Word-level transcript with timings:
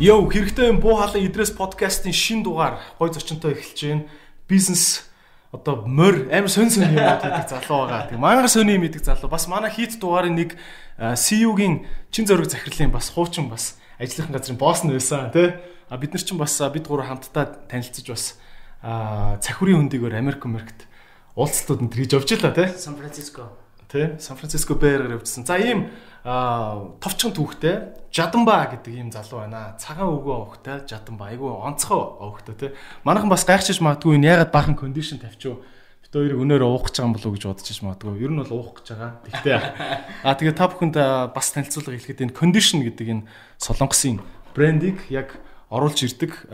Йоо 0.00 0.24
хэрэгтэй 0.32 0.72
юм 0.72 0.80
буу 0.80 0.96
халан 0.96 1.28
идрээс 1.28 1.52
подкастын 1.52 2.16
шин 2.16 2.40
дугаар 2.40 2.80
гой 2.96 3.12
зочинтой 3.12 3.52
эхэлж 3.52 3.80
байна. 3.84 4.08
Бизнес 4.48 5.04
одоо 5.52 5.84
морь 5.84 6.24
амар 6.32 6.48
сонь 6.48 6.72
сонь 6.72 6.88
юм 6.88 6.96
гэдэг 6.96 7.44
залуу 7.44 7.84
байгаа. 7.84 8.08
Тэг 8.08 8.16
мангар 8.16 8.48
сони 8.48 8.80
юм 8.80 8.88
гэдэг 8.88 9.04
залуу. 9.04 9.28
Бас 9.28 9.44
манай 9.44 9.68
хийт 9.68 10.00
дугаарын 10.00 10.40
нэг 10.40 10.56
CU-гийн 10.96 11.84
чин 12.08 12.24
зөрөг 12.24 12.48
захирлын 12.48 12.88
бас 12.88 13.12
хуучин 13.12 13.52
бас 13.52 13.76
ажлынхан 14.00 14.32
газрын 14.40 14.56
босс 14.56 14.88
нь 14.88 14.96
байсан 14.96 15.28
тий. 15.36 15.60
А 15.92 16.00
бид 16.00 16.16
нар 16.16 16.24
ч 16.24 16.32
бас 16.32 16.56
бид 16.72 16.88
гурав 16.88 17.12
хамтдаа 17.12 17.60
танилцж 17.68 18.08
бас 18.08 18.40
цахиурын 18.80 19.84
хөндөгөр 19.84 20.16
Америк 20.16 20.48
Америкт 20.48 20.88
уулзалтууд 21.36 21.84
нь 21.84 21.92
хийж 21.92 22.16
явж 22.16 22.40
илаа 22.40 22.56
тий. 22.56 22.72
Сан 22.72 22.96
Франциско. 22.96 23.52
Тий. 23.90 24.14
Сан 24.18 24.36
Франциско 24.36 24.74
Бэйрээр 24.78 25.18
явжсан. 25.18 25.42
За 25.42 25.58
ийм 25.58 25.90
товчхон 26.22 27.34
түүхтэй 27.34 27.90
Жаданба 28.14 28.70
гэдэг 28.70 28.94
ийм 28.94 29.10
залуу 29.10 29.42
байна. 29.42 29.74
Цагаан 29.82 30.14
өвгөө 30.14 30.36
овогтой 30.36 30.86
Жаданба. 30.86 31.34
Айгүй 31.34 31.50
онцгой 31.50 31.98
овогтой 31.98 32.54
тий. 32.54 32.70
Манайхан 33.02 33.26
бас 33.32 33.42
гайхчихж 33.42 33.82
магадгүй 33.82 34.14
энэ 34.14 34.30
ягаад 34.30 34.52
бахан 34.54 34.78
кондишн 34.78 35.18
тавьчихв. 35.18 35.58
Бид 36.06 36.12
хоёрыг 36.14 36.38
өнөөр 36.38 36.62
уух 36.62 36.86
гэж 36.86 37.02
байгаа 37.02 37.08
юм 37.08 37.14
болов 37.18 37.26
уу 37.26 37.34
гэж 37.34 37.44
бодож 37.50 37.80
магадгүй. 37.82 38.22
Ер 38.22 38.30
нь 38.30 38.40
бол 38.46 38.54
уух 38.62 38.70
гэж 38.78 38.86
байгаа. 38.94 39.12
Тэгтээ 39.26 39.58
аа 40.28 40.34
тэгээ 40.38 40.54
та 40.54 40.70
бүхэнд 40.70 40.96
бас 41.34 41.46
танилцуулга 41.50 41.94
хэлэхэд 41.98 42.24
энэ 42.30 42.36
кондишн 42.36 42.82
гэдэг 42.86 43.06
энэ 43.10 43.26
солонгосын 43.58 44.22
брендийг 44.54 45.02
яг 45.10 45.34
оруулж 45.70 45.98
ирдэг 46.04 46.46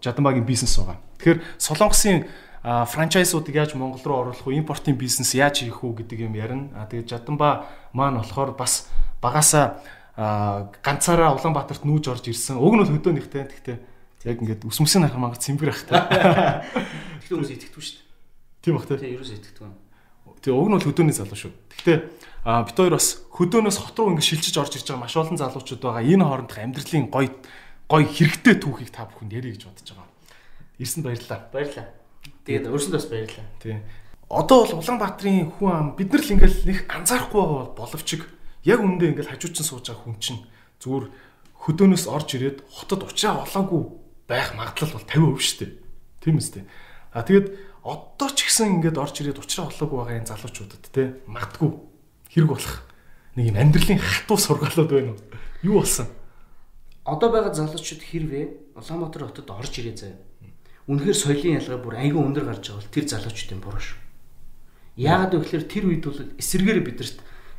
Жаданбагийн 0.00 0.48
бизнес 0.48 0.76
байгаа. 0.80 1.00
Тэгэхээр 1.20 1.40
солонгосын 1.58 2.28
франчайзуудыг 2.62 3.54
яаж 3.54 3.74
Монгол 3.74 4.02
руу 4.04 4.18
оруулах 4.28 4.46
вэ? 4.46 4.58
Импортын 4.58 4.98
бизнес 4.98 5.34
яаж 5.34 5.62
хийх 5.62 5.84
үү 5.84 6.02
гэдэг 6.02 6.26
юм 6.26 6.34
ярина. 6.34 6.74
А 6.74 6.90
тэгээд 6.90 7.08
Жаданба 7.08 7.70
маань 7.92 8.18
болохоор 8.18 8.58
бас 8.58 8.90
багасаа 9.22 9.78
ганцаараа 10.82 11.38
Улаанбаатарт 11.38 11.86
нүүж 11.86 12.10
орж 12.10 12.26
ирсэн. 12.26 12.58
Уг 12.58 12.74
нь 12.74 12.82
бол 12.82 12.90
хөдөөнийхтэй. 12.90 13.46
Тэгтээ 13.46 13.78
яг 14.26 14.38
ингээд 14.42 14.66
ус 14.66 14.78
мөсийн 14.82 15.06
ахар 15.06 15.22
мангар 15.22 15.38
цэмбэр 15.38 15.70
ахтай. 15.70 15.94
Тэгтээ 17.22 17.34
хүмүүс 17.38 17.52
итгэдэггүй 17.54 17.82
шүү 17.86 17.94
дээ. 17.94 18.06
Тийм 18.66 18.74
бах 18.74 18.86
тий. 18.90 18.98
Тийм 18.98 19.14
ерөөсөө 19.14 19.38
итгэдэггүй. 19.38 19.70
Тэгээ 20.42 20.58
уг 20.58 20.66
нь 20.66 20.74
бол 20.74 20.88
хөдөөний 20.90 21.14
залуу 21.14 21.38
шүү. 21.38 21.52
Тэгтээ 21.78 21.98
бид 22.42 22.74
хоёр 22.74 22.94
бас 22.98 23.08
хөдөөнөөс 23.30 23.78
хот 23.78 23.98
руу 23.98 24.10
ингээд 24.18 24.26
шилжиж 24.26 24.56
орж 24.58 24.72
ирж 24.74 24.86
байгаа 24.90 25.02
маш 25.06 25.14
олон 25.14 25.38
залуучууд 25.38 25.82
байгаа. 25.86 26.02
Энэ 26.02 26.26
хоорондох 26.26 26.58
амьдралын 26.58 27.06
гоё 27.14 27.30
гоё 27.86 28.06
хэрэгтэй 28.06 28.54
түүхийг 28.58 28.90
та 28.90 29.06
бүхэнд 29.06 29.38
ярих 29.38 29.54
гэж 29.54 29.62
бодож 29.70 29.86
байгаа. 29.94 30.10
Ирсэнд 30.82 31.06
баярлалаа. 31.06 31.40
Баярлалаа. 31.54 31.86
Тэгээд 32.48 32.64
өөрсөндөө 32.72 32.96
бас 32.96 33.08
баярлалаа. 33.12 33.48
Тий. 33.60 33.76
Одоо 34.32 34.64
бол 34.64 34.80
Улаанбаатарын 34.80 35.52
хүн 35.52 35.68
ам 35.68 35.86
бид 36.00 36.08
нар 36.08 36.24
л 36.24 36.32
ингээд 36.32 36.64
нэг 36.64 36.78
анзаарахгүй 36.88 37.36
байгаа 37.44 37.76
боловч 37.76 38.08
яг 38.64 38.80
үндэ 38.80 39.12
ингээл 39.12 39.36
хажуучин 39.36 39.68
сууж 39.68 39.84
байгаа 39.84 40.00
хүн 40.08 40.16
чинь 40.16 40.40
зүгээр 40.80 41.04
хөдөөнөөс 41.60 42.04
орж 42.08 42.28
ирээд 42.40 42.58
хотод 42.72 43.04
уучраа 43.04 43.44
олоогүй 43.44 43.82
байх 44.24 44.56
магадлал 44.56 44.96
бол 44.96 45.36
50% 45.36 45.44
шүү 45.44 45.58
дээ. 45.60 45.72
Тийм 46.24 46.36
үстэй. 46.40 46.64
А 47.12 47.20
тэгээд 47.20 47.52
одоо 47.84 48.28
ч 48.32 48.48
гэсэн 48.48 48.80
ингээд 48.80 48.96
орж 48.96 49.14
ирээд 49.20 49.40
уучраа 49.44 49.68
олоогүй 49.68 49.96
байгаа 50.00 50.16
энэ 50.24 50.30
залуучуудад 50.32 50.84
те 50.88 51.20
магадгүй 51.28 51.70
хэрэг 52.32 52.48
болох 52.48 52.76
нэг 53.36 53.44
юм 53.52 53.60
амьдралын 53.60 54.00
хатуу 54.00 54.40
сургаалууд 54.40 54.88
байна 54.88 55.12
уу? 55.12 55.20
Юу 55.64 55.84
болсон? 55.84 56.08
Одоо 57.04 57.28
байгаа 57.28 57.52
залуучууд 57.52 58.02
хэрвээ 58.04 58.76
Улаанбаатар 58.76 59.28
хотод 59.32 59.48
орж 59.52 59.72
ирээ 59.80 59.96
заяа. 59.96 60.27
Үнэхээр 60.88 61.18
соёлын 61.20 61.58
ялгаа 61.60 61.78
бүр 61.84 61.94
айгүй 62.00 62.22
өндөр 62.24 62.44
гарч 62.48 62.64
байгаа 62.72 62.80
бол 62.80 62.94
тэр 62.96 63.04
залуучуудын 63.12 63.60
буруу 63.60 63.82
шүү. 63.84 63.98
Яагаад 64.96 65.32
вэ 65.36 65.40
гэхээр 65.44 65.64
тэр 65.68 65.84
үед 65.84 66.04
бол 66.08 66.20
эсэргээр 66.40 66.80
бидэрт 66.80 67.18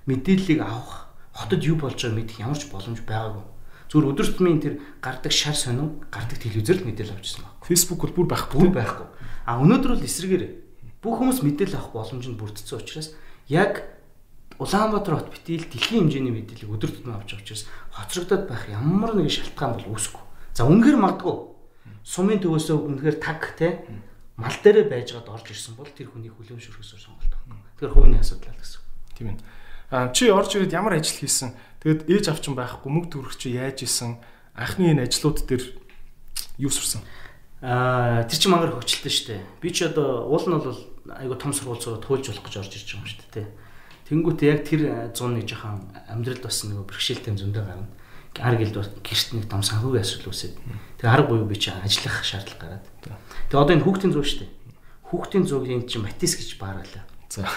мэдээллийг 0.10 0.60
авах 0.66 1.14
хотод 1.38 1.62
юу 1.62 1.78
болж 1.78 2.02
байгааг 2.02 2.18
мэдэх 2.18 2.42
ямар 2.42 2.58
ч 2.58 2.66
боломж 2.74 3.00
байгаагүй. 3.06 3.46
Зүгээр 3.90 4.10
өдөр 4.10 4.28
тутмын 4.34 4.60
тэр 4.60 4.76
гардаг 4.98 5.34
шар 5.34 5.54
сонин 5.54 6.02
гардаг 6.10 6.42
телевизээр 6.42 6.82
л 6.82 6.88
мэдээлэл 6.90 7.16
авчихсан 7.16 7.46
баг. 7.46 7.70
Facebook 7.70 8.00
бол 8.02 8.18
бүр 8.18 8.28
байхгүй. 8.34 8.58
Бүр 8.60 8.74
байхгүй. 8.74 9.08
А 9.46 9.62
өнөөдөр 9.62 9.92
бол 9.94 10.08
эсрэгээр 10.10 10.44
бүх 11.06 11.16
хүмүүс 11.22 11.40
мэдээлэл 11.46 11.78
авах 11.78 11.94
боломж 11.94 12.26
нь 12.26 12.38
бүрдсэн 12.38 12.82
учраас 12.82 13.14
яг 13.50 13.86
Улаанбаатар 14.60 15.16
хот 15.16 15.32
битил 15.32 15.64
дэлхийн 15.64 16.12
хэмжээний 16.12 16.36
мэдээллийг 16.36 16.68
өдөр 16.68 16.92
тутмын 16.92 17.16
авч 17.16 17.32
байгаа 17.32 17.46
учраас 17.48 17.64
хоцрогдоод 17.96 18.44
байх 18.52 18.68
ямар 18.68 19.16
нэгэн 19.16 19.32
шалтгаан 19.32 19.74
бол 19.80 19.96
үүсэхгүй. 19.96 20.26
За 20.52 20.68
үнэхээр 20.68 21.00
магадгүй 21.00 21.36
сумын 22.04 22.40
төвөөсөө 22.40 22.78
үнэхээр 22.78 23.18
таг 23.20 23.56
те 23.58 23.84
мал 24.40 24.56
дээрээ 24.64 24.88
байжгаад 24.88 25.28
орж 25.28 25.52
ирсэн 25.52 25.76
бол 25.76 25.92
тэр 25.92 26.10
хүний 26.10 26.32
хүлэм 26.32 26.60
шүрхээс 26.60 26.96
сонголт 26.96 27.34
байна. 27.48 27.60
Тэгэхээр 27.76 27.94
хувийн 27.94 28.24
асуудал 28.24 28.56
л 28.56 28.62
гэсэн. 28.64 28.82
Тийм 29.18 29.28
ээ. 29.36 29.40
А 29.92 30.10
чи 30.16 30.32
орж 30.32 30.56
ирээд 30.56 30.78
ямар 30.78 30.96
ажил 30.96 31.20
хийсэн? 31.20 31.52
Тэгэд 31.84 32.08
ээж 32.08 32.26
авчин 32.32 32.56
байхгүй 32.56 32.88
мөнгө 32.88 33.10
төрөх 33.20 33.36
чи 33.36 33.52
яаж 33.58 33.84
исэн? 33.84 34.22
Анхны 34.56 34.96
энэ 34.96 35.12
ажлууд 35.12 35.44
дээр 35.44 35.64
юу 36.56 36.72
сурсан? 36.72 37.04
Аа 37.60 38.24
тэр 38.24 38.40
чинь 38.40 38.52
мангар 38.56 38.80
хөвчлөлтэй 38.80 39.12
шүү 39.12 39.28
дээ. 39.36 39.42
Би 39.60 39.70
ч 39.76 39.84
одоо 39.84 40.24
уул 40.32 40.48
нь 40.48 40.56
бол 40.56 40.80
айгу 41.20 41.36
том 41.36 41.52
сургууль 41.52 41.84
зураг 41.84 42.06
туйлж 42.08 42.32
болох 42.32 42.46
гэж 42.48 42.56
орж 42.64 42.72
ирж 42.80 42.88
байгаа 42.88 43.04
юм 43.04 43.12
шүү 43.12 43.28
дээ. 43.36 43.48
Тэнгүүтээ 44.08 44.50
яг 44.50 44.62
тэр 44.64 44.82
100 45.12 45.36
нэг 45.36 45.46
жоохон 45.52 45.92
амьдралд 46.08 46.44
бас 46.48 46.64
нэг 46.64 46.80
бэрхшээлтэй 46.88 47.36
зөндөө 47.36 47.64
гарна. 47.68 47.92
Ар 48.38 48.56
гэлд 48.56 48.78
гэрт 49.02 49.30
нэг 49.34 49.46
том 49.50 49.66
санхүүгийн 49.66 50.06
асуудал 50.06 50.30
үүсээд. 50.30 50.56
Тэгээ 51.02 51.10
арга 51.10 51.30
буюу 51.34 51.50
би 51.50 51.58
чи 51.58 51.74
ажиллах 51.74 52.22
шаардлага 52.22 52.84
гараад. 52.84 52.86
Тэгээ 53.50 53.58
одоо 53.58 53.74
энэ 53.74 53.86
хүүхдийн 53.88 54.14
зураг 54.14 54.30
шүү 54.30 54.40
дээ. 54.46 54.52
Хүүхдийн 55.10 55.46
зургийн 55.50 55.84
чинь 55.90 56.06
матис 56.06 56.38
гэж 56.38 56.62
баар 56.62 56.80
байлаа. 56.80 57.04
За. 57.30 57.50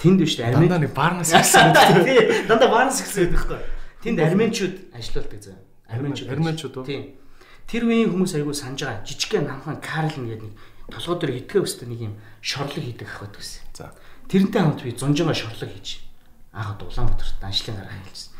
Тэнд 0.00 0.20
биш 0.20 0.36
дээ. 0.36 0.56
Дандаа 0.56 0.80
нэг 0.80 0.92
барнас 0.96 1.32
гэсэн 1.32 1.72
үү? 1.72 2.04
Тий, 2.08 2.20
дандаа 2.48 2.68
барнас 2.72 3.00
гэсэн 3.04 3.28
байдаг 3.28 3.36
байхгүй. 3.40 3.60
Тэнд 4.04 4.18
арменчууд 4.20 4.76
ажилладаг 4.92 5.40
заа. 5.44 5.58
Арменчууд. 5.88 6.28
Арменчууд 6.32 6.74
уу? 6.76 6.84
Тий. 6.84 7.16
Тэр 7.64 7.88
үеийн 7.88 8.12
хүмүүс 8.12 8.36
айгүй 8.36 8.52
санаж 8.52 8.80
байгаа. 8.84 9.04
Жижигхэн 9.08 9.48
намхан 9.48 9.80
Карлин 9.80 10.28
гэдэг 10.28 10.44
нэг 10.44 10.54
толгой 10.92 11.16
дээр 11.20 11.32
хитгэв 11.40 11.64
өстэй 11.64 11.88
нэг 11.88 12.00
юм 12.12 12.14
шорлог 12.44 12.84
хийдэг 12.84 13.08
ах 13.08 13.24
байдаг 13.24 13.40
гэсэн. 13.40 13.64
За. 13.72 13.96
Тэрнтэй 14.28 14.60
хамт 14.60 14.84
би 14.84 14.92
зунжингаа 14.92 15.32
шорлог 15.32 15.72
хийж 15.72 16.04
аахад 16.52 16.84
Улаанбаатарт 16.84 17.40
аншлын 17.40 17.80
гараа 17.80 17.96
хэлсэн. 18.04 18.33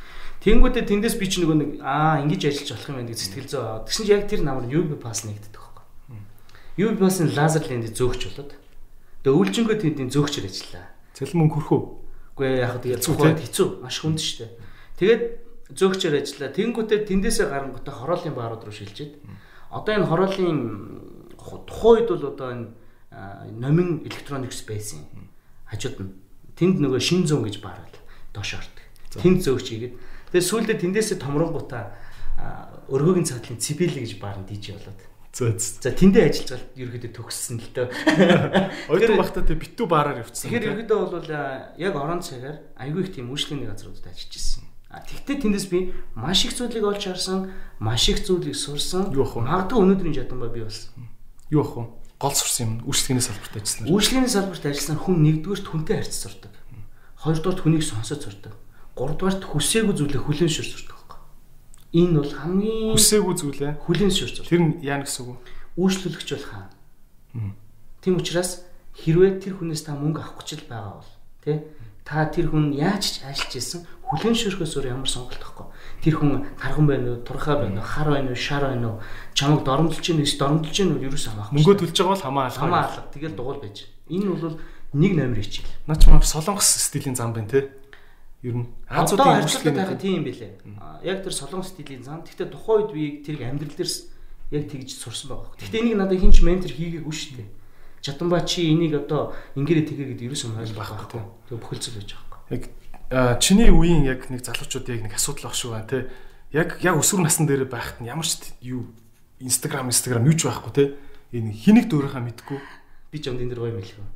Тэнгүүдээ 0.44 0.84
тэндээс 0.84 1.16
би 1.16 1.27
ч 1.27 1.41
нөгөө 1.41 1.56
нэг 1.56 1.71
аа 1.81 2.21
ингэж 2.21 2.53
ажиллаж 2.53 2.71
болох 2.77 2.88
юм 2.93 2.97
байна 3.00 3.10
гэж 3.10 3.21
сэтгэл 3.25 3.49
зөө. 3.49 3.88
Тэгсэн 3.88 4.05
чинь 4.05 4.12
яг 4.12 4.28
тэр 4.28 4.41
намар 4.44 4.69
UB 4.69 5.00
пас 5.00 5.25
нэгддэг 5.25 5.56
байхгүй. 5.56 6.94
Пас 7.00 7.16
нь 7.25 7.32
лазер 7.32 7.65
ленд 7.65 7.88
зөөгч 7.97 8.22
болоод 8.28 8.53
Тэгээ 9.25 9.41
үйлчингөө 9.41 9.77
тэндийн 9.81 10.12
зөөгчөр 10.12 10.44
ажиллаа. 10.44 10.84
Цэлэн 11.16 11.38
мөнгө 11.41 11.56
хөрхөө. 11.65 11.81
Үгүй 12.37 12.49
яг 12.60 12.77
тэгээд 12.84 13.05
цухаад 13.09 13.41
хэцүү 13.41 13.81
маш 13.81 13.97
хүнд 14.05 14.21
штэ. 14.21 14.53
Тэгээд 15.00 15.22
зөөгчөр 15.72 16.12
ажиллаа. 16.21 16.53
Тэнгүүтээ 16.53 17.00
тэндээсээ 17.09 17.49
гарангуудаа 17.49 17.94
хороолын 18.05 18.37
баарууд 18.37 18.69
руу 18.69 18.76
шилжээд 18.76 19.16
одоо 19.72 19.93
энэ 19.97 20.09
хороолын 20.12 20.61
тухайн 21.41 22.05
үед 22.05 22.09
бол 22.12 22.25
одоо 22.37 22.49
энэ 22.53 22.69
номин 23.56 24.05
электроникс 24.05 24.61
байсан. 24.69 25.09
Хажууд 25.72 26.05
нь 26.05 26.12
тэнд 26.61 26.84
нөгөө 26.84 27.00
шин 27.00 27.25
зүүн 27.25 27.49
гэж 27.49 27.65
баар 27.65 27.81
доош 28.37 28.61
ордог. 28.61 28.84
Тэнд 29.09 29.41
зөөгч 29.41 29.69
игээд 29.72 29.94
тэгээд 30.34 30.50
сүүлдээ 30.50 30.76
тэндээсээ 30.82 31.22
томронгуудаа 31.22 31.94
өргөгийн 32.90 33.30
цагтлын 33.30 33.62
цибили 33.62 34.02
гэж 34.02 34.18
баар 34.18 34.42
нь 34.42 34.50
диж 34.50 34.74
болоод 34.74 34.98
За 35.34 35.50
за 35.58 35.90
тэндээ 35.90 36.30
ажиллаж 36.30 36.50
гал 36.54 36.66
ерөөдөө 36.78 37.10
төгссөн 37.10 37.58
л 37.58 37.70
дөө. 37.74 37.90
Оюутан 38.94 39.18
багтаа 39.18 39.42
тэг 39.42 39.58
битүү 39.66 39.86
баараар 39.90 40.22
явцсан. 40.22 40.46
Тэгэхээр 40.46 40.86
ерөөдөө 40.86 41.00
бол 41.10 41.26
яг 41.74 41.94
орон 41.98 42.22
цагаар 42.22 42.62
айгүй 42.78 43.02
их 43.02 43.18
тийм 43.18 43.34
үйлчлэгийн 43.34 43.66
газруудад 43.66 44.14
ажиллаж 44.14 44.30
ирсэн. 44.30 44.62
А 44.94 45.02
тэгтээ 45.02 45.42
тэндээс 45.42 45.66
би 45.74 45.90
маш 46.14 46.46
их 46.46 46.54
зүйлийг 46.54 46.86
олж 46.86 47.02
харсан, 47.02 47.50
маш 47.82 48.06
их 48.14 48.22
зүйлийг 48.22 48.54
сурсан. 48.54 49.10
Магадгүй 49.10 49.74
өнөөдрийн 49.82 50.14
жадамбаа 50.22 50.54
би 50.54 50.62
болсон. 50.62 51.10
Юу 51.50 51.66
ах 51.66 51.74
вэ? 51.82 51.90
Гол 52.22 52.34
сурсан 52.38 52.62
юм. 52.62 52.74
Үйлчлэгийн 52.86 53.26
салбарт 53.26 53.58
ажилласан. 53.58 53.90
Үйлчлэгийн 53.90 54.30
салбарт 54.30 54.64
ажилласан 54.70 54.98
хүн 55.02 55.18
нэгдүгээр 55.18 55.66
хүнтэй 55.66 55.98
харьцаж 55.98 56.30
сурдаг. 56.30 56.54
Хоёрдугаар 57.26 57.58
хүнийг 57.58 57.82
сонсож 57.82 58.22
сурдаг 58.22 58.54
гуравдугаарт 58.94 59.43
хүсээгүй 59.44 59.94
зүйлээ 59.94 60.23
хүлэн 60.23 60.50
шүрсүрдэг 60.50 60.94
байхгүй. 60.94 61.20
Энэ 61.99 62.14
бол 62.19 62.32
хамгийн 62.35 62.94
хүсээгүй 62.94 63.35
зүйлээ 63.35 63.73
хүлэн 63.85 64.12
шүрсүр. 64.14 64.46
Тэр 64.46 64.62
нь 64.62 64.73
яа 64.82 65.02
гэсэн 65.02 65.23
үг 65.26 65.38
вэ? 65.38 65.43
Үйлчлүүлэгч 65.79 66.29
бол 66.35 66.46
хаа. 66.46 66.67
Тийм 68.02 68.14
учраас 68.19 68.67
хэрвээ 68.94 69.43
тэр 69.43 69.58
хүнээс 69.58 69.82
та 69.87 69.99
мөнгө 69.99 70.23
авах 70.23 70.38
гэж 70.38 70.62
л 70.62 70.70
байгаа 70.70 71.02
бол 71.02 71.12
тий 71.43 71.58
та 72.05 72.29
тэр 72.29 72.52
хүн 72.52 72.76
яаж 72.76 73.19
ч 73.19 73.25
ажиллаж 73.25 73.56
исэн 73.56 73.81
хүлэн 74.05 74.37
шүрхээс 74.37 74.76
өөр 74.76 74.93
ямар 74.93 75.08
сонголт 75.08 75.40
байхгүй. 75.40 75.67
Тэр 76.05 76.14
хүн 76.20 76.32
тархан 76.61 76.85
байна 76.85 77.17
уу, 77.17 77.25
турхаа 77.25 77.64
байна 77.64 77.81
уу, 77.81 77.88
хар 77.88 78.08
байна 78.12 78.29
уу, 78.29 78.37
шар 78.37 78.69
байна 78.69 78.87
уу, 78.93 78.97
чамаг 79.32 79.64
доромдолж 79.64 80.05
чинь 80.05 80.20
биш, 80.20 80.37
доромдолж 80.37 80.69
чинь 80.76 80.93
юу 80.93 81.08
юусэн 81.08 81.32
хамаахгүй. 81.32 81.56
Мөнгө 81.56 81.81
төлж 81.81 81.97
байгаа 81.97 82.12
бол 82.12 82.26
хамаа 82.29 82.44
алга. 82.52 82.61
Хамаа 82.61 82.82
алга. 82.85 83.08
Тэгэл 83.08 83.37
дугуй 83.40 83.56
байж. 83.64 83.88
Энэ 84.12 84.37
бол 84.37 84.61
нэг 84.93 85.12
номер 85.17 85.40
хичээл. 85.40 85.73
Наа 85.88 85.97
ч 85.97 86.05
маа 86.12 86.20
солонгос 86.20 86.69
стилийн 86.85 87.17
зам 87.17 87.32
байна 87.32 87.49
те 87.49 87.73
ер 88.44 88.55
нь 88.61 88.69
Азуудын 88.87 89.41
ажилладаг 89.41 89.75
байхад 89.75 90.00
тийм 90.05 90.20
юм 90.20 90.25
билэ. 90.29 90.61
Яг 91.00 91.25
тэр 91.25 91.32
солонгос 91.32 91.73
стилийн 91.73 92.05
зам. 92.05 92.20
Гэхдээ 92.20 92.52
тухайн 92.52 92.85
үед 92.85 92.93
би 92.93 93.05
тэрийг 93.25 93.49
амьдрал 93.49 93.73
дээрс 93.73 94.12
яг 94.52 94.69
тэгж 94.69 94.88
сурсан 95.00 95.32
байгаа. 95.32 95.56
Гэхдээ 95.56 95.81
энийг 95.81 95.96
надад 95.96 96.20
хинч 96.20 96.44
ментор 96.44 96.69
хийгээгүй 96.69 97.14
шүү 97.14 97.41
дээ. 97.41 97.49
Чатамба 98.05 98.44
чи 98.44 98.69
энийг 98.69 99.00
одоо 99.00 99.32
ингэрээ 99.56 99.88
тэгээ 99.88 100.08
гэдэг 100.12 100.29
ерөөсөө 100.29 100.61
ойлгох 100.61 100.93
байхгүй. 100.93 101.23
Тэгээ 101.49 101.62
бүхэлцэл 101.64 101.96
байж 101.96 102.11
байгаа. 102.12 102.41
Яг 102.52 102.62
чиний 103.41 103.73
үеийн 103.73 104.05
яг 104.05 104.29
нэг 104.29 104.44
залуучууд 104.44 104.93
яг 104.93 105.00
нэг 105.08 105.14
асуудал 105.17 105.49
баг 105.49 105.56
шүү 105.56 105.73
байна 105.73 105.88
те. 105.88 106.12
яг 106.55 106.79
яг 106.87 106.94
өсвөр 107.00 107.26
насн 107.26 107.49
дээр 107.50 107.67
байхад 107.67 107.99
нь 107.99 108.06
ямар 108.06 108.29
ч 108.29 108.55
юу 108.62 108.87
Instagram, 109.43 109.90
Instagram 109.90 110.29
юу 110.29 110.37
ч 110.38 110.47
байхгүй 110.47 110.73
те. 110.76 110.85
Энэ 111.35 111.50
хэнийг 111.50 111.90
дөөрийнхаа 111.90 112.23
мэдгүй. 112.23 112.61
Би 113.11 113.19
ч 113.19 113.26
амдын 113.26 113.50
дээр 113.50 113.61
гоё 113.67 113.75
мэлхүү. 113.75 114.06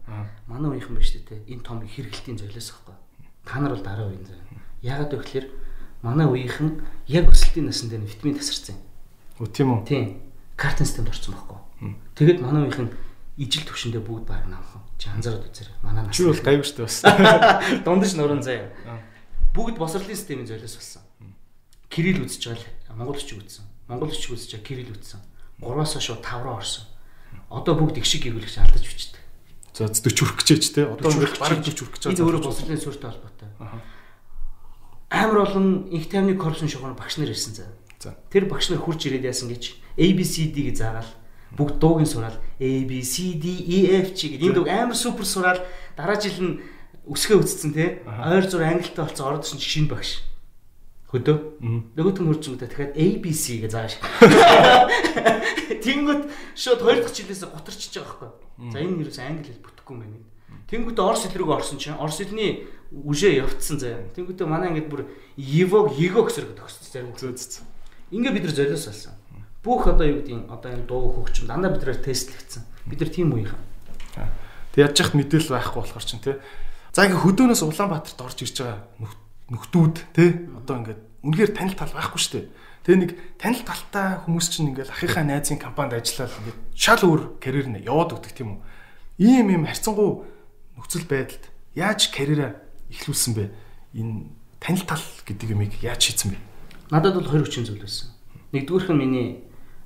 Манай 0.47 0.71
үеийнхэн 0.71 0.95
ба 0.95 1.03
шүү 1.03 1.27
дээ. 1.27 1.51
Энэ 1.51 1.67
том 1.67 1.83
хэрэгэлтийн 1.83 2.39
золиос 2.39 2.71
байхгүй. 2.71 3.08
Та 3.49 3.65
нар 3.65 3.73
бол 3.73 3.81
дараа 3.81 4.13
үеийн 4.13 4.29
зав. 4.29 4.37
Яагаад 4.85 5.17
вэ 5.17 5.19
гэхээр 5.25 5.47
манай 6.05 6.29
үеийнхэн 6.29 6.85
яг 7.09 7.33
өсөлтийн 7.33 7.73
наснд 7.73 7.97
дээр 7.97 8.05
витамин 8.05 8.37
тасарсан. 8.37 8.77
Үгүй 9.41 9.49
тийм 9.49 9.73
үү? 9.73 9.81
Тийм. 9.89 10.05
Картин 10.61 10.85
системд 10.85 11.09
орсон 11.09 11.33
байхгүй. 11.33 11.59
Тэгээд 12.13 12.45
манай 12.45 12.69
үеийнхэн 12.69 12.93
ижил 13.41 13.65
төвшөндөө 13.65 14.03
бүгд 14.05 14.25
баг 14.29 14.45
намхан. 14.53 14.85
Чи 15.01 15.09
анзаараад 15.09 15.49
үзээрэй. 15.49 15.81
Манай 15.81 16.05
нас. 16.05 16.13
Чи 16.13 16.29
бол 16.29 16.37
шүү 16.37 16.77
дээ 16.77 16.85
бас. 16.85 17.01
Дундаж 17.89 18.13
нуран 18.21 18.45
заяа. 18.45 18.69
Бүгд 19.57 19.81
босрлын 19.81 20.13
системийн 20.13 20.45
золиос 20.45 20.77
болсон. 20.77 21.03
Кирилл 21.89 22.29
үзэж 22.29 22.53
байгаа 22.53 22.79
Монгол 22.99 23.15
хүч 23.15 23.31
үзсэн. 23.39 23.65
Монгол 23.87 24.11
хүч 24.11 24.27
үзэж 24.27 24.59
байгаа 24.59 24.67
Кирилл 24.67 24.93
үзсэн. 24.93 25.23
3-аас 25.63 25.95
шууд 26.03 26.19
5 26.19 26.43
руу 26.43 26.59
орсон. 26.59 26.85
Одоо 27.47 27.79
бүгд 27.79 28.03
их 28.03 28.07
шиг 28.11 28.27
гэгүүлэгч 28.27 28.59
алдаж 28.59 28.83
бичдэг. 28.83 29.23
За 29.79 29.87
40 29.87 30.19
хүрэх 30.19 30.35
гэж 30.43 30.49
ч 30.59 30.75
те. 30.75 30.91
Одоо 30.91 31.15
бараг 31.15 31.63
40 31.63 31.79
хүрэх 31.79 31.95
гэж 31.95 32.03
байгаа. 32.03 32.19
Энэ 32.19 32.27
өөрөө 32.27 32.43
босрлын 32.43 32.83
суурьтай 32.83 33.15
холбоотой. 33.15 33.38
Амар 35.11 35.39
олон 35.49 35.89
их 35.89 36.09
тайвны 36.09 36.37
коррупшн 36.37 36.69
шугуур 36.69 36.95
багш 36.95 37.17
нар 37.17 37.31
ирсэн 37.31 37.55
заа. 37.55 37.73
За. 37.99 38.15
Тэр 38.31 38.47
багш 38.47 38.69
нар 38.71 38.79
хурж 38.79 39.07
ирээд 39.07 39.25
яасан 39.25 39.49
гэж 39.49 39.75
ABCD 39.97 40.69
гэж 40.69 40.77
заагаал 40.79 41.11
бүгд 41.57 41.79
дуугийн 41.81 42.07
сураал 42.07 42.37
A 42.61 42.71
B 42.85 43.03
C 43.03 43.35
D 43.35 43.49
E 43.49 44.05
F 44.05 44.13
G 44.13 44.37
гэдэг 44.37 44.47
энэ 44.47 44.55
дуу 44.55 44.67
амар 44.69 44.95
супер 44.95 45.25
сураал 45.25 45.61
дараа 45.97 46.21
жил 46.21 46.37
нь 46.45 46.61
өсгөө 47.09 47.41
үтцсэн 47.41 47.73
те. 47.73 48.05
Ойр 48.05 48.45
зур 48.45 48.63
англитай 48.63 49.05
болсон 49.09 49.27
ороод 49.27 49.49
ирсэн 49.49 49.59
шинэ 49.59 49.89
багш. 49.89 50.21
Хөдөө. 51.09 51.97
Нөгөөт 51.97 52.21
нь 52.21 52.29
хурцгуудаа 52.29 52.69
дахиад 52.69 52.93
A 52.93 53.07
B 53.17 53.33
C 53.33 53.65
гэж 53.65 53.73
зааш. 53.73 53.97
Тэнгүүд 55.89 56.23
шууд 56.53 56.81
хоёр 56.85 57.01
дахь 57.01 57.17
жилээс 57.17 57.49
гутарчиж 57.49 57.97
байгаа 57.97 58.29
байхгүй. 58.29 58.77
За 58.77 58.79
энэ 58.85 59.01
ерөөс 59.09 59.19
англи 59.25 59.49
хэл 59.49 59.65
бүтэхгүй 59.65 59.95
юм 59.97 60.01
байна. 60.05 60.21
Тэнгүүд 60.69 61.01
орс 61.01 61.25
хэл 61.25 61.41
рүү 61.41 61.57
орсон 61.57 61.81
чинь 61.81 61.97
орс 61.97 62.21
хэлний 62.21 62.69
үжээ 62.93 63.41
явцсан 63.41 63.81
заяа. 63.81 64.05
Тэнгүүд 64.13 64.45
манай 64.45 64.77
ингээд 64.77 64.93
бүр 64.93 65.09
Евог 65.37 65.97
Его 65.97 66.29
гэсэр 66.29 66.53
төгссөн 66.53 66.93
зарим 66.93 67.17
зөөцсөн. 67.17 67.65
Ингээ 68.13 68.33
бид 68.37 68.45
нар 68.45 68.57
золиос 68.57 68.85
болсон. 68.85 69.17
Бүх 69.65 69.89
одоо 69.89 70.05
юу 70.05 70.21
гэдгийг 70.21 70.49
одоо 70.53 70.71
энэ 70.73 70.85
дуу 70.85 71.13
хөгжим 71.17 71.49
дандаа 71.49 71.73
бид 71.73 71.85
нар 71.89 71.97
тестлэгдсэн. 71.97 72.63
Бид 72.85 73.01
нар 73.01 73.13
тийм 73.13 73.33
үеийнхэн. 73.33 73.61
Тэг 74.77 74.81
яаж 74.85 74.97
яхад 75.01 75.17
мэдээлэл 75.17 75.57
байхгүй 75.57 75.81
болохоор 75.81 76.05
чинь 76.05 76.25
те. 76.25 76.41
За 76.93 77.05
ингээ 77.09 77.25
хөдөөнөөс 77.25 77.63
Улаанбаатарт 77.65 78.21
орж 78.21 78.39
ирж 78.45 78.57
байгаа 78.61 78.85
нөхдүүд 79.49 79.97
те. 80.13 80.25
Одоо 80.53 80.75
ингээд 80.85 81.01
үнэхээр 81.25 81.53
танил 81.57 81.77
тал 81.77 81.93
байхгүй 81.97 82.21
шүү 82.21 82.33
дээ. 82.37 82.47
Тэгээ 82.85 83.01
нэг 83.05 83.13
танил 83.37 83.63
талтай 83.65 84.09
хүмүүс 84.25 84.47
чинь 84.49 84.73
ингээд 84.73 84.93
ахыхаа 84.93 85.25
найзын 85.25 85.61
компанид 85.61 86.01
ажиллаад 86.01 86.33
ингээд 86.41 86.59
шал 86.73 87.03
өөр 87.05 87.21
карьер 87.43 87.69
нь 87.69 87.85
яваад 87.85 88.17
өгдөг 88.17 88.33
тийм 88.33 88.57
үү. 88.57 88.61
Ийм 89.21 89.47
юм 89.53 89.65
харьцангуй 89.69 90.25
нөхцөл 90.79 91.05
байдалд 91.11 91.45
яаж 91.75 92.09
карьераа 92.15 92.63
эхлүүлсэн 92.95 93.35
бэ? 93.35 93.51
Энэ 93.99 94.31
танил 94.63 94.87
тал 94.87 95.03
гэдэг 95.27 95.51
юмыг 95.51 95.75
яаж 95.83 96.07
хийсэн 96.07 96.33
бэ? 96.33 96.39
Надад 96.95 97.19
бол 97.19 97.29
хоёр 97.29 97.45
хүчин 97.45 97.67
зүйл 97.67 97.83
байсан. 97.83 98.15
Нэгдүгüүрх 98.55 98.89
нь 98.95 99.01
миний 99.03 99.27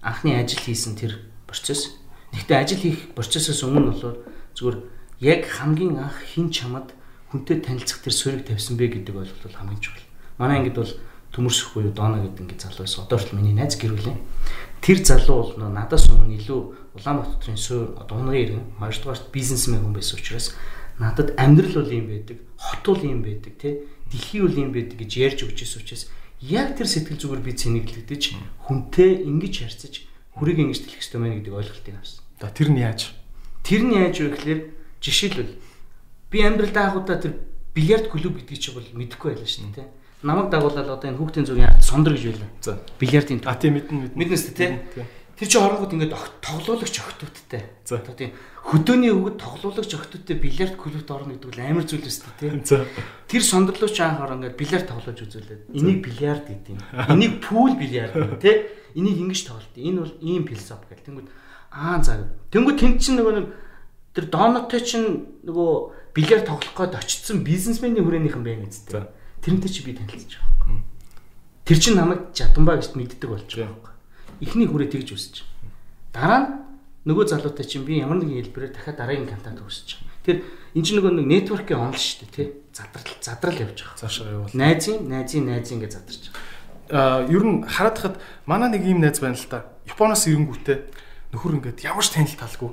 анхны 0.04 0.36
ажил 0.36 0.60
хийсэн 0.60 0.94
тэр 0.94 1.18
процесс. 1.48 1.96
Гэхдээ 2.36 2.58
ажил 2.60 2.80
хийх 2.80 3.00
процессоос 3.16 3.64
өмнө 3.64 3.96
бол 3.96 4.22
зүгээр 4.54 4.76
яг 5.24 5.48
хамгийн 5.48 5.98
анх 5.98 6.18
хин 6.28 6.52
чамд 6.52 6.94
хүнтэй 7.32 7.64
танилцах 7.64 8.04
тэр 8.04 8.12
суурийг 8.12 8.44
тавьсан 8.46 8.76
бэ 8.76 9.00
гэдэг 9.00 9.16
ойлголт 9.16 9.42
бол 9.42 9.58
хамгийн 9.58 9.80
чухал. 9.80 10.04
Манай 10.38 10.60
ангид 10.60 10.76
бол 10.76 10.92
төмөрсөх 11.32 11.74
буюу 11.74 11.92
Дона 11.92 12.20
гэдэг 12.20 12.44
ингээд 12.44 12.62
залуу 12.62 12.84
байсан. 12.84 13.04
Одоо 13.08 13.18
ч 13.18 13.32
миний 13.32 13.56
найз 13.56 13.74
гэрүүлээ. 13.80 14.16
Тэр 14.84 14.98
залуу 15.00 15.56
бол 15.56 15.70
надаас 15.72 16.10
өмнө 16.12 16.36
илүү 16.36 16.60
Улаанбаатарын 16.92 17.56
суур 17.56 17.96
одоо 17.96 18.20
унгын 18.20 18.36
иргэн 18.36 18.64
хоёрдугаарт 18.76 19.32
бизнесмен 19.32 19.80
хүн 19.80 19.96
байсан 19.96 20.20
учраас 20.20 20.52
надад 20.98 21.32
амьдрал 21.36 21.84
бол 21.84 21.92
юм 21.92 22.06
байдаг, 22.08 22.38
хот 22.56 22.84
бол 22.84 23.02
юм 23.04 23.22
байдаг, 23.22 23.54
тий 23.56 23.84
дэлхий 24.12 24.40
бол 24.42 24.56
юм 24.56 24.72
байдаг 24.72 24.98
гэж 24.98 25.12
ярьж 25.16 25.38
өгч 25.48 25.58
ирсэн 25.64 25.80
учраас 25.82 26.04
яг 26.40 26.76
тэр 26.76 26.88
сэтгэл 26.88 27.20
зүгээр 27.20 27.42
би 27.42 27.52
цэнэглэгдэж 27.56 28.22
хүнтэй 28.68 29.24
ингэж 29.24 29.54
харьцаж 29.64 29.94
хүрийг 30.36 30.58
ингэж 30.60 30.78
тэлэх 30.84 31.00
хэрэгтэй 31.00 31.20
байна 31.20 31.36
гэдэг 31.40 31.54
ойлголтыг 31.56 31.94
авсан. 31.96 32.20
За 32.40 32.52
тэр 32.52 32.68
нь 32.74 32.80
яаж? 32.84 33.16
Тэр 33.64 33.82
нь 33.88 33.96
яаж 33.96 34.16
вэ 34.20 34.28
гэхээр 34.36 34.60
жишээлбэл 35.00 35.52
би 36.28 36.38
амьдралдаа 36.44 36.84
анхудаа 36.92 37.16
тэр 37.16 37.40
бильярд 37.72 38.12
клуб 38.12 38.36
гэдгийг 38.36 38.60
чи 38.60 38.70
бол 38.76 38.84
мэдэхгүй 38.92 39.32
байлаа 39.32 39.48
шүү 39.48 39.72
дээ 39.72 39.88
намайг 40.22 40.50
дагуулаад 40.50 40.88
одоо 40.88 41.08
энэ 41.10 41.18
хүүхдийн 41.18 41.46
зүгийн 41.46 41.66
ард 41.66 41.82
сондор 41.82 42.14
гэж 42.14 42.24
байлаа. 42.30 42.50
За. 42.62 42.78
Бильярдын. 42.98 43.42
А 43.42 43.58
тийм 43.58 43.74
мэднэ 43.74 44.14
мэднэ. 44.14 44.18
Мэднэ 44.18 44.36
дээ 44.38 44.54
тий. 44.54 44.70
Тэр 45.42 45.50
чи 45.50 45.58
оронгууд 45.58 45.90
ингээд 45.98 46.14
тоглуулагч 46.38 47.02
охтуудтай. 47.02 47.66
За. 47.82 47.98
Одоо 47.98 48.14
тийм 48.14 48.30
хөдөөний 48.62 49.10
өвгөд 49.10 49.42
тоглуулагч 49.42 49.90
охтуудтай 49.90 50.38
бильярд 50.38 50.78
клубт 50.78 51.10
орно 51.10 51.34
гэдэг 51.34 51.50
бол 51.50 51.66
амар 51.66 51.82
зүйл 51.82 52.06
өстэй 52.06 52.30
тий. 52.38 52.62
За. 52.62 52.86
Тэр 53.26 53.42
сондорлууч 53.42 53.98
анх 54.06 54.22
ороо 54.22 54.38
ингээд 54.38 54.54
бильярд 54.54 54.86
тоглож 54.86 55.18
үзүүлээд 55.18 55.74
энийг 55.74 55.98
бильярд 55.98 56.46
гэдэг 56.46 56.78
юм. 56.78 56.80
Энийг 57.10 57.42
пул 57.42 57.74
бильярд 57.74 58.14
гэдэг 58.14 58.38
тий. 58.38 58.70
Энийг 58.94 59.18
ингэж 59.18 59.42
тоглолт. 59.50 59.74
Энэ 59.74 59.98
бол 59.98 60.14
ийм 60.22 60.46
философи 60.46 60.86
гэл. 60.94 61.06
Тэнгүүд 61.10 61.28
аа 61.74 61.98
за. 62.06 62.22
Тэнгүүд 62.54 62.78
тэнд 62.78 63.02
чинь 63.02 63.18
нөгөө 63.18 63.34
нэг 63.34 63.46
тэр 64.14 64.24
доноттой 64.30 64.78
чинь 64.78 65.42
нөгөө 65.42 65.70
бильярд 66.14 66.46
тоглох 66.46 66.70
гээд 66.86 67.02
очсон 67.02 67.42
бизнесменийн 67.42 68.06
хүрээнийхэн 68.06 68.46
байна 68.46 68.70
үсттэй. 68.70 69.10
Тэрнтэй 69.42 69.70
чи 69.74 69.82
би 69.82 69.98
танилцж 69.98 70.38
байгаа. 70.38 70.86
Тэр 71.66 71.78
чин 71.82 71.98
намайг 71.98 72.30
жадамбаа 72.30 72.78
гэж 72.78 72.94
мэддэг 72.94 73.26
болж 73.26 73.50
байгаа. 73.50 73.91
Эхний 74.42 74.66
хүрээ 74.66 74.90
тэгж 74.90 75.08
үсэж. 75.14 75.34
Дараа 76.10 76.40
нь 76.42 76.50
нөгөө 77.06 77.30
залуутай 77.30 77.62
чинь 77.62 77.86
би 77.86 78.02
ямар 78.02 78.18
нэгэн 78.18 78.50
хэлбэрээр 78.50 78.74
дахиад 78.74 78.98
дараагийн 78.98 79.30
контакт 79.30 79.62
үүсэж 79.62 80.02
байгаа. 80.02 80.18
Тэр 80.26 80.36
энэ 80.74 80.82
чинь 80.82 80.98
нөгөө 80.98 81.12
нэг 81.22 81.26
нэтворкийн 81.30 81.78
онол 81.78 82.02
шүү 82.02 82.26
дээ, 82.26 82.34
тий? 82.34 82.48
Задрал 82.74 83.14
задрал 83.22 83.62
явж 83.62 83.78
байгаа. 83.78 84.00
Цаашаа 84.02 84.26
явуул. 84.34 84.54
Найзын, 84.58 84.98
найзын, 85.06 85.44
найзын 85.46 85.78
гэж 85.78 85.92
задарч 85.94 86.22
байгаа. 86.34 86.42
Аа, 86.90 87.20
ер 87.30 87.42
нь 87.46 87.62
хараад 87.62 87.96
хахад 88.02 88.16
манай 88.50 88.68
нэг 88.74 88.82
ийм 88.82 88.98
найз 88.98 89.22
байна 89.22 89.38
л 89.38 89.46
та. 89.46 89.70
Японоос 89.86 90.26
ирэнгүүтээ 90.26 90.78
нөхөр 91.32 91.56
ингээд 91.62 91.86
ямар 91.86 92.02
ч 92.02 92.10
танил 92.10 92.34
талгүй. 92.34 92.70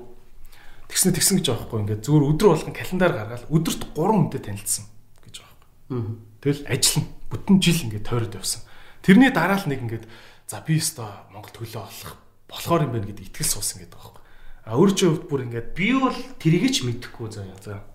Тэгснэ 0.89 1.13
тэгсэн 1.13 1.38
гэж 1.38 1.48
байхгүй 1.54 1.80
ингээд 1.86 2.01
зүгээр 2.01 2.27
өдөр 2.33 2.48
болгон 2.50 2.74
календар 2.74 3.13
гаргаад 3.13 3.45
өдөрт 3.54 3.81
3 3.94 4.10
хүнтэй 4.10 4.42
танилцсан 4.42 4.86
гэж 5.22 5.36
байгаа 5.38 5.54
байхгүй. 5.54 6.18
Аа 6.18 6.30
Тэгэл 6.39 6.63
ажил 6.72 7.03
нь 7.03 7.08
бүтэн 7.27 7.55
жил 7.60 7.84
ингээд 7.84 8.08
тойроод 8.08 8.39
явсан. 8.39 8.63
Тэрний 9.03 9.32
дараа 9.32 9.60
л 9.60 9.67
нэг 9.67 9.84
ингээд 9.84 10.05
за 10.50 10.63
би 10.65 10.82
өстой 10.82 11.06
Монгол 11.29 11.53
төлөө 11.53 11.86
олох 11.86 12.18
болохоор 12.50 12.89
юм 12.89 12.94
байна 12.98 13.06
гэдэг 13.06 13.29
итгэл 13.29 13.53
суусан 13.53 13.86
гэдэг 13.86 14.01
юм. 14.01 14.18
А 14.65 14.74
өөрчөө 14.74 15.10
хувьд 15.13 15.25
бүр 15.29 15.46
ингээд 15.46 15.70
би 15.77 15.94
бол 15.94 16.18
тэрийг 16.41 16.74
ч 16.74 16.82
мэдэхгүй 16.89 17.29
заяа. 17.29 17.53
За 17.62 17.86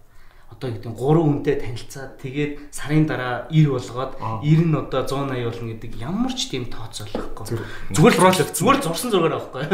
одоо 0.54 0.70
гэдэг 0.70 0.87
нь 0.87 0.94
3 0.94 1.18
хүнтэй 1.18 1.56
танилцаад 1.58 2.12
тэгээд 2.23 2.52
сарын 2.70 3.11
дараа 3.11 3.50
90 3.50 3.75
болгоод 3.75 4.12
90 4.46 4.70
нь 4.70 4.78
одоо 4.78 5.02
180 5.02 5.50
болно 5.50 5.68
гэдэг 5.75 5.92
ямар 5.99 6.32
ч 6.38 6.40
тийм 6.46 6.70
тооцоолохгүй. 6.70 7.58
Зүгээр 7.90 8.14
л 8.14 8.26
авцсан. 8.30 8.54
Зүгээр 8.54 8.78
зурсан 8.87 9.11
зургаар 9.11 9.34
авахгүй. 9.34 9.66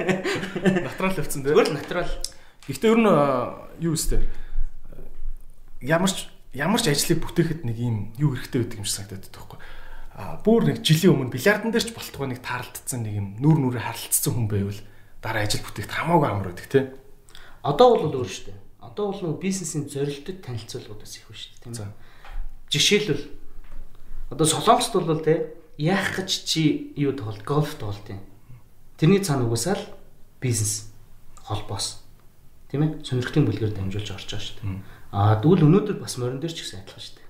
Натрал 0.84 1.16
авцсан 1.16 1.40
тийм. 1.40 1.56
Зүгээр 1.56 1.68
л 1.72 1.76
натрал. 1.80 2.12
Гэхдээ 2.68 2.92
ер 2.92 3.00
нь 3.00 3.08
юу 3.80 3.96
өстэй 3.96 4.28
ямар 5.80 6.12
ч 6.12 6.28
ямар 6.52 6.80
ч 6.80 6.92
ажлыг 6.92 7.24
бүтээхэд 7.24 7.64
нэг 7.64 7.76
юм 7.80 8.12
юу 8.20 8.36
хэрэгтэй 8.36 8.60
байдаг 8.60 8.78
юм 8.80 8.84
шиг 8.84 9.08
санагдаад 9.08 9.32
байхгүй. 9.32 9.58
Бүр 10.44 10.68
нэг 10.68 10.84
жилийн 10.84 11.16
өмнө 11.16 11.32
бильярдан 11.32 11.70
дээр 11.72 11.86
ч 11.86 11.92
болтгоо 11.96 12.26
нэг 12.28 12.40
таарлцсан 12.44 13.04
нэг 13.04 13.14
юм 13.16 13.26
нүр 13.40 13.58
нүрэ 13.60 13.80
харилцсан 13.80 14.32
хүн 14.36 14.48
байвал 14.48 14.80
дараа 15.20 15.44
ажил 15.44 15.64
бүтээхэд 15.64 15.96
хамаагүй 15.96 16.28
амар 16.28 16.48
байдаг 16.52 16.68
тий. 16.68 16.84
Одоо 17.64 17.88
бол 17.96 18.24
өөр 18.24 18.30
шүү 18.30 18.46
дээ. 18.52 18.58
Одоо 18.80 19.06
бол 19.12 19.40
бизнесийн 19.40 19.88
зорилттой 19.88 20.40
танилцуулгуудаас 20.40 21.14
их 21.16 21.28
шүү 21.28 21.50
дээ 21.60 21.62
тийм 21.68 21.74
ээ. 21.76 21.96
Жишээлбэл 22.72 23.24
одоо 24.32 24.46
Солонгост 24.46 24.94
бол 24.96 25.20
тий 25.20 25.38
яах 25.80 26.16
гэж 26.16 26.30
чи 26.44 26.92
юу 26.96 27.12
тоглолт 27.16 27.44
гольф 27.44 27.74
тоглолт 27.80 28.08
юм. 28.08 28.20
Тэрний 29.00 29.24
цаана 29.24 29.48
угсаал 29.48 29.80
бизнес 30.40 30.92
холбоос 31.44 32.04
тийм 32.68 32.84
ээ 32.84 32.90
сонирхтын 33.04 33.48
бүлгээр 33.48 33.74
дамжуулж 33.74 34.08
орж 34.12 34.28
байгаа 34.28 34.44
шүү 34.44 34.56
дээ. 34.60 34.80
Аа 35.10 35.40
дүүл 35.40 35.64
өнөөдөр 35.66 35.98
бас 35.98 36.20
морин 36.20 36.40
дээр 36.40 36.52
ч 36.52 36.62
гэсэн 36.62 36.84
адилхан 36.84 37.02
шүү 37.02 37.16
дээ. 37.16 37.28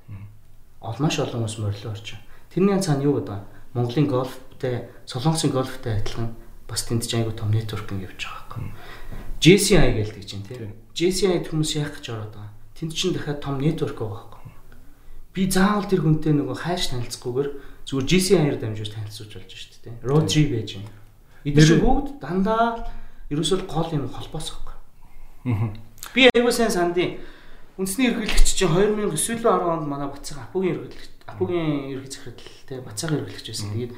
Олмаш 0.83 1.15
олон 1.23 1.47
хүмүүс 1.47 1.57
морилоо 1.63 1.95
орж 1.95 2.07
байгаа. 2.11 2.30
Тэрний 2.51 2.83
цаана 2.83 3.07
юу 3.07 3.23
гэдэг 3.23 3.31
вэ? 3.31 3.47
Монголын 3.79 4.07
гольфтэй, 4.11 4.91
Солонгосын 5.07 5.55
гольфтэй 5.55 6.03
адилхан 6.03 6.35
бас 6.67 6.83
тэнд 6.83 7.07
ч 7.07 7.15
айгүй 7.15 7.35
том 7.39 7.55
нэтворкинг 7.55 8.03
явж 8.11 8.27
байгаа 8.27 8.59
юм. 8.59 8.75
JCI 9.39 9.95
гэлдэг 9.95 10.25
чинь 10.27 10.43
тийм. 10.43 10.75
JCI 10.95 11.47
хүмүүс 11.47 11.79
яах 11.79 12.03
гэж 12.03 12.07
ороод 12.11 12.35
байгаа. 12.35 12.51
Тэнд 12.75 12.91
чинь 12.91 13.15
дахиад 13.15 13.39
том 13.39 13.63
нэтворк 13.63 13.99
байгаа 14.03 14.35
байхгүй. 14.35 14.51
Би 15.31 15.43
заавал 15.47 15.87
тэр 15.87 16.03
хүнтэй 16.03 16.35
нөгөө 16.35 16.57
хайш 16.59 16.91
танилцахгүйгээр 16.91 17.49
зүгээр 17.87 18.07
JCI-аар 18.11 18.57
дамжуулж 18.59 18.93
танилцуулж 18.99 19.33
болж 19.39 19.51
шүү 19.55 19.79
дээ. 19.87 20.03
Road 20.03 20.27
trip 20.27 20.51
байж 20.51 20.71
юм. 20.75 20.85
Эдгээр 21.47 21.79
бүгд 21.87 22.09
дандаа 22.19 22.91
ерөөсөө 23.31 23.71
гол 23.71 23.91
юм 23.95 24.11
холбоос 24.11 24.51
байхгүй. 24.51 24.77
Би 26.19 26.27
аюу 26.35 26.51
сайн 26.51 26.75
сандын 26.75 27.23
Үндэсний 27.81 28.11
ерөнхийлөгч 28.13 28.61
чинь 28.61 28.69
2009 28.69 29.41
10 29.41 29.47
онд 29.49 29.89
манай 29.89 30.11
Батцаг 30.13 30.37
Апугийн 30.37 30.77
ерөнхийлөгч 30.77 31.20
Апугийн 31.35 31.91
ерхий 31.95 32.11
захирал 32.11 32.43
те 32.67 32.81
бацаагаар 32.81 33.25
эрхлэгч 33.27 33.47
байсан. 33.51 33.71
Тэгээд 33.75 33.93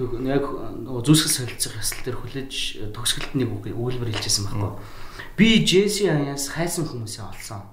яг 0.00 0.44
нөгөө 0.48 1.02
зүсгэл 1.04 1.36
солилцох 1.44 1.76
ясал 1.76 2.00
дээр 2.06 2.18
хүлээж 2.24 2.52
төгсгөлт 2.94 3.32
нэг 3.36 3.48
өгүүлбэр 3.52 4.10
хэлжсэн 4.16 4.48
байхгүй. 4.48 4.72
Би 5.36 5.60
JC 5.60 6.08
аяас 6.08 6.56
хайсан 6.56 6.88
хүмүүсээ 6.88 7.24
олсон. 7.26 7.68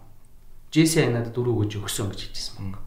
JC 0.74 1.08
аяа 1.08 1.24
надад 1.24 1.34
дөрөв 1.38 1.64
өгөж 1.64 1.80
өгсөн 1.80 2.12
гэж 2.12 2.20
хэлжсэн 2.28 2.56
байхгүй. 2.58 2.84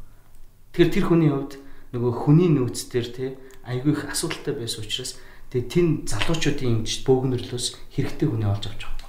Тэгэхээр 0.77 0.95
тэр 0.95 1.05
хүний 1.09 1.31
хувьд 1.33 1.53
нөгөө 1.97 2.12
хүний 2.21 2.50
нөөц 2.53 2.79
дээр 2.93 3.09
те 3.11 3.27
айгүй 3.65 3.97
их 3.97 4.05
асуудалтай 4.12 4.55
байсан 4.55 4.85
учраас 4.85 5.17
тэгээ 5.50 5.71
тэн 5.73 5.87
залуучуудын 6.07 6.85
ингэж 6.85 7.03
бөөгнөрлөөс 7.07 7.67
хэрэгтэй 7.97 8.29
хүний 8.29 8.47
олж 8.47 8.65
авч 8.71 8.83
байгаа. 8.87 9.00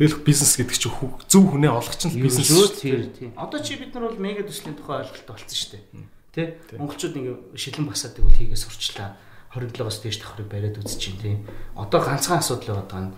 Тэгэл 0.00 0.24
бизнес 0.24 0.56
гэдэг 0.56 0.80
чинь 0.80 0.96
зөв 1.28 1.44
хүнээ 1.52 1.68
олох 1.76 1.92
чинь 1.92 2.16
бизнес 2.16 2.48
шүү 2.48 2.72
дээ. 2.72 3.36
Одоо 3.36 3.60
чи 3.60 3.76
бид 3.76 3.92
нар 3.92 4.08
бол 4.08 4.16
мега 4.16 4.48
төслийн 4.48 4.72
тухай 4.72 5.04
ойлголт 5.04 5.28
болсон 5.28 5.52
шүү 5.52 5.76
дээ. 5.76 5.84
Тэ? 6.32 6.80
Монголчууд 6.80 7.20
ингээ 7.20 7.36
шилэн 7.52 7.84
басаадаг 7.84 8.24
бол 8.24 8.32
хийгээ 8.32 8.56
сурчлаа. 8.56 9.20
27-оос 9.52 10.00
дээш 10.00 10.24
давхрыг 10.24 10.48
бариад 10.48 10.80
үзэж 10.80 10.96
чинь 10.96 11.20
тийм. 11.20 11.44
Одоо 11.76 12.00
ганцхан 12.00 12.40
асуудал 12.40 12.80
байгаа 12.80 13.12
нь 13.12 13.14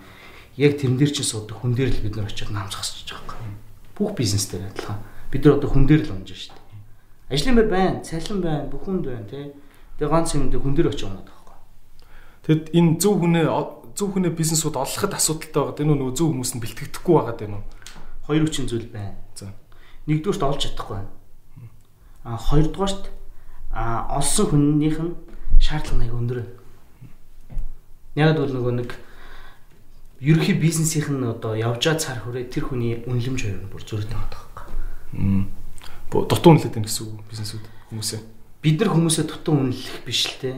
яг 0.59 0.75
тэрэн 0.75 0.99
дээр 0.99 1.15
чинь 1.15 1.23
суудаг 1.23 1.55
хүн 1.63 1.71
дээр 1.71 1.95
л 1.95 2.03
бид 2.03 2.19
нар 2.19 2.27
очиод 2.27 2.51
намжхасч 2.51 3.07
байгаа 3.07 3.39
юм. 3.47 3.55
Бүх 3.95 4.11
бизнес 4.19 4.51
дээр 4.51 4.67
адилхан. 4.67 4.99
Бид 5.31 5.45
нар 5.47 5.55
одоо 5.55 5.71
хүн 5.71 5.87
дээр 5.87 6.03
л 6.03 6.19
унж 6.19 6.35
шүү 6.35 6.51
дээ. 6.51 7.31
Ажлын 7.31 7.55
байр 7.63 7.69
байна, 7.71 8.03
цалин 8.03 8.43
байна, 8.43 8.67
бүх 8.67 8.83
хүнд 8.83 9.07
байна 9.07 9.23
тий. 9.23 9.55
Тэгээ 10.01 10.11
ганц 10.11 10.35
юм 10.35 10.51
дээр 10.51 10.59
хүн 10.67 10.75
дээр 10.75 10.91
очиж 10.91 11.07
унаад 11.07 11.31
байгаа. 11.31 11.57
Тэгэд 12.43 12.65
энэ 12.75 12.91
зөв 12.99 13.13
хүнээ 13.23 13.47
зөв 13.93 14.13
хүнээ 14.13 14.33
бизнесүүд 14.33 14.75
олоход 14.77 15.13
асуудалтай 15.13 15.61
байгаа. 15.61 15.81
Энэ 15.85 15.93
нөгөө 15.97 16.15
зөв 16.17 16.27
хүмүүс 16.33 16.51
нь 16.57 16.63
бэлтгэдэггүй 16.63 17.13
байгаа 17.13 17.35
дээ 17.37 17.49
нү. 17.53 17.61
Хоёр 18.25 18.43
хүчин 18.45 18.67
зүйл 18.69 18.89
байна. 18.89 19.17
За. 19.37 19.53
Нэгдүгürt 20.09 20.43
олж 20.43 20.59
чадахгүй 20.65 20.95
байна. 20.97 21.11
А 22.23 22.37
хоёрдугаарт 22.37 23.03
а 23.73 24.05
олсон 24.17 24.45
хүннийх 24.49 24.97
нь 25.01 25.13
шаардлага 25.61 26.01
нэг 26.01 26.13
өндөр. 26.13 26.39
Яг 28.17 28.37
бол 28.37 28.53
нөгөө 28.53 28.73
нэг 28.81 28.89
ерөнхий 30.21 30.55
бизнесийнх 30.57 31.09
нь 31.09 31.25
одоо 31.25 31.53
явжаа 31.57 31.97
цар 31.97 32.21
хүрээ 32.21 32.47
тэр 32.49 32.69
хүний 32.69 33.01
үнэлэмж 33.03 33.39
хоёр 33.41 33.59
нь 33.61 33.71
бүр 33.73 33.83
зөрөтэй 33.83 34.15
байгаа 34.15 34.29
байхгүй. 34.33 34.67
Дутуу 36.13 36.49
үнэлээд 36.53 36.73
байна 36.77 36.87
гэсэн 36.87 37.03
үг 37.09 37.21
бизнесүүд 37.27 37.65
хүмүүсээ 37.91 38.21
бид 38.63 38.79
нар 38.79 38.89
хүмүүсээ 38.95 39.27
тутан 39.27 39.67
үнэлэх 39.67 40.07
биш 40.07 40.31
л 40.31 40.39
те. 40.39 40.55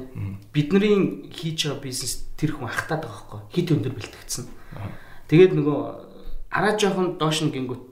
Бидний 0.53 1.25
хийж 1.33 1.65
байгаа 1.65 1.81
бизнес 1.81 2.29
тэр 2.37 2.53
хүн 2.53 2.69
ахтаад 2.69 3.01
байгаа 3.01 3.41
байхгүй. 3.41 3.41
Хит 3.49 3.73
өндөр 3.73 3.93
бэлтгэгдсэн. 3.97 4.45
Тэгээд 5.25 5.57
нөгөө 5.57 5.79
араа 6.53 6.77
жоохон 6.77 7.17
доош 7.17 7.41
нь 7.41 7.49
гингүүт 7.49 7.83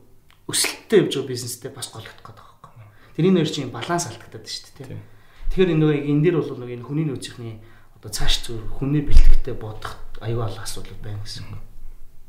өсөлттэй 0.53 1.01
явж 1.01 1.17
байгаа 1.17 1.33
бизнестэй 1.33 1.71
бас 1.73 1.89
голөгдох 1.89 2.29
гэдэг 2.29 2.45
байхгүй. 2.45 2.71
Тэрний 3.17 3.33
нэр 3.33 3.49
чинь 3.49 3.73
баланс 3.73 4.05
алдагдаад 4.05 4.45
шүү 4.45 4.85
дээ 4.85 4.87
те. 4.93 5.01
Тэгэхээр 5.49 5.81
нөгөө 5.81 5.97
энэ 6.13 6.21
дээр 6.21 6.35
бол 6.37 6.61
нөгөө 6.61 6.75
энэ 6.77 6.85
хүний 6.85 7.05
нөөцийнхний 7.09 7.55
одоо 7.97 8.09
цааш 8.13 8.33
зүр 8.45 8.61
хүний 8.69 9.01
бэлтгэгтэй 9.01 9.57
бодох 9.57 9.97
аюул 10.21 10.53
асуудал 10.53 10.97
байна 11.01 11.25
гэсэн 11.25 11.49
үг. 11.49 11.61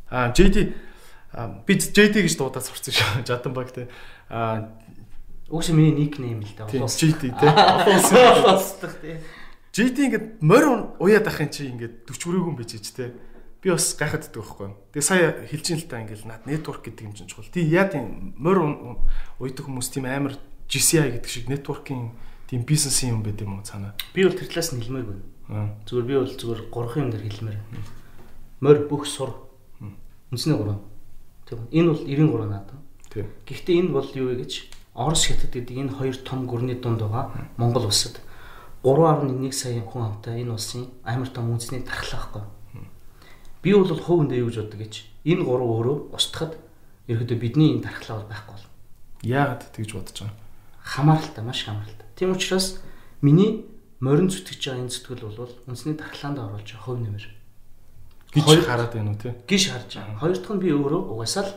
Аа 0.08 0.32
JD 0.32 0.56
би 1.66 1.72
JD 1.74 2.24
гэж 2.24 2.34
дуудаад 2.38 2.64
сурсан 2.64 2.94
шүү. 2.94 3.24
Жаданбаг 3.28 3.74
те. 3.74 3.90
Аа 4.30 4.70
Угс 5.54 5.68
миний 5.70 5.94
никнейм 5.94 6.42
л 6.42 6.50
да. 6.58 6.66
GD 6.66 7.30
тий. 7.30 7.30
Олоосдох 7.30 8.98
тий. 9.02 9.22
GD 9.70 9.96
ингээд 10.10 10.26
морь 10.42 10.90
уяад 10.98 11.30
ахын 11.30 11.46
чи 11.46 11.70
ингээд 11.70 12.10
40 12.10 12.26
өрөөгөн 12.26 12.58
бийж 12.58 12.82
тий. 12.82 13.14
Би 13.62 13.70
бас 13.70 13.94
гайхаад 13.94 14.26
байдаг 14.26 14.42
байхгүй. 14.42 14.74
Тэгээ 14.90 15.06
сая 15.06 15.46
хэлж 15.46 15.66
ин 15.70 15.78
л 15.78 15.86
та 15.86 16.02
ингээд 16.02 16.26
над 16.26 16.42
network 16.50 16.82
гэдэг 16.82 17.06
юм 17.06 17.14
чинь 17.14 17.30
чухал. 17.30 17.46
Тий 17.54 17.62
яа 17.70 17.86
тийм 17.86 18.34
морь 18.34 18.98
уйдаг 19.38 19.62
хүмүүс 19.62 19.94
тийм 19.94 20.10
амар 20.10 20.34
GCI 20.66 21.22
гэдэг 21.22 21.30
шиг 21.30 21.46
networking 21.46 22.18
тийм 22.50 22.66
бизнесийн 22.66 23.14
юм 23.14 23.22
байд 23.22 23.38
юм 23.38 23.54
уу 23.54 23.62
цаана. 23.62 23.94
Би 24.10 24.26
бол 24.26 24.34
тэр 24.34 24.50
талаас 24.50 24.74
нь 24.74 24.82
хэлмээргүй. 24.82 25.22
Зүгээр 25.86 26.06
би 26.10 26.14
бол 26.18 26.34
зүгээр 26.34 26.62
гурван 26.66 26.98
юм 27.06 27.10
дээр 27.14 27.30
хэлмээр. 27.30 27.58
Морь 28.58 28.90
бүх 28.90 29.06
сур. 29.06 29.30
Үндснээ 30.34 30.58
гурван. 30.58 30.82
Тийм. 31.46 31.62
Энэ 31.70 31.94
бол 31.94 32.02
93 32.02 32.50
наадам. 32.50 32.78
Тийм. 33.06 33.30
Гэхдээ 33.46 33.78
энэ 33.86 33.94
бол 33.94 34.10
юу 34.18 34.34
вэ 34.34 34.42
гэж 34.42 34.52
Орос 34.94 35.26
хятад 35.26 35.50
гэдэг 35.50 35.74
энэ 35.74 35.90
хоёр 35.90 36.16
том 36.22 36.46
гүрний 36.46 36.78
дунд 36.78 37.02
байгаа 37.02 37.50
Монгол 37.58 37.90
улсад 37.90 38.22
3.1 38.86 39.50
сая 39.50 39.82
хүн 39.82 40.06
амтай 40.06 40.46
энэ 40.46 40.54
улсын 40.54 40.86
амар 41.02 41.26
том 41.34 41.50
үндэсний 41.50 41.82
тархлаа 41.82 42.30
байхгүй. 42.30 42.86
Би 43.58 43.74
бол 43.74 43.90
хувьндээ 43.90 44.38
юу 44.38 44.54
гэж 44.54 44.56
боддог 44.62 44.78
гэж 44.78 44.94
энэ 45.26 45.42
гурав 45.42 45.66
өөрөө 45.74 45.96
устгахад 46.14 46.54
ерөөдөө 47.10 47.38
бидний 47.42 47.74
энэ 47.74 47.90
тархлаа 47.90 48.22
бол 48.22 48.30
байхгүй 48.30 48.54
бол. 48.54 48.66
Яагаад 49.26 49.62
тэгж 49.74 49.90
бодож 49.98 50.14
байгаа? 50.14 50.38
Хамааралтай, 50.78 51.42
маш 51.42 51.60
хамааралтай. 51.66 52.06
Тийм 52.14 52.30
учраас 52.38 52.78
миний 53.18 53.66
морин 53.98 54.30
зүтгэж 54.30 54.62
байгаа 54.62 54.82
энэ 54.84 54.94
зүтгэл 54.94 55.26
бол 55.26 55.54
үндэсний 55.66 55.98
тархлаанд 55.98 56.38
оруулж 56.38 56.70
байгаа 56.70 56.86
хувь 56.86 57.02
нэмэр. 57.02 57.26
Гэж 58.30 58.46
хараад 58.62 58.94
байна 58.94 59.10
уу 59.10 59.18
те? 59.18 59.34
Гиш 59.48 59.74
харж 59.74 59.90
байгаа. 59.90 60.22
Хоёр 60.22 60.38
дахь 60.38 60.54
нь 60.54 60.62
би 60.62 60.70
өөрөө 60.70 61.02
угаасаа 61.10 61.50
л 61.50 61.52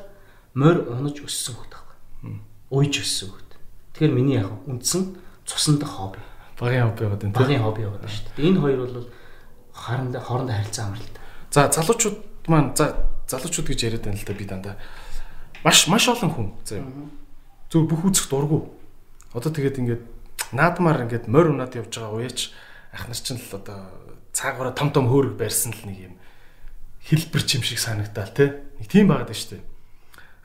морь 0.57 0.89
унаж 0.89 1.21
өссөн 1.21 1.53
хөх 1.53 1.69
таахгүй 1.69 2.46
уйж 2.69 3.01
өссөн 3.01 3.31
хөхт. 3.31 3.51
Тэгэхээр 3.95 4.13
миний 4.13 4.37
яг 4.37 4.51
үндсэн 4.67 5.17
цусан 5.45 5.79
дах 5.79 5.95
хобби. 5.95 6.19
Багын 6.59 6.89
хобби 6.91 7.03
яваад 7.05 7.21
байна. 7.23 7.35
Багын 7.37 7.63
хобби 7.63 7.81
яваад 7.85 8.01
байна 8.01 8.13
шүү 8.13 8.25
дээ. 8.35 8.47
Энэ 8.47 8.59
хоёр 8.59 8.79
бол 8.83 9.09
хоорондоо 9.73 10.21
хоорондоо 10.21 10.55
харилцаа 10.55 10.85
амралтай. 10.85 11.21
За 11.51 11.71
залуучууд 11.71 12.17
маань 12.47 12.75
за 12.75 12.85
залуучууд 13.27 13.67
гэж 13.67 13.79
яриад 13.87 14.03
байна 14.03 14.19
л 14.19 14.27
да 14.27 14.33
би 14.33 14.45
дандаа. 14.45 14.75
Маш 15.63 15.87
маш 15.87 16.07
олон 16.07 16.31
хүн. 16.31 16.47
За 16.65 16.83
зөв 17.71 17.87
бүх 17.87 18.03
үзэх 18.05 18.29
дургу. 18.29 18.73
Одоо 19.33 19.51
тэгээд 19.51 19.79
ингээд 19.79 20.03
наадмаар 20.51 21.07
ингээд 21.07 21.27
морь 21.27 21.51
унаад 21.51 21.75
явж 21.75 21.93
байгаа 21.93 22.15
уяач 22.15 22.51
ах 22.91 23.07
нар 23.07 23.19
чинь 23.19 23.39
л 23.39 23.55
одоо 23.55 23.91
цаагаараа 24.33 24.73
том 24.73 24.91
том 24.91 25.07
хөөрөг 25.07 25.35
барьсан 25.37 25.71
л 25.71 25.83
нэг 25.87 26.11
юм 26.11 26.15
хэлбэр 27.07 27.43
чим 27.43 27.63
шиг 27.63 27.79
санагдаал 27.79 28.31
те. 28.35 28.63
Нэг 28.79 28.87
тийм 28.91 29.07
байгаад 29.07 29.31
байна 29.31 29.39
шүү 29.39 29.51
дээ. 29.55 29.63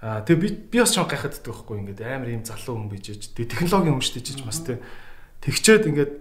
Аа 0.03 0.27
тэгээ 0.27 0.43
би 0.43 0.49
би 0.75 0.77
бас 0.83 0.91
чам 0.91 1.07
гайхаад 1.07 1.39
байдаг 1.39 1.47
байхгүй 1.47 1.79
ингээд 1.79 2.03
амар 2.03 2.29
ийм 2.35 2.43
залуу 2.43 2.75
хүн 2.75 2.91
бийжээж 2.91 3.39
тэгээ 3.39 3.55
технологийн 3.55 3.95
хүн 3.95 4.03
штэ 4.03 4.21
чиж 4.27 4.43
бас 4.43 4.59
тэ 4.67 4.83
тэгчээд 5.47 5.87
ингээд 5.87 6.13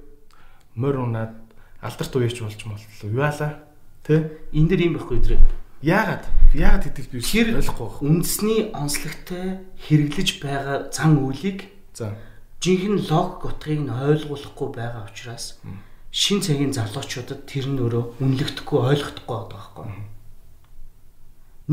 морь 0.77 1.01
унаад 1.01 1.33
алдарт 1.81 2.13
уяач 2.13 2.38
болж 2.38 2.61
моллоо 2.69 3.09
юалаа 3.09 3.65
тэ? 4.05 4.38
Энэ 4.53 4.69
дэр 4.69 4.81
юм 4.85 4.93
байхгүй 5.01 5.17
өдрөө. 5.17 5.41
Яагаад? 5.81 6.29
Яагаад 6.53 6.83
гэдэг 6.93 7.05
би 7.09 7.17
ойлгохгүй 7.25 7.88
байна 7.89 8.05
үндэсний 8.05 8.59
онцлогтой 8.69 9.65
хэрэглэж 9.81 10.29
байгаа 10.38 10.77
зан 10.93 11.17
үйлийг 11.17 11.65
за. 11.97 12.13
жинхэнэ 12.61 13.09
логик 13.09 13.50
утгыг 13.50 13.81
нь 13.81 13.89
ойлгуулахгүй 13.89 14.69
байгаа 14.77 15.09
учраас 15.09 15.57
шин 16.13 16.38
цагийн 16.45 16.69
залуучуудад 16.77 17.50
тэр 17.50 17.65
нь 17.65 17.81
өөрөө 17.81 18.21
үнэлэгдэхгүй 18.21 18.79
ойлгохдохгүй 18.93 19.38
байгаа 19.41 19.50
байхгүй. 19.57 19.85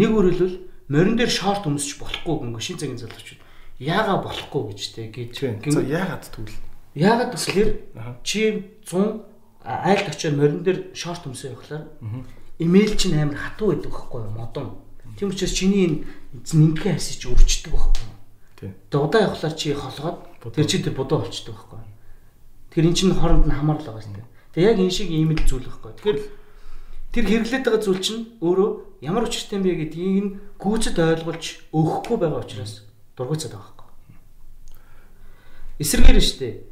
Нэг 0.00 0.10
өөрөлдвөл 0.16 0.56
морин 0.88 1.16
дээр 1.16 1.30
шорт 1.30 1.64
өмсөж 1.68 2.00
болохгүй 2.00 2.35
гэнгээ 2.42 2.64
шин 2.64 2.78
цагийн 2.80 3.00
залуучууд. 3.00 3.40
Яага 3.78 4.14
болохгүй 4.25 4.62
гэж 4.73 4.80
те 4.97 5.09
гэж 5.12 5.33
за 5.73 5.80
яагаад 5.85 6.25
тэгвэл? 6.26 6.59
Яагаад 6.97 7.33
гэхээр 7.37 7.71
чи 8.25 8.40
100 8.88 9.23
айлд 9.64 10.07
очиод 10.09 10.35
морин 10.37 10.62
дээр 10.64 10.97
шорт 10.97 11.28
өмсөө 11.28 11.52
явахлаар 11.52 11.85
имэйл 12.59 12.97
чинь 12.97 13.21
амар 13.21 13.37
хатуу 13.37 13.76
байдаг 13.76 13.92
байхгүй 13.92 14.21
юу? 14.25 14.33
Модон. 14.33 14.68
Тийм 15.21 15.28
учраас 15.28 15.52
чиний 15.52 16.09
энэ 16.33 16.80
хайсыг 16.80 17.21
чи 17.21 17.26
өрчдөг 17.28 17.73
байхгүй 17.76 18.04
юу? 18.09 18.75
Тэгээ 18.90 19.04
удаа 19.04 19.23
явахлаар 19.28 19.54
чи 19.54 19.76
холгоод 19.76 20.18
тэр 20.57 20.66
чи 20.66 20.83
тэр 20.83 20.97
будуу 20.97 21.23
болчдөг 21.23 21.54
байхгүй 21.54 21.78
юу? 21.78 21.92
Тэр 22.73 22.85
эн 22.88 22.95
чинь 22.97 23.14
хооронд 23.14 23.47
нь 23.47 23.54
хамаарлаа 23.54 23.95
байгаа 23.95 24.11
юм 24.11 24.26
тэгээ 24.59 24.71
яг 24.75 24.78
энэ 24.83 24.90
шиг 24.90 25.11
ийм 25.11 25.30
л 25.37 25.45
зүйл 25.47 25.68
байхгүй 25.68 25.92
тэгэхээр 26.02 26.18
тэр 27.18 27.26
хэрэглээд 27.26 27.64
байгаа 27.66 27.82
зүйл 27.82 27.98
чинь 27.98 28.22
өөрөө 28.38 29.02
ямар 29.02 29.26
юм 29.26 29.62
бэ 29.66 29.75
гэдгийг 29.75 30.18
нь 30.22 30.30
гүйцэд 30.62 30.94
ойлгуулж 31.02 31.44
өгөхгүй 31.75 32.16
байгаа 32.22 32.46
учраас 32.46 32.87
дургуйцаад 33.18 33.58
байгаа 33.58 33.75
байхгүй. 33.75 33.90
Эсэргээр 35.82 36.18
нь 36.18 36.22
штэ. 36.22 36.62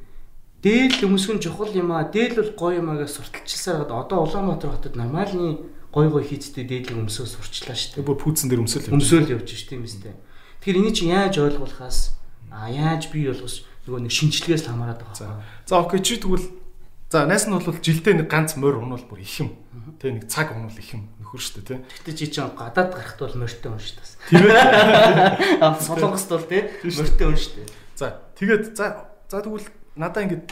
Дээл 0.62 1.02
өмсгөн 1.02 1.42
чухал 1.42 1.74
юм 1.74 1.90
аа, 1.90 2.06
дээл 2.06 2.38
бол 2.38 2.52
гоё 2.54 2.78
юм 2.78 2.94
аа 2.94 3.02
гэж 3.02 3.10
сурталчилсаар 3.10 3.90
одоо 3.90 4.22
Улаанбаатар 4.22 4.70
хотод 4.70 4.94
нормальны 4.94 5.66
гой 5.90 6.06
гой 6.14 6.22
хийцтэй 6.22 6.62
дээдлийг 6.62 7.10
өмсөө 7.10 7.26
сурчлаа 7.26 7.74
штэ. 7.74 8.06
Бүр 8.06 8.14
пүүцэн 8.14 8.46
дээр 8.46 8.62
өмсөөл 8.62 8.94
өмсөөл 8.94 9.34
явж 9.34 9.50
штэ 9.50 9.78
юм 9.78 9.86
сте. 9.90 10.14
Тэгэхээр 10.62 10.78
энийг 10.78 10.94
чи 10.94 11.10
яаж 11.10 11.42
ойлгуулахаас 11.42 12.14
а 12.54 12.70
яаж 12.70 13.10
бий 13.10 13.26
болгос 13.26 13.66
нөгөө 13.86 14.00
нэг 14.06 14.12
шинжилгээс 14.14 14.66
хамаарат 14.70 15.02
байгаа. 15.02 15.42
За 15.66 15.82
окей 15.82 16.02
чи 16.02 16.18
тэгвэл 16.18 16.65
За 17.10 17.26
найс 17.26 17.46
нь 17.46 17.54
бол 17.54 17.62
жилдээ 17.62 18.18
нэг 18.18 18.26
ганц 18.26 18.58
морь 18.58 18.82
унвал 18.82 19.06
бүр 19.06 19.22
их 19.22 19.38
юм. 19.38 19.54
Тэ 20.02 20.10
нэг 20.10 20.26
цаг 20.26 20.50
унвал 20.50 20.74
их 20.74 20.90
юм 20.90 21.06
нөхөр 21.22 21.38
штэ 21.38 21.62
тий. 21.62 21.78
Гэтэ 22.02 22.18
чи 22.18 22.26
ч 22.34 22.42
гадаад 22.42 22.98
гарахт 22.98 23.20
бол 23.22 23.36
морьтой 23.38 23.70
хүн 23.70 23.78
штэ. 23.78 24.02
Тийм 24.26 24.42
ээ. 24.50 25.62
Аа 25.62 25.78
солонгост 25.78 26.30
бол 26.34 26.42
тий 26.50 26.66
морьтой 26.82 27.26
хүн 27.30 27.38
штэ. 27.38 27.62
За 27.94 28.18
тэгээд 28.34 28.74
за 28.74 29.06
за 29.30 29.38
тэгвэл 29.38 29.70
надаа 29.94 30.26
ингэж 30.26 30.50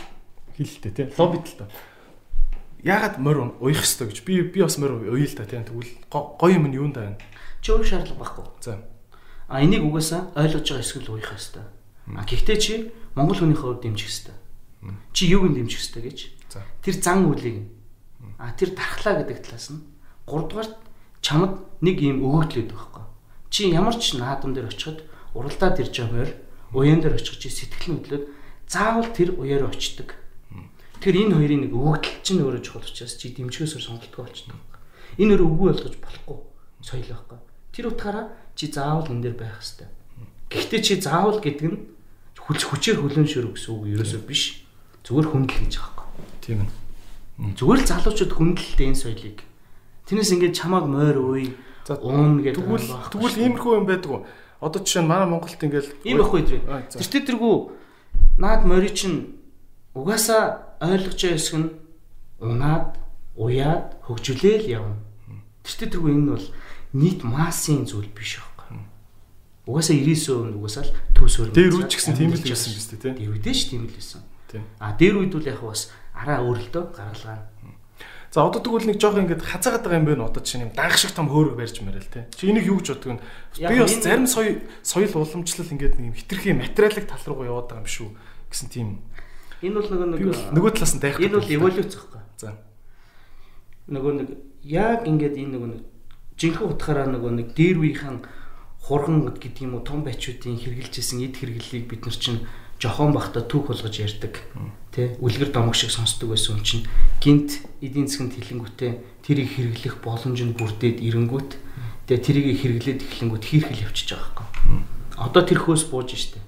хэлэлтэй 0.54 0.92
тий. 0.94 1.06
Лоббит 1.18 1.42
л 1.50 1.58
та. 1.58 1.66
Яагаад 2.86 3.18
морь 3.18 3.50
уйх 3.58 3.82
хэвээр 3.82 4.14
гэж 4.14 4.18
би 4.22 4.46
би 4.46 4.62
бас 4.62 4.78
морь 4.78 4.94
уйя 4.94 5.26
л 5.26 5.34
та 5.34 5.50
тий. 5.50 5.58
Тэгвэл 5.58 5.90
гоё 6.06 6.54
юм 6.54 6.70
нь 6.70 6.78
юунд 6.78 6.94
байна? 6.94 7.18
Чи 7.66 7.74
уйх 7.74 7.90
шаардлага 7.90 8.22
байхгүй. 8.22 8.46
За. 8.62 8.78
А 9.50 9.58
энийг 9.58 9.82
угаасаа 9.82 10.30
ойлгож 10.38 10.70
байгаа 10.70 10.86
эсвэл 10.86 11.18
уйх 11.18 11.34
хэвээр. 11.34 11.66
А 12.14 12.22
гэхдээ 12.22 12.58
чи 12.62 12.94
монгол 13.18 13.42
хүнийхээ 13.42 13.66
хувьд 13.66 13.82
дэмжих 13.82 14.06
хэрэгтэй. 14.06 14.36
Чи 15.16 15.22
юуг 15.32 15.50
нь 15.50 15.56
дэмжих 15.58 15.80
хэрэгтэй 15.80 16.02
гэж. 16.04 16.18
Тэр 16.82 16.94
зан 17.00 17.26
үйлийг 17.26 17.66
а 18.38 18.52
тэр 18.54 18.74
дархлаа 18.76 19.22
гэдэг 19.22 19.38
талаас 19.42 19.72
нь 19.72 19.82
3 20.28 20.48
дугаарт 20.50 20.74
чамд 21.24 21.64
нэг 21.80 21.96
юм 22.00 22.20
өгөгдөл 22.20 22.68
өгдөг 22.68 22.76
байхгүй. 22.76 23.04
Чи 23.48 23.72
ямар 23.72 23.96
ч 23.96 24.18
наадам 24.18 24.52
дээр 24.52 24.68
очиход 24.68 25.06
уралдаад 25.34 25.80
ирж 25.80 25.94
байгаагаар 26.00 26.32
уян 26.76 27.00
дээр 27.00 27.16
очих 27.16 27.38
чи 27.40 27.48
сэтгэл 27.48 28.02
хөдлөд 28.02 28.24
заавал 28.68 29.08
тэр 29.14 29.38
уяараа 29.38 29.70
очдөг. 29.72 30.14
Тэр 31.00 31.14
энэ 31.20 31.36
хоёрын 31.36 31.62
нэг 31.68 31.72
өгөгдөл 31.72 32.20
чинь 32.24 32.42
өөрөө 32.42 32.62
чухал 32.64 32.84
учраас 32.84 33.14
чи 33.16 33.32
дэмжихөөсөр 33.32 33.82
сонголтгоо 33.82 34.24
болчихдог. 34.24 34.60
Энэ 35.20 35.36
өөрөө 35.36 35.48
үгүй 35.48 35.68
болгож 35.70 35.96
болохгүй 36.00 36.38
соёл 36.84 37.08
байхгүй. 37.08 37.38
Тэр 37.72 37.84
утгаараа 37.92 38.26
чи 38.56 38.68
заавал 38.68 39.08
энэ 39.08 39.22
дээр 39.24 39.36
байх 39.36 39.60
хэрэгтэй. 39.60 39.88
Гэхдээ 40.52 40.80
чи 40.84 40.94
заавал 41.00 41.40
гэдэг 41.40 41.66
нь 41.68 41.78
хүч 42.36 42.60
хүчээр 42.68 43.00
хөлөөншөр 43.00 43.46
гэсэн 43.56 43.72
үг 43.72 43.84
ерөөсөө 43.96 44.22
биш. 44.28 44.64
Зүгээр 45.04 45.28
хүндэл 45.32 45.60
гэж 45.64 45.74
байгаа. 45.80 45.93
Тийм 46.44 46.60
ээ. 46.60 47.56
Зүгээр 47.56 47.80
л 47.80 47.88
залуучууд 47.88 48.32
хүндэлтэй 48.36 48.92
энэ 48.92 49.00
соёлыг. 49.00 49.38
Тэрнээс 50.04 50.32
ингээд 50.36 50.54
чамааг 50.60 50.84
мойр 50.84 51.16
ууй 51.16 51.56
уун 52.04 52.44
гэдэг. 52.44 52.60
Тэгвэл 52.60 52.88
тэгвэл 53.08 53.40
иймэрхүү 53.40 53.72
юм 53.80 53.86
байдаг. 53.88 54.28
Одоо 54.60 54.80
жишээ 54.84 55.02
нь 55.02 55.08
манай 55.08 55.28
Монголд 55.28 55.56
ингээд 55.56 55.88
ийм 56.04 56.20
байхгүй 56.20 56.44
дээ. 56.44 56.92
Тэр 56.92 57.24
тэргүй 57.24 57.54
наад 58.36 58.68
морь 58.68 58.92
чинь 58.92 59.40
угаасаа 59.96 60.76
ойлгож 60.84 61.16
байгаа 61.16 61.36
хэсэг 61.40 61.56
нь 61.58 61.70
унаад 62.44 63.00
уяад 63.40 63.96
хөгжүүлээл 64.04 64.68
явна. 64.68 65.00
Тэр 65.64 65.88
тэргүй 65.88 66.12
энэ 66.12 66.28
бол 66.36 66.46
нийт 66.92 67.24
массын 67.24 67.88
зүйл 67.88 68.12
биш 68.12 68.38
байхгүй. 68.38 68.84
Угаасаа 69.64 69.96
99% 69.96 70.52
нь 70.52 70.56
угаасаа 70.60 70.84
л 70.84 70.92
төсөөр. 71.16 71.56
Дээр 71.56 71.72
үуч 71.82 71.92
гэсэн 71.96 72.14
тийм 72.14 72.36
л 72.36 72.44
байсан 72.44 72.72
биз 72.76 72.86
дээ 72.92 73.00
тий. 73.00 73.12
Тэр 73.16 73.32
үедээ 73.32 73.54
ш 73.56 73.60
тийм 73.72 73.88
л 73.88 73.96
байсан. 73.96 74.22
А 74.78 74.94
дээр 74.94 75.18
үед 75.18 75.34
бол 75.34 75.48
яг 75.48 75.60
бас 75.64 75.90
араа 76.14 76.40
өөрлөлтөө 76.46 76.84
гаргалгаа. 76.94 77.38
За 78.34 78.42
одоо 78.42 78.58
тэгвэл 78.58 78.90
нэг 78.90 78.98
жоох 78.98 79.14
ингээд 79.14 79.46
хазаагаад 79.46 79.86
байгаа 79.86 80.00
юм 80.02 80.08
байна 80.10 80.26
одоо 80.26 80.42
чинь 80.42 80.66
юм 80.66 80.74
данх 80.74 80.98
шиг 80.98 81.14
том 81.14 81.30
хөөрөг 81.30 81.54
барьж 81.54 81.78
мэрэл 81.78 82.10
те. 82.10 82.26
Чи 82.34 82.50
энийг 82.50 82.66
юу 82.66 82.82
гэж 82.82 82.98
боддог 82.98 83.22
вэ? 83.22 83.70
Би 83.70 83.78
бас 83.78 83.94
зарим 84.02 84.26
соёл 84.26 84.58
соёл 84.82 85.14
уламжлал 85.14 85.70
ингээд 85.70 86.02
нэг 86.02 86.10
юм 86.10 86.18
хитрхи 86.18 86.50
материалын 86.50 87.06
тал 87.06 87.22
руу 87.30 87.46
яваад 87.46 87.70
байгаа 87.70 87.86
юм 87.86 87.94
шүү 87.94 88.10
гэсэн 88.50 88.68
тийм. 88.74 88.88
Энэ 89.62 89.78
бол 89.78 89.86
нөгөө 89.86 90.50
нөгөө 90.50 90.72
талаас 90.74 90.94
нь 90.98 91.02
дайх. 91.02 91.22
Энэ 91.22 91.38
бол 91.38 91.54
эволюц 91.54 91.94
байхгүй. 91.94 92.22
За. 92.42 92.58
Нөгөө 93.86 94.12
нэг 94.18 94.28
яг 94.66 95.06
ингээд 95.06 95.38
энэ 95.38 95.52
нөгөө 95.54 95.70
нэг 95.70 95.82
жинхэнэ 96.34 96.68
утгаараа 96.74 97.06
нөгөө 97.14 97.32
нэг 97.38 97.48
дээр 97.54 97.78
үеийнхэн 97.78 98.18
хурган 98.82 99.30
гэдэг 99.30 99.62
юм 99.62 99.78
уу 99.78 99.86
том 99.86 100.02
байчуудын 100.02 100.58
хэрглэжсэн 100.58 101.22
эд 101.22 101.38
хэрглэлийг 101.38 101.86
бид 101.86 102.02
нар 102.02 102.18
чинь 102.18 102.42
жохон 102.82 103.14
бахта 103.14 103.46
түүх 103.46 103.70
болгож 103.70 103.94
ярьдаг. 103.94 104.42
Тэ 104.94 105.18
үлгэр 105.18 105.50
домог 105.50 105.74
шиг 105.74 105.90
сонсдог 105.90 106.30
байсан 106.30 106.54
юм 106.54 106.62
чинь 106.62 106.86
гинт 107.18 107.66
эдийн 107.82 108.06
засгийн 108.06 108.30
тэлэнгүүтээ 108.30 108.92
тэрийг 109.26 109.50
хэрэглэх 109.58 109.98
боломж 109.98 110.38
нь 110.38 110.54
бүрдээд 110.54 111.02
ирэнгүүт 111.02 111.50
тэгээ 112.06 112.22
тэрийг 112.22 112.46
хэрэглээд 112.62 113.00
эхлэнгүүт 113.02 113.42
хийрхэл 113.42 113.90
явчихж 113.90 114.14
байгаа 114.14 114.46
байхгүй. 114.54 114.78
Одоо 115.18 115.42
тэр 115.42 115.60
хөөс 115.66 115.90
бууж 115.90 116.14
штэ. 116.14 116.38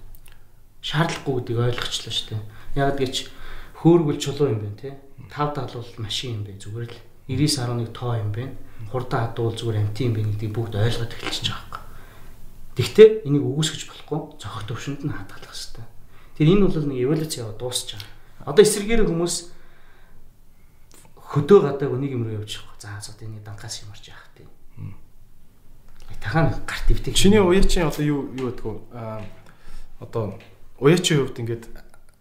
Шаардлагагүй 0.78 1.34
гэдгийг 1.42 1.58
ойлгочлаа 1.74 2.14
штэ. 2.14 2.38
Яг 2.78 2.94
гэж 2.94 3.14
хөөргөл 3.82 4.22
чулуу 4.22 4.54
юм 4.54 4.62
байна 4.62 4.78
те. 4.78 4.94
Тав 5.26 5.50
талуул 5.58 5.90
машин 5.98 6.38
юм 6.38 6.42
байна 6.46 6.62
зүгээр 6.62 6.90
л 6.94 7.02
99.1 7.26 7.90
тоо 7.90 8.14
юм 8.14 8.30
байна. 8.30 8.54
Хурдан 8.94 9.20
хадуул 9.26 9.58
зүгээр 9.58 9.82
амтын 9.82 10.06
юм 10.06 10.14
байна 10.14 10.30
гэдгийг 10.30 10.54
бүгд 10.54 10.74
ойлгоод 10.78 11.14
эхэлчихэж 11.18 11.50
байгаа 11.50 11.66
байхгүй. 11.66 11.82
Тэгтээ 12.78 13.08
энийг 13.26 13.42
үгүйсгэж 13.42 13.82
болохгүй 13.90 14.20
зохих 14.38 14.64
төвшөнд 14.70 15.02
нь 15.02 15.10
хадгалах 15.10 15.50
хэрэгтэй. 15.50 15.86
Тэр 16.38 16.46
энэ 16.52 16.62
бол 16.68 16.86
нэг 16.86 16.98
эволюц 17.02 17.32
яваа 17.40 17.56
дуусч 17.58 17.96
байгаа. 17.96 18.15
Одоо 18.46 18.62
эсэргээр 18.62 19.10
хүмүүс 19.10 19.34
хөдөө 21.18 21.58
гадааг 21.66 21.98
нэг 21.98 22.14
юм 22.14 22.22
руу 22.24 22.38
явж 22.38 22.62
байгаа. 22.62 22.78
За 22.78 23.02
за 23.02 23.18
тэний 23.18 23.42
дангаас 23.42 23.82
юмарч 23.82 24.06
яах 24.06 24.30
тийм. 24.38 24.48
Тахан 26.22 26.54
гарт 26.62 26.86
ивдэг. 26.86 27.18
Чиний 27.18 27.42
уяачин 27.42 27.90
одоо 27.90 28.04
юу 28.06 28.30
юу 28.38 28.54
гэдэг 28.54 28.64
вэ? 28.64 28.78
Аа 28.94 29.20
одоо 29.98 30.38
уяачин 30.78 31.26
хувьд 31.26 31.42
ингээд 31.42 31.64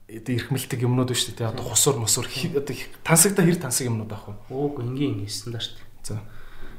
эрхмэлдэг 0.09 0.81
юмнууд 0.81 1.13
биш 1.13 1.29
үү 1.29 1.45
одоо 1.45 1.65
хусуур 1.69 2.01
мосуур 2.01 2.25
одоо 2.25 2.75
тансагта 3.05 3.45
хэр 3.45 3.61
тансаг 3.61 3.85
юмнууд 3.87 4.09
аах 4.09 4.25
вэ? 4.25 4.33
Ууг 4.49 4.81
энгийн 4.81 5.21
энгийн 5.21 5.29
стандарт. 5.29 5.77
За. 6.01 6.25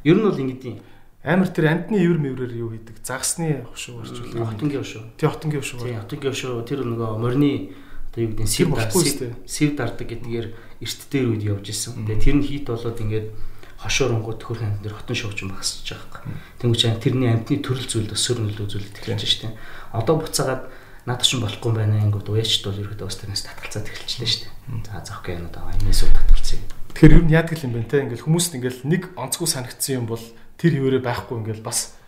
Ер 0.02 0.18
нь 0.18 0.26
бол 0.26 0.34
ингэдэм 0.34 0.82
амар 1.26 1.50
тэр 1.50 1.66
амтны 1.70 1.98
ивэр 1.98 2.18
мэврээр 2.22 2.54
юу 2.58 2.70
хийдэг? 2.70 3.02
Загсны 3.02 3.66
хушуу 3.66 4.02
орчуулдаг. 4.02 4.46
Хотонгийн 4.46 4.82
хушуу. 4.82 5.02
Тий, 5.18 5.26
хотонгийн 5.26 5.62
хушуу. 5.62 5.82
Тий, 5.82 5.98
хотонгийн 5.98 6.34
хушуу. 6.34 6.62
Тэр 6.62 6.86
нөгөө 6.86 7.18
морины 7.18 7.74
одоо 8.16 8.24
юу 8.24 8.32
гэдэг 8.32 8.46
нь 8.48 8.48
сив 8.48 8.72
сив 9.44 9.76
дардаг 9.76 10.08
гэдгээр 10.08 10.46
эрт 10.80 11.00
дээр 11.12 11.26
үед 11.36 11.42
явж 11.44 11.68
исэн. 11.68 12.08
Тэгээ 12.08 12.24
тэр 12.24 12.36
нь 12.40 12.46
хийт 12.48 12.64
болоод 12.72 12.96
ингээд 12.96 13.28
хошооронгууд 13.76 14.40
төхөр 14.40 14.58
ханд 14.64 14.80
дээр 14.80 14.96
хотон 14.96 15.16
шуучин 15.20 15.52
багсаж 15.52 15.84
байгаа 15.84 16.24
юм. 16.24 16.40
Тэнгүүч 16.64 16.82
тэрний 17.04 17.28
амтны 17.28 17.60
төрөл 17.60 17.84
зүйл 17.84 18.08
өсөр 18.08 18.40
нөл 18.40 18.64
үзүүлэлт 18.64 18.96
эхэлж 19.04 19.20
штэ. 19.28 19.52
Одоо 19.92 20.16
буцаагаад 20.16 20.64
надад 21.04 21.28
ч 21.28 21.36
болохгүй 21.36 21.72
байна 21.76 22.00
ингээд 22.00 22.32
уяачд 22.32 22.64
бол 22.64 22.80
ерөөдөө 22.80 23.04
бас 23.04 23.20
тэрнээс 23.20 23.44
татгалцаад 23.44 23.84
эхэлчихлээ 23.92 24.32
штэ. 24.32 24.48
За 24.88 25.04
заах 25.04 25.20
гэнэ 25.20 25.52
одоо 25.52 25.68
энэс 25.76 26.00
уу 26.08 26.16
татгалцъя. 26.16 26.60
Тэгэхээр 26.96 27.16
ер 27.20 27.24
нь 27.28 27.34
яадаг 27.36 27.60
юм 27.60 27.72
бэ 27.76 27.84
те 27.84 28.00
ингээд 28.00 28.24
хүмүүст 28.24 28.52
ингээд 28.56 28.78
нэг 28.88 29.02
онцгой 29.12 29.44
санагдсан 29.44 30.00
юм 30.00 30.06
бол 30.08 30.24
тэр 30.56 30.72
хിവэрэ 30.72 31.04
байхгүй 31.04 31.36
ингээл 31.44 31.60
бас 31.60 32.00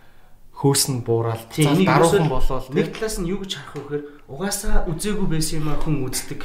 хөөс 0.59 0.83
нь 0.91 1.07
буураад 1.07 1.47
даруухан 1.55 2.27
болоод 2.27 2.67
нэг 2.75 2.91
талаас 2.91 3.15
нь 3.23 3.31
юу 3.31 3.39
гэж 3.39 3.55
харах 3.55 3.75
вэ 3.79 3.79
гэхээр 3.79 4.03
угаасаа 4.27 4.83
үзээгүй 4.91 5.27
байсан 5.31 5.63
юм 5.63 5.71
хүн 5.79 6.03
үздэг. 6.03 6.43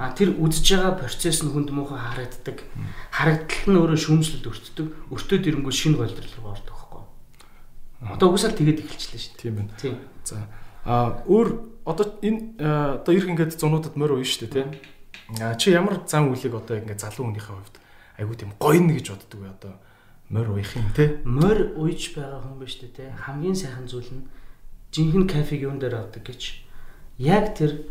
А 0.00 0.12
тэр 0.16 0.40
үзэж 0.40 0.64
байгаа 0.72 0.96
процесс 0.96 1.44
нь 1.44 1.52
хүнд 1.52 1.68
муухай 1.68 2.00
харагддаг. 2.00 2.64
Харагдтал 3.12 3.68
нь 3.68 3.80
өөрөө 3.80 4.00
шүүмжлэлд 4.00 4.48
өртдөг. 4.48 4.88
Өртөөд 5.12 5.44
ирэнгүү 5.52 5.72
шинэ 5.72 6.00
голдрол 6.00 6.32
руу 6.36 6.52
ордог 6.52 6.72
байхгүй. 6.72 7.04
Одоо 8.16 8.28
угсаал 8.32 8.56
тэгээд 8.56 8.84
эхэлчихлээ 8.88 9.20
шүү 9.20 9.32
дээ. 9.36 9.40
Тийм 9.44 9.54
байна. 9.56 9.72
Тийм. 9.80 9.96
За 10.24 10.36
а 10.86 11.20
өөр 11.28 11.48
одоо 11.84 12.06
энэ 12.22 12.60
одоо 13.02 13.12
ирэх 13.12 13.32
ингээд 13.36 13.58
зунуудад 13.58 13.96
морь 14.00 14.16
ууя 14.16 14.24
шүү 14.24 14.48
дээ 14.48 14.54
тийм. 14.54 14.68
А 15.42 15.56
чи 15.58 15.74
ямар 15.74 16.00
зан 16.06 16.30
үйлийг 16.30 16.54
одоо 16.54 16.78
ингээд 16.78 17.02
залуу 17.02 17.32
хүнийхээ 17.32 17.56
хувьд 17.56 17.76
айгуу 18.20 18.36
тийм 18.38 18.52
гоё 18.56 18.80
нэ 18.80 18.96
гэж 19.00 19.06
боддөг 19.12 19.40
вэ 19.42 19.48
одоо 19.50 19.72
морь 20.28 20.48
уух 20.48 20.76
юм 20.76 20.90
те. 20.94 21.20
Морь 21.24 21.72
ууж 21.76 22.14
байгаа 22.14 22.40
хүн 22.42 22.58
биш 22.58 22.78
үү 22.82 22.90
те. 22.90 23.14
Хамгийн 23.14 23.54
сайхан 23.54 23.86
зүйл 23.86 24.10
нь 24.10 24.26
жинхэнэ 24.90 25.30
кафег 25.30 25.62
юун 25.62 25.78
дээр 25.78 26.02
авдаг 26.02 26.26
гэж 26.26 26.62
яг 27.18 27.54
тэр 27.54 27.86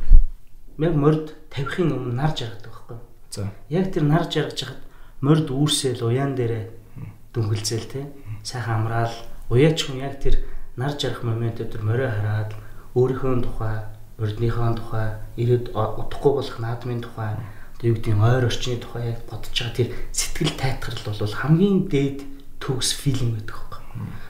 яг 0.77 0.93
морьд 0.95 1.35
тавихын 1.49 1.95
өмнө 1.95 2.13
нар 2.13 2.35
жаргадаг 2.35 2.71
байхгүй. 2.71 2.97
За. 3.31 3.51
Яг 3.69 3.93
тэр 3.93 4.03
нар 4.03 4.27
жаргаж 4.27 4.59
хахад 4.59 4.81
морьд 5.21 5.47
үүсэл 5.47 6.03
уяан 6.03 6.35
дээрээ 6.35 6.65
дүнгэлзэл 7.31 7.87
те. 7.87 8.11
Сайхан 8.43 8.83
амраал 8.83 9.15
уяач 9.49 9.87
хүн 9.87 10.03
яг 10.03 10.19
тэр 10.19 10.43
нар 10.75 10.99
жаргах 10.99 11.23
моментод 11.23 11.71
тэр 11.71 11.87
морио 11.87 12.11
хараад 12.11 12.51
өөрийнхөө 12.95 13.43
тухай, 13.43 13.79
урдныхоо 14.19 14.75
тухай, 14.75 15.07
ирээд 15.39 15.71
удахгүй 15.75 16.31
болох 16.35 16.59
наадмын 16.59 17.03
тухай 17.03 17.35
одоо 17.75 17.87
юу 17.91 17.95
гэдэг 17.99 18.13
нь 18.15 18.23
ойр 18.23 18.45
орчны 18.47 18.79
тухай 18.79 19.15
яг 19.15 19.19
бодож 19.27 19.51
байгаа 19.51 19.75
тэр 19.75 19.89
сэтгэл 20.15 20.53
тайтгарл 20.55 21.03
бол 21.05 21.39
хамгийн 21.39 21.77
дээд 21.91 22.19
төгс 22.63 22.95
филм 22.95 23.35
гэдэг 23.35 23.51
байхгүй. 23.51 23.81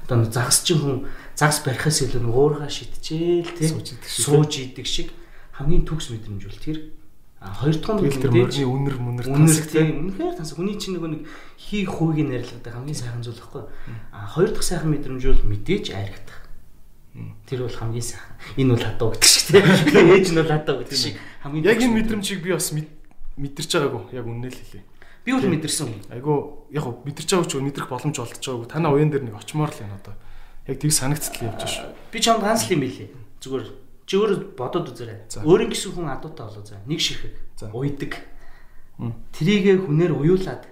Одоо 0.06 0.26
загас 0.30 0.66
чин 0.66 0.80
хүн 0.82 0.98
загас 1.38 1.62
барихаас 1.62 2.02
илүү 2.02 2.26
уургаа 2.26 2.70
шидчихээл 2.70 3.54
тийм 3.54 3.82
сууж 4.04 4.54
идэг 4.60 4.86
шиг 4.86 5.10
хамгийн 5.54 5.86
төгс 5.86 6.10
мэдрэмж 6.12 6.44
бол 6.46 6.62
тэр 6.64 6.78
хоёр 7.46 7.76
дахь 7.78 8.02
нь 8.02 8.10
тэр 8.10 8.32
мөрний 8.34 8.66
үнэр 8.66 8.96
мүнэр 8.98 9.26
үнэр 9.30 9.66
тийм 9.70 10.10
үнэхээр 10.10 10.36
тас 10.40 10.58
хүний 10.58 10.76
чинь 10.82 10.98
нөгөө 10.98 11.12
нэг 11.14 11.22
хий 11.60 11.86
хувийг 11.86 12.26
нэрлэгдэх 12.26 12.74
хамгийн 12.74 12.98
сайхан 12.98 13.22
зүйл 13.22 13.38
байхгүй. 13.38 13.64
А 14.10 14.26
хоёр 14.26 14.50
дахь 14.50 14.66
сайхан 14.66 14.90
мэдрэмж 14.90 15.22
бол 15.22 15.46
мэдээж 15.54 15.86
айрагдах. 15.94 16.40
Тэр 17.46 17.70
бол 17.70 17.78
хамгийн 17.78 18.02
сайхан. 18.02 18.36
Энэ 18.58 18.72
бол 18.74 18.84
хатуу 18.84 19.10
гэдэг 19.14 19.30
шиг 19.30 19.46
тийм. 19.54 19.64
Ээж 20.18 20.28
нь 20.34 20.40
бол 20.42 20.52
хатуу 20.52 20.76
гэдэг 20.82 20.98
шиг 20.98 21.16
хамгийн 21.46 21.64
Яг 21.70 21.80
энэ 21.86 21.96
мэдрэмжийг 22.02 22.42
би 22.42 22.52
бас 22.52 22.74
мэдэрч 23.36 23.72
байгаагүй 23.76 24.16
яг 24.16 24.26
үнэ 24.26 24.50
л 24.50 24.60
хэлээ. 24.60 24.84
Би 25.26 25.32
бол 25.34 25.50
мэдэрсэн. 25.50 25.90
Айгу 26.14 26.70
яг 26.70 26.86
мэдэрч 27.04 27.30
байгааг 27.34 27.50
ч 27.50 27.54
мэдрэх 27.58 27.90
боломж 27.90 28.16
олдож 28.22 28.40
байгаагүй. 28.40 28.70
Танаа 28.70 28.94
уян 28.94 29.10
дээр 29.10 29.26
нэг 29.26 29.36
очимоор 29.36 29.74
л 29.74 29.80
байна 29.82 29.98
одоо. 30.00 30.16
Яг 30.70 30.78
тийг 30.80 30.94
санагцлаа 30.94 31.50
явж 31.50 31.66
ш. 31.66 31.84
Би 32.14 32.22
чамд 32.22 32.46
ганц 32.46 32.70
л 32.70 32.78
юм 32.78 32.86
хэлээ. 32.86 33.10
Зүгээр 33.42 33.66
чи 34.06 34.14
өөр 34.22 34.32
бодоод 34.54 34.94
үзээрэй. 34.94 35.26
Өөрийн 35.42 35.74
гисэн 35.74 35.92
хүн 35.98 36.14
адуутай 36.14 36.46
болоо 36.46 36.62
заа. 36.62 36.80
Нэг 36.86 37.02
ширхэг. 37.02 37.34
Уйдаг. 37.74 38.14
Трийгээ 39.34 39.82
хүнээр 39.82 40.14
уюулаад. 40.14 40.64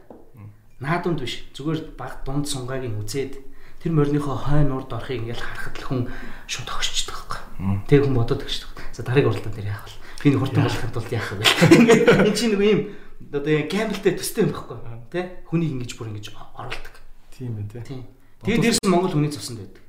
Наадунд 0.80 1.26
биш. 1.26 1.50
Зүгээр 1.58 1.98
баг 1.98 2.22
дунд 2.22 2.46
сунгааг 2.46 2.86
нь 2.86 3.00
үзээд 3.02 3.42
тэр 3.82 3.92
морныхоо 3.92 4.38
хойн 4.38 4.72
урд 4.72 4.94
орохыг 4.94 5.20
ингээл 5.26 5.44
харахад 5.44 5.76
л 5.82 5.88
хүн 5.90 6.02
шууд 6.48 6.70
огшчдаг 6.72 7.16
байхгүй. 7.18 7.42
Тэр 7.90 8.06
хүн 8.06 8.16
бодоод 8.16 8.46
өгчдөг. 8.46 8.72
За 8.96 9.04
дараагийн 9.04 9.34
уралдаан 9.34 9.56
дээр 9.58 9.74
яах 9.74 9.88
вэ? 9.90 10.03
Би 10.24 10.32
хурдан 10.32 10.64
болохын 10.64 10.92
тулд 10.96 11.12
яах 11.12 11.36
вэ? 11.36 11.44
Энэ 12.32 12.32
чинь 12.32 12.56
нэг 12.56 12.64
юм 12.64 12.82
одоо 13.28 13.60
гамблтэй 13.68 14.16
төстэй 14.16 14.48
юм 14.48 14.56
байхгүй 14.56 14.80
тий? 15.12 15.24
Хүнийг 15.52 15.72
ингэж 15.76 15.92
бүр 16.00 16.10
ингэж 16.16 16.32
оруулдаг. 16.32 16.96
Тийм 17.36 17.60
байх 17.60 17.84
тий. 17.84 18.08
Тэгээд 18.48 18.64
дээрс 18.64 18.80
нь 18.84 18.92
Монгол 18.92 19.12
хүний 19.12 19.32
цуснд 19.36 19.60
байдаг. 19.60 19.84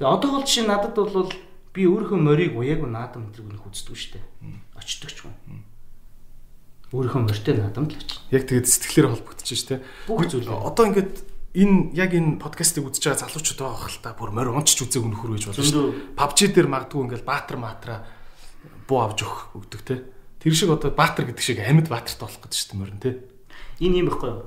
Тэгээ 0.00 0.08
одоо 0.08 0.30
бол 0.32 0.44
жишээ 0.48 0.66
надад 0.66 0.96
бол 0.96 1.32
би 1.72 1.82
өөрийнхөө 1.84 2.20
морийг 2.20 2.52
уяагүй 2.56 2.88
наадам 2.88 3.28
энэ 3.28 3.56
нэг 3.56 3.64
үздэг 3.64 3.96
штэ. 3.96 4.20
Очдог 4.72 5.10
ч 5.12 5.28
юм. 5.28 5.36
Өөрийнхөө 6.92 7.22
морьтой 7.28 7.54
наадам 7.60 7.88
л 7.88 7.96
очив. 7.96 8.24
Яг 8.32 8.48
тэгээд 8.48 8.66
сэтгэлээр 8.66 9.10
холбогдож 9.12 9.48
штэ. 9.52 9.84
Бүх 10.08 10.28
зүйл. 10.28 10.48
Одоо 10.48 10.84
ингээд 10.92 11.14
энэ 11.56 11.96
яг 11.96 12.12
энэ 12.12 12.36
подкастыг 12.40 12.84
үзэж 12.88 13.04
байгаа 13.08 13.24
залуучууд 13.24 13.60
байгаа 13.60 13.80
хэл 13.88 14.04
та 14.04 14.12
бүр 14.12 14.30
морь 14.36 14.52
унчиж 14.52 14.84
үзээг 14.84 15.04
нөхөр 15.04 15.32
гэж 15.36 15.42
шүү 15.52 15.56
дээ. 15.56 16.16
PUBG 16.20 16.38
дээр 16.52 16.68
магадгүй 16.68 17.00
ингээл 17.08 17.24
баатар 17.24 17.56
матраа 17.56 17.98
буу 18.88 19.02
авч 19.04 19.22
өгөх 19.22 19.40
өгдөг 19.54 19.80
те. 19.84 20.02
Тэр 20.40 20.54
шиг 20.54 20.70
одоо 20.70 20.90
баатар 20.90 21.26
гэдэг 21.26 21.42
шиг 21.42 21.58
амьд 21.60 21.90
баатарт 21.90 22.18
болох 22.22 22.40
гэдэг 22.42 22.56
шүү 22.56 22.70
дээ 22.72 22.80
морин 22.80 23.00
те. 23.02 23.10
Энэ 23.82 23.98
юм 24.00 24.08
байхгүй 24.10 24.30
юу? 24.30 24.46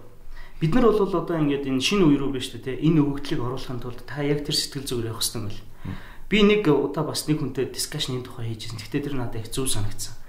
Бид 0.60 0.72
нар 0.76 0.86
бол 0.90 1.04
одоо 1.04 1.38
ингээд 1.40 1.68
энэ 1.68 1.84
шинэ 1.84 2.04
үе 2.08 2.18
рүү 2.20 2.32
биш 2.34 2.52
үү 2.56 2.64
те. 2.64 2.74
Энэ 2.76 3.00
өгөгдлийг 3.04 3.42
оруулахын 3.44 3.80
тулд 3.84 4.04
та 4.08 4.24
яг 4.24 4.44
тэр 4.44 4.56
сэтгэл 4.56 4.88
зүгээр 4.88 5.10
явах 5.12 5.24
хэрэгтэй 5.24 5.40
юм 5.40 5.48
байна. 5.52 6.00
Би 6.30 6.38
нэг 6.46 6.64
удаа 6.68 7.04
бас 7.04 7.26
нэг 7.28 7.42
хүнтэй 7.42 7.72
дискшны 7.72 8.22
тухай 8.22 8.54
хийжсэн. 8.54 8.78
Гэхдээ 8.78 9.04
тэр 9.08 9.16
надад 9.18 9.44
их 9.44 9.52
зөв 9.52 9.66
санагдсан 9.68 10.20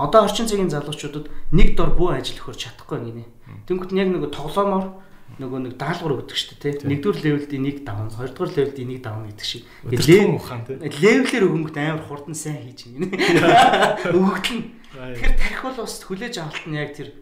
одоо 0.00 0.24
орчин 0.24 0.48
цагийн 0.48 0.70
залуучуудад 0.72 1.28
нэг 1.52 1.76
дор 1.76 1.92
бүү 1.92 2.16
ажил 2.16 2.40
өгөхөр 2.40 2.56
чадахгүй 2.56 2.98
гинэ. 3.04 3.24
Тэнгүүт 3.68 3.92
нь 3.92 4.00
яг 4.00 4.08
нэг 4.08 4.32
тоглоомоор 4.32 4.96
нөгөө 5.38 5.60
нэг 5.70 5.74
даалгавар 5.78 6.24
өгдөг 6.24 6.36
шүү 6.36 6.58
дээ 6.58 6.74
тий. 6.80 6.88
Нэгдүгээр 6.90 7.22
левелд 7.22 7.52
энийг 7.54 7.78
давна, 7.86 8.10
хоёрдугаар 8.10 8.50
левелд 8.56 8.78
энийг 8.80 9.00
давна 9.04 9.30
гэдэг 9.30 9.46
шиг. 9.46 9.62
Левелээр 9.86 11.44
өгөнгөт 11.46 11.76
амар 11.78 12.02
хурдан 12.08 12.34
сайн 12.34 12.66
хийж 12.66 12.90
гинэ. 12.90 13.12
Өгөгдөн. 14.16 14.60
Тэгэхээр 14.90 15.34
тарих 15.38 15.62
бол 15.62 15.78
бас 15.84 15.94
хүлээж 16.02 16.34
авалт 16.42 16.66
нь 16.66 16.76
яг 16.76 16.90
тэр 16.96 17.14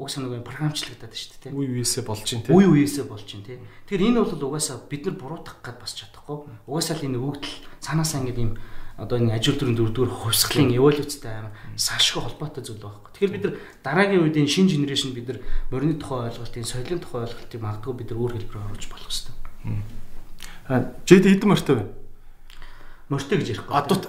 уг 0.00 0.08
санаагүй 0.08 0.40
програмчлагдаад 0.46 1.12
шүү 1.12 1.28
дээ 1.34 1.42
тий. 1.48 1.52
Үе 1.52 1.66
үеэсээ 1.76 2.04
болж 2.06 2.22
чинь 2.24 2.40
тий. 2.46 2.54
Үе 2.54 2.66
үеэсээ 2.70 3.04
болж 3.04 3.24
чинь 3.26 3.44
тий. 3.44 3.58
Тэгэхээр 3.90 4.06
энэ 4.14 4.22
бол 4.24 4.46
угаасаа 4.48 4.80
бид 4.88 5.02
нар 5.04 5.16
буруутгах 5.20 5.60
гад 5.60 5.76
бас 5.82 5.92
чадахгүй. 5.92 6.48
Угаасаа 6.64 6.96
л 6.96 7.06
энэ 7.10 7.20
өгөгдөл 7.20 7.56
цаанаасаа 7.84 8.24
ингэ 8.24 8.40
юм 8.40 8.52
одоо 9.00 9.16
энэ 9.16 9.32
ажил 9.32 9.56
төрийн 9.56 9.76
дөрөвдүгээр 9.80 10.12
хувьсгалын 10.12 10.76
эволюцтай 10.76 11.32
амар 11.32 11.56
салшгүй 11.80 12.20
холбоотой 12.20 12.60
зүйл 12.60 12.84
байхгүй. 12.84 13.10
Тэгэхээр 13.16 13.32
бид 13.32 13.44
нар 13.48 13.54
дараагийн 13.80 14.22
үед 14.28 14.36
энэ 14.36 14.52
шинэ 14.52 14.76
генерашн 14.76 15.16
бид 15.16 15.26
нар 15.32 15.38
морины 15.72 15.96
тухай 15.96 16.28
ойлголтын, 16.28 16.68
соёлын 16.68 17.00
тухай 17.00 17.24
ойлголтыг 17.24 17.60
магадгүй 17.64 17.94
бид 17.96 18.08
нар 18.12 18.20
өөр 18.20 18.32
хэлбэрээр 18.36 18.66
оруулж 18.68 18.86
болох 18.92 19.08
хэрэгтэй. 19.08 19.34
Аа, 20.68 20.84
жид 21.08 21.24
хэдэн 21.24 21.48
морьтой 21.48 21.74
вэ? 21.80 21.84
Морьтой 23.08 23.36
гэж 23.40 23.48
ярихгүй. 23.56 23.72
Адут 23.72 24.04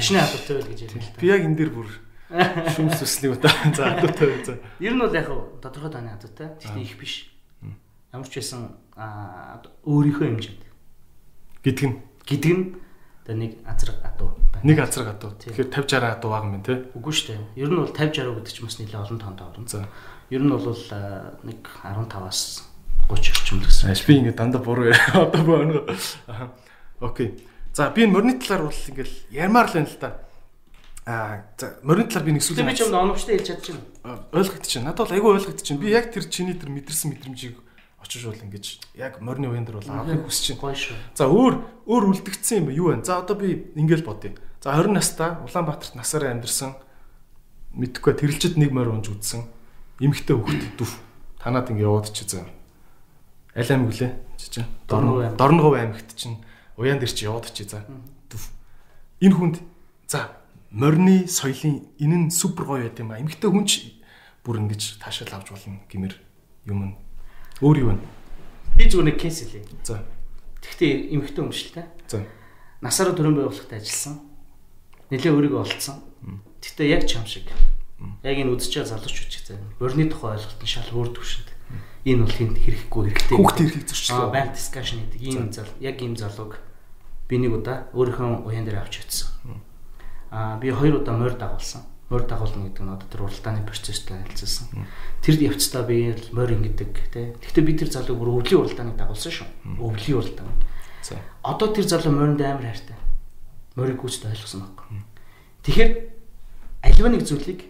шинэ 0.00 0.24
адуттай 0.24 0.54
байл 0.56 0.70
гэж 0.72 0.80
ярина. 0.88 1.12
Би 1.20 1.26
яг 1.28 1.44
энэ 1.44 1.58
дээр 1.60 1.72
бүр 1.76 1.88
шүмс 2.72 2.96
төслийн 3.04 3.36
удаа 3.36 3.52
за 3.76 4.00
адуттай 4.00 4.26
байл 4.32 4.44
за. 4.48 4.54
Ер 4.80 4.96
нь 4.96 5.02
бол 5.04 5.12
яг 5.12 5.28
тодорхой 5.60 5.92
таны 5.92 6.10
адуттай. 6.16 6.56
Гэхдээ 6.56 6.82
их 6.82 6.96
биш. 6.96 7.28
Ямар 8.10 8.26
ч 8.26 8.40
байсан 8.40 8.80
өөрийнхөө 9.04 10.26
хэмжээнд 10.26 10.64
гэдэг 12.26 12.54
нь 12.56 12.66
Тэгээ 13.26 13.42
нэг 13.42 13.52
азраг 13.66 13.98
адуу 14.06 14.38
байна. 14.54 14.62
Нэг 14.62 14.78
азраг 14.78 15.08
адуу. 15.18 15.34
Тэгэхээр 15.34 15.68
50 15.74 15.98
60 15.98 16.14
адуу 16.14 16.30
байгаа 16.30 16.46
юм 16.46 16.62
те. 16.62 16.74
Үгүй 16.94 17.10
шүү 17.10 17.26
дээ. 17.34 17.42
Ер 17.58 17.70
нь 17.74 17.80
бол 17.82 17.90
50 17.90 18.22
60 18.22 18.38
гэдэг 18.38 18.54
чинь 18.54 18.66
бас 18.70 18.78
нэлээд 18.78 19.02
олон 19.02 19.18
тоонд 19.18 19.40
орно. 19.42 19.66
За. 19.66 19.82
Ер 20.30 20.42
нь 20.46 20.52
бол 20.54 20.62
нэг 21.42 21.60
15-аас 21.82 22.40
30 23.10 23.34
орчим 23.34 23.58
л 23.58 23.66
гэсэн. 23.66 23.98
Би 24.06 24.14
ингээд 24.22 24.38
дандаа 24.38 24.62
буруу 24.62 24.94
яриа. 24.94 25.10
Одоо 25.26 25.42
бөөнө. 25.42 25.90
Аа. 26.30 26.54
Окей. 27.02 27.34
За 27.74 27.90
би 27.90 28.06
энэ 28.06 28.14
морины 28.14 28.38
талаар 28.38 28.70
бол 28.70 28.78
ингээд 28.94 29.10
ярмаар 29.34 29.66
л 29.66 29.74
байна 29.74 29.90
л 29.90 29.98
да. 29.98 30.10
Аа 31.02 31.50
за 31.58 31.66
морины 31.82 32.06
талаар 32.06 32.26
би 32.30 32.32
нэг 32.38 32.46
сүлээ. 32.46 32.62
Би 32.62 32.78
ч 32.78 32.86
юм 32.86 32.94
оновчтой 32.94 33.42
хэлж 33.42 33.58
чадчихна. 33.58 33.82
Ойлгогдчихна. 34.30 34.94
Надад 34.94 35.10
бол 35.10 35.14
айгүй 35.18 35.30
ойлгогдчихна. 35.42 35.82
Би 35.82 35.90
яг 35.90 36.14
тэр 36.14 36.30
чиний 36.30 36.54
тэр 36.54 36.70
мэдэрсэн 36.70 37.10
мэдрэмжийг 37.10 37.58
очиж 38.06 38.24
бол 38.24 38.38
ингэж 38.38 38.66
яг 38.94 39.20
морины 39.20 39.50
уян 39.50 39.66
дээр 39.66 39.82
бол 39.82 39.90
авахыг 39.90 40.30
хүсэж 40.30 40.56
байна. 40.62 40.78
За 41.18 41.26
өөр 41.26 41.54
өөр 41.90 42.04
үлдэгдсэн 42.14 42.62
юм 42.62 42.70
юу 42.70 42.94
вэ? 42.94 43.02
За 43.02 43.18
одоо 43.18 43.34
би 43.34 43.66
ингээл 43.74 44.06
бодъё. 44.06 44.38
За 44.62 44.72
20 44.78 44.94
настай 44.94 45.34
Улаанбаатарт 45.42 45.98
насаараа 45.98 46.30
амьдэрсэн 46.38 46.74
мэдхгүй 47.74 48.14
тэрэлчэд 48.14 48.56
нэг 48.56 48.70
морь 48.70 48.94
унж 48.94 49.10
үдсэн 49.10 49.44
эмхтэй 50.00 50.36
хөхт 50.38 50.78
дүв. 50.78 50.90
Танаад 51.42 51.70
ингэ 51.70 51.82
яваад 51.82 52.08
чи 52.14 52.24
за. 52.24 52.46
Аль 53.54 53.70
аймаг 53.70 53.92
үлээ? 53.92 54.12
Чи 54.38 54.46
чинь 54.50 54.70
Дорногов 54.88 55.74
аймагт 55.74 56.16
чинь 56.16 56.40
уян 56.76 56.98
дээр 56.98 57.12
чи 57.12 57.26
яваад 57.26 57.52
чи 57.52 57.64
за. 57.68 57.84
Дүв. 58.30 58.48
Энэ 59.20 59.34
хүнд 59.36 59.56
за 60.08 60.32
морины 60.70 61.28
соёлын 61.28 61.84
энэ 62.00 62.16
нь 62.16 62.30
супер 62.30 62.64
гоё 62.64 62.88
байт 62.88 62.98
юм 63.00 63.12
а. 63.12 63.20
Эмхтэй 63.20 63.50
хүн 63.50 63.64
ч 63.64 63.96
бүр 64.44 64.60
ингэж 64.60 65.00
таашаал 65.00 65.40
авч 65.40 65.52
болно 65.52 65.80
гэмээр 65.88 66.14
юм 66.68 66.96
Өөр 67.64 67.76
юу 67.80 67.88
вэ? 67.96 67.98
Би 68.76 68.84
зүгээр 68.84 69.08
нэг 69.08 69.16
кейс 69.16 69.40
хэлье. 69.40 69.64
За. 69.80 70.04
Тэгвэл 70.60 71.16
эмэгтэй 71.16 71.44
дээ. 71.72 71.88
За. 72.04 72.20
Насаараа 72.84 73.16
төрөн 73.16 73.40
байгууллагад 73.40 73.80
ажилласан. 73.80 74.20
Нилээ 75.08 75.32
өөрийгөө 75.32 75.60
олцсон. 75.64 76.04
Тэгвэл 76.60 76.92
яг 76.92 77.08
чам 77.08 77.24
шиг. 77.24 77.48
Яг 78.20 78.36
энэ 78.36 78.52
үдсэж 78.52 78.84
байгаа 78.84 78.92
залуучууд 79.00 79.30
ч 79.32 79.34
гэсэн 79.40 79.56
өрний 79.80 80.04
тухай 80.12 80.36
ойлголт 80.36 80.60
нь 80.60 80.68
шал 80.68 80.92
өөр 80.92 81.16
төвшөнд. 81.16 81.48
Энэ 82.04 82.20
бол 82.28 82.36
хинт 82.36 82.58
хэрэггүй 82.60 83.02
хэрэгтэй. 83.08 83.36
Хүүхд 83.40 83.58
эрхийг 83.64 83.86
зөрчлөө. 83.88 84.20
Аа, 84.20 84.34
банк 84.36 84.52
дискшн 84.52 85.00
гэдэг 85.00 85.20
ийм 85.24 85.48
зал 85.48 85.70
яг 85.80 85.96
ийм 86.04 86.12
залууг 86.12 86.60
би 87.24 87.40
нэг 87.40 87.56
удаа 87.56 87.88
өөрийнхөө 87.96 88.44
уян 88.44 88.68
дээр 88.68 88.84
авч 88.84 89.00
утсан. 89.00 89.32
Аа, 90.28 90.60
би 90.60 90.68
хоёр 90.68 91.00
удаа 91.00 91.16
морь 91.16 91.40
дагуулсан 91.40 91.88
морь 92.08 92.26
дагуулна 92.26 92.70
гэдэг 92.70 92.84
нь 92.86 92.94
одоо 92.94 93.08
тэр 93.10 93.22
уралдааны 93.26 93.66
процесстэй 93.66 94.22
харилцсан. 94.22 94.86
Тэр 95.22 95.34
явцдаа 95.50 95.82
би 95.82 96.14
морь 96.30 96.54
ингэдэг 96.54 96.92
тий. 97.10 97.34
Гэхдээ 97.42 97.64
би 97.66 97.72
тэр 97.74 97.90
залууг 97.90 98.18
бүр 98.18 98.30
өвлийн 98.46 98.62
уралдааныг 98.62 98.94
дагуулсан 98.94 99.32
шүү. 99.34 99.48
Өвлийн 99.82 100.18
уралдаан. 100.22 100.54
За. 101.02 101.18
Одоо 101.42 101.74
тэр 101.74 101.86
залуу 101.90 102.14
моринд 102.14 102.42
амар 102.42 102.70
хайртай. 102.70 102.96
Морийг 103.74 103.98
гүйцэд 103.98 104.30
ойлгосон 104.30 104.62
байхгүй. 104.62 105.02
Тэгэхээр 105.66 105.92
альва 106.86 107.08
нэг 107.10 107.22
зүйлийг 107.26 107.60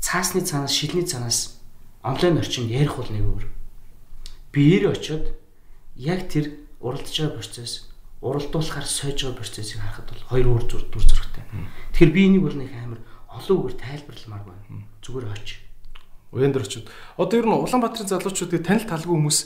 цаасны 0.00 0.40
цаанаас 0.40 0.72
шилний 0.72 1.04
цаанаас 1.04 1.60
онлайн 2.00 2.40
орчинд 2.40 2.72
ярих 2.72 2.96
бол 2.96 3.10
нэг 3.12 3.24
өөр. 3.24 3.44
Биеэр 4.52 4.96
очиод 4.96 5.36
яг 5.96 6.28
тэр 6.32 6.56
уралдаж 6.80 7.12
байгаа 7.12 7.36
процесс 7.36 7.88
уралдуулахаар 8.20 8.86
сойж 8.86 9.28
байгаа 9.28 9.38
процессыг 9.38 9.78
харахад 9.78 10.08
бол 10.08 10.24
хоёр 10.30 10.46
өөр 10.56 10.64
зүр 10.66 10.82
дүр 10.90 11.04
зурагтай. 11.04 11.44
Тэгэхээр 11.94 12.14
би 12.14 12.22
энийг 12.26 12.42
бол 12.42 12.56
нэг 12.56 12.70
амар 12.74 13.00
олон 13.38 13.56
үгээр 13.62 13.76
тайлбарламаар 13.78 14.44
байна. 14.44 14.84
Зүгээр 15.00 15.26
оч. 15.30 15.48
Уян 16.34 16.52
дээр 16.52 16.66
очиод. 16.66 16.90
Одоо 17.16 17.38
ер 17.40 17.46
нь 17.46 17.54
Улаанбаатарын 17.54 18.10
залуучуудыг 18.10 18.60
танил 18.66 18.84
талгүй 18.84 19.14
хүмүүс 19.16 19.38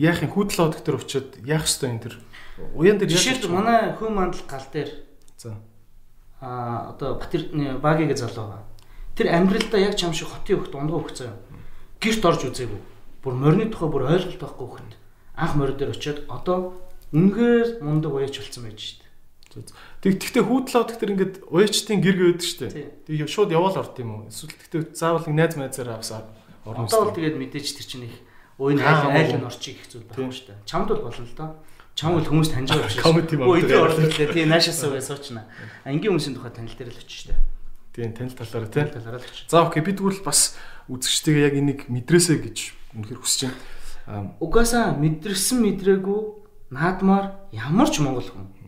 яах 0.00 0.24
юм 0.24 0.32
хүүтэл 0.32 0.64
одог 0.72 0.80
дээр 0.80 0.96
очиод 0.96 1.28
яах 1.44 1.68
ёстой 1.68 1.90
энэ 1.92 2.02
төр. 2.08 2.14
Уян 2.72 2.96
дээр 2.96 3.12
жишээлбэл 3.12 3.52
манай 3.52 3.92
хүн 3.98 4.14
мандал 4.16 4.40
гал 4.48 4.64
дээр. 4.72 4.90
За. 5.36 5.60
Аа 6.40 6.96
одоо 6.96 7.20
Батэр 7.20 7.52
багийн 7.82 8.16
залуу 8.16 8.48
байгаа. 8.48 8.64
Тэр 9.12 9.28
амьдралдаа 9.28 9.80
яг 9.84 9.94
чам 10.00 10.16
шиг 10.16 10.32
хотын 10.32 10.64
хөхт 10.64 10.72
ундгаа 10.72 11.00
хөх 11.04 11.12
заяа. 11.12 11.36
Гэрт 12.00 12.24
орж 12.24 12.40
үзээгүй. 12.48 12.80
Бүр 13.20 13.34
морины 13.36 13.68
тухай 13.68 13.88
бүр 13.92 14.08
ойлголт 14.08 14.40
байхгүй 14.40 14.66
хөхт. 14.80 14.96
Анх 15.36 15.52
морь 15.60 15.76
дээр 15.76 15.92
очиод 15.92 16.24
одоо 16.32 16.80
үнгээр 17.12 17.84
мундаг 17.84 18.16
уяач 18.16 18.40
болсон 18.40 18.64
байж 18.64 18.80
шít. 18.80 19.04
Тэг 20.00 20.16
тэгтээ 20.16 20.44
хүүтлээ 20.48 20.84
тэгтэр 20.96 21.12
ингээд 21.12 21.34
уяачтын 21.52 22.00
гэр 22.00 22.16
гээд 22.16 22.40
штэ. 22.40 22.68
Тэг 23.04 23.28
шууд 23.28 23.52
яваал 23.52 23.76
орд 23.76 24.00
юм 24.00 24.24
уу? 24.24 24.32
Эсвэл 24.32 24.56
тэгтээ 24.56 24.96
заавал 24.96 25.28
найз 25.28 25.60
майзаараа 25.60 26.00
авсаа 26.00 26.24
орно. 26.64 26.88
Одоо 26.88 27.04
бол 27.04 27.16
тэгээд 27.20 27.36
мэдээж 27.36 27.76
тэр 27.76 27.84
чинь 27.84 28.08
их 28.08 28.16
уйн 28.56 28.80
айл 28.80 29.12
айл 29.12 29.36
нь 29.36 29.44
орчих 29.44 29.76
их 29.76 29.92
зүйл 29.92 30.08
байхгүй 30.08 30.32
штэ. 30.32 30.56
Чамд 30.64 30.88
бол 30.88 31.04
болно 31.04 31.24
л 31.28 31.36
доо. 31.36 31.60
Чам 31.92 32.16
бол 32.16 32.24
хүмүүс 32.24 32.48
таньж 32.48 32.72
байгаа 32.72 33.12
мөн. 33.12 33.44
Өө 33.44 33.60
тийм 33.60 33.84
орлоо 33.84 34.08
тий 34.08 34.44
наашаасаа 34.48 34.88
бай 34.88 35.04
суучна. 35.04 35.44
Ангийн 35.84 36.16
хүмүүсийн 36.16 36.32
тухай 36.32 36.52
танил 36.56 36.72
дээр 36.80 36.96
л 36.96 37.00
очиж 37.04 37.28
штэ. 37.28 37.36
Тийм 37.92 38.16
танил 38.16 38.32
талаараа 38.32 38.72
тий. 38.72 38.88
Талаараа 38.88 39.20
л 39.20 39.28
очиж. 39.28 39.52
За 39.52 39.68
окей 39.68 39.84
би 39.84 39.92
тэгвэл 39.92 40.24
бас 40.24 40.56
үзэгчтэйгээ 40.88 41.44
яг 41.44 41.54
энийг 41.60 41.80
мэдрээсэ 41.92 42.40
гэж 42.40 42.58
үнэхээр 42.96 43.20
хүсэж 43.20 43.52
байна. 44.08 44.32
Угаасаа 44.40 44.96
мэдрсэн 44.96 45.60
мэдрээгүй 45.60 46.20
наадмаар 46.72 47.52
ямар 47.52 47.88
ч 47.92 48.00
монгол 48.00 48.24
хүн 48.24 48.59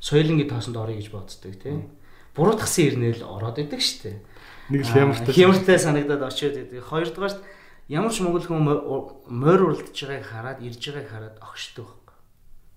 соёлынгийн 0.00 0.48
тоосонд 0.48 0.76
орё 0.80 0.96
гэж 0.96 1.12
боддог 1.12 1.54
тий. 1.60 1.84
Буруутгсан 2.34 2.84
ирнэл 2.88 3.22
ороод 3.22 3.60
идэг 3.60 3.80
штэ. 3.84 4.24
Нэг 4.72 4.88
л 4.88 4.92
хямартай. 4.92 5.32
Хямартай 5.34 5.78
санагдаад 5.78 6.22
очиод 6.24 6.56
идэг. 6.56 6.80
Хоёрдугаарт 6.88 7.44
ямар 7.92 8.12
ч 8.12 8.24
монгол 8.24 8.40
хүн 8.40 8.64
морь 8.64 9.62
уралдаж 9.62 9.92
байгааг 9.92 10.24
хараад 10.24 10.58
ирж 10.64 10.80
байгааг 10.80 11.08
хараад 11.10 11.36
огшдог 11.44 11.84
байхгүй. 11.84 12.16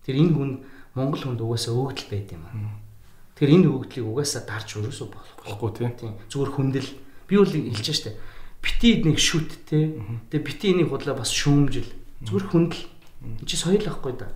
Тэр 0.03 0.15
энэ 0.19 0.33
хүн 0.35 0.51
монгол 0.99 1.23
хүнд 1.23 1.39
угаасаа 1.39 1.73
өгдөл 1.73 2.11
байд 2.11 2.29
юм 2.35 2.43
аа. 2.43 2.81
Тэр 3.39 3.49
энэ 3.55 3.71
өгдлийг 3.71 4.03
угаасаа 4.03 4.43
дарж 4.43 4.83
өрөөсөө 4.83 5.07
болохгүй 5.07 5.71
тий. 5.79 6.11
Зүгээр 6.27 6.51
хүндэл 6.51 6.89
би 7.29 7.35
бол 7.39 7.47
хэлж 7.47 7.87
штэ. 7.93 8.19
Бити 8.59 8.99
эднийг 8.99 9.19
шүт 9.21 9.63
те. 9.69 9.95
Тэгээ 10.27 10.43
бити 10.43 10.65
энийг 10.75 10.89
худлаа 10.91 11.15
бас 11.15 11.31
шүүмжил. 11.31 11.87
Зүгээр 12.25 12.45
хүндэл. 12.51 12.83
Энд 13.23 13.47
чи 13.47 13.55
соёл 13.55 13.85
байхгүй 13.85 14.13
да. 14.17 14.33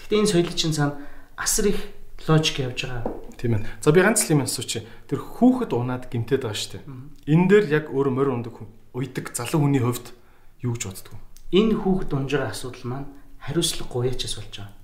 Гэхдээ 0.00 0.18
энэ 0.22 0.32
соёлын 0.32 0.56
чинь 0.56 0.74
цаана 0.74 0.98
асар 1.36 1.70
их 1.70 1.80
логик 2.28 2.56
явж 2.58 2.78
байгаа. 2.84 3.04
Тийм 3.36 3.54
ээ. 3.56 3.66
За 3.80 3.92
би 3.92 4.00
ганц 4.02 4.26
л 4.26 4.34
юм 4.36 4.44
асууч. 4.44 4.84
Тэр 5.08 5.20
хүүхэд 5.20 5.72
унаад 5.72 6.12
гимтээд 6.12 6.44
байгаа 6.44 6.58
шүү 6.58 6.72
дээ. 6.76 6.84
Энэ 7.32 7.48
дээр 7.48 7.64
яг 7.72 7.84
өөр 7.88 8.08
морь 8.12 8.32
ундаг 8.32 8.56
уйдаг 8.92 9.32
залуу 9.32 9.64
хүний 9.64 9.80
хувьд 9.80 10.12
юу 10.60 10.74
гэж 10.76 10.82
боддөг 10.90 11.14
вэ? 11.14 11.20
Энэ 11.56 11.74
хүүхэд 11.80 12.10
унж 12.12 12.30
байгаа 12.34 12.52
асуудал 12.52 12.84
маань 12.84 13.08
хариуцлага 13.38 13.88
гуяачаас 13.88 14.34
болж 14.36 14.54
байгаа. 14.58 14.80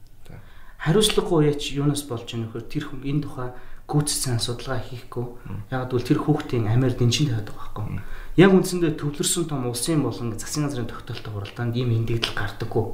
хариуцлагагүй 0.87 1.51
яач 1.51 1.62
юунаас 1.75 2.05
болж 2.07 2.29
ийнө 2.31 2.46
вөхөр 2.53 2.64
тэр 2.70 2.85
хүн 2.87 3.03
энэ 3.03 3.22
тухай 3.27 3.51
гүйцэтгэн 3.90 4.38
судалгаа 4.38 4.81
хийхгүй. 4.83 5.27
Яг 5.70 5.90
гэвэл 5.90 6.07
тэр 6.07 6.20
хүүхдийн 6.22 6.70
амиар 6.70 6.94
дэнчин 6.94 7.31
тавиад 7.33 7.51
байгаа 7.51 7.75
байхгүй. 7.75 8.03
Яг 8.38 8.51
үндсэндээ 8.55 8.92
төвлөрсөн 8.99 9.44
том 9.51 9.66
улсын 9.66 10.03
болон 10.03 10.37
засгийн 10.38 10.66
газрын 10.68 10.90
тогтоолтой 10.90 11.33
хуралдаанд 11.33 11.75
ийм 11.75 11.90
эндэгдэл 11.90 12.38
гардаггүй. 12.38 12.87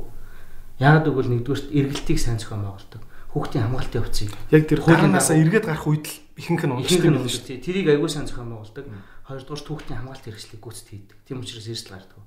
Яг 0.80 1.04
гэвэл 1.04 1.32
нэгдүгээр 1.32 1.62
эргэлтийг 1.72 2.18
сайн 2.20 2.38
зохион 2.38 2.64
байгуулдаг. 2.64 3.02
Хүүхдийн 3.32 3.64
хамгаалтын 3.64 4.00
явцыг 4.04 4.30
яг 4.52 4.64
тэр 4.68 4.80
хуулинаасаа 4.84 5.36
эргээд 5.40 5.64
гарах 5.64 5.88
үед 5.88 6.04
л 6.04 6.16
ихэнх 6.36 6.64
нь 6.68 6.74
уншдаг 6.76 7.08
юм 7.08 7.24
шүү 7.24 7.48
дээ. 7.48 7.64
Тэрийг 7.64 7.88
аягүй 7.88 8.10
сайн 8.12 8.28
зохион 8.28 8.52
байгуулдаг. 8.52 8.84
Хоёрдугаар 9.24 9.62
хүүхдийн 9.64 9.98
хамгаалт 10.04 10.24
хэрэгслийг 10.28 10.60
гүйцэд 10.60 10.88
хийдэг. 10.92 11.18
Тийм 11.24 11.40
учраас 11.40 11.68
эрсдэл 11.72 11.96
гардаг. 11.96 12.20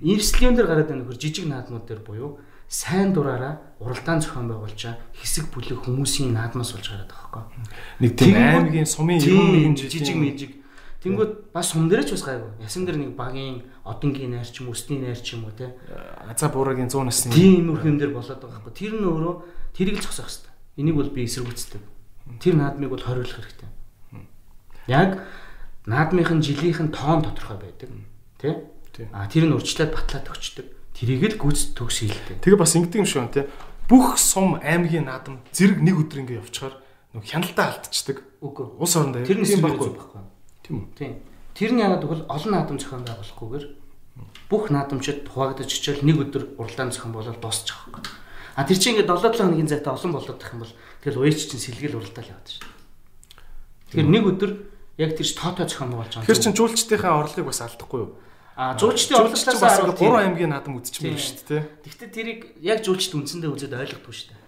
Эрсдлийн 0.00 0.56
дээр 0.56 0.68
гараад 0.68 0.88
байгаа 0.88 1.00
нөхөр 1.04 1.20
жижиг 1.20 1.44
наадмууд 1.48 1.84
дээр 1.84 2.00
буюу 2.00 2.40
сайн 2.68 3.12
дураараа 3.12 3.60
уралдаан 3.80 4.20
зохион 4.24 4.48
байгуулчаа 4.48 4.96
хэсэг 5.12 5.52
бүлэг 5.52 5.84
хүмүүсийн 5.84 6.32
наадмаас 6.32 6.72
болж 6.72 6.88
гараад 6.88 7.12
байгаа 7.12 7.52
байхгүй. 7.52 7.64
Нэг 8.00 8.12
тийм 8.16 8.36
аймгийн 8.36 8.88
сумын 8.88 9.20
91 9.20 9.76
жижиг 9.76 10.16
мэжиг 10.16 10.52
Тэнгүүд 11.06 11.54
бас 11.54 11.70
сум 11.70 11.86
дээр 11.86 12.02
ч 12.02 12.18
бас 12.18 12.26
гайгүй. 12.26 12.50
Ясан 12.58 12.82
дээр 12.82 12.98
нэг 12.98 13.14
багийн 13.14 13.62
одонгийн 13.86 14.34
найр 14.34 14.48
ч 14.48 14.58
юм 14.58 14.72
уу, 14.72 14.74
өсний 14.74 14.98
найр 14.98 15.14
ч 15.14 15.38
юм 15.38 15.46
уу 15.46 15.54
те. 15.54 15.78
Аза 16.26 16.50
буураагийн 16.50 16.90
100 16.90 17.06
насны 17.06 17.30
тийм 17.30 17.70
юм 17.70 17.78
юм 17.78 17.94
дээр 18.00 18.10
болоод 18.10 18.42
байгаа 18.42 18.58
байхгүй. 18.64 18.74
Тэр 18.74 18.92
нь 18.98 19.06
өөрөө 19.06 19.34
тэрийг 19.76 20.00
л 20.00 20.04
зогсоох 20.08 20.26
хэрэгтэй. 20.32 20.52
Энийг 20.80 20.96
бол 20.96 21.12
би 21.12 21.28
эсэргүүцдэг. 21.28 21.82
Тэр 22.40 22.54
наадмыг 22.56 22.90
бол 22.90 23.04
хориглох 23.04 23.36
хэрэгтэй. 23.36 23.68
Яг 24.88 25.22
наадмынхын 25.86 26.40
жилийнхэн 26.40 26.90
тоон 26.90 27.22
тодорхой 27.22 27.60
байдаг. 27.60 27.90
Тэ? 28.40 28.64
А 29.12 29.28
тэр 29.28 29.46
нь 29.46 29.54
урьдчилаад 29.54 29.92
батлаад 29.92 30.32
өгчдөг. 30.32 30.66
Тэрийг 30.96 31.36
л 31.36 31.40
гүйц 31.44 31.76
төгс 31.76 32.00
хийлдэг. 32.00 32.40
Тэгээ 32.40 32.56
бас 32.56 32.72
ингэдэг 32.72 33.04
юм 33.04 33.06
шиг 33.06 33.20
байна 33.20 33.36
те. 33.36 33.52
Бүх 33.86 34.16
сум 34.16 34.56
аймгийн 34.56 35.04
наадам 35.04 35.44
зэрэг 35.52 35.84
нэг 35.84 36.00
өдөр 36.00 36.24
ингэ 36.24 36.40
явчихаар 36.40 36.80
нөх 37.12 37.28
хяналтаа 37.28 37.76
алдчихдаг. 37.76 38.24
Үгүй. 38.40 38.80
Ус 38.80 38.96
орондоо 38.96 39.22
тэр 39.22 39.44
нь 39.44 39.46
юм 39.46 39.60
баггүй 39.60 39.92
байхгүй. 39.92 40.22
Тийм 40.64 40.74
үү? 40.80 40.86
Тийм. 40.96 41.12
Тэр 41.52 41.70
нь 41.76 41.82
яагаад 41.84 42.02
гэвэл 42.02 42.24
олон 42.32 42.52
наадам 42.56 42.80
зохион 42.80 43.04
байгуулахгүйгээр 43.04 43.66
бүх 44.48 44.64
наадамчид 44.72 45.28
хуваагдаж 45.28 45.68
ичээл 45.68 46.00
нэг 46.00 46.16
өдөр 46.24 46.44
уралдаан 46.56 46.90
зохион 46.90 47.12
болоод 47.12 47.40
дуусчих 47.44 47.76
واخ. 47.92 48.15
А 48.56 48.64
тэр 48.64 48.80
чинь 48.80 48.96
ингээд 48.96 49.12
7 49.12 49.36
7 49.36 49.36
хоногийн 49.36 49.68
зайтай 49.68 49.92
олон 49.92 50.12
болоод 50.16 50.40
тах 50.40 50.56
юм 50.56 50.64
бол 50.64 50.74
тэгэл 51.04 51.20
уяач 51.20 51.44
чинь 51.44 51.60
сэлгэл 51.60 52.00
уралдаал 52.00 52.32
яваад 52.32 52.48
шүү. 52.48 52.64
Тэгэхээр 53.92 54.08
нэг 54.08 54.24
өдөр 54.32 54.52
яг 54.96 55.10
тэр 55.12 55.28
тоотой 55.36 55.66
зохион 55.68 55.92
байгуулж 55.92 56.12
байгаа. 56.16 56.30
Тэр 56.32 56.40
чинь 56.40 56.56
жуулчдынхаа 56.56 57.20
орлогыг 57.20 57.46
бас 57.52 57.60
алдахгүй 57.60 58.00
юу? 58.00 58.10
А 58.56 58.72
жуулчдын 58.80 59.20
орлогоос 59.20 59.44
бас 59.60 59.76
3 60.00 60.00
аймгийн 60.00 60.50
наадам 60.56 60.80
үзчихмээр 60.80 61.20
шүү 61.20 61.44
дээ. 61.44 61.62
Гэхдээ 61.84 62.10
тэрийг 62.16 62.40
яг 62.64 62.80
жуулчд 62.80 63.12
үндсэндээ 63.12 63.52
үзээд 63.52 63.76
ойлгохгүй 63.76 64.14
шүү 64.16 64.28
дээ. 64.32 64.42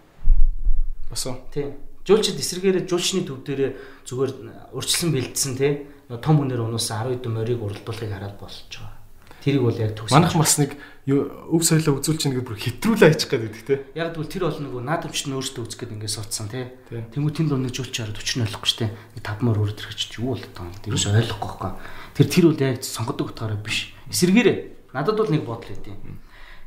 Бас 1.12 1.22
уу. 1.28 1.36
Тийм. 1.52 1.76
Жуулчд 2.08 2.40
эсрэгээрээ 2.40 2.88
жуулчны 2.88 3.28
төв 3.28 3.44
дээрээ 3.44 3.70
зүгээр 4.08 4.32
урьдчилан 4.72 5.12
бэлдсэн 5.12 5.52
тий 5.60 5.72
том 6.16 6.40
хүнээр 6.40 6.64
унуусан 6.64 7.04
10 7.04 7.20
хэдэн 7.20 7.36
морийг 7.36 7.60
уралдуулахыг 7.60 8.08
хараад 8.08 8.40
болж 8.40 8.64
байгаа. 8.72 8.96
Тэрийг 9.44 9.62
бол 9.68 9.76
яг 9.76 9.92
төгс. 9.92 10.16
Манайх 10.16 10.32
бас 10.32 10.56
нэг 10.56 10.72
өв 11.08 11.62
соёлоо 11.64 12.04
үзүүлж 12.04 12.20
чинь 12.20 12.36
гэдэг 12.36 12.44
бүр 12.44 12.60
хэтрүүлээ 12.60 13.08
хийчих 13.16 13.30
гэдэг 13.32 13.64
тий. 13.64 13.78
Яг 13.96 14.12
тэгвэл 14.12 14.28
тэр 14.28 14.44
бол 14.44 14.60
нөгөө 14.60 14.82
наадамч 14.84 15.24
нь 15.24 15.32
өөртөө 15.32 15.64
үзэх 15.64 15.80
гээд 15.88 15.94
ингээд 15.96 16.16
суудсан 16.20 16.52
тий. 16.52 16.68
Тэнгүү 16.92 17.32
тэнд 17.32 17.52
нэг 17.56 17.72
жуулч 17.72 17.96
хараад 17.96 18.20
өчнө 18.20 18.44
ойлгохгүй 18.44 18.68
штэ. 18.68 18.92
Нэг 19.16 19.22
тавмаар 19.24 19.56
өрөд 19.56 19.80
ирэх 19.80 19.96
чи 19.96 20.20
юу 20.20 20.36
болоод 20.36 20.52
байгаа 20.52 20.68
юм. 20.68 20.82
Тэрөөс 20.84 21.06
ойлгохгүй 21.08 21.48
байхгүй. 21.48 21.72
Тэр 22.12 22.26
тэр 22.28 22.44
үл 22.52 22.60
яг 22.60 22.84
сонгодог 22.84 23.32
утгаараа 23.32 23.56
биш. 23.56 23.96
Эсэргээрээ 24.12 24.56
надад 24.92 25.16
бол 25.16 25.32
нэг 25.32 25.42
бодол 25.48 25.72
өгдөө. 25.72 25.96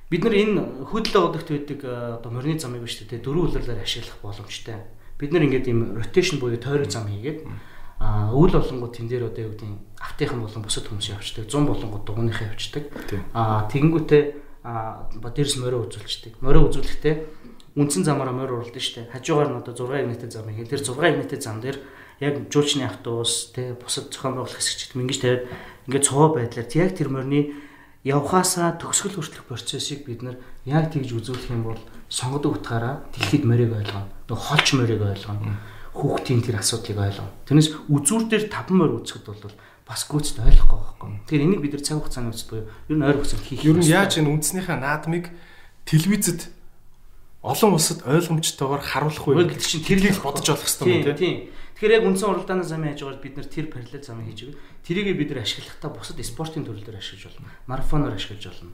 Бид 0.09 0.21
нар 0.25 0.35
энэ 0.35 0.89
хөдлөө 0.89 1.21
удагт 1.21 1.49
байдаг 1.53 1.79
одоо 2.19 2.31
морины 2.33 2.57
замыг 2.57 2.81
биш 2.81 2.97
те 2.97 3.21
дөрвөн 3.21 3.53
үлрэлээр 3.53 3.85
ашиглах 3.85 4.19
боломжтой. 4.25 4.81
Бид 5.21 5.31
нар 5.31 5.45
ингээд 5.45 5.69
ийм 5.69 6.01
ротейшн 6.01 6.41
буюу 6.41 6.57
тойрог 6.57 6.89
зам 6.89 7.07
хийгээд 7.07 7.45
а 8.01 8.33
өвөл 8.33 8.57
болонгууд 8.57 8.97
тэн 8.97 9.05
дээр 9.05 9.29
одоо 9.29 9.45
юу 9.45 9.53
гэдэг 9.53 9.69
автынхан 10.01 10.41
болон 10.41 10.65
бусад 10.65 10.89
хүмүүс 10.89 11.13
явчихдаг 11.13 11.45
100 11.45 11.69
болонгууд 11.69 12.05
дугууныхаа 12.09 12.49
явчихдаг 12.49 12.89
а 13.37 13.69
тэгэнгүүтээ 13.69 14.23
а 14.65 15.05
дээрс 15.13 15.61
морио 15.61 15.85
үзүүлчихдэг 15.85 16.41
морио 16.41 16.65
үзүүлэхдээ 16.65 17.15
үндсэн 17.77 18.01
замаараа 18.01 18.33
морио 18.33 18.57
уралдана 18.57 18.81
штэ 18.81 19.13
хажуугаар 19.13 19.53
нь 19.53 19.59
одоо 19.61 19.73
6 19.77 20.01
игнэтэй 20.01 20.29
зам 20.33 20.49
хийх 20.49 20.65
тэр 20.65 20.81
6 20.81 20.97
игнэтэй 20.97 21.39
зам 21.45 21.61
дээр 21.61 21.77
яг 22.25 22.49
жуулчны 22.49 22.89
автобус 22.89 23.53
те 23.53 23.77
бусад 23.77 24.09
зохион 24.09 24.33
байгуулах 24.33 24.57
хэсэгчд 24.57 24.97
мингэж 24.97 25.17
тавиад 25.21 25.45
ингээд 25.85 26.05
цоо 26.09 26.33
байдлаар 26.33 26.69
яг 26.73 26.91
тэр 26.97 27.09
морины 27.13 27.53
явхаасаа 28.01 28.81
төгсгөл 28.81 29.21
хүртэлх 29.21 29.45
процессыг 29.45 30.09
бид 30.09 30.25
нар 30.25 30.41
яг 30.65 30.89
тэгж 30.89 31.21
үзүүлэх 31.21 31.53
юм 31.53 31.69
бол 31.69 31.81
сонгодог 32.09 32.57
утгаараа 32.57 33.05
дэлхийд 33.13 33.45
морийг 33.45 33.73
ойлгоно. 33.77 34.09
Нэг 34.25 34.37
холч 34.37 34.67
морийг 34.73 35.01
ойлгоно 35.01 35.61
хүүхдийн 35.91 36.41
тэр 36.41 36.63
асуудлыг 36.63 36.97
ойлгоо. 36.97 37.29
Тэрнээс 37.47 37.69
үзүүр 37.91 38.23
дээр 38.31 38.45
5 38.47 38.71
морь 38.71 38.95
үүсгэхэд 38.95 39.27
бол 39.27 39.55
бас 39.83 40.07
гүйцэд 40.07 40.39
ойлгохгүй 40.39 40.79
байхгүй. 40.79 41.09
Тэгэхээр 41.27 41.45
энийг 41.51 41.61
бид 41.61 41.73
нар 41.75 41.83
цаг 41.83 41.99
хугацааны 41.99 42.31
үст 42.31 42.47
буюу 42.47 42.63
ер 42.87 42.95
нь 42.95 43.03
ойр 43.03 43.19
хугацаанд 43.19 43.43
хийх. 43.43 43.67
Ер 43.67 43.75
нь 43.75 43.91
яаж 43.91 44.23
энэ 44.23 44.31
үндснийхээ 44.31 44.77
наадмыг 44.79 45.25
телевизэд 45.83 46.47
олон 47.43 47.75
улсад 47.75 48.07
ойлгомжтойгоор 48.07 48.83
харуулах 48.85 49.25
вэ 49.27 49.51
гэдэг 49.51 49.67
чинь 49.67 49.83
тэрийг 49.83 50.23
бодож 50.23 50.47
олох 50.47 50.63
хэрэгтэй 50.63 51.11
юм 51.11 51.17
тийм. 51.19 51.35
Тэгэхээр 51.75 51.97
яг 51.97 52.05
үндсэн 52.07 52.29
уралдааны 52.29 52.63
замын 52.63 52.93
хажуугаар 52.93 53.19
бид 53.19 53.35
нар 53.35 53.49
тэр 53.49 53.67
параллел 53.67 54.05
замыг 54.05 54.29
хийж 54.31 54.39
өгöd. 54.47 54.57
Тэрийг 54.85 55.17
бид 55.17 55.29
нар 55.33 55.41
ашиглахдаа 55.41 55.89
бусад 55.89 56.21
спортын 56.21 56.63
төрлөөр 56.63 57.01
ашиглаж 57.01 57.33
болно. 57.33 57.49
Марафоноор 57.65 58.13
ашиглаж 58.13 58.45
болно. 58.47 58.71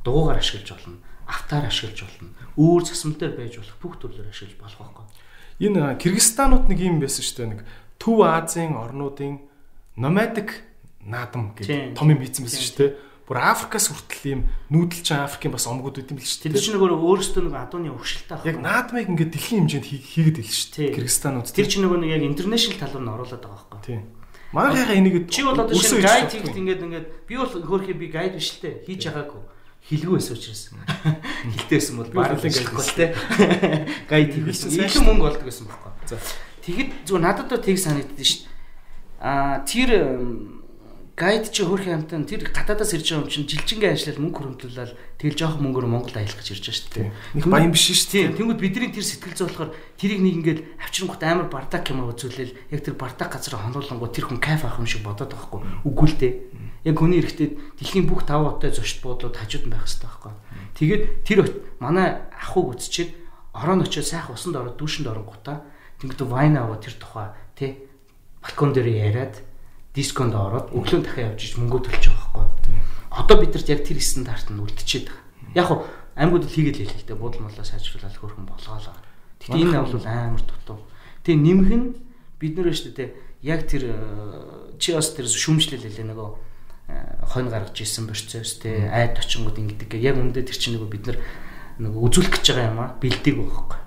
Дугуугаар 0.00 0.40
ашиглаж 0.40 0.68
болно. 0.72 0.98
Автаар 1.28 1.68
ашиглаж 1.68 2.00
болно. 2.08 2.32
Өөр 2.56 2.82
засмал 2.88 3.20
дээр 3.20 3.36
байж 3.36 3.60
болох 3.60 3.76
бүх 3.84 3.94
төрлөөр 4.00 4.32
ашиглаж 4.32 4.56
болох 4.56 4.80
байхгүй 4.80 5.05
энэ 5.60 5.96
Кыргызстанууд 5.96 6.68
нэг 6.68 6.78
юм 6.80 7.00
байсан 7.00 7.24
шүү 7.24 7.36
дээ 7.40 7.50
нэг 7.56 7.60
Төв 7.96 8.20
Азийн 8.22 8.76
орнуудын 8.76 9.40
номадик 9.96 10.62
наадам 11.00 11.56
гэх 11.56 11.96
том 11.96 12.12
юм 12.12 12.20
хийсэн 12.20 12.44
байсан 12.44 12.62
шүү 12.62 12.76
дээ. 12.76 12.92
Бүр 13.26 13.42
Африкаас 13.42 13.90
хүртэл 13.90 14.26
ийм 14.30 14.40
нүүдэлчин 14.70 15.26
Африкийн 15.26 15.50
бас 15.50 15.66
омгууд 15.66 15.98
үүд 15.98 16.14
юм 16.14 16.20
л 16.20 16.28
шүү 16.28 16.46
дээ. 16.46 16.54
Тэр 16.54 16.62
чинь 16.62 16.76
нөгөө 16.78 16.94
өөрөөсөө 16.94 17.42
нэг 17.42 17.56
адууны 17.58 17.90
өвшөлтэй 17.90 18.34
ах. 18.38 18.46
Яг 18.46 18.62
наадмыг 18.62 19.10
ингээд 19.10 19.32
дэлхийн 19.34 19.66
хэмжээнд 19.66 19.86
хийгээд 19.90 20.38
ил 20.38 20.54
шүү 20.54 20.70
дээ. 20.78 20.94
Кыргызстанууд. 20.94 21.50
Тэр 21.50 21.66
чинь 21.66 21.82
нөгөө 21.82 21.98
нэг 22.06 22.10
яг 22.14 22.22
интернэшнл 22.22 22.78
талаар 22.78 23.02
нь 23.02 23.10
оруулаад 23.10 23.42
байгаа 23.42 23.66
байхгүй. 23.66 23.82
Тийм. 23.82 24.02
Манайхаа 24.54 24.94
энийг 24.94 25.26
чи 25.26 25.42
бол 25.42 25.58
одоо 25.58 25.74
шинэ 25.74 26.06
гайд 26.06 26.30
хийхэд 26.30 26.54
ингээд 26.54 26.84
ингээд 26.86 27.06
би 27.26 27.34
бол 27.34 27.50
хөөхий 27.50 27.98
би 27.98 28.06
гайд 28.14 28.38
биш 28.38 28.54
л 28.54 28.62
дээ. 28.62 28.86
Хийж 28.86 29.10
байгаагүй 29.10 29.42
хилгүй 29.86 30.18
байсан 30.18 30.34
учраас 30.34 30.62
хилтэйсэн 31.46 31.94
бол 31.96 32.10
баг 32.10 32.42
гайхгүй 32.42 32.86
те 32.98 33.06
гайд 34.10 34.34
хийсэн 34.34 34.82
их 34.82 34.98
мөнгө 34.98 35.30
олдог 35.30 35.46
байсан 35.46 35.70
байхгүй. 35.70 35.92
За 36.10 36.18
тэгэд 36.66 36.90
зүгээр 37.06 37.22
надад 37.22 37.46
бол 37.46 37.62
тийг 37.62 37.78
санагддаг 37.78 38.26
шүү 38.26 38.42
дээ. 38.42 38.54
Аа 39.22 39.62
тэр 39.62 39.90
гайд 41.16 41.48
чи 41.54 41.62
хөрх 41.62 41.86
юмтан 41.86 42.26
тэр 42.26 42.50
гадаадаас 42.50 42.92
ирж 42.98 43.14
байгаа 43.14 43.24
юм 43.24 43.30
чинь 43.30 43.48
жилчингээ 43.48 43.94
ажиллаад 43.94 44.20
мөнгө 44.20 44.36
хөрөмтлүүлэл 44.36 44.94
тэгэл 45.16 45.38
жоох 45.40 45.56
мөнгөөр 45.64 45.86
Монголд 45.88 46.18
аялах 46.18 46.36
гэж 46.36 46.50
ирж 46.52 46.66
байгаа 46.66 46.76
шүү 46.76 46.92
дээ. 46.92 47.08
Нэг 47.40 47.46
баян 47.48 47.72
биш 47.72 47.88
шүү 47.88 48.10
дээ. 48.12 48.36
Тэнгүүд 48.36 48.60
бидний 48.60 48.92
тэр 48.92 49.06
сэтгэл 49.06 49.38
зүй 49.38 49.46
болохоор 49.48 49.70
тэрийг 49.96 50.20
нэг 50.20 50.34
ингээд 50.44 50.60
авчирнгууд 50.76 51.22
амар 51.24 51.48
бардак 51.48 51.88
юм 51.88 52.04
үзүүлээл 52.10 52.52
яг 52.68 52.80
тэр 52.84 53.00
бардак 53.00 53.32
газар 53.32 53.56
хонуулангууд 53.56 54.12
тэр 54.12 54.28
хүн 54.28 54.44
кайф 54.44 54.68
авах 54.68 54.84
юм 54.84 54.90
шиг 54.90 55.00
бодоод 55.08 55.32
байгаа 55.32 55.48
хгүй. 55.48 55.60
Үгүй 55.88 56.08
л 56.12 56.20
дээ. 56.20 56.34
Яг 56.86 56.94
хүний 57.02 57.18
эрэхтэй 57.18 57.58
дэлхийн 57.82 58.06
бүх 58.06 58.22
тав 58.22 58.46
хоттой 58.46 58.70
зочд 58.70 59.02
буудлууд 59.02 59.34
хажууд 59.34 59.66
нь 59.66 59.72
байх 59.74 59.82
хэрэгтэй 59.90 60.06
байхгүй. 60.06 60.32
Тэгээд 60.78 61.02
тэр 61.26 61.38
манай 61.82 62.22
ахуйг 62.30 62.78
үзчихэд 62.78 63.10
орон 63.50 63.82
очиод 63.82 64.06
сайхан 64.06 64.38
усанд 64.38 64.54
ороод 64.54 64.78
дүүшинд 64.78 65.10
оронгуудаа 65.10 65.66
тэнгүүд 65.98 66.22
вайн 66.30 66.54
аваа 66.54 66.78
тэр 66.78 66.94
тухай 66.94 67.34
тий 67.58 67.90
балкон 68.38 68.70
дээр 68.70 68.88
яриад 69.10 69.42
дисконд 69.96 70.38
ороод 70.38 70.70
өглөө 70.70 71.02
дахиад 71.02 71.34
явж 71.34 71.42
иж 71.42 71.52
мөнгө 71.58 71.90
байгаа 71.90 72.54
байхгүй. 72.54 72.74
Одоо 73.10 73.36
бидэрт 73.40 73.68
яг 73.72 73.80
тэр 73.82 73.98
стандарт 73.98 74.52
нь 74.52 74.60
үлдчихэд 74.60 75.10
байгаа. 75.10 75.58
Яг 75.58 75.66
хуу 75.66 75.78
аймагуд 76.14 76.46
хийгээл 76.52 76.84
хэлээ 76.84 77.00
л 77.02 77.08
дээ 77.10 77.18
буудал 77.18 77.42
молоо 77.48 77.64
сайжруулаад 77.64 78.16
хөрхөн 78.20 78.46
болгоолаа. 78.46 78.96
Гэхдээ 79.40 79.62
энэ 79.64 79.80
бол 79.80 80.06
амар 80.06 80.42
дутуу. 80.44 80.78
Тэгээ 81.24 81.40
нэмэх 81.40 81.70
нь 81.72 81.86
бид 82.36 82.52
нэр 82.60 82.76
шүү 82.76 82.92
дээ 82.92 83.10
яг 83.42 83.64
тэр 83.64 83.82
э, 83.88 84.76
чи 84.76 84.92
бас 84.92 85.16
тэр 85.16 85.28
шүүмжлэл 85.28 85.80
хэлээ 85.80 86.12
нөгөө 86.12 86.28
хонь 87.26 87.50
гаргаж 87.50 87.82
исэн 87.82 88.06
процесс 88.06 88.62
те 88.62 88.86
айд 88.88 89.18
очингууд 89.18 89.58
ингэдэг. 89.58 89.98
Яг 89.98 90.16
үндэ 90.16 90.46
тэр 90.46 90.58
чинь 90.58 90.78
нөгөө 90.78 90.90
бид 90.90 91.04
нар 91.10 91.18
нөгөө 91.82 92.00
үзүүлэх 92.06 92.32
гэж 92.38 92.46
байгаа 92.54 92.70
юм 92.70 92.80
а 92.80 92.94
бэлдэг 93.02 93.34
байхгүй. 93.34 93.78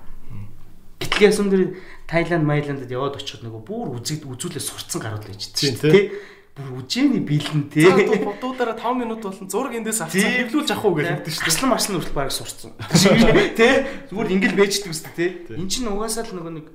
Гэтэл 1.00 1.24
ясам 1.24 1.48
дээр 1.48 1.80
Тайланд, 2.04 2.44
Майландд 2.44 2.92
яваад 2.92 3.16
очиход 3.16 3.48
нөгөө 3.48 3.62
бүр 3.64 3.96
үзэгд 3.96 4.28
үзүүлээ 4.28 4.60
сурцсан 4.60 5.00
гарууд 5.00 5.24
л 5.24 5.32
ээж 5.32 5.80
тий. 5.80 6.12
Бүр 6.52 6.84
үжээний 6.84 7.24
бэлэн 7.24 7.72
тий. 7.72 7.88
Дуудаараа 7.88 8.76
5 8.76 9.00
минут 9.00 9.24
болон 9.24 9.48
зураг 9.48 9.72
эндээс 9.80 10.04
авсан 10.04 10.20
хэвлүүлж 10.20 10.68
авах 10.76 10.84
уу 10.84 10.94
гэж 11.00 11.24
хэлдэг 11.24 11.32
шүү 11.32 11.44
дээ. 11.46 11.54
Аслан 11.56 11.70
марсан 11.72 11.94
хүртэл 11.96 12.18
бараг 12.20 12.34
сурцсан. 12.34 12.70
Тий. 13.56 13.74
Зүгээр 14.10 14.34
ингээл 14.34 14.58
бэждэг 14.60 14.90
үстэй 14.92 15.14
тий. 15.14 15.30
Эн 15.56 15.70
чинь 15.70 15.88
угаасаа 15.88 16.26
л 16.26 16.36
нөгөө 16.36 16.52
нэг 16.58 16.66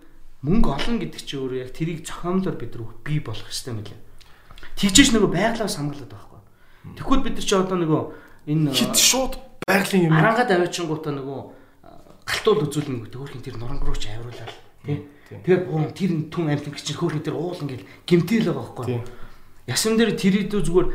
мөнгө 0.41 0.69
олон 0.73 0.97
гэдэг 1.03 1.21
чинь 1.21 1.41
өөрөө 1.43 1.59
яг 1.67 1.71
тэрийг 1.75 2.07
зохиомлоор 2.07 2.55
бид 2.55 2.71
нар 2.73 2.95
бий 3.03 3.19
болох 3.19 3.45
хэрэгтэй 3.45 3.73
мөлий. 3.75 3.99
Тэгжээч 4.75 5.09
нөгөө 5.15 5.31
байглаас 5.31 5.75
хамгаалаад 5.79 6.11
байхгүй. 6.11 6.41
Тэгэхүүл 6.99 7.23
бид 7.23 7.35
нар 7.39 7.47
чи 7.47 7.55
одоо 7.55 7.77
нөгөө 7.79 8.01
энэ 8.51 8.71
хит 8.75 8.95
шууд 8.99 9.33
байгалийн 9.63 10.11
юм. 10.11 10.13
Арангаа 10.13 10.45
давиачингуудаа 10.45 11.13
нөгөө 11.15 11.39
галтуул 12.25 12.65
үзүүлнэ 12.67 13.07
гэдэг 13.07 13.19
хөөрхөн 13.21 13.43
тэр 13.45 13.57
нуран 13.57 13.79
руу 13.81 13.95
ч 13.95 14.11
авируулаад 14.11 14.53
тий. 14.83 15.05
Тэгээд 15.29 15.63
гурван 15.69 15.93
тэр 15.93 16.11
түн 16.29 16.45
амьтан 16.51 16.73
гэж 16.73 16.87
хөөрхөн 16.91 17.23
тэр 17.25 17.37
уул 17.37 17.57
ингээл 17.57 17.87
гимтэл 18.05 18.49
байгаа 18.51 18.65
байхгүй. 18.75 19.01
Ясам 19.69 19.97
дээр 19.97 20.13
тэр 20.13 20.35
идүү 20.45 20.61
зүгээр 20.61 20.87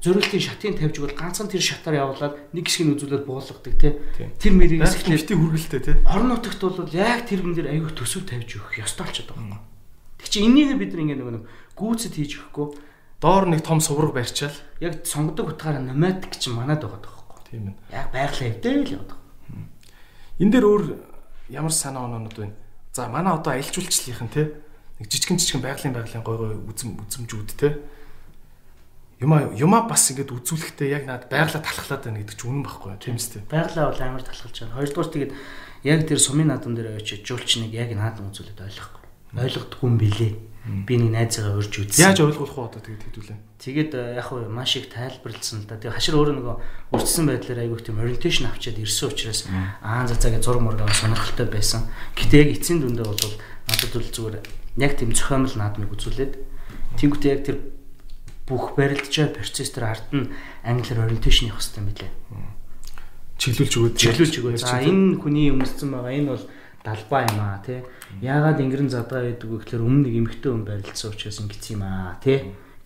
зориултын 0.00 0.40
шатыг 0.40 0.78
тавьж 0.78 0.96
бол 1.00 1.16
ганцхан 1.16 1.48
тэр 1.50 1.62
шатаар 1.64 2.00
явуулаад 2.04 2.34
нэг 2.54 2.64
хэсгийг 2.68 2.94
үзүүлээд 3.00 3.24
буулгадаг 3.26 3.74
тий. 3.80 3.92
Тэр 4.38 4.52
мэрийг 4.54 4.84
эсгэлтээ 4.86 5.36
хүргэлтээ 5.36 5.80
тий. 5.82 5.96
Орон 6.06 6.38
нутагт 6.38 6.62
бол 6.62 6.86
яг 6.94 7.26
тэр 7.26 7.42
юм 7.42 7.52
дээр 7.56 7.72
аягүй 7.74 7.92
төсөв 7.98 8.28
тавьж 8.28 8.62
өгөх 8.62 8.78
ёстой 8.78 9.10
болчиход 9.10 9.34
байгаа 9.34 9.58
юм. 9.58 9.64
Тэг 10.22 10.28
чи 10.30 10.38
энийг 10.46 10.78
бид 10.78 10.94
нар 10.94 11.02
ингээ 11.02 11.18
нэг 11.18 11.44
гүйцэд 11.74 12.14
хийж 12.14 12.32
өгөхгүй 12.38 12.66
доор 13.20 13.46
нэг 13.46 13.62
том 13.66 13.80
сувраг 13.80 14.14
барьчаал 14.14 14.54
яг 14.80 15.06
сонгодог 15.06 15.54
утгаараа 15.54 15.82
номадик 15.82 16.38
ч 16.38 16.48
манад 16.54 16.82
байгаа 16.82 17.02
байхгүй. 17.02 17.38
Тийм 17.50 17.74
ээ. 17.74 17.76
Яг 17.90 18.08
байгалийн 18.14 18.52
хэвдээ 18.54 18.74
л 18.86 18.94
явдаг. 19.02 19.18
Энд 20.38 20.52
дээр 20.54 20.66
өөр 20.66 20.82
ямар 21.50 21.74
санаа 21.74 22.06
оноонууд 22.06 22.36
байна? 22.38 22.54
За 22.92 23.08
манай 23.10 23.34
одоо 23.34 23.52
аялал 23.52 23.74
жуулчлалынхан 23.74 24.30
те 24.30 24.54
нэг 25.02 25.10
жижигэн 25.10 25.38
жижигэн 25.38 25.62
байгалийн 25.66 25.94
байгалийн 25.94 26.22
гой 26.22 26.36
гой 26.38 26.52
үзэм 26.62 26.94
үзэмжүүд 27.02 27.50
те 27.58 27.82
юма 29.18 29.50
юма 29.58 29.82
бас 29.82 30.10
ингээд 30.14 30.30
үзүүлэхдээ 30.30 30.88
яг 30.94 31.04
над 31.10 31.26
байгалаа 31.26 31.58
талхлаад 31.58 32.06
байна 32.06 32.22
гэдэг 32.22 32.38
чинь 32.38 32.50
үнэн 32.54 32.64
байхгүй 32.70 32.90
тийм 33.02 33.18
үстэй. 33.18 33.42
Байгалаа 33.50 33.90
бол 33.90 34.02
амар 34.02 34.22
талхалж 34.22 34.56
байна. 34.62 34.76
Хоёрдугаар 34.78 35.10
тэгээд 35.10 35.32
яг 35.90 36.00
тэр 36.06 36.20
сумын 36.22 36.54
наадам 36.54 36.78
дээр 36.78 37.02
очиж 37.02 37.26
жуулчныг 37.26 37.74
яг 37.74 37.90
наадам 37.98 38.30
үзүүлээд 38.30 38.62
ойлгохгүй. 38.62 39.02
Ойлгодгүй 39.42 39.86
юм 39.90 39.98
билээ. 39.98 40.32
Би 40.68 41.00
нэг 41.00 41.16
найзаагаа 41.16 41.56
урьж 41.56 41.74
үзсэн. 41.80 42.12
Яаж 42.12 42.20
ойлгох 42.20 42.52
вэ 42.52 42.62
одоо 42.68 42.80
тэгээд 42.84 43.04
хэдүүлээ. 43.08 43.38
Тэгээд 43.56 43.92
яг 44.20 44.26
хөө 44.28 44.52
маш 44.52 44.76
их 44.76 44.92
тайлбарлсан 44.92 45.64
л 45.64 45.68
да. 45.68 45.80
Тэгээд 45.80 45.96
хашир 45.96 46.20
өөрөө 46.20 46.36
нөгөө 46.36 46.56
үрдсэн 46.92 47.24
байдлаар 47.24 47.62
айгүйх 47.64 47.82
тийм 47.88 47.96
ориентейшн 48.04 48.52
авчиад 48.52 48.76
ирсэн 48.76 49.08
учраас 49.08 49.40
аа 49.80 50.04
за 50.04 50.20
цагийн 50.20 50.44
зураг 50.44 50.60
мургаа 50.60 50.92
сонирхолтой 50.92 51.48
байсан. 51.48 51.88
Гэтэ 52.20 52.36
яг 52.44 52.50
эцсийн 52.52 52.84
дүндээ 52.84 53.06
бол 53.08 53.16
надад 53.64 53.92
бол 53.96 54.12
зүгээр 54.12 54.36
яг 54.76 54.92
тийм 54.92 55.10
зохиомл 55.16 55.56
наадмыг 55.56 55.90
үзүүлээд 55.96 56.32
тэнгуүтээ 57.00 57.32
яг 57.32 57.42
тэр 57.48 57.56
бүх 58.44 58.76
барилдчаа 58.76 59.32
процесс 59.32 59.72
төр 59.72 59.88
ард 59.88 60.08
нь 60.12 60.28
англиар 60.64 61.08
ориентейшн 61.08 61.48
явах 61.48 61.64
хэрэгтэй 61.64 61.80
юм 61.80 61.88
билээ. 61.88 62.12
Чиглүүлж 63.38 63.74
өгөөд 63.78 63.94
чиглүүлж 63.96 64.34
өгөөд. 64.40 64.60
За 64.60 64.82
энэ 64.82 65.20
хүний 65.20 65.52
өмссөн 65.52 65.92
байгаа 65.94 66.12
энэ 66.12 66.32
бол 66.32 66.44
далбаа 66.88 67.22
юм 67.28 67.38
аа 67.44 67.60
тий. 67.60 67.84
Яагаад 68.24 68.58
ингэрэн 68.64 68.88
задгаа 68.88 69.28
байдаг 69.28 69.48
вэ 69.48 69.58
гэхээр 69.60 69.84
өмнө 69.84 70.08
нэг 70.08 70.14
эмэгтэй 70.24 70.50
хүн 70.52 70.64
барилдсан 70.64 71.12
учраас 71.12 71.38
ингэсэн 71.44 71.76
юм 71.76 71.84
аа 71.84 72.16
тий 72.24 72.38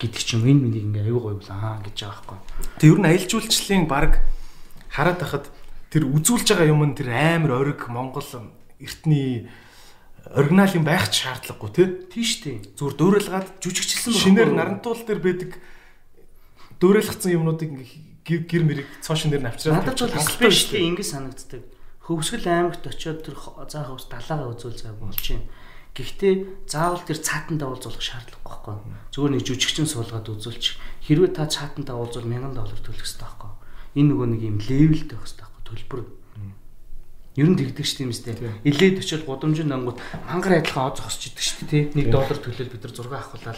гэдэг 0.03 0.21
ч 0.21 0.35
юм 0.35 0.43
энэ 0.43 0.63
миний 0.67 0.83
ингээ 0.83 1.07
аюу 1.07 1.39
гоё 1.39 1.39
аа 1.47 1.79
гэж 1.79 1.95
байгаа 2.03 2.35
байхгүй. 2.35 2.39
Тэг 2.83 2.89
ер 2.91 2.99
нь 2.99 3.07
аялал 3.07 3.31
жуулчлалын 3.31 3.85
баг 3.87 4.11
хараад 4.91 5.19
байхад 5.23 5.45
тэр 5.87 6.03
үзүүлж 6.11 6.47
байгаа 6.51 6.67
юм 6.67 6.83
нь 6.83 6.97
тэр 6.97 7.09
амар 7.15 7.51
ориг 7.63 7.87
Монгол 7.87 8.27
эртний 8.83 9.47
оригинал 10.27 10.75
юм 10.75 10.83
байх 10.83 11.07
ч 11.07 11.23
шаардлагагүй 11.23 11.71
тий. 11.71 11.87
Тийш 12.11 12.31
тий. 12.43 12.59
Зүгээр 12.75 12.95
дөөрөлгаад 12.99 13.47
жүжигчлсэн 13.63 14.11
байна. 14.11 14.23
Шинээр 14.27 14.51
нарантуул 14.51 15.01
дээр 15.07 15.21
байдаг 15.23 15.51
дөөрөлгцэн 16.83 17.31
юмнуудыг 17.39 17.71
гэр 18.27 18.41
гэр 18.47 18.63
мэрэг 18.63 18.87
цоошин 19.03 19.31
дээр 19.31 19.43
навчраад 19.47 19.87
надад 19.87 20.11
бол 20.11 20.27
спешиал 20.27 20.83
ингэ 20.83 21.03
санагддаг. 21.03 21.63
Хөвсгөл 22.03 22.47
аймагт 22.47 22.83
очиод 22.83 23.23
тэр 23.23 23.39
заа 23.67 23.87
хөвс 23.87 24.11
далаагаа 24.11 24.51
үзүүл 24.51 24.75
зай 24.75 24.91
юм. 24.91 25.47
Гэхдээ 25.93 26.67
заавал 26.67 27.05
тэр 27.05 27.21
цаатан 27.21 27.61
давуулзуулах 27.61 28.01
шаардлагагүй 28.01 28.49
байхгүй. 28.49 28.75
Зүгээр 29.13 29.33
нэг 29.37 29.43
жүжигчин 29.45 29.87
суулгаад 29.87 30.25
үзүүлчих. 30.25 30.81
Хэрвээ 31.05 31.31
та 31.37 31.45
цаатан 31.45 31.85
давуулзуул 31.85 32.25
1000 32.25 32.57
доллар 32.57 32.81
төлөх 32.81 33.05
хэрэгтэй 33.05 33.23
байхгүй. 33.23 33.51
Энэ 34.01 34.09
нөгөө 34.09 34.27
нэг 34.33 34.41
юм 34.41 34.57
левелтэй 34.57 35.15
байх 35.15 35.29
хэрэгтэй 35.29 35.45
байхгүй. 35.45 35.63
Төлбөр 35.69 36.01
Ер 37.33 37.49
нь 37.49 37.57
тэгдэг 37.57 37.85
шүү 37.85 37.97
дээ 37.97 38.07
юм 38.09 38.13
сте. 38.13 38.37
Илээд 38.61 39.01
очиод 39.01 39.25
гудамжинд 39.25 39.73
ангууд 39.73 39.97
мангар 40.29 40.61
айдлахаа 40.61 40.93
оз 40.93 41.01
хосч 41.01 41.33
идэг 41.33 41.41
шүү 41.41 41.65
дээ. 41.65 41.83
1 41.97 42.13
доллар 42.13 42.37
төлөөл 42.37 42.73
бид 42.73 42.83
нар 42.85 42.93
6 42.93 43.09
авахлаа 43.09 43.57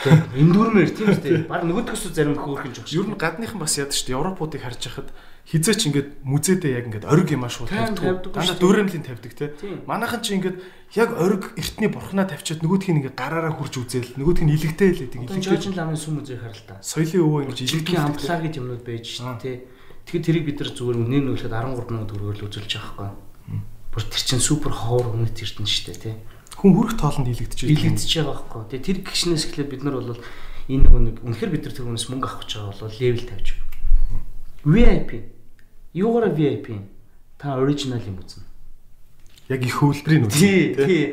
Тийм. 0.00 0.22
Эндүрмээр 0.32 0.90
тийм 0.94 1.10
үстэй. 1.12 1.44
Баг 1.44 1.66
нөгөөдгөөс 1.66 2.14
зарим 2.14 2.38
хөөрхөн 2.38 2.72
жоох. 2.72 2.88
Ер 2.88 3.04
нь 3.10 3.18
гадныхан 3.20 3.60
бас 3.60 3.76
яд 3.76 3.92
шүү 3.92 4.14
дээ. 4.14 4.16
Европуудыг 4.16 4.62
харж 4.64 4.80
хахад 4.86 5.08
хизээч 5.48 5.80
ингээд 5.90 6.08
мүзэдээ 6.22 6.72
яг 6.76 6.84
ингээд 6.90 7.06
ориг 7.08 7.28
юм 7.32 7.44
ашгүй 7.48 7.66
тавьдаг. 7.66 8.30
Дандаа 8.30 8.58
дүүрэмлийн 8.60 9.04
тавьдаг 9.06 9.32
те. 9.34 9.52
Манайхан 9.88 10.20
чи 10.20 10.36
ингээд 10.36 10.58
яг 10.94 11.10
ориг 11.16 11.56
эртний 11.56 11.90
бурхнаа 11.90 12.28
тавьчаад 12.28 12.62
нөгөөдхийг 12.62 12.96
ингээд 13.00 13.18
гараараа 13.18 13.54
хурж 13.56 13.74
үзээл 13.82 14.14
нөгөөдх 14.20 14.44
нь 14.46 14.54
илэгтэй 14.54 14.90
л 14.94 15.00
байдаг. 15.10 15.20
Илэгтэй 15.26 15.74
ламын 15.74 15.98
сүм 15.98 16.22
үзээ 16.22 16.38
харал 16.38 16.64
та. 16.68 16.78
Соёлын 16.84 17.24
өвөө 17.24 17.40
ингэж 17.50 17.58
илэгтэй 17.66 17.98
амтлаа 17.98 18.38
гэж 18.44 18.54
юмнууд 18.60 18.84
байж 18.84 19.04
шүү 19.10 19.34
дээ. 19.42 19.56
Тэгэхээр 20.06 20.26
тэрийг 20.26 20.44
бид 20.46 20.58
нар 20.62 20.70
зүгээр 20.70 20.98
үнээр 21.02 21.24
нөлөөд 21.24 21.54
13 21.54 21.90
минут 21.90 22.10
өргөөл 22.14 22.46
үзүүлж 22.46 22.72
байгаа 22.78 23.10
байхгүй. 23.10 23.58
Бүр 23.90 24.04
тэр 24.06 24.22
чинь 24.22 24.42
супер 24.42 24.70
ховор 24.70 25.14
өмнөд 25.14 25.34
эрдэнэ 25.34 25.66
шүү 25.66 25.86
дээ 25.90 25.98
тий. 25.98 26.14
Хүн 26.58 26.72
хүрх 26.78 26.94
тоолонд 26.98 27.30
илэгдэж 27.30 27.58
байгаа. 27.62 27.74
Илэгдэж 27.74 28.10
байгаа 28.10 28.34
байхгүй. 28.38 28.78
Тэр 28.82 28.98
гişнээс 29.02 29.44
эхлээд 29.50 29.70
бид 29.70 29.82
нар 29.82 29.96
бол 29.98 30.18
энэ 30.70 30.86
нэг 30.86 31.16
үнэхээр 31.26 31.50
бид 31.50 31.62
нар 31.66 31.74
тэр 31.74 31.86
хүнээс 31.90 32.06
мөнгө 32.10 32.26
авах 32.26 32.42
гэж 32.46 32.50
байгаа 32.58 32.74
бол 32.74 32.98
левел 33.02 33.26
тавьж. 33.26 33.48
VIP. 34.64 35.24
Юугаар 35.94 36.30
VIP? 36.34 36.80
Та 37.38 37.56
оригинал 37.56 38.00
юм 38.04 38.20
үзнэ. 38.20 38.44
Яг 39.48 39.64
их 39.64 39.80
хөвлбөрийн 39.80 40.28
үзнэ. 40.28 40.38
Тий, 40.38 40.74
тий. 40.74 41.04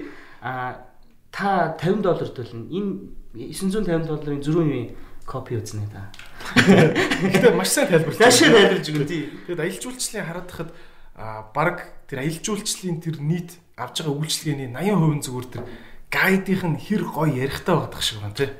А 0.41 0.85
та 1.31 1.77
50 1.79 2.01
доллар 2.03 2.29
төлнө. 2.29 2.67
Энэ 2.67 2.91
950 3.33 4.07
долларын 4.07 4.41
4% 4.43 4.95
копи 5.27 5.55
үзнэ 5.59 5.87
та. 5.91 6.11
Гэтэ 6.55 7.55
маш 7.55 7.71
сайн 7.75 7.87
тайлбарлаж. 7.91 8.19
Яшаа 8.19 8.51
тайлбарлаж 8.51 8.87
өгнө 8.91 9.07
тий. 9.07 9.23
Тэгэд 9.47 9.59
аялал 9.59 9.83
жуулчлалын 9.83 10.27
хараад 10.27 10.51
хахад 10.51 10.71
а 11.15 11.43
баг 11.55 11.77
тэр 12.07 12.23
аялал 12.23 12.43
жуулчлалын 12.43 13.01
тэр 13.03 13.19
нийт 13.19 13.59
авж 13.75 14.03
байгаа 14.03 14.15
үйлчлэгээний 14.23 14.69
80% 14.71 15.27
зүгээр 15.27 15.47
тэр 15.51 15.63
гайдынх 16.11 16.63
нь 16.63 16.79
хэр 16.79 17.03
гоё 17.03 17.35
ярихтай 17.35 17.75
байдаг 17.75 18.01
шиг 18.01 18.23
байна 18.23 18.39
тий. 18.39 18.51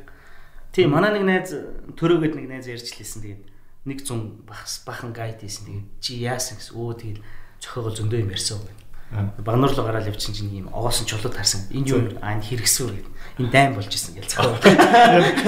Тийм 0.75 0.91
манай 0.91 1.15
нэг 1.15 1.23
найз 1.23 1.55
төрөөгд 1.95 2.35
нэг 2.35 2.47
найз 2.51 2.67
ярьжлээсэн 2.67 3.21
тэгээд 3.23 3.41
нэг 3.87 4.03
100 4.03 4.43
бахс 4.43 4.83
бахан 4.83 5.15
гайд 5.15 5.39
хийсэн 5.39 5.65
тэгээд 5.65 5.87
чи 6.03 6.19
яасан 6.19 6.59
гэсэн 6.59 6.75
өө 6.75 6.93
тэгээд 6.99 7.19
зохиогоо 7.63 7.93
зөндөө 7.95 8.19
юм 8.27 8.35
ярьсан 8.35 8.59
байна. 8.59 9.31
Багнуур 9.39 9.71
руу 9.71 9.87
гараад 9.87 10.11
явчихсан 10.11 10.35
чинь 10.35 10.51
ийм 10.51 10.67
огоосон 10.67 11.07
чулууд 11.07 11.31
харсан. 11.31 11.63
Энэ 11.71 11.87
юу 11.87 11.99
аа 12.19 12.43
хэрэгсүүр 12.43 12.91
гэдэг. 12.91 13.13
Энэ 13.39 13.51
дайм 13.55 13.71
болж 13.79 13.87
исэн 13.87 14.19
гэж 14.19 14.27
цаа. 14.27 14.59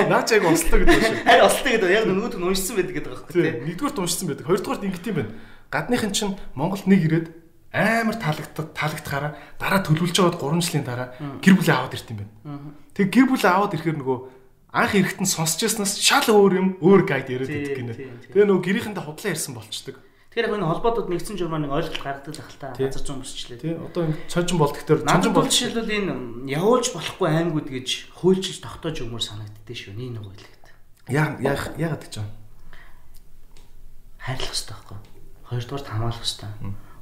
Наа 0.07 0.23
ч 0.23 0.39
яг 0.39 0.47
ослоо 0.47 0.79
гэдэг 0.79 1.03
шүү. 1.03 1.27
Харин 1.27 1.43
ослоо 1.43 1.71
гэдэг 1.75 1.91
яг 1.91 2.05
нөгөөд 2.07 2.39
нь 2.39 2.47
уншсан 2.47 2.75
байдаг 2.79 2.95
гэдэг 2.95 3.11
байхгүй 3.11 3.33
тийм. 3.35 3.59
Нэгдүгээрт 3.67 3.99
уншсан 3.99 4.27
байдаг. 4.31 4.47
Хоёрдугаарт 4.47 4.87
ингэт 4.87 5.09
юм 5.11 5.15
байна. 5.19 5.35
Гадныхын 5.75 6.15
чинь 6.15 6.39
Монголд 6.55 6.87
нэг 6.87 7.01
ирээд 7.03 7.27
амар 7.75 8.15
таалагддаг 8.15 8.67
таалагдахаараа 8.73 9.31
дараа 9.59 9.81
төлөвлөж 9.83 10.15
байгаад 10.15 10.39
3 10.39 10.63
жилийн 10.63 10.85
дараа 10.87 11.07
гэр 11.43 11.55
бүлээ 11.59 11.75
аваад 11.75 11.93
ирт 11.99 12.09
юм 12.09 12.19
байна. 12.23 12.31
Тэг 12.95 13.11
гэр 13.11 13.27
бүлээ 13.27 13.51
аваад 13.51 13.75
ирэхээр 13.75 13.99
нөгөө 13.99 14.17
анх 14.69 14.93
эрэхтэн 14.93 15.25
сонсч 15.25 15.65
яснаас 15.65 15.97
шал 15.97 16.29
өөр 16.29 16.53
юм 16.53 16.67
өөр 16.77 17.01
гайд 17.09 17.33
яриад 17.33 17.49
байдаг 17.49 17.77
гинэ. 17.77 17.93
Тэгээ 18.29 18.45
нөгөө 18.45 18.65
гэрийнхэндээ 18.69 19.05
худлаа 19.05 19.33
ярьсан 19.33 19.53
болчдөг. 19.57 19.97
Тэгэхээр 20.29 20.45
яг 20.45 20.55
энэ 20.61 20.69
холбоодод 20.69 21.09
нэгдсэн 21.09 21.37
журмаа 21.41 21.57
нэг 21.57 21.73
ойлголт 21.73 22.05
гаргадаг 22.05 22.37
л 22.37 22.45
хальтаа 22.45 22.71
газар 22.77 23.01
зүүн 23.01 23.25
өсчлээ. 23.25 23.57
Тий. 23.65 23.73
Одоо 23.73 24.13
ингэ 24.13 24.29
цонжин 24.29 24.61
болдог 24.61 24.85
төр 24.85 25.01
цонжин 25.01 25.33
бол 25.33 25.49
жишээлбэл 25.49 25.89
энэ 25.89 26.13
явуулж 26.53 26.87
болохгүй 26.93 27.27
аймагуд 27.33 27.67
гэж 27.73 28.13
хуульчилж 28.13 28.61
тогтоож 28.61 28.97
өгмөр 29.01 29.25
санагддээ 29.25 29.77
шүү. 29.89 29.97
Нэг 29.97 30.21
нэг 30.21 30.25
үйлэгт. 30.29 30.65
Яа 31.09 31.33
яа 31.41 31.57
яагаад 31.81 32.05
гэж 32.05 32.13
байна? 32.21 32.37
Хайрлах 34.21 34.53
хэрэгтэй 34.53 34.69
байхгүй. 34.77 34.97
Хоёрдугаар 35.49 35.85
хамгаалах 35.89 36.21
хэрэгтэй. 36.21 36.51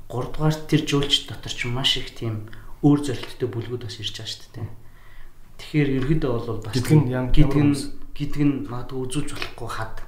Гуравдугаар 0.08 0.56
тэр 0.72 0.82
жуулч 0.88 1.14
дотор 1.28 1.52
ч 1.52 1.68
маш 1.68 2.00
их 2.00 2.16
тийм 2.16 2.48
өөр 2.80 3.00
зорилттой 3.12 3.50
бүлгүүд 3.52 3.84
бас 3.84 4.00
ирж 4.00 4.24
байгаа 4.24 4.32
шүү 4.32 4.56
дээ. 4.56 4.68
Тэгэхээр 5.58 5.90
ерөөдөө 6.02 6.32
бол 6.32 6.62
бас 6.62 6.76
нь 6.78 7.74
гэдэг 8.18 8.42
нь 8.46 8.56
магадгүй 8.70 9.00
үзүүлж 9.06 9.30
болохгүй 9.34 9.70
хад 9.70 10.08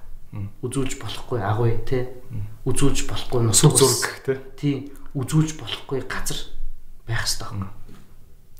үзүүлж 0.62 0.94
болохгүй 1.02 1.40
агуй 1.42 1.74
те 1.86 2.10
үзүүлж 2.66 3.10
болохгүй 3.10 3.42
нус 3.46 3.62
зураг 3.66 4.22
те 4.26 4.38
тий 4.58 4.76
үзүүлж 5.18 5.58
болохгүй 5.58 6.06
газар 6.06 6.38
байх 7.10 7.26
хэрэгтэй 7.26 7.50
байна. 7.50 7.73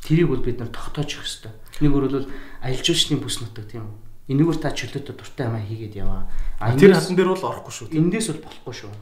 Тэрийг 0.02 0.30
бол 0.34 0.42
бид 0.42 0.58
нар 0.58 0.74
тогтоож 0.74 1.14
өгөх 1.14 1.26
хэрэгтэй. 1.30 1.54
Нэг 1.86 1.92
өөрөлд 1.94 2.28
аялал 2.66 2.86
жуулчны 2.86 3.22
бүс 3.22 3.38
нутаг 3.46 3.70
тийм 3.70 3.86
үү. 3.86 3.98
Энэгээр 4.34 4.58
та 4.58 4.74
чөлөөтэй 4.74 5.14
дуртай 5.14 5.46
амаа 5.46 5.62
хийгээд 5.62 5.96
яваа. 6.02 6.26
А 6.58 6.74
тэр 6.74 6.98
хатан 6.98 7.14
дээр 7.14 7.34
бол 7.38 7.50
орохгүй 7.50 7.74
шүү. 7.74 7.94
Эндээс 7.94 8.34
бол 8.34 8.46
болохгүй 8.50 8.76
шүү. 8.86 8.94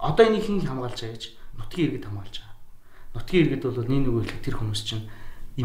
Одоо 0.00 0.24
энийг 0.24 0.44
хин 0.48 0.64
хамгаалж 0.64 1.00
байгаа 1.04 1.16
гэж 1.16 1.24
нутгийн 1.58 1.86
иргэд 1.92 2.06
хамгаалж 2.08 2.34
байгаа. 2.40 2.56
Нутгийн 3.12 3.42
иргэд 3.44 3.64
бол 3.68 3.88
нэг 3.88 4.00
нэг 4.08 4.14
үйл 4.14 4.32
тэр 4.40 4.56
хүмүүс 4.56 4.80
чинь 4.84 5.04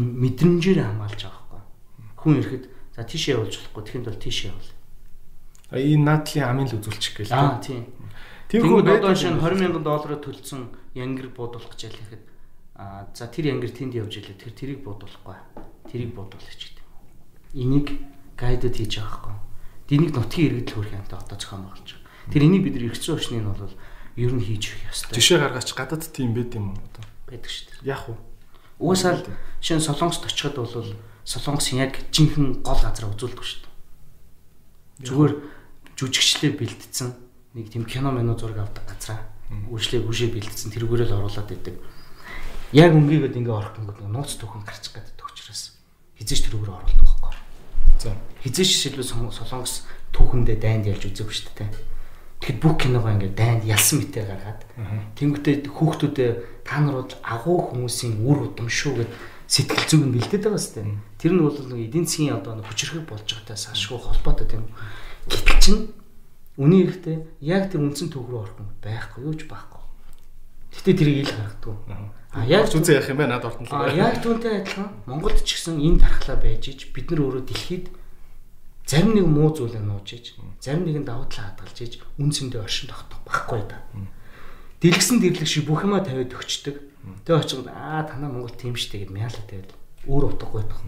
мэдрэмжээр 0.00 0.80
хамгаалж 0.82 1.20
байгаа 1.22 1.44
байхгүй. 1.54 1.62
Хүн 2.18 2.34
ирэхэд 2.40 2.64
за 2.96 3.02
тийшээ 3.04 3.34
явуулж 3.38 3.54
болохгүй 3.54 3.82
тэгэхэд 3.84 4.08
бол 4.08 4.24
тийшээ 4.24 4.50
явуул 4.50 4.70
энэ 5.74 6.04
наадлын 6.04 6.46
амын 6.46 6.68
л 6.70 6.76
үзүүлчих 6.78 7.14
гээл. 7.18 7.34
Аа 7.34 7.58
тийм. 7.58 7.88
Тэгвэл 8.48 8.86
одоо 8.86 9.14
шинэ 9.14 9.40
20 9.42 9.58
сая 9.58 9.82
доллараар 9.82 10.20
төлсөн 10.22 10.62
янгир 10.94 11.34
буудуулах 11.34 11.74
гэж 11.74 11.90
ялэхэд 11.90 12.22
аа 12.78 13.10
за 13.10 13.26
тэр 13.26 13.50
янгир 13.50 13.72
тэнд 13.74 13.98
явж 13.98 14.22
илээ 14.22 14.38
тэр 14.38 14.52
тэрийг 14.54 14.80
буудуулахгүй. 14.86 15.34
Тэрийг 15.90 16.14
буудуулах 16.14 16.46
гэдэг. 16.46 16.84
Энийг 17.58 17.88
гайдад 18.38 18.74
хийж 18.76 19.02
байгаа 19.02 19.10
байхгүй. 19.10 19.36
Динийг 19.88 20.12
нутгийн 20.14 20.46
иргэдэл 20.52 20.76
хөрх 20.78 20.92
юмтай 20.94 21.18
одоо 21.18 21.38
зохион 21.38 21.62
байгуулж 21.66 21.90
байгаа. 21.90 22.30
Тэр 22.30 22.42
энийг 22.46 22.62
бид 22.62 22.76
эргэцсэн 22.78 23.14
өчнийг 23.18 23.42
нь 23.42 23.50
бол 23.50 23.74
ер 24.14 24.32
нь 24.32 24.44
хийж 24.44 24.64
өгөх 24.70 24.90
ёстой. 24.92 25.14
Жишээ 25.18 25.38
гаргаач 25.42 25.70
гадаад 25.74 26.04
тийм 26.12 26.30
байд 26.36 26.54
юм 26.54 26.70
уу 26.70 26.78
одоо? 26.78 27.04
байдаг 27.26 27.50
шүү 27.50 27.66
дээ. 27.82 27.90
Яг 27.90 28.02
уу. 28.06 28.18
Угаасаа 28.78 29.18
л 29.18 29.26
шинэ 29.60 29.80
солонгост 29.80 30.26
очиход 30.26 30.56
бол 30.58 30.94
солонгос 31.24 31.68
яг 31.74 31.98
жинхэнэ 32.10 32.62
гол 32.66 32.80
газар 32.80 33.08
үзүүлдэг 33.10 33.44
шүү 33.44 33.60
дээ. 33.64 35.06
Зүгээр 35.08 35.32
жүжигчлээ 35.96 36.52
бэлдсэн 36.58 37.08
нэг 37.54 37.66
тийм 37.70 37.84
кино 37.86 38.10
меню 38.10 38.34
зураг 38.34 38.58
авдаг 38.66 38.84
газараа 38.84 39.34
үржлээ 39.70 40.02
үржээ 40.02 40.30
бэлдсэн 40.34 40.74
тэрүүгээр 40.74 41.06
л 41.06 41.16
оруулаад 41.22 41.50
идэг. 41.54 41.76
Яг 42.74 42.90
өнгийгээд 42.90 43.38
ингээ 43.38 43.54
орох 43.54 43.78
гингүүд 43.78 44.10
нууц 44.10 44.34
түүхэн 44.40 44.66
гарчих 44.66 44.98
гэдэг 44.98 45.22
учраас 45.22 45.78
хизээч 46.18 46.50
тэрүүгээр 46.50 46.74
оруулдаг 46.74 47.06
байхгүй. 47.06 47.34
За. 48.02 48.10
Хизээч 48.42 48.70
шилбэл 48.90 49.06
солонгос 49.06 49.86
түүхэндээ 50.10 50.58
дайнд 50.58 50.90
ялж 50.90 51.06
үзээгүй 51.06 51.34
шүү 51.34 51.54
дээ. 51.54 51.93
Тэгэхэд 52.40 52.58
бүх 52.60 52.74
киногоо 52.80 53.12
ингээ 53.14 53.32
дайнд 53.36 53.62
ялсан 53.64 54.02
мэтээр 54.02 54.26
гаргаад 54.30 54.60
тэнгуүтээ 55.16 55.54
хүүхдүүдээ 55.70 56.30
та 56.64 56.80
нар 56.80 57.04
бол 57.04 57.14
агуу 57.22 57.58
хүмүүсийн 57.70 58.24
үр 58.24 58.48
удам 58.50 58.68
шүү 58.68 59.04
гэд 59.04 59.12
сэтгэл 59.46 59.88
зүг 59.88 60.02
нь 60.08 60.14
бэлдээд 60.16 60.44
байгаа 60.48 60.60
сте. 60.60 60.84
Тэр 61.20 61.32
нь 61.36 61.44
бол 61.44 61.56
эдийн 61.56 62.04
засгийн 62.08 62.36
одоо 62.36 62.60
хүчрхэг 62.64 63.04
болж 63.04 63.28
байгаатай 63.28 63.56
ашгүй 63.56 63.98
холбоотой 64.00 64.46
тийм. 64.48 64.64
Гэтэл 65.28 65.60
чин 65.60 65.76
үний 66.56 66.84
эрэхтэй 66.84 67.24
яг 67.40 67.70
тэр 67.70 67.84
үндсэн 67.84 68.12
түүх 68.12 68.28
рүү 68.28 68.40
орох 68.44 68.58
юм 68.60 68.68
байхгүй 68.82 69.20
юу 69.24 69.34
ч 69.36 69.48
байхгүй. 69.48 69.82
Гэтэ 70.74 70.92
тэрийг 70.98 71.18
ил 71.28 71.34
гаргадаг. 71.34 71.76
А 72.34 72.44
яг 72.46 72.66
ч 72.66 72.78
үзээ 72.78 72.98
явах 72.98 73.10
юм 73.14 73.18
байна 73.22 73.38
над 73.38 73.46
ортон 73.46 73.66
л. 73.66 73.74
А 73.74 73.90
яг 73.94 74.18
түүнтэй 74.18 74.52
адилхан 74.62 74.90
Монголд 75.06 75.38
ч 75.46 75.54
гэсэн 75.54 75.78
энэ 75.78 76.02
дархлаа 76.02 76.38
байж 76.38 76.66
ич 76.66 76.90
бид 76.90 77.10
нар 77.10 77.20
өөрөө 77.30 77.44
дэлхийд 77.46 77.86
зарим 78.86 79.14
нэг 79.16 79.26
муу 79.26 79.50
зүйлээ 79.50 79.80
нууж 79.80 80.08
ич 80.12 80.36
зарим 80.60 80.84
нэгэн 80.84 81.08
давуу 81.08 81.24
талаа 81.28 81.56
хадгалж 81.56 81.78
ич 81.80 81.94
үнсэндээ 82.20 82.60
оршин 82.60 82.92
тогтох 82.92 83.20
байхгүй 83.24 83.62
да. 83.64 83.80
Дэлгсэн 84.84 85.20
дэрлэг 85.24 85.48
шиг 85.48 85.64
бүх 85.64 85.88
юма 85.88 86.04
тавиад 86.04 86.36
өгчдөг. 86.36 86.76
Тэгээ 87.24 87.40
очиод 87.40 87.68
аа 87.72 88.04
танаа 88.04 88.28
Монгол 88.28 88.52
тийм 88.52 88.76
штэ 88.76 89.08
гэд 89.08 89.12
мяалаа 89.12 89.44
тавиад 89.48 89.72
өөр 90.04 90.36
утгагүй 90.36 90.68
байх. 90.68 90.84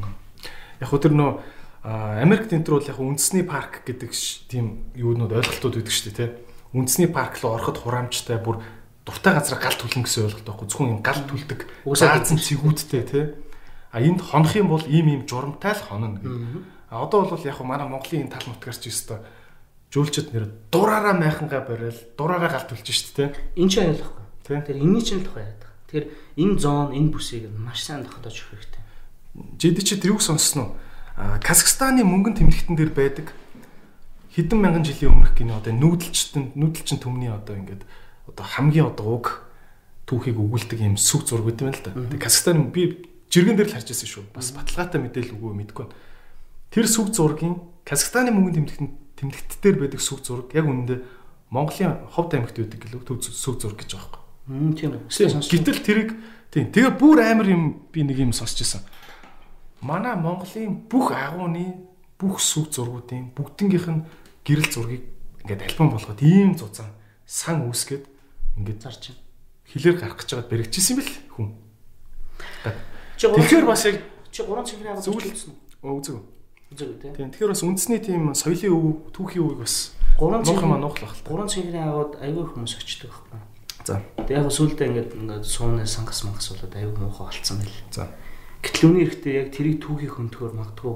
Яг 0.81 0.89
хөө 0.93 1.01
тэр 1.09 1.15
нөө 1.17 1.41
Америк 1.87 2.53
тентэр 2.53 2.77
бол 2.77 2.85
яг 2.85 3.01
үндэсний 3.01 3.47
парк 3.47 3.81
гэдэг 3.89 4.13
тийм 4.53 4.91
юунууд 4.93 5.33
ойлголтууд 5.33 5.81
өгдөг 5.81 5.97
дээ 6.13 6.17
тий. 6.19 6.29
Үндэсний 6.77 7.09
парк 7.09 7.41
руу 7.41 7.57
ороход 7.57 7.81
хураамжтай 7.81 8.37
бүр 8.43 8.61
дуртай 9.07 9.39
газар 9.39 9.57
гал 9.63 9.79
түлэн 9.79 10.05
гэсэн 10.05 10.27
ойлголт 10.27 10.45
байхгүй. 10.45 10.67
Зөвхөн 10.69 11.01
гал 11.01 11.23
түлдэг. 11.31 11.61
Заасан 11.95 12.43
цэгүүдтэй 12.43 13.03
тий. 13.07 13.25
А 13.95 14.03
энд 14.03 14.21
хонох 14.21 14.53
юм 14.59 14.69
бол 14.69 14.85
ийм 14.85 15.09
ийм 15.15 15.23
журамтай 15.31 15.79
л 15.79 15.87
хонно 15.87 16.19
гэх. 16.19 16.76
А 16.91 17.03
одоо 17.03 17.27
бол 17.27 17.45
яг 17.45 17.61
манай 17.61 17.89
Монголын 17.89 18.27
энэ 18.27 18.35
тал 18.35 18.47
нутгаарч 18.47 18.87
өстой 18.87 19.21
жүүлчэд 19.91 20.35
нэр 20.35 20.47
дураараа 20.71 21.15
майхангаа 21.15 21.63
барайл 21.65 22.01
дураараа 22.19 22.51
гал 22.51 22.69
түлж 22.69 22.91
штэ 22.91 23.15
тий. 23.15 23.29
Энэ 23.57 23.71
ч 23.71 23.75
ойлгохгүй. 23.81 24.25
Тэр 24.45 24.77
энэний 24.77 25.03
ч 25.03 25.15
л 25.15 25.25
тухай 25.25 25.47
яадаг. 25.47 25.71
Тэгэхээр 25.89 26.07
энэ 26.43 26.57
зон 26.59 26.91
энэ 26.93 27.11
бүсийг 27.15 27.49
маш 27.55 27.87
сайн 27.87 28.05
тогтоож 28.05 28.35
өгөх 28.35 28.61
хэрэгтэй. 28.61 28.83
Жид 29.57 29.79
чи 29.87 29.97
тэрийг 29.97 30.21
сонссон 30.21 30.69
уу? 30.69 30.71
Казахстаны 31.17 32.05
мөнгөн 32.05 32.37
тэмдэгтэн 32.37 32.77
дээр 32.77 32.93
байдаг 32.93 33.33
хэдэн 34.37 34.59
мянган 34.61 34.85
жилийн 34.85 35.17
өмнөх 35.17 35.33
гинэ 35.33 35.57
одоо 35.57 35.73
нүүдэлчтэн 35.73 36.53
нүүдэлчин 36.61 37.01
төмний 37.01 37.33
одоо 37.33 37.57
ингээд 37.57 37.89
одоо 38.29 38.45
хамгийн 38.45 38.93
одоо 38.93 39.17
уг 39.17 39.49
түүхийг 40.05 40.37
өгүүлдэг 40.37 40.85
юм 40.85 41.01
сүг 41.01 41.25
зураг 41.25 41.57
гэдэг 41.57 41.65
юм 41.65 41.73
л 41.73 41.81
да. 41.81 42.21
Казахстан 42.21 42.69
би 42.69 43.09
жиргэн 43.33 43.57
дээр 43.57 43.73
л 43.73 43.75
харж 43.81 43.89
байсан 43.89 44.09
шүү. 44.13 44.25
Бас 44.37 44.53
баталгаатай 44.53 45.01
мэдээлэл 45.01 45.41
өгөө 45.41 45.53
мэдгүй. 45.57 45.87
Тэр 46.71 46.87
сүг 46.87 47.15
зургийн 47.15 47.61
Казахстаны 47.87 48.35
мөнгөн 48.35 48.67
тэмдэгтэн 48.67 48.89
тэмдэгт 49.17 49.51
дээр 49.63 49.77
байдаг 49.81 50.01
сүг 50.03 50.21
зураг 50.27 50.53
яг 50.53 50.67
үнэндээ 50.67 51.01
Монголын 51.51 52.11
ховд 52.11 52.35
аймагт 52.35 52.59
байдаг 52.59 52.81
гэлөө 52.83 53.03
төв 53.07 53.23
сүг 53.23 53.63
зураг 53.63 53.79
гэж 53.81 53.91
байгаа 53.95 54.21
юм. 54.51 54.75
Тийм 54.75 54.99
үү. 54.99 55.09
Гэтэл 55.09 55.81
тэрийг 55.83 56.11
тийм 56.51 56.71
тэгээ 56.75 56.99
бүр 56.99 57.23
амар 57.23 57.49
юм 57.49 57.87
би 57.91 58.03
нэг 58.03 58.19
юм 58.19 58.33
сонсч 58.35 58.61
байсан. 58.63 58.83
Манай 59.81 60.19
Монголын 60.19 60.87
бүх 60.91 61.15
агууны 61.15 61.87
бүх 62.19 62.43
сүг 62.43 62.75
зургуудын 62.75 63.31
бүгднгийнх 63.35 63.89
нь 63.91 64.05
гэрэл 64.43 64.71
зургийг 64.71 65.05
ингээд 65.47 65.67
альбом 65.71 65.95
болгоод 65.95 66.21
ийм 66.23 66.59
зузаан 66.59 66.95
сан 67.27 67.67
үүсгээд 67.67 68.05
ингээд 68.59 68.83
зарч 68.83 69.15
хилээр 69.71 69.99
гарах 69.99 70.19
гэж 70.23 70.31
байгаад 70.35 70.51
бэрэгчсэн 70.51 70.95
юм 70.95 70.99
бэл 71.03 71.15
хүн. 71.35 71.49
Тэгэхээр 73.17 73.67
бас 73.67 73.83
яг 73.87 74.03
чи 74.31 74.43
3 74.43 74.65
цифрын 74.67 74.95
агуу 74.95 75.05
зөвлөсөн. 75.05 75.55
Үзэг. 75.83 76.36
Үзэг 76.77 77.01
тий. 77.01 77.11
Тийм. 77.17 77.33
Тэгэхээр 77.33 77.53
бас 77.57 77.65
үндэсний 77.65 78.01
тийм 78.05 78.37
соёлын 78.37 78.77
өв, 78.77 79.09
түүхийн 79.17 79.45
өвийг 79.49 79.65
бас 79.65 79.97
3 80.21 80.45
цифрын 80.45 80.77
нуух 80.77 80.97
л 81.01 81.09
баг. 81.09 81.17
3 81.25 81.49
цифрын 81.49 81.89
агууд 81.89 82.13
аягүй 82.21 82.45
хүмүүс 82.53 82.73
очдөг 82.77 83.09
байхгүй. 83.17 83.41
За. 83.89 84.03
Тэгээ 84.21 84.37
яг 84.37 84.53
сүулдэ 84.53 84.85
ингээд 84.85 85.11
ингээд 85.17 85.45
суунаа 85.49 85.89
сангас 85.89 86.21
мангас 86.29 86.53
болоод 86.53 86.77
аягүй 86.77 87.01
муухай 87.01 87.27
болцсон 87.33 87.57
байл. 87.65 87.81
За. 87.89 88.05
Гэтэл 88.61 88.87
үүний 88.93 89.05
эрэхтэй 89.09 89.33
яг 89.41 89.49
тэрийг 89.57 89.79
түүхийн 89.81 90.13
хөнтгөр 90.13 90.53
магадгүй 90.53 90.95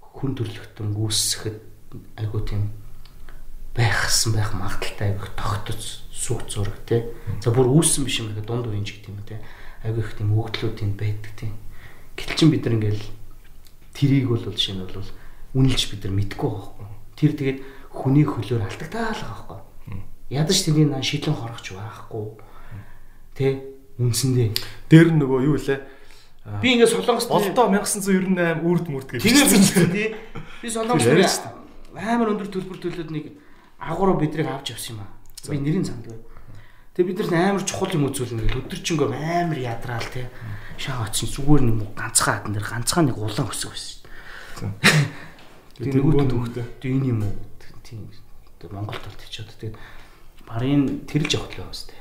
хүн 0.00 0.32
төрлөختөн 0.32 0.88
гүйсэхэд 0.96 1.58
аягүй 2.16 2.42
тийм 2.48 2.62
байхсан 3.76 4.32
байх 4.32 4.56
магадaltaй 4.56 5.12
аягүй 5.12 5.30
тогтоц 5.36 6.06
сүг 6.08 6.48
зураг 6.48 6.76
тий. 6.88 7.04
За 7.44 7.52
бүр 7.52 7.68
үүссэн 7.68 8.08
биш 8.08 8.20
юм 8.24 8.32
гэдэг 8.32 8.48
дунд 8.48 8.68
үеийн 8.70 8.86
ч 8.88 8.96
гэдэг 8.96 9.12
юм 9.12 9.20
тий. 9.28 9.40
Аягүй 9.84 10.00
их 10.00 10.16
тийм 10.16 10.32
өгдлүүд 10.32 10.74
тийм 10.76 10.96
байдаг 10.96 11.32
тий. 11.36 11.52
Гэтэл 12.16 12.38
чин 12.40 12.48
бид 12.52 12.64
нар 12.64 12.76
ингээл 12.80 13.04
тэрийг 13.96 14.28
бол 14.28 14.44
жишээ 14.44 14.76
нь 14.76 14.84
бол 14.84 15.08
үнэлж 15.56 15.82
бид 15.88 16.04
нар 16.04 16.14
мэдгүй 16.20 16.50
байхгүй. 16.52 16.86
Тэр 17.16 17.32
тэгээд 17.32 17.58
хүний 17.96 18.28
хөлөөр 18.28 18.68
алдагтаал 18.68 19.16
байгаа 19.16 19.64
байхгүй. 19.64 20.04
Ядаж 20.28 20.58
тэрний 20.60 20.84
наа 20.84 21.00
шидлэн 21.00 21.32
хорогч 21.32 21.72
байхгүй. 21.72 22.36
Тэ 23.32 23.64
үнсэндээ. 23.96 24.52
Дээр 24.92 25.16
нөгөө 25.16 25.40
юу 25.48 25.56
вэ? 25.56 25.80
Би 26.60 26.76
ингээд 26.76 26.92
солонгост 26.92 27.32
болдоо 27.32 27.72
1998 27.72 28.62
үрд 28.62 28.86
мүрд 28.92 29.08
гэж. 29.16 29.22
Тэгээд 29.24 29.50
зүгт 29.50 29.90
тий. 29.90 30.14
Би 30.62 30.68
солонгост 30.68 31.48
амар 31.96 32.36
өндөр 32.36 32.48
төлбөр 32.52 32.78
төлөөд 32.78 33.10
нэг 33.10 33.24
агуур 33.80 34.20
бидрийг 34.20 34.46
авч 34.46 34.76
явсан 34.76 35.00
юм 35.00 35.02
аа. 35.02 35.10
Би 35.48 35.58
нэрийн 35.58 35.84
санд 35.88 36.04
бай. 36.06 36.20
Тэгээ 36.96 37.12
бид 37.12 37.20
нар 37.28 37.60
амар 37.60 37.64
чухал 37.68 37.92
юм 37.92 38.08
үзүүлнэ 38.08 38.40
гэл 38.48 38.64
өдөржингөө 38.64 39.12
амар 39.12 39.60
ядраал 39.60 40.08
тий. 40.08 40.24
Шаа 40.80 41.04
очсон 41.04 41.28
зүгээр 41.28 41.62
нэг 41.68 41.92
ганцхан 41.92 42.40
хадан 42.40 42.56
дээр 42.56 42.64
ганцхан 42.64 43.04
нэг 43.12 43.20
улаан 43.20 43.52
өсөг 43.52 43.76
байсан. 43.76 44.72
Тэгээ 45.76 46.00
нөгөө 46.00 46.24
түүхтэй. 46.24 46.64
Тэгээ 46.80 46.96
энэ 46.96 47.10
юм 47.12 47.20
уу? 47.28 47.36
Тийм. 47.84 48.08
Тэгээ 48.56 48.72
Монголд 48.72 49.04
бол 49.04 49.20
тийчээд 49.20 49.52
тэгээд 49.60 49.76
барын 50.48 51.04
тэрж 51.04 51.36
явах 51.36 51.52
л 51.52 51.68
байна 51.68 51.76
сте. 51.76 51.92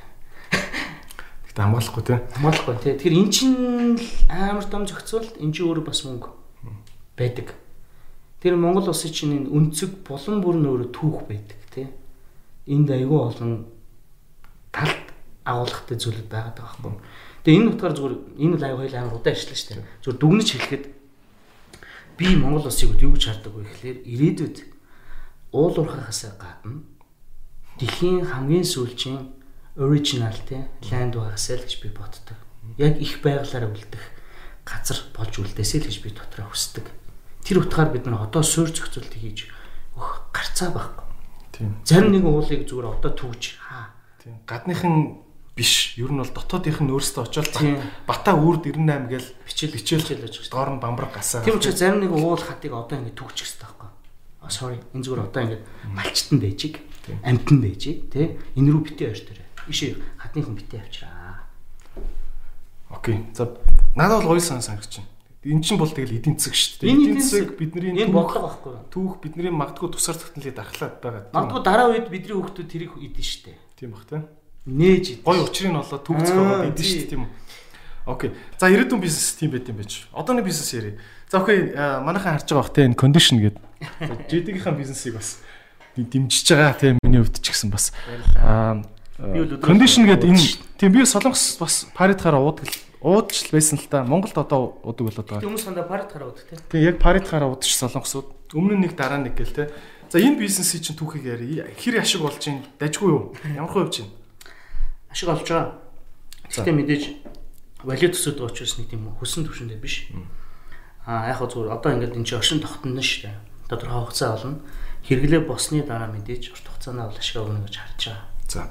Тэгтээ 1.44 1.60
хамгаалахгүй 1.60 2.04
тий. 2.08 2.20
Хамгаалахгүй 2.40 2.76
тий. 2.80 2.94
Тэгэхээр 2.96 3.20
эн 3.20 3.30
чинь 3.36 4.00
амар 4.32 4.64
том 4.64 4.88
зохицуулт 4.88 5.36
эн 5.44 5.52
чинь 5.52 5.68
өөрөө 5.68 5.84
бас 5.92 6.08
мөнгө 6.08 6.32
байдаг. 7.20 7.52
Тэр 8.40 8.56
Монгол 8.56 8.88
улсын 8.88 9.12
чинь 9.12 9.44
энэ 9.44 9.52
өнцөг 9.52 10.08
булан 10.08 10.40
бүр 10.40 10.56
нь 10.56 10.72
өөрөө 10.72 10.90
түүх 10.96 11.28
байдаг 11.28 11.60
тий. 11.76 11.92
Энд 12.72 12.88
айгүй 12.96 13.20
олон 13.20 13.75
талт 14.76 15.08
агуулгатай 15.48 15.96
зүйлүүд 15.96 16.28
байгаад 16.28 16.58
байгаа 16.60 16.76
байхгүй. 16.84 16.94
Тэгээ 17.48 17.60
энэ 17.64 17.72
утгаар 17.72 17.94
зүгээр 17.96 18.16
энэ 18.44 18.58
лайв 18.60 18.76
хоёул 18.76 18.98
амар 19.00 19.16
удаан 19.16 19.36
ажиллана 19.38 19.56
шүү 19.56 19.70
дээ. 19.72 19.88
Зүгээр 20.04 20.20
дүгнэж 20.20 20.48
хэлэхэд 20.52 20.86
би 22.18 22.26
Монгол 22.36 22.68
улсыг 22.68 22.92
юу 23.00 23.14
гэж 23.16 23.24
хардаг 23.30 23.54
вэ 23.56 23.64
гэхээр 23.64 23.98
ирээдүйд 24.04 24.58
уул 25.56 25.76
уурхахаас 25.80 26.22
гадна 26.36 26.84
дэлхийн 27.80 28.28
хамгийн 28.28 28.66
сүүлчийн 28.66 29.20
original 29.76 30.36
те 30.48 30.68
land 30.92 31.16
байгаасаа 31.16 31.60
л 31.60 31.68
гэж 31.68 31.74
би 31.84 31.90
боддог. 31.92 32.40
Яг 32.80 33.00
их 33.00 33.20
байгалаараа 33.20 33.72
үлдэх 33.72 34.04
газар 34.64 35.00
болж 35.12 35.34
үлдээсэй 35.40 35.80
л 35.84 35.88
гэж 35.92 35.98
би 36.02 36.10
дотроо 36.16 36.50
хүсдэг. 36.52 36.88
Тэр 37.44 37.62
утгаар 37.62 37.92
бид 37.92 38.08
нар 38.08 38.26
одоо 38.26 38.42
суурь 38.42 38.72
зохицуулт 38.72 39.12
хийж 39.12 39.52
өөх 40.00 40.32
гарцаа 40.32 40.72
байхгүй. 40.72 41.06
Тийм. 41.52 41.76
Зарим 41.84 42.12
нэгэн 42.16 42.32
уулыг 42.32 42.64
зүгээр 42.68 42.88
одоо 42.96 43.12
түүж 43.12 43.60
хаа. 43.60 43.95
Тийм. 44.26 44.42
Гадныхан 44.50 45.22
биш. 45.54 45.94
Ер 46.02 46.10
нь 46.10 46.18
бол 46.18 46.34
дотоодынх 46.34 46.82
нь 46.82 46.90
өөрсдөө 46.90 47.30
очоод 47.30 47.54
бата 48.10 48.34
үрд 48.34 48.66
98 48.66 49.06
гээл 49.06 49.30
бичээл 49.46 49.76
бичээл 49.78 50.02
хичээл 50.02 50.24
байж 50.26 50.36
байгаа. 50.42 50.50
доор 50.50 50.70
нь 50.74 50.82
бамбар 50.82 51.08
гасаа. 51.14 51.46
Тийм 51.46 51.62
учраас 51.62 51.78
зарим 51.78 52.02
нэг 52.02 52.10
уул 52.10 52.42
хатыг 52.42 52.74
одоо 52.74 52.98
ингэ 52.98 53.14
түүчих 53.14 53.46
хэрэгтэй 53.54 53.70
байхгүй. 53.70 53.90
А 54.42 54.50
sorry. 54.50 54.82
Энэ 54.98 55.06
зүгээр 55.06 55.26
одоо 55.30 55.42
ингэ 55.46 55.58
малчтан 55.94 56.38
байжиг, 56.42 56.82
амтан 57.22 57.58
байжиг, 57.62 57.98
тий? 58.10 58.34
Энэ 58.58 58.70
рүү 58.74 58.82
битээ 58.82 59.14
ойр 59.14 59.22
төрөө. 59.30 59.46
Ишээ 59.70 59.94
хатны 60.18 60.42
хүн 60.42 60.58
битээ 60.58 60.82
авчраа. 60.82 61.46
Окей. 62.90 63.30
За 63.38 63.46
надад 63.94 64.26
бол 64.26 64.34
гоё 64.34 64.42
сан 64.42 64.66
санагч 64.66 64.98
байна. 64.98 65.14
Эн 65.46 65.62
чинь 65.62 65.78
бол 65.78 65.94
тэгэл 65.94 66.18
эдийн 66.18 66.42
засаг 66.42 66.58
шүү 66.58 66.82
дээ. 66.82 66.90
Эдийн 66.90 67.22
засаг 67.22 67.54
бидний 67.62 67.94
энэ 67.94 68.10
бодлого 68.10 68.50
байхгүй 68.50 68.74
юу? 68.74 68.90
Түүх 68.90 69.22
бидний 69.22 69.54
магадгүй 69.54 69.94
тусаар 69.94 70.18
тогтнолыг 70.18 70.58
дархлаад 70.58 70.98
байгаа. 71.06 71.22
Магадгүй 71.30 71.62
дараа 71.62 71.88
үед 71.94 72.10
бидний 72.10 72.34
хүүхдүүд 72.34 72.66
тэрийг 72.66 72.98
идэн 72.98 73.22
шүү 73.22 73.42
дээ. 73.54 73.65
Тийм 73.80 73.92
бах 73.92 74.06
тийм. 74.08 74.26
Нээж. 74.66 75.22
Гой 75.24 75.40
учрыг 75.44 75.72
нь 75.72 75.80
олоод 75.80 76.04
түүх 76.04 76.20
зохиогоод 76.26 76.72
идэн 76.74 76.86
шүү 76.86 77.00
дээ 77.04 77.12
тийм 77.12 77.24
үү. 77.28 77.32
Окей. 78.06 78.30
За 78.58 78.70
ирээдүйн 78.70 79.02
бизнес 79.02 79.36
тийм 79.36 79.52
байт 79.52 79.70
юм 79.70 79.78
байж. 79.78 80.08
Одооны 80.16 80.42
бизнес 80.42 80.74
ярив. 80.74 81.02
За 81.30 81.42
окей, 81.42 81.74
манайхан 81.76 82.38
харж 82.38 82.50
байгаа 82.50 82.64
бах 82.64 82.74
тийм 82.74 82.94
condition 82.96 83.38
гэдэг. 83.42 83.62
За 84.00 84.14
JD-гийнхаа 84.30 84.74
бизнесийг 84.78 85.16
бас 85.20 85.42
дэмжиж 85.98 86.48
байгаа 86.52 86.74
тийм 86.80 87.00
миний 87.04 87.22
хувьд 87.22 87.40
ч 87.42 87.52
гэсэн 87.52 87.70
бас. 87.72 87.94
Аа 88.40 88.84
кондишн 89.18 90.04
гэдэг 90.04 90.28
энэ 90.28 90.44
тийм 90.76 90.92
би 90.92 91.06
солонгос 91.08 91.56
бас 91.56 91.88
паритхаараа 91.96 92.44
уудаг 92.44 92.68
уудч 93.00 93.48
байсан 93.52 93.80
л 93.80 93.88
та. 93.88 94.04
Монголд 94.04 94.36
одоо 94.36 94.76
уудаг 94.84 95.08
болоод 95.08 95.28
байгаа. 95.30 95.48
Хүмүүс 95.48 95.64
сандаа 95.64 95.88
паритхаараа 95.88 96.36
уудаг 96.36 96.44
тийм. 96.52 96.60
Тийм 96.68 96.84
яг 96.84 97.00
паритхаараа 97.00 97.48
уудч 97.48 97.72
солонгосууд. 97.72 98.52
Өмнө 98.52 98.76
нь 98.76 98.84
нэг 98.84 99.00
дараа 99.00 99.24
нэг 99.24 99.40
гэл 99.40 99.56
те. 99.56 99.72
За 100.10 100.20
энэ 100.20 100.40
бизнесийн 100.40 100.84
чинь 100.84 100.98
түүхийг 100.98 101.26
яри. 101.26 101.66
Хэр 101.76 102.00
ашиг 102.00 102.22
болж 102.22 102.40
чинь 102.40 102.62
дажгүй 102.80 103.10
юу? 103.10 103.36
Ямар 103.44 103.72
хувь 103.72 103.92
чинь? 103.92 104.12
Ашиг 105.10 105.30
олж 105.30 105.48
байгаа. 105.48 105.80
Гэхдээ 106.50 106.76
мэдээж 106.76 107.04
валют 107.84 108.14
төсөөд 108.14 108.38
байгаа 108.38 108.54
учраас 108.54 108.78
нэг 108.78 108.90
тийм 108.90 109.10
хөсөн 109.18 109.46
төвшөндөө 109.50 109.80
биш. 109.82 110.10
Аа 111.06 111.30
яг 111.30 111.42
хөө 111.42 111.50
зүгээр 111.54 111.74
одоо 111.74 111.92
ингээд 111.94 112.18
энэ 112.18 112.26
чинь 112.26 112.40
оршин 112.40 112.62
тогтно 112.62 113.02
шүү 113.02 113.30
дээ. 113.30 113.38
Тодорхой 113.70 114.02
хугацаа 114.06 114.30
болно. 114.38 114.60
Хэрэглээ 115.06 115.42
босны 115.46 115.82
дараа 115.86 116.10
мэдээж 116.14 116.54
урт 116.54 116.66
хугацаанаа 116.70 117.10
бол 117.10 117.20
ашиг 117.22 117.42
өгнө 117.42 117.66
гэж 117.66 117.76
харж 117.78 118.02
байгаа. 118.10 118.26
За. 118.50 118.70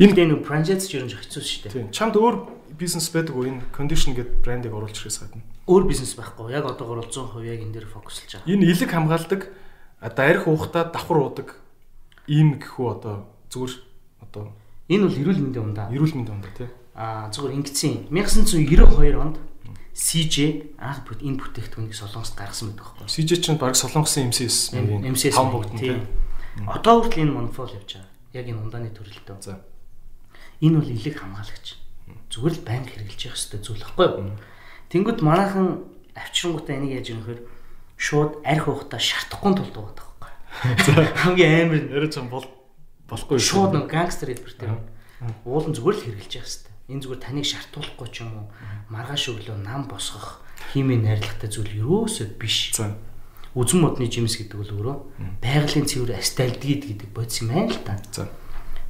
Энэ 0.00 0.20
энэ 0.20 0.44
франчайз 0.44 0.88
ч 0.88 1.00
ерөн 1.00 1.08
жоо 1.12 1.20
хэцүү 1.20 1.42
шүү 1.44 1.60
дээ. 1.68 1.72
Тийм. 1.72 1.88
Чамд 1.92 2.16
өөр 2.16 2.36
бизнес 2.76 3.08
байдаг 3.12 3.36
уу? 3.36 3.48
Энэ 3.48 3.68
condition 3.72 4.12
гэдэг 4.16 4.44
брендийг 4.44 4.72
оруулж 4.72 4.96
ирэхээс 4.96 5.18
гадна. 5.24 5.44
Өөр 5.64 5.84
бизнес 5.88 6.12
байхгүй. 6.16 6.52
Яг 6.52 6.68
одоогор 6.68 7.04
бол 7.04 7.08
100% 7.08 7.44
яг 7.44 7.60
энэ 7.64 7.72
дээр 7.72 7.88
фокуслж 7.88 8.36
байгаа. 8.36 8.48
Энэ 8.52 8.68
илэг 8.68 8.90
хамгаалдаг 8.92 9.40
одоо 10.04 10.24
арх 10.28 10.44
уухтаа 10.46 10.92
давхар 10.92 11.16
уудаг 11.16 11.48
ийм 12.28 12.60
гэхүү 12.60 12.86
одоо 12.92 13.24
зүгээр 13.48 13.74
одоо 14.20 14.52
энэ 14.92 15.08
бол 15.08 15.16
эрүүл 15.16 15.40
мэндийн 15.40 15.64
ундаа. 15.64 15.88
Эрүүл 15.88 16.12
мэндийн 16.12 16.36
ундаа 16.36 16.52
тий. 16.52 16.68
Аа 16.92 17.32
зүгээр 17.32 17.56
ингэсэн 17.56 18.12
1992 18.12 19.16
онд 19.16 19.40
CJ 19.96 20.76
анх 20.76 21.08
энэ 21.08 21.40
бүтээгдэхүүнийг 21.40 21.96
Солонгост 21.96 22.36
гаргасан 22.36 22.76
байдаг 22.76 22.84
байхгүй. 22.84 23.08
CJ 23.08 23.30
чинь 23.40 23.56
баг 23.56 23.78
Солонгосын 23.80 24.28
MCS 24.28 24.76
маягийн 24.76 25.16
том 25.32 25.48
бүгд 25.54 25.72
тий. 25.80 25.96
Одоо 26.68 27.00
хүртэл 27.00 27.24
энэ 27.24 27.32
монопол 27.32 27.72
явж 27.72 27.96
байгаа. 27.96 28.10
Яг 28.36 28.44
энэ 28.50 28.60
ундааны 28.60 28.90
төрөлтөө. 28.92 29.38
За. 29.40 29.62
Энэ 30.60 30.82
бол 30.82 30.90
илэг 30.90 31.16
хамгаалагч. 31.16 31.66
Зүгээр 32.28 32.54
л 32.58 32.66
банк 32.66 32.86
хэрэгжилж 32.90 33.22
явах 33.24 33.38
хэрэгтэй 33.38 33.60
зүйл 33.62 33.84
байхгүй 33.86 34.06
юу? 34.20 34.36
Тэнгүүд 34.90 35.18
манайхан 35.22 35.86
авчирангуудаа 36.18 36.74
энийг 36.74 36.92
яаж 36.98 37.08
юм 37.14 37.22
хэр 37.22 37.38
шууд 37.96 38.42
арх 38.44 38.68
уухтаа 38.68 39.00
шартахгүй 39.00 39.52
тулд 39.54 39.74
байгаа 39.74 39.94
байхгүй. 39.94 40.32
Хамгийн 41.24 41.52
амар 41.66 41.80
яриа 41.90 42.10
чам 42.10 42.28
бол 42.28 42.46
болохгүй 43.08 43.38
шууд 43.38 43.74
нэг 43.74 43.86
гангстер 43.90 44.32
хэлбэр 44.32 44.54
дээр 44.58 44.78
уулын 45.44 45.74
зүгээр 45.74 45.96
л 45.96 46.04
хэрэгжилж 46.04 46.34
явах 46.34 46.48
хэрэгтэй. 46.48 46.72
Энэ 46.90 47.02
зүгээр 47.04 47.22
таныг 47.22 47.46
шартуулахгүй 47.48 48.08
ч 48.12 48.16
юм 48.24 48.30
уу 48.34 48.46
маргааш 48.92 49.24
өглөө 49.32 49.58
нам 49.62 49.88
босгох 49.88 50.44
химийн 50.72 51.04
найрлагатай 51.04 51.48
зүйл 51.48 51.72
юусоо 51.80 52.28
биш. 52.36 52.74
За. 52.76 52.96
Үзэн 53.54 53.80
модны 53.80 54.10
жимс 54.10 54.36
гэдэг 54.36 54.58
бол 54.58 54.74
өөрөө 54.74 54.96
байгалийн 55.40 55.86
цэвэр 55.86 56.18
астальдгид 56.18 56.82
гэдэг 56.90 57.08
бодис 57.14 57.40
юм 57.40 57.54
байна 57.54 57.70
л 57.70 57.80
та. 57.86 57.96
За. 58.12 58.28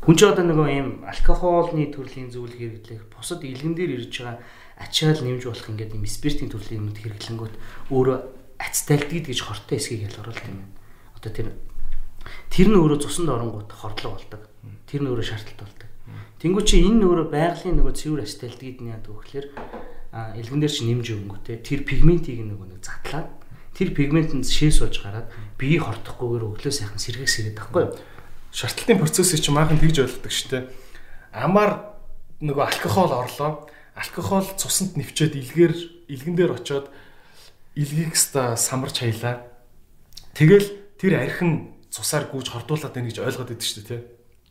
Хүн 0.05 0.17
ч 0.17 0.25
одоо 0.25 0.45
нөгөө 0.45 0.69
ийм 0.69 0.89
алкоголны 1.05 1.89
төрлийн 1.89 2.29
зүйл 2.29 2.53
хэрэглэх, 2.53 3.09
бусад 3.13 3.45
илгэн 3.45 3.73
дээр 3.73 4.05
ирж 4.05 4.21
байгаа 4.21 4.37
ачаал 4.77 5.21
нэмж 5.23 5.49
болох 5.49 5.69
ингээд 5.71 5.97
ийм 5.97 6.05
спиртийн 6.05 6.53
төрлийн 6.53 6.81
юмуд 6.85 6.99
хэрэглэнгүүт 7.01 7.55
өөрөө 7.89 8.19
ацтайлдгийд 8.59 9.31
гэж 9.31 9.39
хортой 9.43 9.79
эсгийг 9.79 10.09
ялгаруулт 10.11 10.43
юм 10.47 10.63
байна. 10.63 10.75
Одоо 11.19 11.31
тэр 11.33 11.49
тэр 12.51 12.69
нь 12.71 12.79
өөрөө 12.79 12.99
цуснд 13.03 13.29
оронгууд 13.29 13.71
хордлого 13.73 14.17
болдог. 14.19 14.43
Тэр 14.87 15.01
нь 15.05 15.11
өөрөө 15.11 15.27
шаардлагатай 15.27 15.67
болдог. 15.67 15.91
Тэнгүү 16.45 16.63
чи 16.69 16.85
энэ 16.85 17.05
өөрөө 17.09 17.27
байгалийн 17.33 17.77
нөгөө 17.81 17.95
цэвэр 17.97 18.25
ацтайлдгийд 18.25 18.79
нь 18.85 18.93
яадаг 18.93 19.13
вөхлөөр 19.17 19.47
илгэн 20.15 20.61
дээр 20.61 20.75
чи 20.75 20.83
нэмж 20.85 21.07
өнгөтэй 21.11 21.57
тэр 21.65 21.81
пигментийг 21.89 22.45
нөгөө 22.45 22.67
нэг 22.71 22.81
задлаад 22.85 23.29
тэр 23.75 23.91
пигментэнд 23.91 24.47
шээс 24.47 24.79
сууж 24.79 25.03
гараад 25.03 25.33
биеийг 25.59 25.89
хортохгүйгээр 25.89 26.45
өглөө 26.47 26.71
сайхан 26.71 27.01
сэргэх 27.03 27.27
сэрээд 27.27 27.59
байхгүй 27.59 27.83
юу? 27.91 27.97
Шартлалтын 28.55 29.03
процессыг 29.03 29.43
чи 29.43 29.51
maaхан 29.51 29.83
тэгж 29.83 30.07
ойлгодог 30.07 30.31
штэ. 30.31 30.71
Амар 31.35 31.99
нөгөө 32.39 32.63
алкогол 32.71 33.11
орлоо. 33.11 33.67
Алкогол 33.99 34.47
цуснд 34.55 34.95
нэвчээд 34.95 35.35
илгээр 35.35 35.75
илгэн 36.07 36.37
дээр 36.39 36.55
очоод 36.55 36.87
илгийг 37.75 38.17
ста 38.17 38.57
самарч 38.57 39.03
хаялаа. 39.03 39.47
Тэгэл 40.35 40.99
тэр 40.99 41.19
архин 41.21 41.75
цусаар 41.91 42.31
гүйж 42.31 42.51
хордуулаад 42.51 42.95
байна 42.95 43.11
гэж 43.11 43.19
ойлгоод 43.23 43.51
байдаг 43.51 43.67
шүү 43.67 43.83
дээ, 43.83 43.91
тий. 43.91 44.03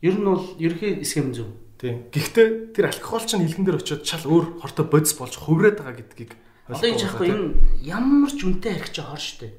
Ер 0.04 0.16
нь 0.20 0.24
бол 0.24 0.44
ерхий 0.60 1.04
схем 1.04 1.32
зөв. 1.32 1.52
Тийм. 1.80 2.08
Гэхдээ 2.12 2.76
тэр 2.76 2.92
алкогол 2.92 3.24
чинь 3.24 3.44
илгэн 3.44 3.64
дээр 3.64 3.80
очиод 3.80 4.04
чал 4.04 4.24
өөр 4.24 4.60
хортой 4.60 4.86
бодис 4.88 5.16
болж 5.16 5.36
хувраад 5.36 5.80
байгаа 5.80 5.96
гэдгийг 6.00 6.32
Одоо 6.64 6.88
энэ 6.88 7.00
жаахгүй 7.00 7.28
энэ 7.28 7.48
ямар 7.84 8.32
ч 8.32 8.40
үнэтэй 8.48 8.72
арх 8.72 8.88
чи 8.88 9.04
хор 9.04 9.20
штэ. 9.20 9.52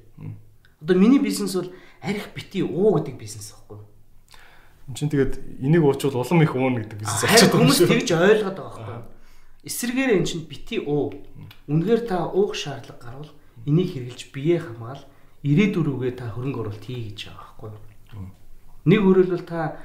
Одоо 0.82 0.98
миний 0.98 1.22
бизнес 1.22 1.54
бол 1.54 1.70
арх 2.02 2.34
бити 2.34 2.66
уу 2.66 2.98
гэдэг 2.98 3.14
бизнес 3.14 3.54
байхгүй. 3.54 3.78
Энд 4.90 4.98
чинь 4.98 5.14
тэгээд 5.14 5.62
энийг 5.62 5.86
уучвал 5.86 6.18
улам 6.18 6.42
их 6.42 6.58
уун 6.58 6.82
гэдэг 6.82 6.98
бизнес 6.98 7.22
болчиход 7.22 7.54
байгаа 7.54 7.62
юм 7.62 7.70
шиг. 7.70 7.86
Хүмүүс 7.86 7.94
тэгж 7.94 8.10
ойлгоод 8.10 8.58
байгаа 8.58 8.74
байхгүй. 8.74 9.02
Эсвэргээр 9.70 10.12
эн 10.18 10.26
чинь 10.26 10.50
бити 10.50 10.82
уу. 10.82 11.14
Үнэхээр 11.70 12.02
та 12.10 12.26
уух 12.26 12.58
шаардлага 12.58 12.98
гарвал 12.98 13.30
энийг 13.66 13.90
хэрглэж 13.94 14.22
бие 14.32 14.58
хамгаал 14.62 15.04
ирээдүрүүгээ 15.46 16.14
та 16.18 16.34
хөрөнгө 16.34 16.60
оруулалт 16.62 16.86
хий 16.86 17.14
гэж 17.14 17.30
байгаа 17.30 17.70
байхгүй. 17.70 18.26
Нэг 18.86 19.02
өрөөлөл 19.02 19.46
та 19.46 19.78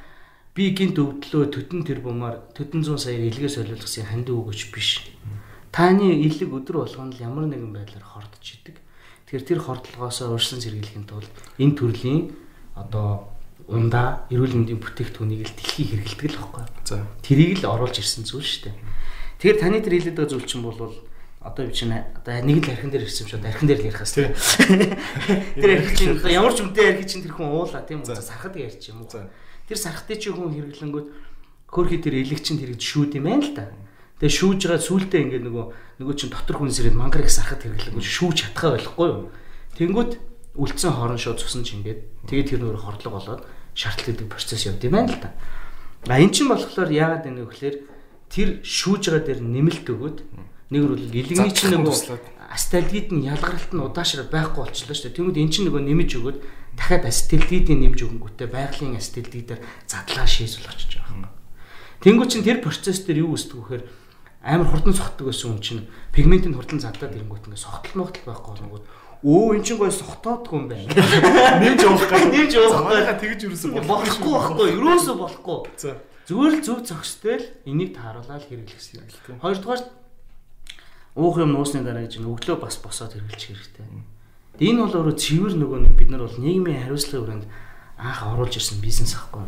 би 0.57 0.73
гинт 0.77 1.01
өвдлөө 1.01 1.53
төтөн 1.53 1.85
тэр 1.89 2.01
бумаар 2.05 2.45
төтөн 2.57 2.85
100 2.85 3.01
сая 3.01 3.17
илгээ 3.17 3.49
солиулгасан 3.49 4.09
хандив 4.09 4.41
өгөөч 4.41 4.63
биш. 4.73 5.09
Таны 5.73 6.21
илэг 6.27 6.51
өдөр 6.53 6.85
болгоно 6.85 7.13
л 7.13 7.23
ямар 7.23 7.47
нэгэн 7.49 7.73
байдлаар 7.73 8.05
хордож 8.05 8.45
идэг. 8.45 8.77
Тэгэхээр 9.31 9.47
тэр 9.47 9.61
хордлогоосоо 9.63 10.35
урьсан 10.35 10.61
сэргийлэхин 10.61 11.07
тулд 11.07 11.31
энэ 11.63 11.79
төрлийн 11.79 12.35
одоо 12.75 13.31
ундаа 13.71 14.27
эрүүл 14.35 14.59
мэндийн 14.59 14.83
бүтээгдэхүүнийг 14.83 15.47
л 15.47 15.55
дэлхий 15.55 15.87
хэрэгэлдэг 15.95 16.29
л 16.35 16.39
байхгүй. 16.43 16.65
За. 16.83 17.07
Тэрийг 17.23 17.63
л 17.63 17.71
оруулж 17.71 18.03
ирсэн 18.03 18.27
зүйл 18.27 18.43
шүү 18.43 18.75
дээ. 18.75 18.77
Тэгэхээр 19.39 19.61
таны 19.63 19.79
тэр 19.79 19.95
хэлээд 19.95 20.17
байгаа 20.19 20.33
зүйл 20.35 20.49
чинь 20.51 20.67
бол 20.67 20.91
одоо 21.41 21.67
би 21.67 21.73
чинь 21.73 21.93
одоо 21.93 22.37
нэг 22.45 22.69
л 22.69 22.73
архин 22.77 22.93
дээр 22.93 23.09
ирсэн 23.09 23.25
юм 23.25 23.31
шиг 23.33 23.45
архин 23.45 23.69
дээр 23.69 23.81
л 23.81 23.89
ярих 23.89 24.05
хэвээр. 24.05 24.33
Тэр 25.57 25.71
архин 25.73 25.97
чинь 25.97 26.13
одоо 26.21 26.31
ямар 26.31 26.53
ч 26.53 26.61
үнэтэй 26.61 26.87
архин 26.93 27.09
чинь 27.09 27.25
тэр 27.25 27.33
хүн 27.33 27.49
уулаа 27.49 27.81
тийм 27.81 28.05
үү 28.05 28.21
сархад 28.21 28.55
ярьчих 28.61 28.93
юм 28.93 29.09
уу. 29.09 29.25
Тэр 29.65 29.79
сархтыг 29.81 30.21
чи 30.21 30.29
хүн 30.29 30.53
хэрэглэнгүүт 30.53 31.09
хөрхи 31.73 31.97
тэр 32.05 32.21
элэг 32.21 32.45
чинь 32.45 32.61
тэр 32.61 32.77
шүүд 32.77 33.17
юм 33.17 33.25
байна 33.25 33.41
л 33.41 33.57
да. 33.57 33.73
Тэгээ 34.21 34.37
шүүж 34.37 34.61
байгаа 34.69 34.85
сүултээ 34.85 35.21
ингээд 35.25 35.45
нөгөө 35.49 35.65
нөгөө 36.05 36.15
чинь 36.21 36.29
дотор 36.29 36.57
хүн 36.61 36.77
сэрээд 36.77 36.99
мангар 36.99 37.25
их 37.25 37.33
сархад 37.33 37.65
хэрэглэнгүүт 37.65 38.05
шүүж 38.05 38.37
чадхаа 38.53 38.77
байхгүй 38.77 39.09
юу. 39.09 39.33
Тэнгүүт 39.81 40.13
үлдсэн 40.61 40.93
хорон 40.93 41.17
шууд 41.17 41.41
цусан 41.41 41.65
чингээд 41.65 42.29
тэгээд 42.29 42.49
тэр 42.53 42.61
нөр 42.61 42.77
хордлого 42.77 43.17
болоод 43.17 43.43
шаардлага 43.73 44.13
гэдэг 44.13 44.29
процесс 44.29 44.69
явд 44.69 44.85
юм 44.85 44.93
байна 44.93 45.15
л 45.15 45.23
да. 45.25 45.33
А 46.05 46.21
эн 46.21 46.29
чинь 46.35 46.53
болохоор 46.53 46.91
яагаад 46.93 47.25
вэ 47.33 47.49
гэхээр 47.49 47.77
тэр 48.29 48.49
шүүж 48.61 49.09
байгаа 49.09 49.25
дээр 49.25 49.41
нэмэлт 49.41 49.87
өгөөд 49.89 50.19
нэг 50.71 50.83
бол 50.87 50.99
илэгний 50.99 51.51
чинь 51.51 51.75
нөгөө 51.75 52.41
астальдид 52.51 53.11
нь 53.11 53.27
ялгаралт 53.27 53.71
нь 53.75 53.83
удаашраа 53.83 54.27
байхгүй 54.27 54.63
болчихлоо 54.67 54.95
шүү 54.95 55.07
дээ. 55.11 55.17
Тэнгүүд 55.19 55.39
эн 55.39 55.51
чинь 55.51 55.67
нөгөө 55.71 55.83
нэмж 55.87 56.11
өгөөд 56.19 56.39
дахиад 56.79 57.05
астальдидийг 57.07 57.79
нэмж 57.79 57.99
өгөнгүүтээ 58.07 58.49
байгалийн 58.51 58.99
астальдидээр 58.99 59.61
задлаа 59.87 60.27
шийс 60.27 60.59
болгочих 60.59 61.03
байгаа. 61.03 61.31
Тэнгүүд 62.03 62.31
чинь 62.31 62.47
тэр 62.47 62.59
процесс 62.63 63.03
дээр 63.07 63.23
юу 63.27 63.35
үүсдэг 63.35 63.59
вэ 63.59 63.63
гэхээр 63.67 63.85
амар 64.47 64.69
хурдан 64.71 64.95
сохтдог 64.95 65.27
байсан 65.31 65.59
хүн 65.59 65.63
чинь 65.63 65.83
пигментийн 66.15 66.55
хурдан 66.55 66.81
задлаад 66.81 67.19
ирэнгүүт 67.19 67.47
ингээ 67.51 67.61
сохтол 67.61 67.95
мохтол 68.01 68.25
байхгүй 68.25 68.51
болгоод 68.57 68.87
өө 69.21 69.49
эн 69.59 69.63
чинь 69.63 69.77
гой 69.77 69.93
сохтоодгүй 69.93 70.57
юм 70.57 70.67
байна. 70.73 70.91
Нэмж 71.61 71.83
уух 71.85 72.05
гэх 72.09 72.25
нэмж 72.33 72.53
уух 72.57 72.89
гэх 72.89 73.21
тэгж 73.21 73.41
юусэн 73.53 73.71
болохгүй 73.85 74.33
байхгүй 74.33 74.69
юусоо 74.81 75.15
болохгүй. 75.21 75.59
Зүгээр 76.25 76.55
л 76.57 76.65
зөв 76.65 76.79
зохистой 76.89 77.37
л 77.37 77.47
энийг 77.69 77.93
тааруулаад 78.01 78.49
хэрэглэх 78.49 78.81
хэрэгтэй. 78.81 79.37
Хоёрдугаар 79.45 79.83
уух 81.17 81.39
юм 81.39 81.55
нуусны 81.55 81.83
дараа 81.83 82.07
гэж 82.07 82.23
өглөө 82.23 82.61
бас 82.61 82.79
босоод 82.79 83.15
хэрэглэх 83.15 83.41
хэрэгтэй. 83.41 83.87
Энэ 84.61 84.85
бол 84.85 84.97
өөрөө 85.01 85.17
цэвэр 85.17 85.55
нөгөө 85.57 85.79
нэг 85.89 85.95
бид 85.97 86.11
нар 86.13 86.29
бол 86.29 86.37
нийгмийн 86.37 86.85
хариуцлагын 86.85 87.23
хүрээнд 87.25 87.47
анх 87.97 88.21
оруулж 88.29 88.55
ирсэн 88.61 88.79
бизнес 88.85 89.17
ахгүй. 89.17 89.47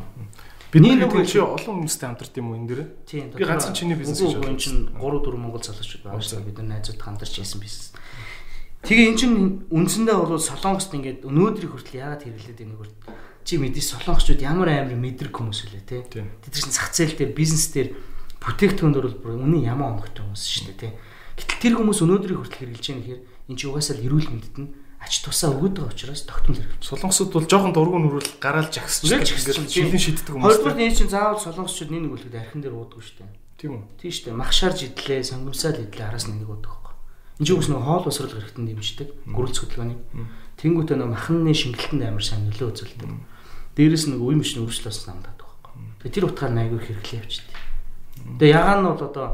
Бидний 0.73 0.97
нөгөө 0.97 1.29
чи 1.29 1.37
олон 1.37 1.85
хүмүүстэй 1.85 2.09
хамтарч 2.09 2.33
юм 2.41 2.49
уу 2.49 2.57
энэ 2.57 2.69
дээр? 2.73 2.83
Тийм. 3.05 3.29
Би 3.37 3.45
ганцхан 3.45 3.77
чиний 3.77 3.93
бизнес 3.93 4.25
гэж 4.25 4.41
бодсон. 4.41 4.57
чинь 4.57 4.81
3 4.97 5.21
4 5.21 5.37
монгол 5.37 5.61
залуучууд 5.61 6.09
дээ. 6.09 6.49
Бид 6.49 6.57
нар 6.65 6.81
найзууд 6.81 6.97
хамтарч 6.97 7.33
хийсэн 7.37 7.61
бизнес. 7.61 7.93
Тэгээ 8.81 9.09
эн 9.13 9.17
чинь 9.21 9.37
үндсэндээ 9.69 10.17
бол 10.17 10.41
солонгост 10.41 10.97
ингээд 10.97 11.29
өнөөдрийг 11.29 11.77
хүртэл 11.77 12.01
яагаад 12.01 12.25
хэрэглээд 12.25 12.61
байгааг 12.65 12.91
чи 13.45 13.61
мэдээ 13.61 13.85
солонгосчууд 13.85 14.41
ямар 14.41 14.73
амар 14.73 14.97
мэдрэг 14.97 15.35
хүмүүс 15.35 15.71
үлээ 15.71 15.85
те. 15.87 16.03
Тэд 16.09 16.51
чинь 16.51 16.73
зах 16.73 16.95
зээл 16.95 17.21
дээр 17.21 17.33
бизнес 17.37 17.69
дээр 17.75 17.95
бүтээгдэхүүн 18.41 18.95
дөр 18.95 19.07
бол 19.23 19.39
үнэн 19.39 19.67
ямар 19.67 19.99
онготой 19.99 20.25
хүмүүс 20.25 20.41
шүү 20.41 20.65
дээ 20.73 20.79
те. 20.79 20.91
Гэтэл 21.37 21.62
тэр 21.62 21.74
хүмүүс 21.80 22.01
өнөөдрийг 22.05 22.39
хүртэл 22.41 22.61
хэрэглэж 22.61 22.87
байгаа 22.87 23.01
нэхэр 23.01 23.20
эн 23.22 23.57
чинь 23.57 23.70
угаасаа 23.70 23.97
л 23.97 24.05
эрүүл 24.07 24.28
мэндэд 24.33 24.57
нь 24.61 24.68
ач 25.03 25.14
тусаа 25.26 25.51
өгöd 25.51 25.74
байгаа 25.83 25.93
учраас 25.93 26.22
тогтмол 26.22 26.59
хэрэглэж. 26.62 26.83
Солонгосууд 26.87 27.33
бол 27.35 27.51
жоохон 27.51 27.74
дургуун 27.74 28.05
нөрөл 28.07 28.30
гараал 28.39 28.70
жагсч 28.70 29.11
ингээд 29.11 29.66
шилэн 29.66 29.99
шиддэг 29.99 30.30
хүмүүс. 30.30 30.47
Хоёрдугаар 30.47 30.78
энэ 30.78 30.95
чинь 30.95 31.11
заавал 31.11 31.43
солонгосчууд 31.43 31.91
нэг 31.91 32.03
нэг 32.07 32.12
үлгэд 32.14 32.39
архин 32.39 32.62
дээр 32.62 32.76
ууддаг 32.78 33.03
шүү 33.03 33.16
дээ. 33.18 33.30
Тийм 33.59 33.70
үү? 33.74 33.83
Тийм 33.99 34.11
шүү 34.14 34.24
дээ. 34.30 34.39
Махшаарж 34.39 34.78
идлээ, 34.87 35.20
сонгомсаал 35.26 35.83
идлээ 35.83 36.07
араас 36.07 36.26
нэг 36.30 36.47
уудаг 36.47 36.70
байхгүй. 36.70 36.95
Энд 37.43 37.47
чинь 37.51 37.59
үс 37.59 37.68
нэг 37.70 37.83
хоол 37.83 38.07
усрал 38.07 38.30
хэрэгтэн 38.30 38.66
дэмждэг. 38.70 39.09
Гүрэлц 39.26 39.59
хөдөлгөөний. 39.59 39.99
Тэнгүүтээ 40.62 40.97
нэг 41.03 41.09
махны 41.11 41.51
шингэлтэнд 41.51 42.03
амар 42.07 42.22
сайн 42.22 42.47
нөлөө 42.47 42.68
үзүүлдэг. 42.70 43.11
Дээрээс 43.74 44.07
нэг 44.07 44.20
үе 44.22 44.37
мөчний 44.39 44.62
өрсөлөөс 44.62 45.11
намдаад 45.11 45.39
байхгүй. 45.41 45.74
Тэгээ 46.07 46.14
тэр 46.14 46.26
утгаар 46.30 46.55
айгүй 46.55 46.80
хэрэглээ 46.83 47.20
явчихдаг. 47.22 47.59
Тэгээ 48.39 48.55
ягаан 48.55 48.80
нь 48.85 48.89
бол 48.93 49.03
одоо 49.03 49.26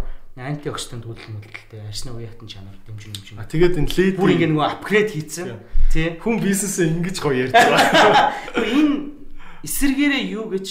антиоксидант 0.45 1.05
үйлдэл 1.07 1.35
мөлдөлтэй 1.35 1.81
арсны 1.89 2.15
уяатан 2.15 2.47
чанар 2.47 2.77
дэмжин 2.87 3.13
дэмжин. 3.15 3.39
А 3.43 3.51
тэгээд 3.51 3.79
энэ 3.79 3.91
лид 3.91 4.17
бүр 4.19 4.31
ингэ 4.39 4.49
нөгөө 4.55 4.67
апгрейд 4.79 5.11
хийцэн. 5.11 5.59
Тий. 5.91 6.15
Хүн 6.23 6.39
бизнесээ 6.39 6.87
ингэж 6.95 7.17
гоё 7.19 7.51
ярьж 7.51 7.55
байгаа. 7.59 8.37
Энэ 8.55 9.19
эсэргээрээ 9.67 10.25
юу 10.39 10.47
гэж 10.53 10.67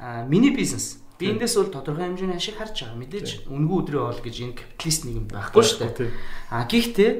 а 0.00 0.24
мини 0.24 0.56
бизнес 0.56 1.04
би 1.18 1.32
эндээс 1.32 1.56
бол 1.56 1.72
тодорхой 1.72 2.08
хэмжээний 2.08 2.36
ашиг 2.36 2.56
харж 2.56 2.84
байгаа. 2.84 3.00
Мэдээж 3.00 3.48
үнгүй 3.48 3.76
өдрөө 3.84 4.04
ол 4.04 4.20
гэж 4.20 4.36
энэ 4.44 4.58
капиталист 4.60 5.02
нийгэм 5.08 5.26
байхгүй 5.28 5.64
шүү 5.64 5.78
дээ. 5.96 6.12
А 6.52 6.64
гэхдээ 6.68 7.10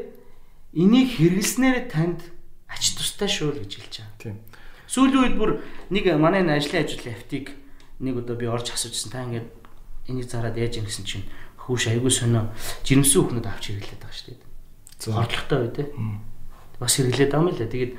энийг 0.77 1.09
хэрэглэснээр 1.17 1.89
танд 1.89 2.21
ач 2.69 2.93
тустай 2.97 3.29
шүү 3.29 3.57
л 3.57 3.61
гэж 3.65 3.73
хэлж 3.81 3.95
байгаа. 4.05 4.21
Тийм. 4.21 4.37
Сүүлийн 4.87 5.23
үед 5.25 5.37
бүр 5.41 5.51
нэг 5.89 6.05
манай 6.21 6.45
ажлын 6.45 6.85
ажил 6.85 7.09
автыг 7.09 7.57
нэг 8.01 8.15
удаа 8.21 8.37
би 8.37 8.47
орж 8.47 8.77
асуужсэн. 8.77 9.11
Та 9.11 9.25
ингээд 9.25 9.49
энийг 10.13 10.29
зараад 10.29 10.61
яаж 10.61 10.77
юм 10.77 10.87
гэсэн 10.87 11.09
чинь 11.09 11.25
хүүш 11.67 11.91
айгүй 11.91 12.13
сонио 12.15 12.49
жирэмсэн 12.87 13.19
хүүхнүүд 13.21 13.47
авч 13.47 13.65
хэрэглээд 13.75 14.01
байгаа 14.01 14.17
шүү 14.17 14.35
дээ. 14.39 15.15
Хордлоготой 15.15 15.59
бай 15.61 15.73
тээ. 15.75 15.89
Бас 16.79 16.95
хэрэглээд 16.97 17.31
байгаа 17.35 17.43
юм 17.43 17.51
л 17.51 17.59
да. 17.59 17.67
Тэгээд 17.67 17.93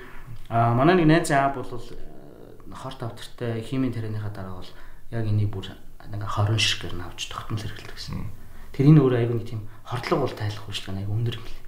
а 0.49 0.73
манай 0.73 0.95
нэг 0.95 1.07
найз 1.07 1.29
аа 1.35 1.51
бол 1.51 1.67
хорт 1.67 2.99
автартай 3.03 3.61
химийн 3.61 3.91
тарианыхаа 3.91 4.31
дараа 4.31 4.63
бол 4.63 4.71
яг 5.11 5.25
энийг 5.27 5.51
бүр 5.51 5.75
ингээ 6.07 6.27
хорон 6.27 6.59
ширхгээр 6.59 6.95
нь 6.95 7.03
авч 7.03 7.27
тогтмол 7.27 7.59
хэрэглэдэг 7.59 7.95
гэсэн. 7.95 8.31
Тэр 8.71 8.85
энэ 8.87 9.01
өөр 9.03 9.15
айгүй 9.19 9.35
нэг 9.35 9.47
тийм 9.47 9.61
хордлого 9.83 10.23
бол 10.23 10.35
тайлах 10.35 10.67
үйлчлэг 10.71 10.95
айгүй 11.03 11.15
өндөр 11.15 11.35
юм 11.35 11.45
лээ. 11.47 11.59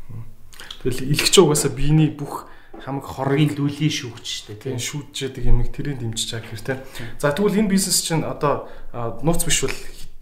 Тэгэл 0.84 1.12
илгч 1.12 1.36
угаасаа 1.40 1.72
биений 1.76 2.10
бүх 2.16 2.48
хамаг 2.80 3.04
хорыг 3.04 3.56
дүүлийн 3.60 3.92
шүүгч 3.92 4.26
шүү 4.26 4.46
дээ. 4.56 4.80
Тийм 4.80 4.80
шүүдчээдэг 4.80 5.44
юмыг 5.44 5.70
тэрийг 5.76 6.00
дэмжиж 6.00 6.30
байгаа 6.40 6.64
те. 6.64 6.84
За 7.20 7.36
тэгвэл 7.36 7.60
энэ 7.60 7.72
бизнес 7.72 8.00
чинь 8.00 8.24
одоо 8.24 8.72
нууц 8.94 9.44
биш 9.44 9.68
бол 9.68 9.76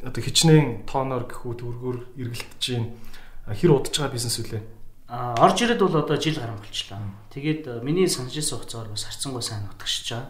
одоо 0.03 0.21
хичнээн 0.21 0.85
тооноор 0.85 1.25
гэхүү 1.25 1.53
төгрөгөөр 1.57 1.97
эргэлдэж 2.21 2.61
чинь 2.61 2.93
хэр 3.49 3.71
удаж 3.73 3.97
байгаа 3.97 4.13
бизнес 4.13 4.37
үлээ. 4.37 4.61
А 5.07 5.33
орж 5.39 5.63
ирээд 5.63 5.81
бол 5.81 5.95
одоо 5.97 6.19
жил 6.19 6.35
гарсан 6.35 6.59
болчлаа. 6.59 6.99
Тэгээд 7.31 7.63
э, 7.65 7.79
миний 7.81 8.05
санаж 8.11 8.35
ирсэн 8.35 8.59
хугацаагаар 8.59 8.91
бас 8.91 9.07
харцсангүй 9.07 9.41
сайн 9.41 9.65
утгашиж 9.71 10.05
байгаа. 10.11 10.29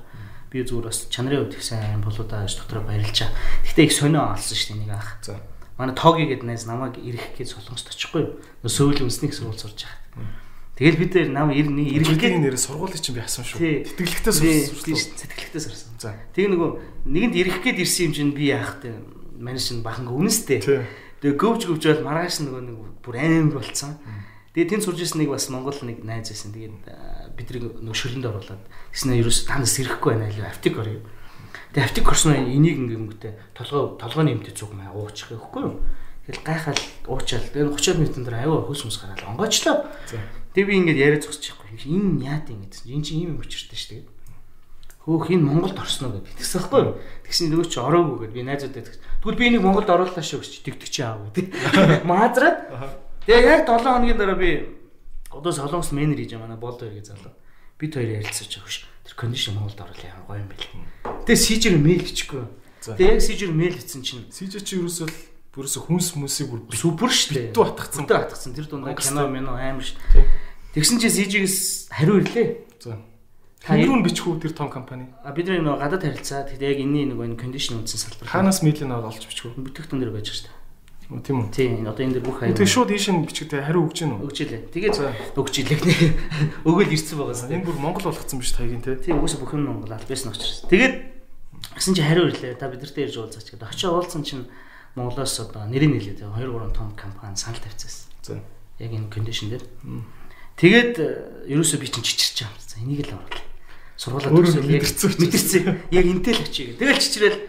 Би 0.54 0.62
зүгээр 0.64 0.88
бас 0.88 1.00
чанарын 1.10 1.50
хувьд 1.50 1.58
их 1.58 1.66
сайн 1.66 2.00
болоодаа 2.06 2.46
дотроо 2.46 2.84
баярлчаа. 2.86 3.34
Гэхдээ 3.66 3.86
их 3.90 3.96
сонио 3.98 4.38
олсон 4.38 4.54
шүү 4.54 4.70
дээ 4.78 4.82
нэг 4.86 4.94
ах. 4.94 5.18
За. 5.26 5.42
Манай 5.82 5.98
Тоги 5.98 6.30
гэдэг 6.30 6.46
найз 6.46 6.70
намайг 6.70 6.96
ирэх 7.02 7.34
гэж 7.36 7.58
солонгост 7.58 7.90
очихгүй 7.90 8.22
юу. 8.22 8.38
Сөүлийн 8.70 9.10
үндэсний 9.10 9.34
сургууль 9.34 9.58
сурж 9.58 9.84
байгаа. 9.84 10.30
Тэгэл 10.78 11.02
бид 11.02 11.14
нэр 11.18 11.30
нам 11.34 11.50
ирнэ 11.50 11.90
ирэхгээ 11.98 12.38
нэрээ 12.38 12.62
сургуулийн 12.62 13.02
чинь 13.02 13.18
би 13.18 13.26
асуусан 13.26 13.50
шүү. 13.50 13.98
Тэтгэлэгтэй 13.98 14.34
сурсан. 14.34 15.18
Тэтгэлэгтэй 15.26 15.62
сурсан. 15.66 15.90
За. 15.98 16.14
Тэгээ 16.38 16.54
нөгөө 16.54 16.70
нэгэнд 17.10 17.34
ирэх 17.34 17.58
гээд 17.66 17.82
ирсэн 17.82 18.06
юм 18.10 18.14
чинь 18.14 18.34
би 18.38 18.54
яах 18.54 18.78
вэ? 18.86 18.94
Манайш 19.38 19.72
нь 19.72 19.86
бахан 19.86 20.10
үнэстэй. 20.10 20.60
Тэгээ 21.22 21.38
гөвж 21.38 21.62
гөвж 21.70 21.84
бол 21.88 22.08
маргааш 22.10 22.46
нөгөө 22.46 22.62
нэг 22.66 22.78
бүр 23.02 23.16
амар 23.18 23.62
болцсон. 23.62 23.98
Тэгээ 24.54 24.70
тэнд 24.74 24.84
сурж 24.86 25.00
ирсэн 25.02 25.22
нэг 25.22 25.34
бас 25.34 25.50
Монгол 25.50 25.78
нэг 25.82 26.02
найз 26.06 26.30
байсан. 26.30 26.54
Тэгээд 26.54 26.76
бидний 27.38 27.62
нөгөө 27.70 27.98
шөлөнд 27.98 28.26
оруулаад 28.26 28.64
гэснээр 28.94 29.22
ерөөс 29.22 29.40
танаас 29.46 29.78
ирэхгүй 29.78 30.10
байна 30.18 30.34
лээ 30.34 30.50
автик 30.50 30.76
орё. 30.82 31.02
Тэгээ 31.74 31.86
автик 31.86 32.06
орсон 32.10 32.34
энийг 32.38 32.78
ингэнгүүтээ 32.82 33.34
толгой 33.54 33.98
толгойн 34.02 34.34
юмтэй 34.38 34.54
цуг 34.58 34.74
маа 34.74 34.94
уучих 34.98 35.30
гэхгүй 35.30 35.62
юу? 35.62 35.82
Тэгэл 36.26 36.42
гайхал 36.42 36.82
уучаал. 37.06 37.46
Тэгээ 37.54 37.70
30 37.78 38.02
минутын 38.02 38.26
дараа 38.26 38.42
аюу 38.46 38.66
хөөс 38.66 38.84
мөс 38.90 38.98
гараад 38.98 39.22
онгоочлоо. 39.26 39.86
Тэгээ 40.58 40.68
би 40.68 40.74
ингээд 40.82 41.02
яриа 41.02 41.22
зогсчихгүй. 41.22 41.78
Энэ 41.86 42.26
яад 42.26 42.50
юм 42.50 42.66
гэдсэн. 42.66 42.90
Энэ 42.90 43.06
чинь 43.06 43.22
ийм 43.22 43.32
юм 43.38 43.42
учиртай 43.46 43.78
шүү 43.78 43.92
дээ 44.02 44.17
хөөх 45.08 45.32
энэ 45.32 45.48
Монголд 45.48 45.80
орсноо 45.80 46.12
гэдэг. 46.20 46.36
Тэгсэн 46.36 46.60
байхгүй 46.68 46.82
юу? 46.84 46.94
Тэгсэн 47.24 47.48
нөгөө 47.48 47.68
чи 47.72 47.80
ороогүй 47.80 48.18
гэдэг 48.28 48.36
би 48.36 48.44
найзуудад 48.44 48.88
тэгвэл 49.24 49.40
би 49.40 49.48
энийг 49.48 49.64
Монголд 49.64 49.88
оруулаа 49.88 50.20
шүү 50.20 50.44
гэж 50.44 50.54
тэгдэг 50.68 50.90
чи 50.92 51.02
аав 51.08 51.32
гэдэг. 51.32 51.46
Маазраад 52.12 52.58
тэгээ 53.24 53.48
яг 53.48 53.62
7 53.72 53.88
хоногийн 53.88 54.20
дараа 54.20 54.36
би 54.36 54.68
одоо 55.32 55.52
солонгос 55.56 55.96
менежер 55.96 56.28
хийж 56.28 56.32
байгаа 56.36 56.44
манай 56.44 56.60
болд 56.60 56.84
хоёр 56.84 57.00
гэж 57.00 57.08
залуу. 57.08 57.32
Бид 57.80 57.92
хоёр 57.96 58.20
ярилцаж 58.20 58.52
байгаа 58.52 58.68
ш. 58.68 58.84
Тэр 59.08 59.16
кондишн 59.16 59.56
Монголд 59.56 59.80
оруулаа 59.80 60.12
ямар 60.12 60.26
гоё 60.28 60.40
юм 60.44 60.50
бэ. 60.52 60.60
Тэгээ 61.24 61.40
сижэр 61.40 61.76
мэйл 61.80 62.04
хийчихгүй. 62.04 62.44
Тэгээ 62.84 63.14
яг 63.16 63.24
сижэр 63.24 63.52
мэйл 63.56 63.80
хийсэн 63.80 64.04
чинь 64.04 64.28
сижэр 64.28 64.60
чи 64.68 64.76
ерөөсөө 64.76 65.08
бүрөөсө 65.56 65.80
хүнс 65.88 66.08
хүмүүсийг 66.20 66.48
бүр 66.52 66.76
супер 66.76 67.08
штэ. 67.08 67.56
Битүү 67.56 67.64
атгацсан. 67.64 68.04
Битүү 68.04 68.20
атгацсан. 68.20 68.52
Тэр 68.54 68.68
дундаа 68.68 68.94
кино 68.94 69.32
минь 69.32 69.48
амар 69.48 69.88
штэ. 69.88 70.28
Тэгсэн 70.76 71.00
чи 71.00 71.10
сижигээс 71.10 71.90
хариу 71.96 72.22
ирлээ. 72.22 72.48
За 72.84 73.00
Хэмрүүн 73.68 74.04
бичих 74.08 74.24
үү 74.24 74.40
тэр 74.40 74.56
том 74.56 74.72
компани? 74.72 75.12
А 75.28 75.36
бид 75.36 75.52
нэг 75.52 75.68
гадаад 75.68 76.00
харилцаа. 76.00 76.48
Тэгэхээр 76.48 76.72
яг 76.72 76.80
энэний 76.80 77.06
нэг 77.12 77.20
энэ 77.20 77.36
кондишн 77.36 77.84
үндсэн 77.84 78.00
салбар. 78.00 78.32
Хаанаас 78.32 78.64
мэйлийг 78.64 78.88
аваад 78.88 79.12
олж 79.12 79.28
бичих 79.28 79.52
үү? 79.52 79.60
Бүтээгдэхүүн 79.60 80.00
дээр 80.00 80.16
байж 80.16 80.28
штэ. 80.32 80.56
Тийм 81.12 81.44
үү? 81.44 81.52
Тийм. 81.52 81.84
Одоо 81.84 82.04
энэ 82.08 82.16
дэр 82.16 82.24
бүх 82.24 82.40
аяа. 82.48 82.56
Тэгээ 82.56 82.72
шууд 82.72 82.92
ийш 82.96 83.12
нь 83.12 83.28
бичгтэй 83.28 83.68
хариу 83.68 83.84
өгч 83.92 84.08
гин 84.08 84.16
үү? 84.16 84.24
Өгч 84.24 84.38
илээ. 84.48 84.62
Тэгээд 84.72 84.96
өгч 85.36 85.56
илээ 85.68 85.80
гэнэ. 85.84 85.96
Өгөөл 86.68 86.96
ирсэн 86.96 87.16
байгаа. 87.20 87.52
Энэ 87.52 87.68
бүр 87.68 87.76
Монгол 87.76 88.08
болгоцсон 88.08 88.40
биш 88.40 88.56
таягийн 88.56 88.84
те. 88.84 88.96
Тийм 88.96 89.20
үгүйс 89.20 89.36
бүх 89.36 89.52
юм 89.52 89.68
Монгол 89.68 89.92
албаас 89.92 90.24
нь 90.24 90.32
очирсан. 90.32 90.68
Тэгээд 90.72 90.96
гэсэн 91.76 91.96
чи 91.96 92.04
хариу 92.08 92.32
ирлээ. 92.32 92.56
Та 92.56 92.72
бидэртэй 92.72 93.08
ирж 93.08 93.20
уулзаач 93.20 93.52
гэдэг. 93.52 93.68
Очиж 93.68 93.88
уулзсан 93.88 94.24
чинь 94.24 94.48
Монголоос 94.96 95.40
одоо 95.44 95.64
нэрийг 95.68 95.96
нэлээд 95.96 96.24
2 96.24 96.32
3 96.32 96.76
том 96.76 96.92
компани 96.96 97.40
санал 97.40 97.60
тавьчихсан. 97.64 98.12
За. 98.24 98.44
Яг 98.80 98.92
энэ 98.92 99.08
кондишн 99.08 99.48
дээр. 99.48 99.64
Тэгээд 100.60 100.96
ерөөсөө 101.48 101.80
би 101.80 101.88
чинь 101.88 102.04
чичирч 102.04 102.44
байгаа 102.44 102.84
юм. 102.84 102.84
Энийг 102.84 103.08
л 103.08 103.16
оруулаа 103.16 103.47
сургуулаа 103.98 104.32
төгсөөл 104.32 104.70
яг 104.72 104.86
мэдэрсэн. 104.86 105.66
Яг 105.92 106.06
энтэй 106.06 106.34
л 106.38 106.46
очие. 106.46 106.78
Тэгэл 106.78 107.02
чичрэл 107.02 107.40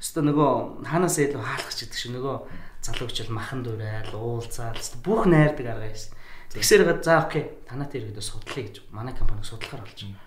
өстө 0.00 0.24
нөгөө 0.24 0.88
хаанаас 0.88 1.20
илүү 1.20 1.44
хаалгах 1.44 1.76
ч 1.76 1.84
гэдэг 1.84 1.98
шиг 2.00 2.12
нөгөө 2.16 2.36
залууч 2.80 3.16
л 3.28 3.36
махан 3.36 3.60
дурайл 3.60 4.16
уулзаал 4.16 4.80
бүх 5.04 5.28
найрдаг 5.28 5.76
арга 5.76 5.92
байсан. 5.92 6.16
Тэгсээр 6.56 6.82
га 6.88 6.96
за 7.04 7.20
окей 7.20 7.52
танаатай 7.68 8.00
ирэхэд 8.00 8.24
судлаа 8.24 8.64
гэж 8.64 8.76
манай 8.90 9.12
компаниг 9.12 9.44
судлахаар 9.44 9.84
болж 9.84 10.00
байна. 10.00 10.18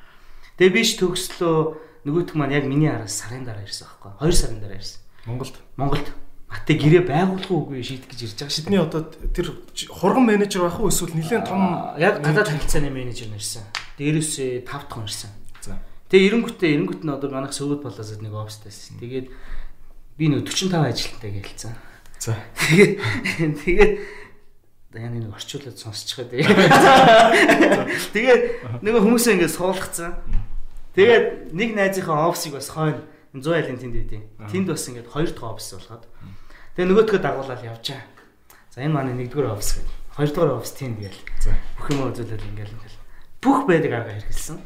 Тэгээ 0.62 0.76
биш 0.78 0.94
төгслөө 1.02 1.58
нөгөөх 2.06 2.38
маань 2.38 2.54
яг 2.54 2.70
миний 2.70 2.94
араас 2.94 3.18
сарын 3.18 3.44
дараа 3.44 3.66
ирсэн 3.66 3.90
байхгүй. 3.90 4.14
2 4.22 4.32
сарын 4.32 4.62
дараа 4.62 4.78
ирсэн. 4.78 5.02
Монголд. 5.26 5.56
Монголд. 5.76 6.08
Атэ 6.54 6.78
гэрээ 6.78 7.04
байгуулах 7.10 7.50
үгүй 7.50 7.82
шийдэх 7.82 8.14
гэж 8.14 8.20
ирж 8.24 8.38
байгаа 8.38 8.54
шүү. 8.54 8.64
Тэдний 8.70 8.84
одоо 8.86 9.02
тэр 9.34 9.48
хурган 9.90 10.26
менежер 10.30 10.70
байх 10.70 10.78
уу 10.78 10.94
эсвэл 10.94 11.18
нэлээд 11.18 11.50
том 11.50 11.98
яг 11.98 12.22
гадаад 12.22 12.54
харилцааны 12.54 12.94
менежер 12.94 13.34
нэрсэн. 13.34 13.66
Дээрээсээ 13.98 14.62
5 14.62 14.70
дахь 14.70 15.02
ирсэн. 15.10 15.32
Тэгээ 16.14 16.30
эренгүтээ 16.30 16.70
эренгүт 16.78 17.02
нь 17.02 17.10
одоо 17.10 17.26
манайх 17.34 17.58
сөвөд 17.58 17.82
болоос 17.82 18.22
нэг 18.22 18.38
офстайс. 18.38 18.94
Тэгээд 19.02 19.34
би 20.14 20.26
нэг 20.30 20.46
45 20.46 20.70
ажилтнтай 20.78 21.42
гэлцсэн. 21.42 21.74
За. 22.22 22.38
Тэгээд 22.54 23.58
тэгээд 23.66 23.94
яа 24.94 25.10
нэг 25.10 25.34
орчуулад 25.34 25.74
сонсчихоо 25.74 26.30
тэгээ. 26.30 26.54
Тэгээд 28.14 28.42
нөгөө 28.86 29.02
хүмүүсээ 29.10 29.42
ингээд 29.42 29.58
суулгацсан. 29.58 30.22
Тэгээд 30.94 31.50
нэг 31.50 31.70
найзынхаа 31.74 32.30
офсыг 32.30 32.62
бас 32.62 32.70
хойно 32.70 33.02
100 33.34 33.74
айлын 33.74 33.82
тэнд 33.82 33.98
байдیں۔ 33.98 34.24
Тэнд 34.54 34.70
бас 34.70 34.86
ингээд 34.86 35.10
хоёр 35.10 35.34
дахь 35.34 35.50
офс 35.50 35.74
болгоод. 35.74 36.06
Тэгээ 36.78 36.90
нөгөөдгөө 36.94 37.20
дагуулаад 37.26 37.66
явжаа. 37.66 38.06
За 38.70 38.86
энэ 38.86 38.94
манай 38.94 39.18
нэгдүгээр 39.18 39.50
офс 39.50 39.82
гэдэг. 39.82 39.98
Хоёрдугаар 40.14 40.62
офс 40.62 40.78
тэнд 40.78 41.02
гээл. 41.02 41.22
За 41.42 41.58
бүх 41.82 41.90
юм 41.90 42.06
үзүүлээд 42.14 42.46
ингээд 42.54 42.70
ингээд 42.70 42.96
бүх 43.42 43.66
байдаг 43.66 43.92
арга 43.98 44.14
хэрэгэлсэн. 44.14 44.62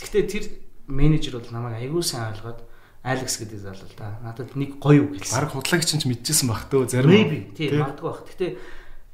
Гэхдээ 0.00 0.24
тэр 0.24 0.44
менежер 0.88 1.38
бол 1.38 1.50
намайг 1.50 1.82
аягүй 1.82 2.02
сайн 2.02 2.32
ойлгоод 2.32 2.62
Алекс 3.06 3.38
гэдэг 3.38 3.60
залуу 3.62 3.86
л 3.86 3.94
да. 3.94 4.18
Надад 4.22 4.56
нэг 4.58 4.82
гоё 4.82 5.06
үг 5.06 5.22
хэлсэн. 5.22 5.34
Бараг 5.38 5.54
худлагч 5.54 5.86
ч 5.94 6.02
мэдчихсэн 6.10 6.50
бах 6.50 6.66
төө 6.66 6.90
зарим. 6.90 7.14
Maybe 7.14 7.54
тийм 7.54 7.78
магадгүй 7.78 8.06
бах. 8.10 8.26
Гэтэ 8.26 8.58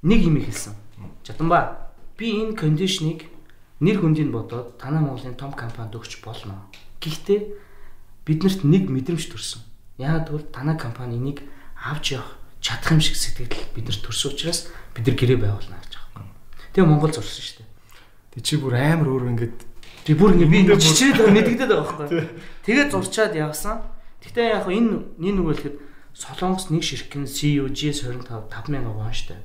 нэг 0.01 0.21
юм 0.25 0.41
хэлсэн. 0.41 0.73
Жатанба 1.29 1.93
би 2.17 2.41
энэ 2.41 2.57
кондишнийг 2.57 3.29
нэр 3.85 4.01
хүндийг 4.01 4.33
бодоод 4.33 4.81
танай 4.81 5.05
Монголын 5.05 5.37
том 5.37 5.53
компанид 5.53 5.93
өгч 5.93 6.25
болно. 6.25 6.73
Гэхдээ 7.05 7.53
биднэрт 8.25 8.65
нэг 8.65 8.89
мэдрэмж 8.89 9.29
төрсөн. 9.29 9.61
Яагаад 10.01 10.29
гэвэл 10.33 10.49
танай 10.49 10.77
компани 10.81 11.21
энийг 11.21 11.45
авч 11.77 12.17
явах 12.17 12.41
чадах 12.65 12.97
юм 12.97 13.05
шиг 13.05 13.21
сэтгэл 13.21 13.53
биднэрт 13.77 14.07
төрсөн 14.07 14.33
учраас 14.33 14.73
бид 14.97 15.05
нар 15.05 15.17
гэрээ 15.21 15.37
байгуулна 15.37 15.77
гэж 15.83 15.93
байгаа. 16.01 16.25
Тэгээ 16.73 16.89
Монгол 16.89 17.13
зурсан 17.13 17.43
шүү 17.45 17.57
дээ. 17.61 17.69
Тэг 18.39 18.43
чи 18.47 18.57
бүр 18.57 18.75
амар 18.79 19.09
өөр 19.11 19.35
ингээд 19.35 19.59
Тэг 20.03 20.19
бүр 20.19 20.35
ингэ 20.35 20.51
би 20.51 20.67
чичрээд 20.67 21.31
мэдэгдээд 21.31 21.71
байгаа 21.71 21.99
байхгүй. 22.03 22.27
Тэгээд 22.67 22.91
зурчаад 22.91 23.35
явсан. 23.39 23.87
Гэхдээ 24.19 24.47
яг 24.51 24.67
энэ 24.67 25.15
нэг 25.19 25.47
үлэхэд 25.47 25.77
Солонгос 26.13 26.69
нэг 26.75 26.83
ширхгэн 26.83 27.31
CEO 27.31 27.71
GS25 27.71 28.51
5000 28.51 28.83
вон 28.83 29.15
штэ. 29.15 29.39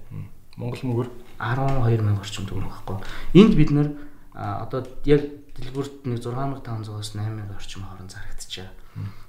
Монгол 0.58 0.82
мөнгөөр 0.82 1.10
12000 1.38 2.18
орчим 2.18 2.46
төгрөг 2.50 2.74
байхгүй. 2.74 2.98
Энд 3.38 3.54
бид 3.54 3.72
нэр 3.72 3.90
одоо 4.34 4.82
яг 5.06 5.22
дэлгүүрт 5.58 6.10
нэг 6.10 6.20
6500-аас 6.26 7.14
8000 7.14 7.54
орчим 7.54 7.86
хооронд 7.86 8.12
зарагдчихаа. 8.12 8.74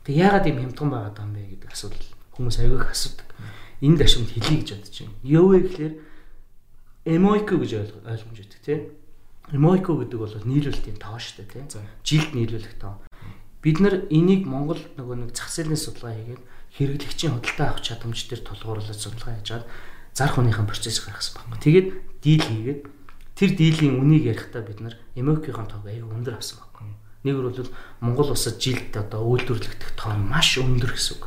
Тэг 0.05 0.15
яагаад 0.17 0.49
юм 0.49 0.61
хямдхан 0.65 0.89
байгаад 0.89 1.17
байгаа 1.17 1.29
юм 1.29 1.37
бэ 1.37 1.53
гэдэг 1.53 1.71
асуудал 1.73 2.09
хүмүүс 2.37 2.57
аягүй 2.59 2.81
их 2.81 2.91
асуудаг. 2.93 3.29
Энд 3.85 4.01
ашигт 4.01 4.33
хэлий 4.33 4.59
гэж 4.65 4.71
бодож 4.75 4.97
байна. 4.99 5.17
Юу 5.23 5.47
вэ 5.53 5.59
гэхээр 5.69 5.95
эмойко 7.09 7.55
гэж 7.61 7.71
ойлгомж 8.05 8.39
өгдөг 8.41 8.61
тийм 8.65 8.81
Мойко 9.53 9.97
гэдэг 9.97 10.19
бол 10.21 10.35
нийлүүлэлтийн 10.45 11.01
тоо 11.01 11.17
шүү 11.17 11.49
дээ 11.49 11.69
тийм. 11.69 11.87
Жилд 12.05 12.31
нийлүүлэх 12.37 12.77
тоо. 12.77 13.01
бид 13.63 13.81
нар 13.81 14.07
энийг 14.09 14.47
Монгол 14.47 14.79
нөгөө 14.97 15.29
нэг 15.29 15.31
зах 15.35 15.51
зээлийн 15.51 15.77
судалгаа 15.77 16.15
хийгээд 16.15 16.43
хэрэглэгчийн 16.79 17.33
худалдаа 17.35 17.75
авах 17.75 17.83
чадамж 17.83 18.19
дээр 18.31 18.43
тулгуурлаж 18.47 18.95
судалгаа 18.95 19.35
хийж 19.35 19.47
чад 19.51 19.65
зарах 20.15 20.39
хүнийхэн 20.39 20.69
процессыг 20.71 21.11
гаргасан 21.11 21.43
байна. 21.43 21.59
Тэгээд 21.59 21.89
дийл 22.23 22.45
хийгээд 22.47 22.81
тэр 23.35 23.51
диилийн 23.59 23.99
үнийг 23.99 24.25
ярихдаа 24.31 24.63
бид 24.63 24.79
нар 24.79 24.95
эмокийн 25.19 25.67
тог 25.67 25.83
аяг 25.85 26.07
өндөр 26.07 26.39
авсан 26.39 26.63
байна. 26.63 26.95
Нэг 27.27 27.35
бол 27.35 27.71
Монгол 27.99 28.31
улсад 28.31 28.63
жилд 28.63 28.95
одоо 28.95 29.27
үйлдвэрлэгдэх 29.27 29.91
тоон 29.99 30.23
маш 30.23 30.55
өндөр 30.55 30.95
гэсэн 30.95 31.19
үг. 31.19 31.25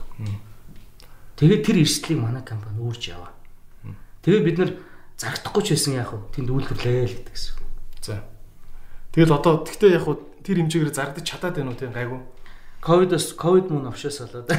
Тэгээд 1.35 1.65
тэр 1.67 1.77
эрсдлийг 1.83 2.19
манай 2.21 2.43
компани 2.47 2.79
үүрж 2.79 3.11
яваа. 3.11 3.35
Тэгээд 4.23 4.45
бид 4.47 4.57
нар 4.57 4.71
зарагдахгүй 5.19 5.63
ч 5.67 5.67
байсан 5.75 5.93
яах 5.99 6.15
вэ? 6.15 6.19
Тэнд 6.31 6.49
үйлдвэрлэе 6.49 7.05
л 7.05 7.15
гэдэг 7.21 7.35
гэсэн. 7.35 7.60
За. 8.01 8.25
Тэгэл 9.13 9.37
одоо 9.37 9.61
тэгтээ 9.63 9.95
яг 9.95 10.03
хуу 10.09 10.17
тэр 10.41 10.65
хэмжээгээр 10.65 10.93
зардаж 10.93 11.25
чадаад 11.25 11.55
байна 11.55 11.71
уу 11.71 11.79
тийм 11.79 11.93
гайгүй. 11.93 12.21
Ковидос 12.81 13.37
ковид 13.37 13.69
мөн 13.69 13.93
авшаас 13.93 14.25
болоод. 14.25 14.49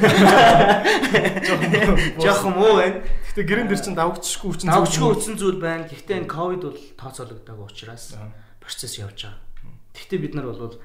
Жохон 2.23 2.53
муу 2.55 2.79
байна. 2.79 3.03
Гэтэ 3.03 3.43
гэрэн 3.43 3.67
дээр 3.67 3.83
чинь 3.83 3.99
давгчгүй 3.99 4.47
хүчин 4.47 4.71
зүйл. 4.71 4.79
Давгчгүй 4.79 5.09
хүчин 5.11 5.35
зүйл 5.35 5.59
байна. 5.59 5.83
Гэхдээ 5.91 6.23
энэ 6.23 6.31
ковид 6.31 6.63
бол 6.63 6.79
тооцоологдоогүй 6.95 7.67
учраас 7.67 8.15
процесс 8.63 8.95
явж 8.95 9.27
байгаа. 9.27 9.43
Гэхдээ 9.91 10.19
бид 10.23 10.33
нар 10.39 10.47
бол 10.47 10.79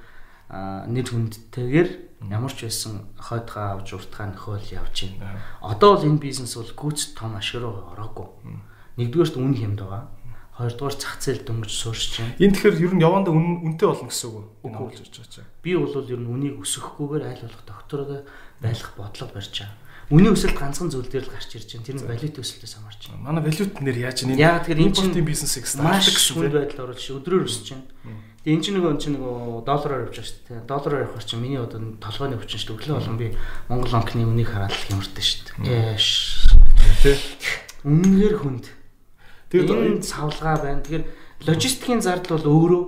нэр 0.51 1.07
хүндтэйгээр 1.07 1.91
ямар 2.27 2.51
ч 2.51 2.67
байсан 2.67 3.07
хойдгаа 3.23 3.79
авч 3.79 3.95
уртгаа 3.95 4.35
нөхөөл 4.35 4.75
явж 4.75 5.15
байна. 5.15 5.39
Одоо 5.63 5.95
бол 5.95 6.09
энэ 6.11 6.19
бизнес 6.19 6.59
бол 6.59 6.75
гүйц 6.75 7.15
том 7.15 7.39
ашиг 7.39 7.63
руу 7.63 7.95
ороогүй. 7.95 8.27
Нэгдүгээрт 8.99 9.39
үн 9.39 9.55
хямд 9.55 9.79
байгаа. 9.79 10.11
Хоёрдугаар 10.59 10.97
зах 10.99 11.23
зээл 11.23 11.47
дөнгөж 11.47 11.71
суурч 11.71 12.19
байна. 12.19 12.35
Энэ 12.43 12.55
тэгэхээр 12.59 12.83
ер 12.83 12.95
нь 12.99 13.05
явандаа 13.07 13.31
үнэтэй 13.31 13.87
болно 13.87 14.11
гэсэн 14.11 14.27
үг 14.27 14.37
үү? 14.67 14.67
Энэ 14.67 14.79
болж 14.83 14.99
байгаа 14.99 15.31
чинь. 15.31 15.47
Би 15.63 15.71
бол 15.79 15.95
ер 15.95 16.19
нь 16.19 16.27
үнийг 16.35 16.59
өсгөхгүйгээр 16.59 17.25
айл 17.31 17.47
болох 17.47 17.63
доктороо 17.63 18.27
байлгах 18.59 18.93
бодлого 18.99 19.31
барьж 19.39 19.55
байгаа. 19.55 19.87
Үний 20.09 20.33
өсөлт 20.33 20.57
ганцхан 20.57 20.89
зүйл 20.89 21.05
дээр 21.05 21.29
л 21.29 21.35
гарч 21.37 21.53
ирж 21.53 21.69
байна. 21.79 21.85
Тэр 21.85 22.01
нь 22.01 22.09
валют 22.09 22.41
өсөлтөөс 22.41 22.75
хамаарч 22.81 23.03
байна. 23.13 23.23
Манай 23.29 23.43
валют 23.45 23.77
нэр 23.77 23.99
яаж 24.03 24.25
энэ 24.25 24.41
Яг 24.41 24.65
тэгэхээр 24.65 24.83
импортын 24.89 25.21
бизнесийг 25.21 25.69
стартдаг 25.69 26.17
гэсэн 26.17 26.33
үйл 26.41 26.57
байдал 26.57 26.89
оруулж 26.89 27.07
өдрөөр 27.07 27.45
өсөж 27.45 27.67
байна. 27.77 27.87
Тэгээ 28.41 28.57
эн 28.57 28.63
чинь 28.65 28.77
нөгөө 28.81 28.97
чинь 28.97 29.15
нөгөө 29.21 29.69
доллараар 29.69 30.09
явж 30.09 30.17
байгаа 30.17 30.33
шүү 30.33 30.43
дээ. 30.49 30.65
Доллараар 30.65 31.05
явахаар 31.05 31.27
чинь 31.29 31.43
миний 31.45 31.61
одоо 31.61 31.81
толгойн 32.01 32.41
өвчин 32.41 32.57
шүү 32.57 32.73
дээ. 32.73 32.79
Өглөө 32.81 32.97
болон 32.97 33.21
би 33.21 33.27
Монгол 33.69 33.93
банкны 33.93 34.25
үнийг 34.25 34.49
хараад 34.49 34.73
л 34.73 34.87
хямардаг 34.89 35.21
шүү 35.21 35.61
дээ. 37.05 37.21
Үнээр 37.85 38.35
хүнд 38.41 38.65
Тэгээд 39.49 39.71
энэ 39.73 40.03
савлгаа 40.05 40.57
байна. 40.61 40.83
Тэгэхээр 40.85 41.05
логистикийн 41.49 42.03
зардал 42.05 42.37
бол 42.37 42.53
өөрөө 42.53 42.83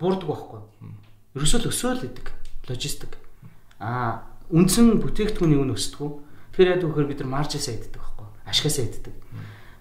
буурдаг 0.00 0.28
байхгүй. 0.28 0.60
Ерөөсөө 1.36 1.60
л 1.64 1.70
өсөөл 1.72 2.04
идэг 2.04 2.32
логистик. 2.68 3.16
Аа 3.80 4.24
үндсэн 4.52 5.00
бүтээгдэхүүний 5.00 5.58
үн 5.58 5.72
өсдөг. 5.72 6.20
Тэгэхээр 6.52 6.72
яадаг 6.76 6.88
вөхөр 6.92 7.08
бид 7.08 7.20
нар 7.24 7.42
маржисаа 7.42 7.74
иддэг 7.74 7.96
байхгүй. 7.96 8.26
Ашигасаа 8.46 8.84
иддэг. 8.84 9.14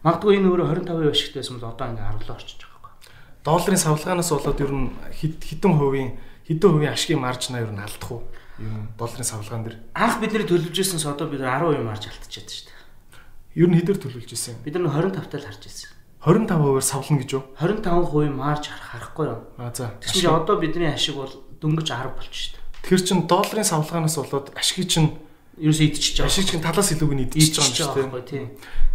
Магадгүй 0.05 0.37
энэ 0.37 0.49
өөрөө 0.53 0.67
25% 0.85 1.09
ашигтай 1.09 1.39
байсан 1.41 1.57
бол 1.57 1.71
одоо 1.71 1.87
ингээ 1.89 2.09
10 2.21 2.29
орчиж 2.29 2.59
байгаа 2.61 2.81
байхгүй. 2.85 2.93
Долларын 3.41 3.81
савлгаанаас 3.81 4.29
болоод 4.29 4.59
ер 4.61 4.71
нь 4.73 4.87
хэдэн 5.17 5.73
хувийн 5.73 6.09
хэдэн 6.45 6.69
хувийн 6.69 6.93
ашигын 6.93 7.21
маржнаа 7.25 7.65
ер 7.65 7.73
нь 7.73 7.81
алдах 7.81 8.11
уу? 8.13 8.21
Ер 8.61 8.69
нь 8.69 8.87
долларын 9.01 9.25
савлгаан 9.25 9.63
дээр 9.65 9.77
анх 9.97 10.21
бидний 10.21 10.45
төлөвлөж 10.45 10.77
ирсэнс 10.77 11.09
одоо 11.09 11.25
бид 11.25 11.41
10% 11.41 11.81
марж 11.81 12.05
алдчихад 12.05 12.49
шүү 12.53 12.69
дээ. 12.69 13.65
Ер 13.65 13.69
нь 13.71 13.77
хэдэр 13.81 13.97
төлөвлөж 13.97 14.29
ирсэн? 14.29 14.61
Бид 14.61 14.77
нар 14.77 14.93
25 14.93 15.25
тал 15.25 15.41
харж 15.41 15.63
ирсэн. 15.65 15.94
25%-аар 16.25 16.81
савлна 16.81 17.21
гэж 17.21 17.29
юу? 17.37 17.43
25% 17.61 18.33
марж 18.33 18.73
харахгүй 18.73 19.25
юу? 19.29 19.39
А 19.61 19.69
за. 19.69 19.93
Чинь 20.01 20.25
одоо 20.25 20.57
бидний 20.57 20.89
ашиг 20.89 21.21
бол 21.21 21.29
дөнгөж 21.61 21.85
10 21.85 22.17
болчих 22.17 22.33
шүү 22.33 22.51
дээ. 22.57 22.65
Тэр 22.81 23.01
чин 23.05 23.19
долларын 23.29 23.61
савлгаанаас 23.61 24.17
болоод 24.17 24.49
ашигыг 24.57 24.89
чин 24.89 25.13
ерөөсөө 25.61 25.85
идчихэж 25.85 26.15
байгаа. 26.25 26.33
Ашиг 26.33 26.45
чин 26.49 26.65
талаас 26.65 26.89
илүүг 26.97 27.13
нь 27.13 27.23
идчихэж 27.29 27.77
байгаа 27.77 28.01
юм 28.01 28.11
шүү 28.11 28.25
дээ. 28.25 28.45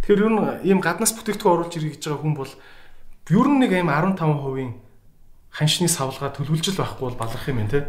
Тэгэхээр 0.03 0.23
ер 0.27 0.31
нь 0.35 0.39
ийм 0.67 0.79
гаднаас 0.83 1.15
бүтээгдэхүүн 1.15 1.55
оруулж 1.55 1.73
ирэх 1.79 1.95
гэж 1.95 2.03
байгаа 2.03 2.19
хүн 2.19 2.35
бол 2.35 2.51
ер 3.31 3.47
нь 3.47 3.59
нэг 3.63 3.71
ийм 3.79 3.87
15%-ийн 3.87 4.71
ханшны 5.55 5.87
савлгаа 5.87 6.35
төлөвлөж 6.35 6.67
л 6.67 6.79
байхгүй 6.83 7.05
бол 7.07 7.19
баларх 7.19 7.47
юм 7.47 7.63
байна 7.63 7.71
те. 7.71 7.81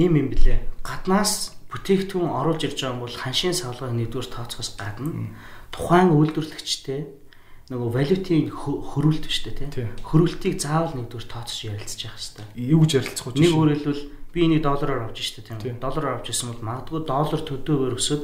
Ийм 0.00 0.16
юм 0.16 0.28
блэ. 0.32 0.64
Гаднаас 0.80 1.60
бүтээгдэхүүн 1.68 2.32
оруулж 2.32 2.64
ирж 2.64 2.80
байгаа 2.80 2.96
юм 2.96 3.02
бол 3.04 3.12
ханшийн 3.12 3.52
савлгаа 3.52 3.92
нэгдүгээр 3.92 4.32
тооцоос 4.32 4.80
гадна 4.80 5.36
тухайн 5.72 6.12
үйлдвэрлэгчтэй 6.16 7.27
нөгөө 7.68 7.90
валютын 7.92 8.48
хөрүүлт 8.48 9.24
биш 9.28 9.44
үү 9.44 9.68
те. 9.68 9.92
Хөрүүлтийг 10.00 10.56
заавал 10.56 10.96
нэгдүгээр 10.96 11.28
тооцож 11.28 11.68
ярилцаж 11.68 12.00
явах 12.00 12.16
хэрэгтэй. 12.16 12.46
Юу 12.64 12.80
гэж 12.80 12.92
ярилцах 12.96 13.26
вэ? 13.28 13.44
Нэг 13.44 13.52
өөрөөр 13.52 13.76
хэлбэл 13.76 14.04
би 14.32 14.40
энийг 14.48 14.62
доллараар 14.64 15.12
авч 15.12 15.20
штэ 15.20 15.44
тийм. 15.44 15.76
Доллараар 15.76 16.16
авч 16.16 16.32
ирсэн 16.32 16.56
бол 16.56 16.64
магадгүй 16.64 17.04
доллар 17.04 17.42
төдөөөр 17.44 17.94
өсөд 18.00 18.22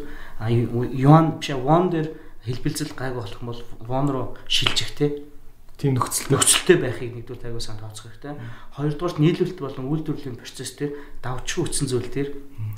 юан 0.96 1.26
биш 1.44 1.52
вон 1.60 1.92
дээр 1.92 2.08
хэлбэлцэл 2.48 2.96
гайг 2.96 3.20
болох 3.20 3.36
юм 3.36 3.48
бол 3.52 3.60
вон 3.84 4.06
руу 4.08 4.26
шилжих 4.48 4.96
те. 4.96 5.28
Тийм 5.76 5.98
нөхцөл 5.98 6.32
нөхцөлтэй 6.32 6.78
байхыг 6.80 7.12
нэгдүгээр 7.12 7.50
тайгуу 7.50 7.60
сан 7.60 7.76
тооцох 7.76 8.08
хэрэгтэй. 8.14 8.40
Хоёрдугаар 8.78 9.20
нийлүүлэлт 9.20 9.60
болон 9.60 9.90
үйлдвэрлэлийн 9.90 10.38
процесс 10.38 10.72
дээр 10.78 10.92
давчгүй 11.20 11.66
үтсэн 11.66 11.88
зүйл 11.90 12.08
дээр 12.08 12.30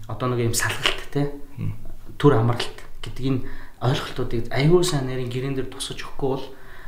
одоо 0.08 0.32
нэг 0.32 0.48
юм 0.48 0.56
салгалт 0.56 1.04
те. 1.12 1.30
Түр 2.16 2.40
амралт 2.40 2.78
гэдэг 3.04 3.22
энэ 3.22 3.40
ойлголтуудыг 3.82 4.48
аюул 4.52 4.84
сайн 4.84 5.06
нарийн 5.08 5.28
гэрэн 5.28 5.54
дээр 5.56 5.68
тусгаж 5.68 6.00
өгөхгүй 6.00 6.30
бол 6.32 6.46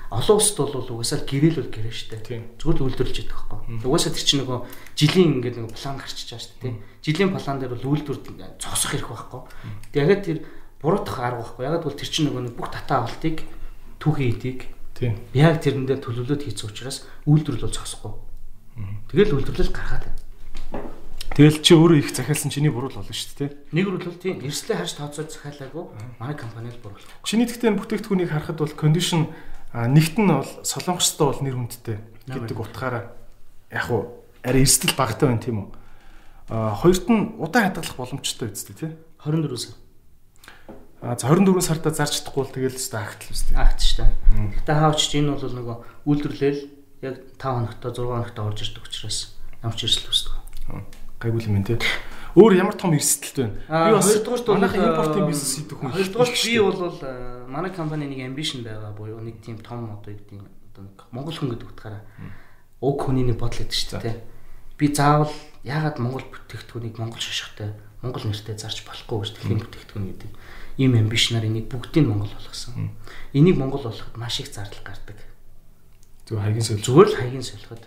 олон 0.08 0.36
улсад 0.40 0.72
бол 0.72 0.88
угаасаа 0.88 1.20
гэрэл 1.28 1.60
бол 1.60 1.72
гэрээ 1.72 1.92
штэ. 1.92 2.16
Зүгээр 2.56 2.78
л 2.80 2.84
үйлдвэрлэж 2.88 3.16
яддаг 3.28 3.36
байхгүй. 3.44 3.84
Угаасаа 3.84 4.12
тэр 4.16 4.24
чинь 4.24 4.40
нөгөө 4.40 4.58
жилийн 4.96 5.30
ингээд 5.36 5.56
нөгөө 5.60 5.76
план 5.76 5.96
гарчиж 6.00 6.28
байгаа 6.32 6.44
штэ 6.48 6.56
тий. 6.64 6.74
Жилийн 7.04 7.30
план 7.36 7.56
дээр 7.60 7.72
бол 7.76 7.88
үйлдвэр 7.92 8.18
зогсох 8.56 8.90
хэрэг 8.96 9.08
байхгүй. 9.12 9.40
Тэгээд 9.92 10.08
яг 10.08 10.20
тэр 10.24 10.38
буруутах 10.80 11.18
арга 11.20 11.44
байхгүй. 11.44 11.64
Ягаад 11.68 11.84
бол 11.84 11.98
тэр 12.00 12.08
чинь 12.08 12.26
нөгөө 12.32 12.56
бүх 12.56 12.68
татаа 12.72 13.04
авалтыг 13.04 13.36
түүхий 14.00 14.32
эдийг 14.32 14.60
тий. 14.96 15.12
Яг 15.36 15.60
тэрэндээ 15.60 16.00
төлөвлөлт 16.00 16.42
хийсэн 16.48 16.72
учраас 16.72 17.04
үйлдвэрлэл 17.28 17.68
зогсохгүй. 17.68 18.16
Тэгэл 19.12 19.36
үйлдвэрлэл 19.36 19.76
гаргаад. 19.76 20.08
Тэгэл 21.38 21.62
чи 21.62 21.70
өөрөө 21.70 22.02
их 22.02 22.10
захиалсан 22.10 22.50
чиний 22.50 22.66
буруу 22.66 22.90
л 22.90 22.98
болно 22.98 23.14
шүү 23.14 23.46
дээ. 23.46 23.70
Нэг 23.70 23.86
бол 23.94 24.18
тийм 24.18 24.42
эрслээ 24.42 24.74
харж 24.74 24.98
тооцоод 24.98 25.30
захиалаагүй 25.30 25.86
манай 26.18 26.34
компани 26.34 26.74
л 26.74 26.82
буруу. 26.82 26.98
Чиний 27.22 27.46
тэгтээ 27.46 27.78
бүтээгдэхүүнийг 27.78 28.34
харахад 28.34 28.58
бол 28.58 28.74
кондишн 28.74 29.30
нэгт 29.70 30.18
нь 30.18 30.26
бол 30.26 30.50
солонгостой 30.66 31.26
бол 31.30 31.38
нэр 31.46 31.54
хүндтэй 31.62 32.02
гэдэг 32.26 32.58
утгаараа 32.58 33.14
яг 33.70 33.86
уу 33.86 34.18
арай 34.42 34.66
эрсдэл 34.66 34.98
багтай 34.98 35.30
байна 35.30 35.38
тийм 35.38 35.56
үү. 35.62 35.68
А 36.50 36.74
хоёрт 36.74 37.06
нь 37.06 37.38
удаан 37.38 37.70
хадгалах 37.70 37.94
боломжтой 37.94 38.50
үстэй 38.50 38.74
тий. 38.74 38.90
24 39.22 39.54
сар. 39.62 39.78
А 41.06 41.14
за 41.14 41.30
24 41.30 41.62
сартаа 41.62 41.94
зарч 41.94 42.18
чадахгүй 42.18 42.50
бол 42.50 42.54
тэгэл 42.58 42.82
өстэй 42.82 42.98
агтл 42.98 43.30
үстэй. 43.30 43.54
Агт 43.54 43.78
та. 43.94 44.10
Гэтэ 44.58 44.74
хаавч 44.74 45.06
энэ 45.14 45.38
бол 45.38 45.54
нөгөө 45.54 45.76
үйлдвэрлэл 46.02 46.62
яг 47.06 47.14
5 47.38 47.78
хоногтой 47.78 47.90
6 47.94 48.10
хоногтой 48.10 48.42
орж 48.42 48.58
ирдэг 48.66 48.90
учраас 48.90 49.38
ямар 49.62 49.78
ч 49.78 49.86
эрсдэл 49.86 50.10
үсдэг 50.10 50.34
гайгүй 51.20 51.42
юм 51.46 51.64
тий. 51.64 51.78
Өөр 52.38 52.54
ямар 52.54 52.76
том 52.78 52.94
эрсдэлт 52.94 53.36
байна. 53.66 53.90
Би 53.90 53.94
бас 53.98 54.08
хоёрдугаарт 54.14 54.48
манайхын 54.48 54.84
импортын 54.94 55.26
бизнес 55.26 55.52
хийдэг 55.58 55.78
хүн. 55.78 55.90
Хоёрдугаарт 55.90 56.34
би 56.38 56.58
бол 56.62 56.94
манай 57.50 57.70
компани 57.74 58.06
нэг 58.06 58.20
амбишн 58.30 58.62
байгаа 58.62 58.92
буюу 58.94 59.20
нэг 59.20 59.42
тийм 59.42 59.58
том 59.58 59.90
одоо 59.90 60.14
гэдэг 60.14 60.38
одоо 60.38 60.82
нэг 60.86 60.98
монгол 61.10 61.34
хүн 61.34 61.50
гэдэг 61.50 61.68
утгаараа 61.72 62.02
уг 62.80 62.96
хүний 63.02 63.26
нэг 63.26 63.38
бодол 63.42 63.58
гэдэг 63.58 63.74
шүү 63.74 64.02
дээ. 64.04 64.22
Би 64.78 64.86
заавал 64.94 65.34
яагаад 65.66 65.98
монгол 65.98 66.22
бүтээгдэхүүнийг 66.22 66.94
монгол 67.02 67.18
шашигтай 67.18 67.74
монгол 68.02 68.22
нэртэй 68.22 68.54
зарж 68.54 68.86
болохгүй 68.86 69.18
гэж 69.18 69.30
дэлхийн 69.34 69.58
бүтээгдэхүүн 69.58 70.06
гэдэг 70.14 70.30
ийм 70.78 70.94
амбишнаар 70.94 71.50
энийг 71.50 71.66
бүгдийг 71.66 72.06
монгол 72.06 72.30
болгосон. 72.30 72.94
Энийг 73.34 73.58
монгол 73.58 73.82
болгоход 73.82 74.14
маш 74.14 74.38
их 74.38 74.54
зардал 74.54 74.78
гардаг. 74.86 75.18
Зүгээр 76.30 76.44
хаягийн 76.46 76.62
солих. 76.62 76.86
Зүгээр 76.86 77.08
л 77.10 77.18
хаягийн 77.18 77.42
солиход. 77.42 77.82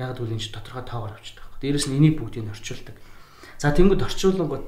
Яг 0.00 0.16
л 0.16 0.24
энэ 0.24 0.48
тодорхой 0.48 0.84
тоогоор 0.88 1.12
авчдаг. 1.12 1.49
Дээрэс 1.60 1.86
нь 1.88 1.96
энийг 2.00 2.16
бүгдийг 2.20 2.48
нь 2.48 2.52
орчуулдаг. 2.52 2.96
За 3.60 3.72
тэнгууд 3.72 4.00
орчуулангууд 4.00 4.64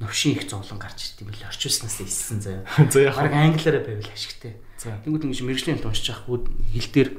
новшин 0.00 0.36
их 0.36 0.48
зовлон 0.48 0.78
гарч 0.78 1.16
ирд 1.16 1.24
юм 1.24 1.28
бэл 1.32 1.48
орчуулснаас 1.48 2.00
иссэн 2.04 2.40
заяа. 2.40 2.64
За 2.92 3.00
яг 3.00 3.16
баг 3.16 3.32
англиараа 3.32 3.82
байвал 3.84 4.12
ашигтай. 4.12 4.60
Тэнгууд 4.76 5.24
ингэж 5.24 5.40
мэрэгжлийн 5.40 5.80
уншиж 5.80 6.12
авах 6.12 6.44
хэл 6.44 6.90
дээр 6.92 7.10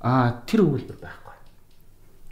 аа 0.00 0.42
тэр 0.48 0.64
өгүүлбэр 0.64 0.98
байхгүй. 0.98 1.36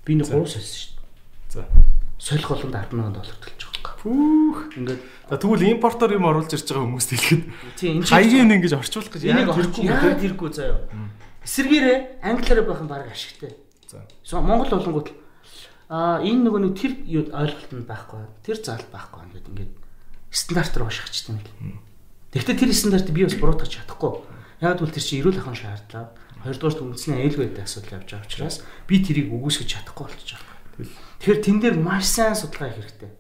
Би 0.09 0.17
нэг 0.17 0.33
3 0.33 0.49
сольсон 0.49 0.65
шүү 0.65 0.97
дээ. 0.97 1.69
За. 1.69 1.69
Солих 2.17 2.49
болгонд 2.49 2.75
100000 2.75 3.13
доллар 3.13 3.37
төлж 3.37 3.61
байгаа. 3.69 3.95
Пүүх. 4.01 4.61
Ингээд 4.81 5.01
за 5.29 5.37
тэгвэл 5.37 5.69
импортоор 5.77 6.13
юм 6.17 6.25
оруулж 6.25 6.51
ирж 6.57 6.67
байгаа 6.67 6.89
хүмүүст 6.89 7.11
хэлэхэд 7.13 7.43
тийм 7.77 8.01
энэ 8.01 8.09
хаягийн 8.09 8.55
ингэж 8.57 8.73
орчуулах 8.81 9.13
гэж 9.13 9.23
яг 9.29 9.53
хэрэггүй 9.53 9.85
яг 9.85 10.21
хэрэггүй 10.21 10.51
заяа. 10.57 10.81
Эсэргээрээ 11.45 11.99
англиараа 12.25 12.65
байх 12.65 12.81
нь 12.81 12.91
баг 12.91 13.05
ашигтай. 13.13 13.53
За. 13.89 14.41
Монгол 14.41 14.73
болонгууд 14.73 15.09
Аа 15.91 16.23
энэ 16.23 16.47
нөгөө 16.47 16.61
нэг 16.71 16.75
тэр 16.79 16.93
ойлголт 17.35 17.71
нь 17.75 17.83
байхгүй. 17.83 18.23
Тэр 18.47 18.59
заалт 18.63 18.87
байхгүй 18.95 19.27
ингээд 19.27 19.51
ингээд 19.51 19.73
стандарт 20.31 20.75
руу 20.79 20.87
шахчихсан 20.87 21.43
юм. 21.43 21.83
Тэгэхдээ 22.31 22.57
тэр 22.63 22.71
стандартыг 22.71 23.11
би 23.11 23.27
бас 23.27 23.35
буруутгах 23.35 23.67
чадахгүй. 23.67 24.23
Яг 24.63 24.79
бол 24.79 24.95
тэр 24.95 25.03
чинь 25.03 25.19
эрүүл 25.27 25.43
ахуйн 25.43 25.59
шаардлага. 25.59 26.15
Хоёрдугаар 26.47 26.95
үндэсний 26.95 27.19
аюулгүй 27.27 27.43
байдлын 27.51 27.67
асуудал 27.67 27.97
явж 27.99 28.07
байгаа 28.07 28.29
учраас 28.31 28.57
би 28.87 28.95
тэрийг 29.03 29.35
үгүйсгэж 29.35 29.67
чадахгүй 29.67 30.05
болчихж 30.07 30.31
байгаа. 30.39 30.57
Тэгэхээр 31.19 31.41
тэн 31.43 31.59
дээр 31.59 31.77
маш 31.83 32.07
сайн 32.07 32.39
судалгаа 32.39 32.71
хийх 32.71 32.87
хэрэгтэй. 32.87 33.11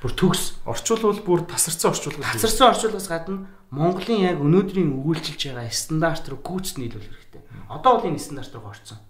Бүр 0.00 0.12
төгс. 0.14 0.44
Орчуулвал 0.70 1.20
бүр 1.26 1.40
тасарсан 1.50 1.90
орчуулга. 1.90 2.30
Тасарсан 2.30 2.70
орчуулгаас 2.70 3.10
гадна 3.10 3.50
Монголын 3.74 4.22
яг 4.22 4.38
өнөөдрийн 4.38 4.94
өгүүлчилж 5.02 5.50
байгаа 5.50 5.68
стандарт 5.68 6.24
руу 6.30 6.40
гүйцэд 6.40 6.78
нийлүүл 6.78 7.04
хэрэгтэй. 7.10 7.42
Одоо 7.68 8.00
бол 8.00 8.08
энэ 8.08 8.22
стандарт 8.22 8.54
руу 8.54 8.70
орсон. 8.70 9.02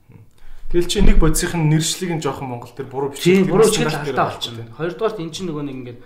Тэгэл 0.71 0.87
чи 0.87 1.03
нэг 1.03 1.19
бодисхийн 1.19 1.67
нэршлиг 1.67 2.15
нь 2.15 2.23
жоохон 2.23 2.47
Монгол 2.47 2.71
төр 2.71 2.87
буруу 2.87 3.11
бичих. 3.11 3.43
Тийм 3.43 3.51
буруу 3.51 3.67
бичих 3.67 3.91
алдаа 3.91 4.31
болчихно. 4.31 4.71
Хоёрдугаарт 4.79 5.19
эн 5.19 5.35
чинь 5.35 5.51
нөгөө 5.51 5.65
нэг 5.67 5.77
ингээд 5.83 6.01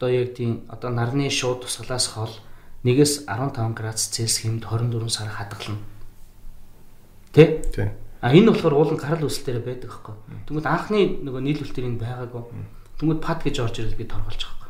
одоо 0.00 0.08
яг 0.08 0.32
тийм 0.32 0.64
одоо 0.72 0.88
нарны 0.88 1.28
шууд 1.28 1.68
тусгалаас 1.68 2.16
хол 2.16 2.32
нэгээс 2.88 3.28
15 3.28 3.76
градус 3.76 4.08
Цельс 4.08 4.40
хэмд 4.40 4.64
24 4.64 5.12
сар 5.12 5.28
хадгална. 5.28 5.84
Тэ? 7.36 7.60
Тийм. 7.68 7.92
А 8.24 8.32
энэ 8.32 8.56
болохоор 8.56 8.74
уулын 8.80 8.96
гарал 8.96 9.28
үүсэл 9.28 9.44
дээр 9.44 9.60
байдаг 9.60 9.92
байхгүй. 9.92 10.14
Тэгмэд 10.48 10.66
анхны 10.66 11.00
нөгөө 11.28 11.42
нийлүүлэлт 11.44 11.76
дээр 11.76 11.90
энэ 11.92 12.00
байгаагүй. 12.00 12.42
Тэгмэд 12.96 13.20
пад 13.20 13.44
гэж 13.44 13.56
орж 13.60 13.76
ирэл 13.78 14.00
би 14.00 14.08
байгаа 14.08 14.24
байхгүй. 14.24 14.68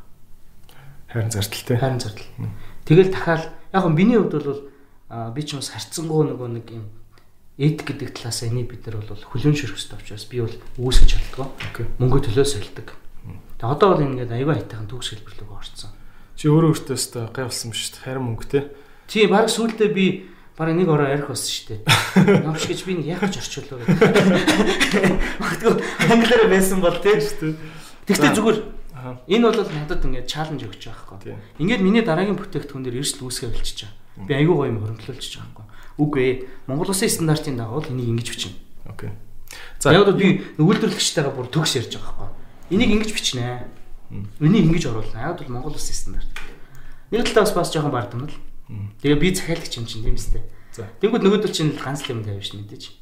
Харин 1.09 1.31
зардалтай. 1.31 1.77
Харин 1.79 2.01
зардал. 2.03 2.29
Тэгэл 2.85 3.13
дахиад 3.15 3.45
яг 3.73 3.85
нь 3.87 3.95
миний 3.97 4.19
хувьд 4.19 4.35
бол 4.35 4.61
би 5.33 5.41
ч 5.47 5.57
бас 5.57 5.73
харцсангуу 5.73 6.29
нөгөө 6.29 6.49
нэг 6.59 6.67
юм 6.75 6.85
эд 7.59 7.83
гэдэг 7.83 8.15
талаас 8.15 8.47
энийг 8.47 8.71
бид 8.71 8.87
нар 8.87 9.03
бол 9.03 9.19
хүлэн 9.19 9.59
шөрөхсөд 9.59 9.99
учраас 9.99 10.25
би 10.31 10.39
бол 10.39 10.55
үүсгэж 10.79 11.11
чаддгаа. 11.11 11.51
Мөнгө 11.99 12.31
төлөө 12.31 12.47
сольдог. 12.47 12.95
Тэгээ 13.59 13.75
одоо 13.75 13.99
бол 13.99 14.07
ингээд 14.07 14.31
аюу 14.31 14.55
хайтайхан 14.55 14.87
төгс 14.87 15.11
хэлбэрлэг 15.19 15.51
орцсон. 15.51 15.91
Чи 16.39 16.47
өөрөө 16.47 16.71
өөртөө 16.71 16.95
өстой 16.95 17.27
гай 17.35 17.51
болсон 17.51 17.75
биш 17.75 17.91
үү? 17.91 18.07
Харин 18.07 18.25
мөнгөтэй. 18.31 18.63
Тий, 19.11 19.27
баг 19.27 19.51
сүултээ 19.51 19.91
би 19.91 20.31
баг 20.55 20.71
нэг 20.71 20.87
ороо 20.87 21.11
арих 21.11 21.27
болсон 21.27 21.51
шүү 21.51 21.83
дээ. 21.83 22.43
Номш 22.47 22.67
гэж 22.71 22.81
би 22.87 22.95
нэг 23.03 23.19
яг 23.19 23.27
ч 23.27 23.43
орчууллаа 23.43 23.83
гэдэг. 23.83 25.19
Магадгүй 25.43 25.75
англиар 26.15 26.47
байсан 26.47 26.79
бол 26.79 26.99
тий 27.03 27.19
шүү 27.19 27.39
дээ. 27.43 27.59
Тэгтээ 28.07 28.35
зүгээр 28.39 28.59
энэ 29.27 29.47
бол 29.51 29.59
надад 29.67 30.03
ингээд 30.03 30.27
чаленж 30.31 30.63
өгч 30.67 30.83
байгаа 30.91 31.19
байхгүй. 31.19 31.35
Ингээд 31.63 31.83
миний 31.83 32.03
дараагийн 32.03 32.39
бүтээгдэхүүн 32.39 32.87
дээр 32.87 32.99
эрсэл 33.03 33.27
үүсгээ 33.27 33.51
болчихж 33.55 33.87
байгаа. 33.87 34.27
Би 34.27 34.33
аюу 34.35 34.55
гоё 34.59 34.71
юм 34.71 34.83
хөрөнгөлүүлчих 34.83 35.43
байгаа 35.43 35.55
байхгүй. 35.59 35.68
Үгүй 35.99 36.23
ээ. 36.23 36.35
Монгол 36.71 36.95
улсын 36.95 37.11
стандартын 37.11 37.59
дагуу 37.59 37.83
энийг 37.91 38.15
ингэж 38.15 38.29
бичнэ. 38.31 38.55
Окей. 38.87 39.11
За 39.83 39.93
яг 39.93 40.07
би 40.15 40.47
өгүүлбэрлэгчтэйгээ 40.57 41.35
бүр 41.35 41.51
төгс 41.51 41.75
ярьж 41.75 41.99
байгаа 41.99 42.31
байхгүй. 42.31 42.79
Энийг 42.79 42.91
ингэж 42.95 43.11
бичнэ. 43.11 43.67
Энийг 44.39 44.71
ингэж 44.71 44.95
оруулна. 44.95 45.35
Яг 45.35 45.43
бол 45.43 45.59
Монгол 45.59 45.75
улсын 45.75 45.95
стандарт. 45.95 46.31
Нэг 47.11 47.27
талаас 47.27 47.51
бас 47.51 47.75
жоохон 47.75 47.91
бардамнал. 47.91 48.35
Тэгээ 49.03 49.19
би 49.19 49.35
захиалагч 49.35 49.75
юм 49.75 49.87
чинь 49.91 50.07
тийм 50.07 50.15
үстэй. 50.15 50.47
За. 50.71 50.87
Тэнгүүд 51.03 51.25
нөгөөдөл 51.25 51.51
чинь 51.51 51.75
ганц 51.75 52.07
л 52.07 52.13
юм 52.15 52.23
тавьж 52.23 52.55
мэдээж. 52.55 52.95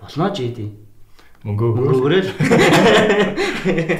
Болно 0.00 0.32
ч 0.34 0.42
ээ. 0.42 0.74
Мөнгө 1.44 1.76
өгөөрэй. 1.76 2.24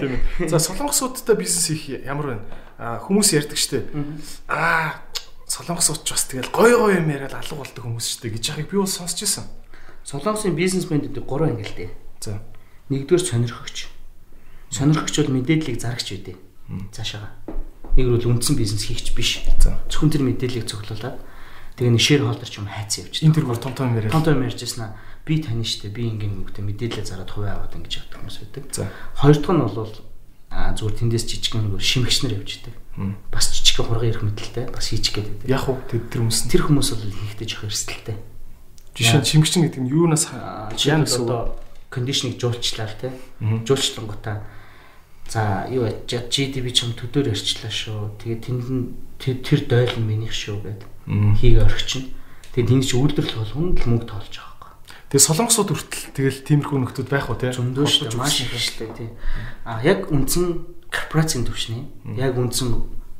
Тийм 0.00 0.16
ээ. 0.16 0.48
За 0.48 0.56
солонгосуудтай 0.56 1.36
бизнес 1.36 1.68
хийх 1.68 2.00
ямар 2.08 2.40
байна? 2.40 3.04
Хүмүүс 3.04 3.36
ярьдаг 3.36 3.60
штеп. 3.60 3.92
Аа 4.48 5.04
солонгосууд 5.54 6.02
ч 6.02 6.10
бас 6.10 6.26
тэгэл 6.26 6.50
гой 6.50 6.74
гой 6.74 6.98
юм 6.98 7.06
яриад 7.14 7.38
алга 7.38 7.54
болдог 7.54 7.86
хүмүүс 7.86 8.06
шүү 8.10 8.20
дээ 8.26 8.34
гэж 8.34 8.44
яхийг 8.50 8.68
би 8.74 8.82
бол 8.82 8.90
сонсч 8.90 9.22
ирсэн. 9.22 9.46
Солонгосын 10.02 10.58
бизнесмендүүд 10.58 11.22
гурван 11.22 11.54
ангил 11.54 11.70
дээ. 11.70 11.94
За. 12.18 12.42
Нэгдүгээр 12.90 13.22
сонирхогч. 13.22 13.86
Сонирхогч 14.74 15.14
бол 15.22 15.34
мэдээллийг 15.38 15.78
зарагч 15.78 16.10
байдیں۔ 16.10 16.36
Цаашаага. 16.90 17.30
Нэг 17.94 18.06
бол 18.10 18.26
үндсэн 18.34 18.58
бизнес 18.58 18.82
хийгч 18.82 19.14
биш. 19.14 19.46
За. 19.62 19.78
Зөвхөн 19.86 20.10
тэр 20.10 20.26
мэдээллийг 20.26 20.66
цуглуулад 20.66 21.22
тэгээ 21.78 21.92
нэг 21.94 22.02
шэр 22.02 22.26
холдор 22.26 22.50
ч 22.50 22.58
юм 22.58 22.66
хайцсан 22.66 23.06
явж. 23.06 23.22
Энэ 23.22 23.34
тэр 23.38 23.46
бүр 23.46 23.58
том 23.62 23.74
том 23.78 23.94
яриа. 23.94 24.10
Том 24.10 24.26
том 24.26 24.42
ярьж 24.42 24.58
ирсэн 24.58 24.90
аа. 24.90 24.98
Би 25.22 25.38
тань 25.38 25.62
штэ 25.62 25.94
би 25.94 26.10
ингийн 26.10 26.34
нүгтэ 26.42 26.66
мэдээлэл 26.66 27.06
зараад 27.06 27.30
хувиа 27.30 27.54
аваад 27.54 27.78
ингэж 27.78 28.02
явдаг 28.02 28.18
хүмүүс 28.26 28.38
байдаг. 28.42 28.64
За. 28.74 28.90
Хоёр 29.22 29.38
дахь 29.38 29.54
нь 29.54 29.62
бол 29.62 29.94
аа 30.50 30.74
зүгээр 30.74 30.98
тэндээс 30.98 31.24
жижигэн 31.30 31.70
нэг 31.70 31.78
шимэгчнэр 31.78 32.36
явж 32.42 32.50
идэг. 32.58 32.74
Бас 33.30 33.50
жижигхэн 33.50 33.86
хурган 33.90 34.10
ирэх 34.10 34.22
мэдлэлтэй 34.22 34.70
бас 34.70 34.86
хийчих 34.86 35.18
гээд 35.18 35.28
байдаг. 35.42 35.50
Яг 35.50 35.66
уу 35.66 35.78
тэр 35.90 36.22
хүмүүс 36.22 36.38
тэр 36.46 36.62
хүмүүс 36.70 36.88
бол 36.94 37.10
хийхдээ 37.10 37.48
жоох 37.50 37.66
эрсдэлтэй. 37.66 38.16
Жишээ 38.94 39.18
нь 39.18 39.26
шимэгчин 39.26 39.62
гэдэг 39.66 39.82
нь 39.82 39.90
юунаас 39.90 40.30
гэсэн 40.30 41.26
одоо 41.26 41.58
кондишныг 41.90 42.38
жуулчлаа 42.38 42.86
те. 42.94 43.10
Жуулчлангуудаа 43.42 44.46
за 45.26 45.66
юу 45.74 45.90
ачаад 45.90 46.30
GDP 46.30 46.70
ч 46.70 46.86
юм 46.86 46.94
төдөр 46.94 47.34
ярьчлаа 47.34 47.72
шүү. 47.74 48.14
Тэгээд 48.22 48.42
тэнд 48.46 48.66
нь 48.70 48.84
тэр 49.18 49.60
дойл 49.66 49.94
нь 49.98 50.06
минийх 50.06 50.30
шүү 50.30 50.62
гэд 50.62 50.80
хийг 51.42 51.66
орчихно. 51.66 52.14
Тэгээд 52.54 52.70
тэнд 52.70 52.84
чи 52.86 52.94
үйлдвэрлэл 52.94 53.40
болгоно 53.42 53.74
л 53.74 53.88
мөнгө 53.90 54.06
тоолж 54.06 54.34
байгаа. 54.38 54.54
Тэгээд 55.10 55.26
солонгосууд 55.26 55.70
хүртэл 55.74 56.06
тэгэл 56.14 56.46
тиймэрхүү 56.46 56.78
нөхдүүд 56.86 57.08
байх 57.10 57.26
уу 57.30 57.38
те. 57.38 57.50
Зөндөө 57.50 57.86
шүү. 57.90 58.14
Маш 58.14 58.46
их 58.46 58.54
шүү 58.54 58.94
тий. 58.94 59.10
А 59.66 59.82
яг 59.82 60.10
үндсэн 60.10 60.62
корпорацийн 60.94 61.42
төвшний 61.42 61.90
яг 62.14 62.38
үндсэн 62.38 62.70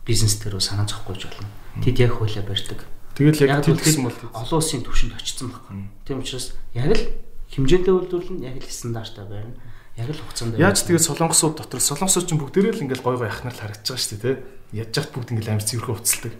бизнес 0.07 0.39
дээр 0.39 0.62
санаа 0.62 0.87
зовхгүйж 0.87 1.27
болно. 1.27 1.51
Тэд 1.83 1.99
яг 1.99 2.14
хуулиа 2.14 2.47
барьдаг. 2.47 2.87
Тэгэл 3.18 3.51
яг 3.51 3.66
тэд 3.66 3.83
гэсэн 3.83 4.07
бол 4.07 4.18
олон 4.31 4.59
улсын 4.62 4.87
төвшөнд 4.87 5.18
очсон 5.18 5.51
байна. 5.51 5.91
Тийм 6.07 6.22
учраас 6.22 6.55
яг 6.75 6.95
л 6.95 7.03
хэмжээтэй 7.51 7.95
үйлдвэрлэн 7.95 8.43
яг 8.47 8.62
л 8.62 8.70
стандартаа 8.70 9.27
барина. 9.27 9.59
Яг 9.95 10.11
л 10.11 10.18
хугацаанд 10.18 10.59
Яаж 10.59 10.83
тэгээд 10.83 11.07
солонгосууд 11.07 11.55
дотор 11.55 11.79
солонгосууд 11.79 12.27
ч 12.27 12.35
бүгдээрээ 12.35 12.75
л 12.75 12.85
ингээл 12.87 13.07
гой 13.07 13.16
гой 13.22 13.31
ахнаар 13.31 13.55
харагдаж 13.55 13.87
байгаа 13.87 14.03
шүү 14.03 14.18
дээ, 14.18 14.35
тэ. 14.35 14.43
Ядж 14.75 14.95
хат 14.99 15.11
бүгд 15.14 15.31
ингээл 15.31 15.53
амар 15.55 15.66
цэвэрхэн 15.70 15.95
уцалдаг. 15.95 16.35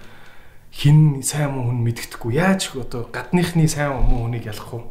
Хин 0.75 0.99
сайн 1.23 1.51
муу 1.55 1.71
хүн 1.71 1.79
мэддэхгүй. 1.87 2.35
Яаж 2.35 2.75
одоо 2.75 3.07
гадныхны 3.15 3.71
сайн 3.71 3.95
муу 3.95 4.27
хүнийг 4.27 4.51
ялах 4.51 4.75
вэ? 4.75 4.83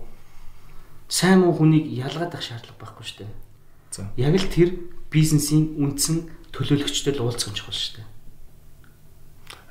Сайн 1.12 1.44
муу 1.44 1.52
хүнийг 1.52 1.92
ялгаад 1.92 2.32
ах 2.32 2.40
шаардлага 2.40 2.80
байхгүй 2.80 3.04
шүү 3.04 3.18
дээ. 3.28 3.32
За. 3.92 4.08
Яг 4.16 4.32
л 4.40 4.48
тэр 4.48 4.70
бизнесийн 5.14 5.78
үндсэн 5.78 6.26
төлөөлөгчтэй 6.50 7.14
л 7.14 7.30
уулзах 7.30 7.54
чухал 7.54 7.78
шүү 7.78 8.02
дээ. 8.02 8.08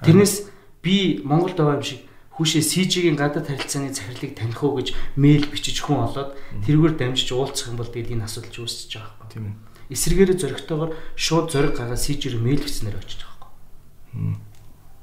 Тэрнээс 0.06 0.34
би 0.82 1.22
Монголд 1.26 1.58
байгаа 1.58 1.78
юм 1.78 1.86
шиг 1.86 2.00
хүүшээ 2.38 2.62
CG-ийн 2.62 3.18
гадаад 3.18 3.50
харилцааны 3.50 3.92
захирлыг 3.92 4.34
таних 4.38 4.62
уу 4.62 4.78
гэж 4.80 4.94
мэйл 5.20 5.46
бичиж 5.50 5.84
хүн 5.84 6.06
олоод 6.06 6.34
тэргээр 6.64 6.94
дамжиж 6.96 7.28
уулзах 7.34 7.70
юм 7.70 7.78
бол 7.78 7.90
тэгээд 7.90 8.14
энэ 8.18 8.26
асуудал 8.26 8.50
ч 8.50 8.56
үүсэж 8.62 8.90
байгаа 8.98 9.14
байхгүй. 9.20 9.30
Тийм 9.30 9.44
ээ. 9.52 9.56
Эсрэгээр 9.92 10.30
зөрөгтэйгээр 10.40 10.92
шууд 11.18 11.46
зөрөг 11.52 11.74
гагаа 11.76 11.98
CG-ээр 12.00 12.40
мэйл 12.40 12.64
бичснээр 12.64 12.96
очиж 12.96 13.20
байгаа 13.20 13.50
байхгүй. 13.52 14.34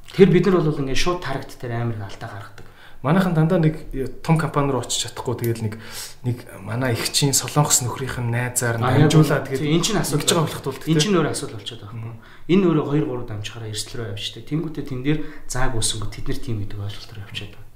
Тэгэхээр 0.09 0.33
бид 0.33 0.45
нар 0.49 0.57
бол 0.57 0.81
ингээд 0.81 1.03
шууд 1.05 1.19
тарагт 1.21 1.51
дээр 1.61 1.73
амар 1.77 2.01
их 2.01 2.07
алдаа 2.09 2.29
гаргадаг. 2.33 2.65
Манайхан 2.99 3.31
дандаа 3.31 3.63
нэг 3.63 3.79
том 4.19 4.35
компани 4.35 4.75
руу 4.75 4.83
очиж 4.83 5.07
чадахгүй 5.07 5.39
тэгэл 5.39 5.63
нэг 5.63 5.79
нэг 6.27 6.43
манай 6.59 6.91
их 6.99 7.07
чинь 7.15 7.31
солонгос 7.31 7.79
нөхрийнх 7.87 8.19
нь 8.19 8.27
найзаар 8.27 8.75
дамжуулаад 8.75 9.47
тэгээд 9.47 9.71
энэ 9.71 9.85
чинь 9.87 9.99
асуудал 10.03 10.19
гэж 10.19 10.31
байгаа 10.35 10.43
болоход 10.43 10.67
бол 10.67 10.83
энэ 10.83 10.99
чинь 10.99 11.15
өөрөө 11.15 11.31
асуудал 11.31 11.57
болчиход 11.63 11.83
байгаа 11.87 11.95
юм. 11.95 12.19
Энэ 12.51 12.63
өөрөө 12.67 12.85
2 12.91 13.07
3 13.07 13.31
дамжихаараа 13.31 13.71
эрсдэл 13.71 13.95
рүү 14.03 14.11
явчихдаг. 14.19 14.43
Тэнгүүтээ 14.51 14.83
тэн 14.83 15.01
дээр 15.07 15.19
зааг 15.47 15.71
үүсэнгүү 15.79 16.09
тэд 16.11 16.25
нар 16.27 16.39
тийм 16.43 16.57
гэдэг 16.59 16.79
ойлголтоор 16.83 17.23
явчихад 17.23 17.53
байна. 17.55 17.71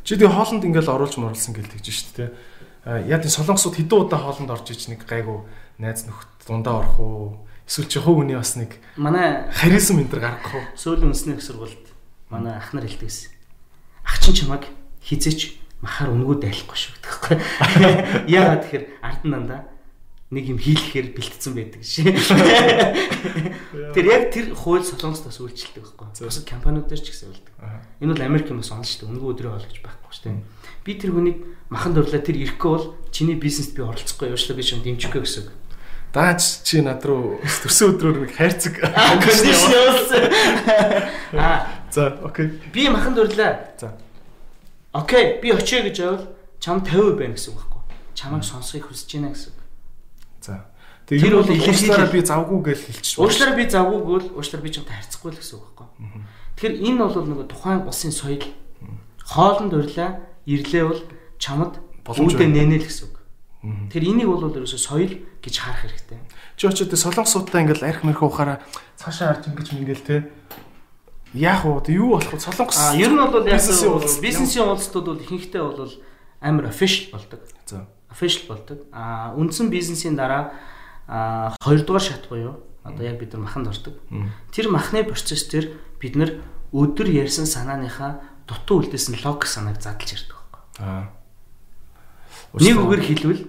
Чи 0.00 0.12
тэгээ 0.16 0.32
хоолнд 0.32 0.64
ингээл 0.64 0.94
оруулж 0.96 1.14
моруулсан 1.20 1.52
гэл 1.52 1.72
тэгж 1.76 1.86
шүү 1.92 2.12
дээ. 2.24 2.30
Яг 3.04 3.20
энэ 3.20 3.36
солонгосууд 3.36 3.76
хэдэн 3.76 4.00
удаа 4.00 4.20
хоолнд 4.24 4.48
орж 4.48 4.66
иж 4.72 4.88
нэг 4.88 5.04
гайгүй 5.04 5.44
найз 5.76 6.08
нөхд 6.08 6.28
дундаа 6.48 6.80
орох 6.80 6.96
уу? 6.96 7.44
Эсвэл 7.68 7.88
чи 7.92 8.00
хувь 8.00 8.24
хүний 8.24 8.36
бас 8.36 8.56
нэг 8.56 8.80
манай 8.96 9.44
харизм 9.52 10.00
энэ 10.00 10.08
төр 10.08 10.24
гаргах 10.24 10.56
уу? 10.56 10.64
Сөүлийн 10.72 11.12
үндэсний 11.12 11.36
их 11.36 11.44
сургуульд 11.44 11.84
манай 12.28 12.56
ах 12.56 12.72
нар 12.76 12.84
хэлдэгсэн 12.84 13.33
ах 14.04 14.16
чинь 14.20 14.36
чамайг 14.36 14.68
хизээч 15.02 15.58
махаар 15.84 16.12
өнгөө 16.16 16.36
дайлахгүй 16.40 16.78
шүү 16.78 16.94
гэхгүй. 17.04 17.36
Яагаад 18.36 18.62
тэгэхээр 18.64 18.84
ард 19.04 19.22
нь 19.24 19.32
дандаа 19.32 19.60
нэг 20.32 20.44
юм 20.48 20.58
хийлэхээр 20.58 21.12
бэлтцсэн 21.12 21.52
байдаг 21.52 21.82
шээ. 21.84 22.16
Тэр 23.94 24.06
яг 24.08 24.32
тэр 24.32 24.56
хууль 24.56 24.82
солонгостоос 24.82 25.38
үйлчлдэг 25.44 25.84
байхгүй. 25.84 26.24
Бусад 26.24 26.48
компаниуд 26.48 26.88
дээр 26.88 27.04
ч 27.04 27.12
гэсэн 27.12 27.30
үйлдэг. 27.30 27.54
Энэ 28.00 28.12
бол 28.16 28.24
Америкийн 28.24 28.58
бас 28.58 28.72
онл 28.72 28.88
шүү 28.88 29.06
дээ. 29.06 29.10
Өнгөө 29.14 29.30
өдрөө 29.36 29.52
хол 29.52 29.68
гэж 29.68 29.78
байхгүй 29.84 30.10
шүү 30.10 30.24
дээ. 30.24 30.42
Би 30.82 30.92
тэр 30.96 31.12
хүнийг 31.12 31.38
махан 31.68 31.92
дурлаа 31.94 32.18
тэр 32.24 32.40
ирэхгүй 32.40 32.70
бол 32.72 32.86
чиний 33.12 33.36
бизнест 33.36 33.76
би 33.76 33.84
оролцохгүй 33.84 34.32
явуулаа 34.32 34.56
би 34.58 34.64
шин 34.64 34.82
дэмжихгүй 34.82 35.22
гэсэн. 35.22 35.46
Даач 36.10 36.42
чи 36.66 36.82
над 36.82 37.02
руу 37.04 37.38
төрсөн 37.42 37.94
өдрөөр 37.94 38.18
нэг 38.26 38.32
хайрцаг 38.34 38.74
кондишн 39.22 39.70
явуулсан. 39.70 40.22
Аа 41.36 41.83
За, 41.94 42.18
окей. 42.24 42.50
Би 42.74 42.88
махан 42.88 43.14
дурлаа. 43.14 43.70
За. 43.78 43.94
Окей, 44.92 45.40
би 45.40 45.52
очие 45.54 45.82
гэж 45.86 45.98
байвал 46.02 46.26
чам 46.58 46.82
50% 46.82 47.14
байна 47.14 47.34
гэсэн 47.38 47.54
үг 47.54 47.62
байхгүй. 47.62 47.82
Чамайг 48.18 48.42
сонсохыг 48.42 48.90
хүсэж 48.90 49.14
байна 49.14 49.30
гэсэн. 49.30 49.54
За. 50.42 50.66
Тэр 51.06 51.38
бол 51.38 51.46
илэрхийлэлээр 51.46 52.10
би 52.10 52.20
завгүй 52.26 52.60
гэж 52.66 52.78
хэлчих. 52.82 53.18
Уучлаарай 53.22 53.54
би 53.54 53.70
завгүй 53.70 54.00
гэвэл 54.02 54.28
уучлаарай 54.34 54.64
би 54.66 54.74
чамтай 54.74 54.96
харьцахгүй 54.98 55.30
л 55.30 55.38
гэсэн 55.38 55.54
үг 55.54 55.66
байхгүй. 55.70 55.86
Тэгэхээр 56.58 56.74
энэ 56.82 56.98
бол 56.98 57.26
нөгөө 57.30 57.46
тухайн 57.46 57.86
улсын 57.86 58.10
соёл 58.10 58.42
хоолнд 59.22 59.72
урлаа 59.78 60.10
ирлээ 60.50 60.84
бол 60.90 61.02
чамд 61.38 61.78
үүдээ 62.10 62.50
нэнэ 62.50 62.82
л 62.82 62.86
гэсэн 62.90 63.06
үг. 63.06 63.16
Тэр 63.92 64.02
энийг 64.02 64.28
бол 64.32 64.50
ерөөсөө 64.50 64.80
соёл 64.82 65.14
гэж 65.44 65.54
харах 65.62 65.86
хэрэгтэй. 65.86 66.18
Чи 66.56 66.66
очоод 66.66 66.90
солонгосуудаа 66.90 67.62
ингээл 67.62 67.86
арх 67.86 68.00
мэрх 68.02 68.24
ухаараа 68.24 68.58
цаашаа 68.96 69.36
харж 69.36 69.52
ингэж 69.52 69.68
мингээл 69.76 70.04
те 70.04 70.16
яг 71.34 71.66
уу 71.66 71.82
юу 71.86 72.16
болох 72.16 72.32
вэ? 72.32 72.40
Солонгос 72.40 72.78
А 72.78 72.96
ер 72.96 73.10
нь 73.10 73.18
бол 73.18 73.46
яг 73.46 73.60
бизнесийн 74.22 74.64
уулзтууд 74.64 75.06
бол 75.10 75.20
ихэнхдээ 75.20 75.62
бол 75.62 75.92
амар 76.40 76.70
official 76.70 77.12
болдог. 77.12 77.40
За. 77.66 77.86
Official 78.10 78.48
болдог. 78.48 78.78
А 78.92 79.34
үндсэн 79.36 79.68
бизнесийн 79.68 80.16
дараа 80.16 80.54
а 81.06 81.54
хоёрдугаар 81.60 82.02
шат 82.02 82.28
буюу 82.30 82.62
Одоо 82.84 83.06
яг 83.06 83.18
бид 83.18 83.32
нар 83.32 83.42
маханд 83.42 83.68
ордог. 83.68 83.96
Тэр 84.52 84.68
махны 84.68 85.04
процесс 85.04 85.48
дээр 85.48 85.72
бид 85.98 86.16
нар 86.20 86.44
өдөр 86.68 87.08
ярьсан 87.08 87.48
санааныхаа 87.48 88.20
дутуу 88.44 88.84
үлдээсэн 88.84 89.16
логик 89.24 89.48
санааг 89.48 89.80
задлж 89.80 90.12
ярьдаг 90.12 90.36
байхгүй. 90.36 90.60
Аа. 90.84 91.08
Нэг 92.60 92.76
үгээр 92.76 93.02
хэлбэл 93.08 93.42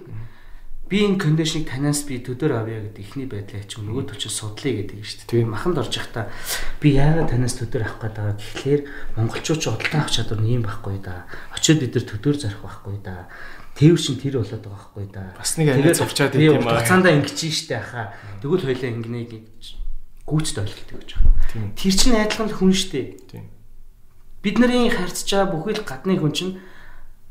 би 0.86 1.02
энэ 1.02 1.18
кондишныг 1.18 1.66
танаас 1.66 2.06
би 2.06 2.22
төдөр 2.22 2.62
авъя 2.62 2.78
гэдэг 2.78 3.02
ихний 3.02 3.26
байдлаа 3.26 3.58
ачиг 3.58 3.82
нөгөө 3.82 4.14
чинь 4.22 4.30
судлаа 4.30 4.72
гэдэг 4.86 5.02
шүү 5.02 5.26
дээ. 5.26 5.42
Маханд 5.42 5.82
орж 5.82 5.98
явахдаа 5.98 6.30
би 6.78 6.94
яагаад 6.94 7.34
танаас 7.34 7.58
төдөр 7.58 7.82
авах 7.82 7.98
гээд 8.06 8.14
байгаа 8.14 8.38
гэхлээр 8.38 8.82
монголчууд 9.18 9.58
ч 9.58 9.64
худалдан 9.66 9.98
авах 9.98 10.14
чадвар 10.14 10.40
нь 10.46 10.54
юм 10.54 10.62
байхгүй 10.62 11.02
да. 11.02 11.26
Очоод 11.50 11.82
бид 11.82 11.90
нар 11.98 12.06
төдөр 12.06 12.36
зарах 12.38 12.62
байхгүй 12.62 12.96
да. 13.02 13.26
Тэвэр 13.74 13.98
чин 13.98 14.14
тэр 14.22 14.38
болоод 14.38 14.62
байгаа 14.62 14.78
байхгүй 14.78 15.06
да. 15.10 15.24
Бас 15.34 15.50
нэг 15.58 15.68
анаа 15.74 15.94
зовчаад 15.98 16.34
идэм 16.38 16.62
юм 16.62 16.68
аа. 16.70 16.78
Хугацаандаа 16.78 17.12
ингэж 17.18 17.40
штэ 17.50 17.82
хаа. 17.82 18.14
Тэгвэл 18.38 18.70
хоёлаа 18.70 18.90
ингэнэ 18.94 19.20
гэж 19.26 19.62
гүйцэд 20.22 20.58
ойлголт 20.62 20.90
гэж 21.02 21.10
байгаа. 21.18 21.74
Тэр 21.74 21.94
чинь 21.98 22.14
адилхан 22.14 22.50
хүн 22.54 22.70
штэ. 22.70 23.02
Бид 24.38 24.56
нарын 24.62 24.94
харьцаж 24.94 25.26
байгаа 25.26 25.50
бүхэл 25.50 25.82
гадны 25.82 26.14
хүн 26.14 26.30
чинь 26.30 26.52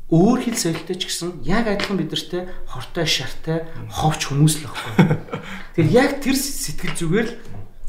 өөр 0.06 0.38
хэл 0.38 0.54
соёлтой 0.54 0.94
ч 0.94 1.10
гэсэн 1.10 1.42
яг 1.42 1.66
адилхан 1.66 1.98
бидэртэй 1.98 2.46
хортой 2.70 3.06
шартай 3.10 3.66
ховч 3.90 4.30
хүмүүс 4.30 4.62
л 4.62 4.70
баггүй. 4.70 5.18
Тэгэхээр 5.74 5.98
яг 5.98 6.10
тэр 6.22 6.36
сэтгэл 6.38 6.94
зүгээр 6.94 7.26
л 7.26 7.34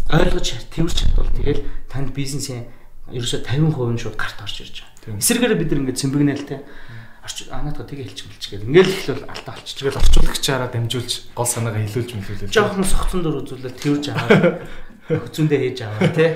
ойлгож 0.10 0.48
тэрвэрч 0.74 0.98
чадвал 0.98 1.30
тэгэл 1.38 1.62
танд 1.86 2.10
бизнесийн 2.18 2.66
ерөөсө 3.14 3.46
50% 3.46 3.70
нь 3.94 4.02
шууд 4.02 4.18
гарт 4.18 4.42
орж 4.42 4.66
ирж 4.66 4.82
байгаа. 4.82 5.22
Эсвэргээр 5.22 5.62
бид 5.62 5.72
ингээд 5.78 6.02
цэмбэгнэлтэй 6.02 6.60
орч 7.22 7.38
анаатаа 7.54 7.86
тэгээ 7.86 8.10
хэлчих 8.10 8.28
мэлчгээд 8.34 8.66
ингээд 8.66 8.88
л 8.90 8.98
ихлэл 8.98 9.30
алдаа 9.30 9.54
олчих. 9.54 9.78
Тэгэл 9.78 10.02
орчуулагчаараа 10.02 10.70
дамжуулж 10.74 11.12
гол 11.38 11.46
санаагаа 11.46 11.86
хэлүүлж 11.86 12.12
мэлүүлээ. 12.18 12.50
Жохон 12.50 12.82
согцон 12.82 13.22
дөр 13.22 13.46
үзүүлээд 13.46 13.78
тэрвэрж 13.78 14.06
аваад 14.10 14.66
хөцөндөө 15.22 15.60
хийж 15.60 15.80
аваа 15.86 16.10
тий 16.18 16.30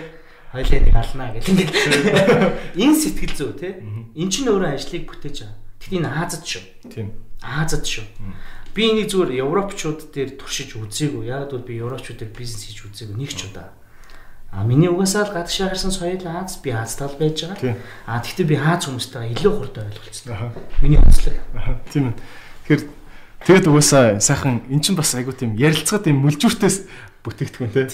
хоёлаа 0.52 0.80
нэг 0.84 0.96
алнаа 0.96 1.30
гэх 1.32 1.48
ингээд 1.48 1.76
энэ 2.76 2.96
сэтгэл 3.00 3.36
зүй 3.40 3.52
тий 3.56 3.74
эн 4.20 4.28
чинь 4.28 4.52
өөрөө 4.52 4.76
ажлыг 4.76 5.08
бүтээж 5.08 5.38
байгаа 5.48 5.61
Тэгэхдээ 5.82 6.00
энэ 6.00 6.14
Азад 6.14 6.46
шүү. 6.46 6.64
Тийм. 6.94 7.08
Азад 7.42 7.84
шүү. 7.90 8.06
Би 8.72 8.88
энийг 8.88 9.10
зүгээр 9.10 9.42
европчууд 9.42 10.14
дээр 10.14 10.38
туршиж 10.38 10.78
үзээгүй. 10.78 11.28
Яг 11.28 11.52
бол 11.52 11.66
би 11.66 11.82
европчууд 11.82 12.22
дээр 12.22 12.32
бизнес 12.32 12.70
хийж 12.70 12.86
үзээгүй 12.86 13.18
нэг 13.18 13.34
ч 13.34 13.50
удаа. 13.50 13.74
А 14.52 14.64
миний 14.64 14.88
угаасаа 14.88 15.26
л 15.26 15.34
гадагшаа 15.34 15.72
гарсан 15.72 15.92
соёл 15.92 16.28
Аз 16.28 16.60
би 16.62 16.72
Аз 16.72 16.96
тал 16.96 17.16
байж 17.18 17.44
байгаа. 17.44 17.76
А 18.06 18.20
тэгтээ 18.20 18.46
би 18.46 18.56
Аз 18.60 18.86
хүмүүстэйгээ 18.86 19.36
илүү 19.42 19.54
хурдан 19.58 19.88
ойлголцсон. 19.90 20.54
Миний 20.84 21.00
онцлог. 21.00 21.36
Тийм 21.92 22.12
ээ. 22.12 22.16
Тэгэхээр 22.68 22.82
тэгээд 23.48 23.68
угаасаа 23.72 24.20
сайхан 24.20 24.68
эн 24.68 24.84
чинь 24.84 25.00
бас 25.00 25.16
айгуу 25.16 25.32
тийм 25.32 25.56
ярилцгаа 25.56 26.04
тийм 26.04 26.20
мүлжүүртээс 26.20 26.78
бүтээгдэхүүн 27.22 27.72
те. 27.74 27.86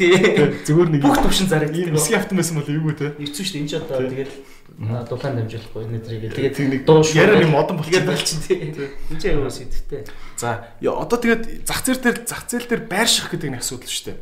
Зүгээр 0.63 0.89
нэг 0.95 1.01
бүх 1.03 1.19
төвшин 1.19 1.51
зарагддаг. 1.51 1.95
Эсгийн 1.99 2.19
автомат 2.19 2.39
байсан 2.39 2.57
бол 2.57 2.71
эвгүй 2.71 2.95
те. 2.95 3.07
Эцүү 3.19 3.43
шүү 3.43 3.53
дээ. 3.53 3.61
Энд 3.61 3.71
ч 3.71 3.73
одоо 3.75 3.97
тэгээд 4.07 4.31
дулаан 4.77 5.35
дамжуулахгүй 5.41 5.81
энэ 5.83 5.99
зэрэг 6.05 6.53
тэгээд 6.55 6.85
дуу 6.87 7.03
яриа 7.11 7.39
нэг 7.43 7.51
модон 7.51 7.75
болчиход 7.81 8.07
болчин 8.07 8.39
тий. 8.45 8.57
Энд 8.71 9.19
ч 9.19 9.23
аюу 9.27 9.51
сэдвтэй. 9.51 10.07
За 10.39 10.71
одоо 10.79 11.17
тэгээд 11.19 11.67
зах 11.67 11.81
зээл 11.83 12.03
дээр 12.03 12.17
зах 12.23 12.43
зээл 12.47 12.67
дээр 12.71 12.83
байрших 12.87 13.27
гэдэг 13.35 13.49
нэг 13.51 13.61
асуудал 13.67 13.91
шүү 13.91 14.05
дээ. 14.15 14.19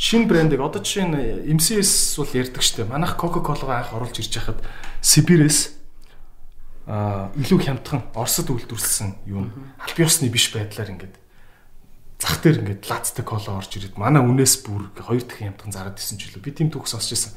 Шинэ 0.00 0.24
брендийг 0.24 0.64
одоо 0.64 0.80
жишээ 0.80 1.04
нь 1.04 1.60
MCS 1.60 2.16
бол 2.16 2.32
ярьдаг 2.32 2.64
шүү 2.64 2.76
дээ. 2.80 2.92
Манайх 2.92 3.20
Coca-Cola 3.20 3.84
анх 3.84 3.92
оруулж 3.92 4.16
ирж 4.16 4.32
хахад 4.40 4.64
Сибирээс 5.04 5.80
а 6.90 7.30
илүү 7.36 7.60
хямдхан 7.60 8.08
Оросд 8.18 8.50
үйлдвэрлэсэн 8.50 9.22
юм 9.30 9.52
аль 9.78 9.94
биесны 9.94 10.26
биш 10.32 10.50
байдлаар 10.50 10.90
ингээд 10.90 11.19
зах 12.20 12.44
дээр 12.44 12.60
ингээд 12.60 12.84
лацтай 12.84 13.24
кола 13.24 13.58
орж 13.58 13.72
ирээд 13.80 13.96
манай 13.96 14.20
үнээс 14.20 14.68
бүр 14.68 14.92
хоёр 14.92 15.24
дахин 15.24 15.56
ямтхан 15.56 15.72
зараад 15.72 15.96
исэн 15.96 16.20
ч 16.20 16.28
үлээ. 16.28 16.44
Би 16.44 16.52
тийм 16.52 16.68
төгс 16.68 16.92
сонсч 16.92 17.16
ирсэн. 17.16 17.32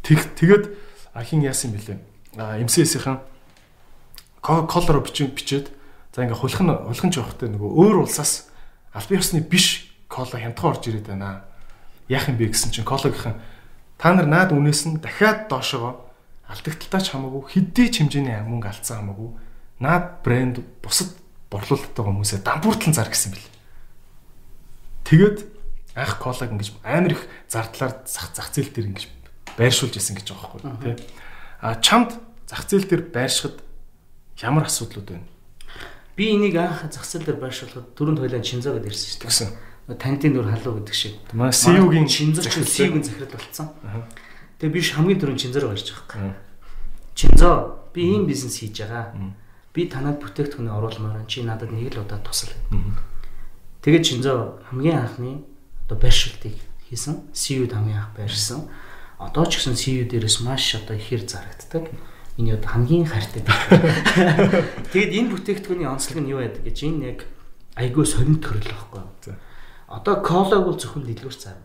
Тэг 0.00 0.32
тэгээд 0.40 0.64
ахин 1.12 1.44
яасан 1.44 1.76
бэлээ. 1.76 2.00
А 2.40 2.56
МСС-ийн 2.56 3.20
колор 4.40 5.04
бичиг 5.04 5.36
бичээд 5.36 5.68
за 6.16 6.24
нь 6.24 6.32
хулхан 6.32 7.12
ч 7.12 7.20
явахтай 7.20 7.52
нөгөө 7.52 7.70
өөр 7.76 8.08
улсаас 8.08 8.48
албан 8.96 9.20
ёсны 9.20 9.44
биш 9.44 9.92
кола 10.08 10.32
хямдхан 10.32 10.70
орж 10.72 10.88
ирээд 10.88 11.12
байна. 11.12 11.44
Яах 12.08 12.32
юм 12.32 12.40
бэ 12.40 12.56
гэсэн 12.56 12.72
чинь 12.72 12.88
кологийнхан 12.88 13.36
та 14.00 14.14
нар 14.16 14.24
наад 14.24 14.56
үнээс 14.56 14.88
нь 14.88 15.02
дахиад 15.02 15.52
доошоо 15.52 16.08
алдагталтаа 16.48 17.00
ч 17.04 17.12
хамаагүй 17.12 17.42
хэдий 17.52 17.90
ч 17.90 18.00
хэмжээний 18.00 18.38
мөнгө 18.46 18.70
алдсан 18.70 19.02
хамаагүй 19.02 19.30
наад 19.82 20.22
брэнд 20.22 20.56
бусад 20.80 21.10
борлуулалттай 21.50 22.04
хүмүүсээ 22.06 22.40
дампууртлан 22.46 22.94
зар 22.94 23.10
гэсэн 23.10 23.34
бэл. 23.34 23.55
Тэгээд 25.06 25.46
анх 25.94 26.18
колаг 26.18 26.50
ингэж 26.50 26.74
амар 26.82 27.14
их 27.14 27.22
зардлаар 27.46 28.02
зах 28.04 28.34
зах 28.34 28.50
зээл 28.50 28.74
дээр 28.74 28.90
ингэж 28.90 29.06
байршуулж 29.54 29.94
исэн 29.94 30.18
гэж 30.18 30.34
байгаа 30.34 30.50
байхгүй 30.60 30.98
тий. 30.98 31.06
А 31.62 31.78
чамд 31.78 32.18
зах 32.50 32.66
зээл 32.66 32.90
дээр 32.90 33.02
байршихад 33.14 33.62
ямар 34.42 34.66
асуудлууд 34.66 35.06
байна? 35.06 35.26
Би 36.18 36.34
энийг 36.34 36.58
анх 36.58 36.90
зах 36.90 37.06
зээл 37.06 37.22
дээр 37.22 37.38
байршуулахад 37.38 37.94
дөрөнд 37.94 38.18
хойлоо 38.18 38.42
чинзаа 38.42 38.74
гэдээ 38.76 38.90
ирсэн 38.90 39.30
шүү 39.30 39.48
дээ. 39.86 39.94
Танитын 39.94 40.34
дүр 40.34 40.50
халуу 40.50 40.82
гэдэг 40.82 40.94
шиг. 40.98 41.14
Манай 41.30 41.54
CEO-гийн 41.54 42.10
чинзар 42.10 42.42
чинь 42.50 42.66
CEO-гийн 42.66 43.06
захирал 43.06 43.30
болцсон. 43.30 43.70
Тэгээ 44.58 44.74
би 44.74 44.80
хамгийн 44.82 45.20
түрүүнд 45.22 45.38
чинзар 45.46 45.70
гарч 45.70 45.94
байгаа 45.94 46.34
юм. 46.34 46.34
Чинзоо 47.14 47.54
би 47.94 48.10
ийм 48.10 48.26
бизнес 48.26 48.58
хийж 48.58 48.82
байгаа. 48.82 49.14
Би 49.70 49.86
танад 49.86 50.18
бүтээгдэхүүнээ 50.18 50.74
оруулмаар 50.74 51.22
чи 51.30 51.46
надад 51.46 51.70
нэг 51.70 51.94
л 51.94 52.02
удаа 52.02 52.18
тусал. 52.18 52.50
Тэгээд 53.86 54.02
Шинзо 54.02 54.58
хамгийн 54.66 54.98
анхны 54.98 55.46
одоо 55.86 55.94
байршилтыг 55.94 56.58
хийсэн. 56.90 57.30
CU-д 57.30 57.70
хамгийн 57.70 58.02
анх 58.02 58.18
байршсан. 58.18 58.66
Одоо 59.14 59.46
ч 59.46 59.62
гэсэн 59.62 59.78
CU 59.78 60.02
дээрээс 60.10 60.42
маш 60.42 60.74
одоо 60.74 60.98
ихээр 60.98 61.22
зарагддаг. 61.22 61.94
Миний 62.34 62.58
одоо 62.58 62.66
хамгийн 62.66 63.06
хайртай. 63.06 63.46
Тэгээд 64.90 65.14
энэ 65.22 65.30
бүтээгдэхүүний 65.38 65.86
онцлог 65.86 66.18
нь 66.18 66.34
юу 66.34 66.42
байдаг 66.42 66.66
гэж 66.66 66.78
энэ 66.82 67.06
яг 67.14 67.18
айгүй 67.78 68.02
сонин 68.02 68.42
төрөл 68.42 68.66
байхгүй. 68.74 69.38
Одоо 69.86 70.14
колог 70.18 70.66
бол 70.66 70.74
зөвхөн 70.74 71.06
дэлгүүр 71.06 71.38
цаар. 71.38 71.62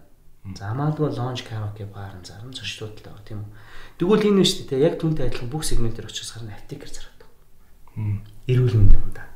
За 0.54 0.78
амаадгүй 0.78 1.10
лонж 1.18 1.42
каваке 1.42 1.90
баар 1.90 2.22
зарна 2.22 2.54
зочдлууд 2.54 3.02
л 3.02 3.06
байгаа 3.10 3.26
тийм 3.26 3.42
үү. 3.42 3.50
Тэгвэл 3.98 4.30
энэ 4.30 4.46
нь 4.46 4.46
шүү 4.46 4.70
дээ 4.70 4.86
яг 4.94 5.02
түнтэй 5.02 5.26
адилхан 5.26 5.50
бүх 5.50 5.66
сегментээр 5.66 6.06
очиж 6.06 6.30
гарна 6.38 6.54
аптекер 6.54 6.90
зардаг. 6.94 7.30
Эрүүл 8.46 8.78
мэндийн 8.78 9.10
да. 9.10 9.31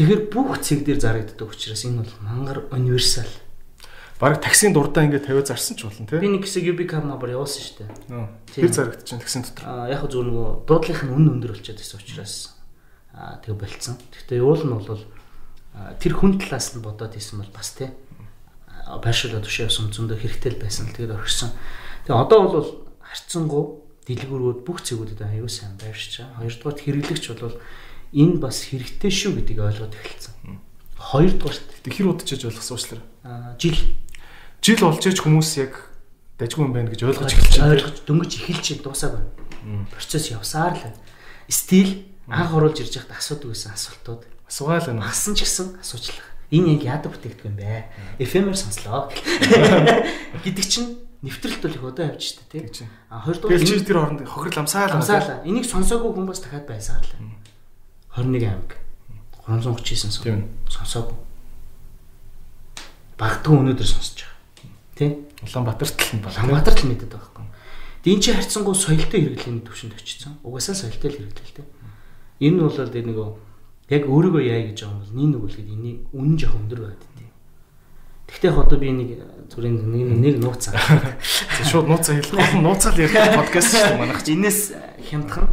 Тэгэхээр 0.00 0.32
бүх 0.32 0.64
цэг 0.64 0.88
дээр 0.88 0.96
зарагддаг 0.96 1.44
учраас 1.44 1.84
энэ 1.84 2.00
бол 2.00 2.14
мангар 2.24 2.64
универсал. 2.72 3.28
Бараг 4.16 4.40
таксийн 4.40 4.72
дурдаа 4.72 5.04
ингээд 5.04 5.28
тавиад 5.28 5.52
зарсан 5.52 5.76
ч 5.76 5.84
болно 5.84 6.08
тийм. 6.08 6.24
Би 6.24 6.32
нэг 6.32 6.48
хэсэг 6.48 6.72
UB 6.72 6.88
card 6.88 7.04
number 7.04 7.28
явуулсан 7.28 7.60
шүү 7.60 7.76
дээ. 7.84 7.92
Тэр 8.48 8.72
зарагдчихээн 8.72 9.20
таксийн 9.20 9.44
дотор. 9.44 9.68
Аа 9.68 9.92
яг 9.92 10.08
зөв 10.08 10.24
нөгөө 10.24 10.64
дуудлынх 10.64 11.04
нь 11.04 11.12
үн 11.12 11.28
өндөр 11.36 11.52
болчиход 11.52 11.76
байсан 11.84 12.00
учраас 12.00 12.34
аа 13.12 13.44
тэгээ 13.44 13.60
болцсон. 13.60 14.00
Гэхдээ 14.08 14.40
уул 14.40 14.64
нь 14.64 14.72
бол 14.72 15.04
тэр 16.00 16.12
хүн 16.16 16.32
талаас 16.40 16.72
нь 16.72 16.80
бодоод 16.80 17.12
хийсэн 17.12 17.36
бол 17.44 17.52
бас 17.52 17.68
тийм 17.76 17.92
байршуулаад 19.04 19.44
тушаа 19.44 19.68
явсан 19.68 19.92
зөндөө 19.92 20.16
хэрэгтэй 20.16 20.56
байсан 20.56 20.88
л 20.88 20.96
тэгээд 20.96 21.12
орхисон. 21.12 21.52
Тэгээ 22.08 22.24
одоо 22.24 22.40
бол 22.48 22.68
харцсангуу 23.04 23.84
дэлгүүрүүд 24.08 24.64
бүх 24.64 24.80
цэгүүдэд 24.80 25.28
аюу 25.28 25.44
сайн 25.52 25.76
байршиж 25.76 26.24
байгаа. 26.24 26.40
Хоёрдугаар 26.40 26.80
хэрэглэгч 26.80 27.24
бол 27.36 27.60
энэ 28.12 28.36
бас 28.42 28.66
хэрэгтэй 28.70 29.10
шүү 29.10 29.32
гэдгийг 29.38 29.60
ойлгоод 29.62 29.94
эхэлсэн. 29.94 30.58
Хоёрдугаар 30.98 31.58
тэг 31.84 31.92
хэр 31.94 32.10
удажж 32.10 32.42
ойлгосон 32.44 32.74
уучлаарай. 32.76 33.06
Аа 33.24 33.54
жил 33.56 33.78
жил 34.60 34.80
болж 34.82 35.04
иж 35.06 35.18
хүмүүс 35.22 35.50
яг 35.62 35.72
дажгүй 36.36 36.64
юм 36.66 36.74
байна 36.74 36.90
гэж 36.90 37.00
ойлгож 37.06 37.32
эхэлж 37.32 37.56
байна. 37.56 37.72
Ойлгож 37.74 37.96
дөнгөж 38.04 38.32
эхэлж 38.36 38.66
дуусаагүй. 38.82 39.22
Процесс 39.94 40.30
явсаар 40.34 40.74
л. 40.74 40.96
Стил 41.48 42.04
анх 42.28 42.52
оруулж 42.54 42.80
ирж 42.82 42.98
байхад 43.00 43.16
асуудаг 43.16 43.54
байсан 43.54 43.72
асуултууд. 43.72 44.22
Асуугаал 44.48 44.86
байна. 44.90 45.08
Асан 45.08 45.34
ч 45.38 45.46
гэсэн 45.46 45.80
асуучлах. 45.80 46.26
Энэ 46.50 46.80
яг 46.80 46.82
яадаг 46.82 47.14
бүтээгдэхүүн 47.14 47.56
бэ? 47.56 48.18
Эфемер 48.18 48.58
сонслоо 48.58 49.06
гэдэг 50.44 50.66
чинь 50.66 50.98
нэвтрэлт 51.22 51.62
бол 51.62 51.76
их 51.78 51.84
одоо 51.84 52.04
явж 52.10 52.22
штэ 52.34 52.42
тий. 52.50 52.88
А 53.06 53.22
хоёрдугаар 53.22 53.62
тэр 53.62 53.94
хооронд 53.94 54.26
хохирол 54.26 54.66
амсаал 54.66 54.98
амсаал. 54.98 55.46
Энийг 55.46 55.68
сонсоогүй 55.68 56.10
хүмүүс 56.10 56.42
дахиад 56.42 56.66
байсаар 56.66 57.06
л. 57.06 57.39
21 58.16 58.44
аймаг 58.46 58.76
339 59.46 60.10
сон. 60.10 60.44
Сонсоогүй. 60.70 61.16
Багдгүй 63.18 63.56
өнөөдөр 63.60 63.86
сонсож 63.86 64.24
байгаа. 64.24 64.38
Тэ? 64.96 65.06
Улаанбаатарт 65.46 65.94
л 65.94 66.18
байна. 66.18 66.30
Улаанбаатарт 66.30 66.82
л 66.82 66.90
мэдээд 66.90 67.12
байгаа 67.14 67.42
юм. 67.42 67.50
Дин 68.04 68.20
чи 68.20 68.32
харьцангуй 68.32 68.74
соёлтой 68.74 69.20
хэрэглээний 69.20 69.64
төвшөнд 69.66 69.94
очсон. 69.94 70.38
Угаасаа 70.42 70.74
соёлтой 70.74 71.10
л 71.10 71.16
хэрэглээ 71.18 71.46
л 71.50 71.56
тэ. 71.58 71.64
Энэ 72.40 72.56
нь 72.56 72.62
бол 72.62 72.78
нэг 72.78 73.18
яг 73.90 74.02
өөрийгөө 74.06 74.42
яа 74.46 74.62
гэж 74.70 74.78
байгаа 74.86 74.94
юм 74.94 75.02
бол 75.02 75.14
нин 75.18 75.30
нүгэлгээд 75.34 75.70
энийг 75.70 75.98
үнэн 76.14 76.36
жоох 76.38 76.56
өндөр 76.56 76.80
байд 76.86 77.02
тийм. 77.18 77.30
Тэгтээ 78.30 78.54
одоо 78.54 78.78
би 78.78 78.90
нэг 78.94 79.10
зүрийн 79.50 79.76
нэг 79.82 80.18
нэг 80.18 80.36
нууцаа. 80.38 80.78
Шууд 81.66 81.90
нууцаа 81.90 82.14
хэлэх. 82.14 82.54
Нууцаал 82.62 83.02
ярих 83.02 83.34
подкаст 83.34 83.74
шүү 83.74 83.82
дээ 83.82 83.98
манайх. 83.98 84.22
Энээс 84.22 84.60
хямдхан 85.10 85.46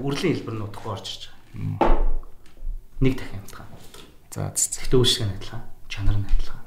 үрлийн 0.00 0.32
хэлбэр 0.32 0.56
нь 0.56 0.64
удахгүй 0.64 0.92
орж 0.96 1.06
ирж 1.12 1.33
Нэг 1.54 3.14
дахин 3.18 3.40
хямдхан. 3.46 3.66
За 4.30 4.50
зөвхөн 4.54 5.00
үүсгэн 5.00 5.30
адилхан, 5.38 5.62
чанар 5.88 6.18
нь 6.18 6.26
адилхан. 6.26 6.60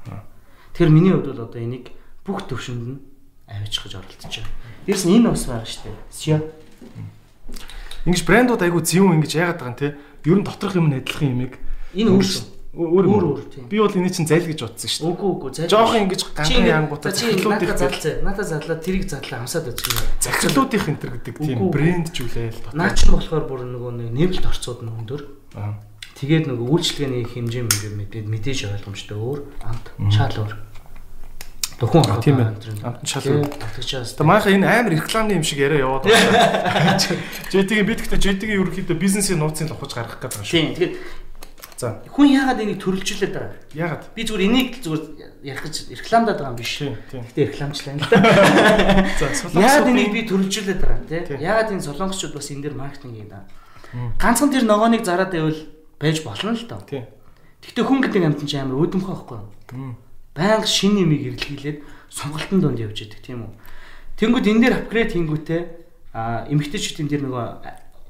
Тэгэхээр 0.72 0.92
миний 0.92 1.12
хувьд 1.12 1.28
бол 1.32 1.44
одоо 1.44 1.60
энийг 1.60 1.92
бүх 2.24 2.48
төвшөнд 2.48 2.82
нь 2.88 2.96
аваачих 3.48 3.84
гэж 3.84 3.94
оролдож 4.00 4.24
байгаа. 4.24 4.52
Дээрс 4.88 5.04
нь 5.04 5.14
энэ 5.20 5.28
бас 5.32 5.44
байгаа 5.44 5.68
шүү 5.68 5.82
дээ. 5.84 5.96
Сиа. 6.08 6.38
Ингиж 8.08 8.22
брэндууд 8.24 8.62
айгу 8.64 8.80
зөв 8.80 9.12
ингэж 9.12 9.32
яагаад 9.36 9.60
байгаа 9.60 9.72
юм 9.72 9.80
те. 9.80 9.88
Ер 10.24 10.36
нь 10.40 10.46
доторх 10.46 10.76
юм 10.76 10.88
нь 10.88 10.96
адилхан 10.96 11.28
юмыг 11.36 11.54
Энэ 11.96 12.12
өөр 12.12 12.24
шүү. 12.24 12.44
Өөр 12.78 13.06
Өөр. 13.10 13.38
Би 13.66 13.78
бол 13.82 13.90
энийг 13.90 14.14
чинь 14.14 14.30
зайл 14.30 14.46
гэж 14.46 14.62
бодсон 14.62 14.86
шүү 14.86 15.02
дээ. 15.02 15.10
Үгүй 15.10 15.28
үгүй 15.34 15.50
зай. 15.50 15.66
Жохон 15.66 16.02
ингэж 16.06 16.22
ганхан 16.30 16.66
янгуудаа 16.70 17.10
чи 17.10 17.26
захирлуудын 17.26 17.58
надад 17.58 17.78
задлаа. 17.82 18.14
Надад 18.22 18.46
задлаа 18.46 18.78
тэрийг 18.78 19.04
задлаа 19.10 19.38
хамсаад 19.42 19.66
үзэх 19.74 19.90
юм. 19.90 20.06
захирлуудын 20.22 20.86
энтер 20.94 21.10
гэдэг 21.18 21.34
тийм 21.42 21.58
брэнд 21.74 22.06
жүлээл 22.14 22.60
Наа 22.78 22.94
чи 22.94 23.10
болохоор 23.10 23.44
бүр 23.50 23.66
нөгөө 23.66 23.92
нэг 23.98 24.08
нэмэлт 24.14 24.46
орцууд 24.46 24.86
нь 24.86 24.94
өндөр. 24.94 25.22
Аа. 25.58 25.74
Тэгээд 26.22 26.46
нөгөө 26.46 26.66
үйлчлэгээний 26.70 27.26
хэмжээ 27.26 27.64
мөнгө 27.66 28.26
мэдээж 28.30 28.70
ойлгомжтой 28.70 29.18
өөр 29.18 29.40
амт 29.66 29.86
чаал 30.14 30.46
өөр. 30.46 30.68
Дөхөн 31.78 32.02
А, 32.10 32.18
тийм 32.18 32.42
ээ. 32.42 32.50
Амт 32.82 33.06
шал 33.06 33.22
өөр. 33.22 33.46
Тэгчээс 33.78 34.18
Та 34.18 34.26
манайха 34.26 34.50
энэ 34.50 34.66
амар 34.66 34.98
рекламны 34.98 35.38
юм 35.38 35.46
шиг 35.46 35.62
яриа 35.62 35.86
яваад 35.86 36.10
байна. 36.10 36.98
JT-гийн 37.54 37.86
бид 37.86 38.02
гэхдээ 38.02 38.18
JT-гийн 38.18 38.58
ерөнхийдөө 38.66 38.98
бизнесийн 38.98 39.38
нууцын 39.38 39.70
л 39.70 39.78
ухаж 39.78 39.94
гаргах 39.94 40.18
гэдэг 40.18 40.42
юм 40.42 40.46
шиг. 40.46 40.58
Тийм. 40.58 40.74
Тэгээд 40.74 40.94
За 41.78 42.02
хүн 42.10 42.26
яагаад 42.34 42.58
энийг 42.58 42.82
төрөлжүүлээд 42.82 43.34
байгаа? 43.38 43.54
ягаад? 43.70 44.10
Би 44.10 44.26
зүгээр 44.26 44.46
энийг 44.50 44.82
зүгээр 44.82 45.02
ярих 45.46 45.62
гэж 45.62 45.74
рекламдаад 45.94 46.38
байгаа 46.42 46.50
юм 46.50 46.58
биш. 46.58 46.74
Гэтэ 46.82 47.54
рекламчлаа 47.54 47.94
л 47.94 48.02
да. 48.10 48.18
За 49.14 49.30
Яагаад 49.54 49.86
энийг 49.86 50.10
би 50.10 50.26
төрөлжүүлээд 50.26 50.82
байгаа 50.82 50.98
юм 50.98 51.06
те? 51.06 51.38
Яагаад 51.38 51.70
энэ 51.78 51.86
солонгосчууд 51.86 52.34
бас 52.34 52.50
энэ 52.50 52.66
дэр 52.66 52.74
маркетинг 52.74 53.14
хийдэг. 53.14 53.46
Мм. 53.94 54.10
Ганцхан 54.18 54.50
тэр 54.50 54.66
ногооныг 54.66 55.06
зараад 55.06 55.30
байвал 55.30 55.60
байж 56.02 56.18
болно 56.26 56.58
л 56.58 56.66
доо. 56.66 56.82
Тийм. 56.82 57.06
Гэхдээ 57.62 57.86
хүн 57.86 58.00
гэдэг 58.02 58.26
амт 58.26 58.42
чинь 58.42 58.58
амар 58.58 58.82
өөдмхөө 58.82 59.14
байхгүй 59.14 59.38
юу? 59.38 59.94
Баян 60.34 60.66
шин 60.66 60.98
нэмийг 60.98 61.38
эргэлхийлээд 61.38 61.78
сонголтын 62.10 62.58
донд 62.58 62.82
явж 62.82 63.06
идэг 63.06 63.22
тийм 63.22 63.46
үү. 63.46 63.52
Тэнгүүд 64.18 64.50
энэ 64.50 64.62
дээр 64.66 64.74
апгрейд 64.82 65.14
хийнгүүтээ 65.14 65.62
а 66.10 66.42
эмгтээчүүд 66.50 67.06
энэ 67.06 67.10
дэр 67.14 67.22
нөгөө 67.22 67.46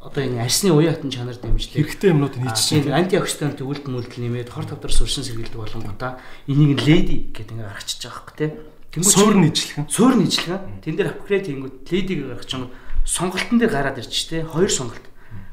одоо 0.08 0.24
энэ 0.24 0.40
арсны 0.40 0.72
уян 0.72 0.96
хатан 0.96 1.12
чанар 1.12 1.36
дэмжлээ. 1.36 1.84
Хэрэгтэй 1.84 2.10
юмнууд 2.16 2.34
нь 2.40 2.48
хийчих 2.48 2.88
Тийм 2.88 2.96
антиоксидант 2.96 3.60
өвөлт 3.60 3.84
мүлдэл 3.92 4.24
нэмээд 4.24 4.48
хор 4.48 4.64
тавдар 4.64 4.88
сурсан 4.88 5.20
сэргийлдэг 5.28 5.60
болонгуудаа 5.60 6.16
энийг 6.48 6.80
леди 6.80 7.28
гэдэг 7.36 7.52
ингээ 7.52 7.68
гаргачихж 7.68 8.02
байгаа 8.08 8.16
хөөх 8.24 8.32
тий. 8.40 8.50
Тэнгүүд 8.88 9.12
Суур 9.12 9.36
нийжлэхэн. 9.36 9.84
суур 9.92 10.14
нийжлэхэн 10.16 10.80
тэн 10.80 10.94
дээр 10.96 11.12
апгрейд 11.12 11.44
хийнгүүт 11.44 11.76
ледиг 11.92 12.18
гаргаж 12.24 12.48
чам 12.48 12.62
сонголтын 13.04 13.58
дээр 13.60 13.72
гараад 13.76 14.00
ирчих 14.00 14.24
тий. 14.32 14.40
Хоёр 14.48 14.72
сонголт. 14.72 15.04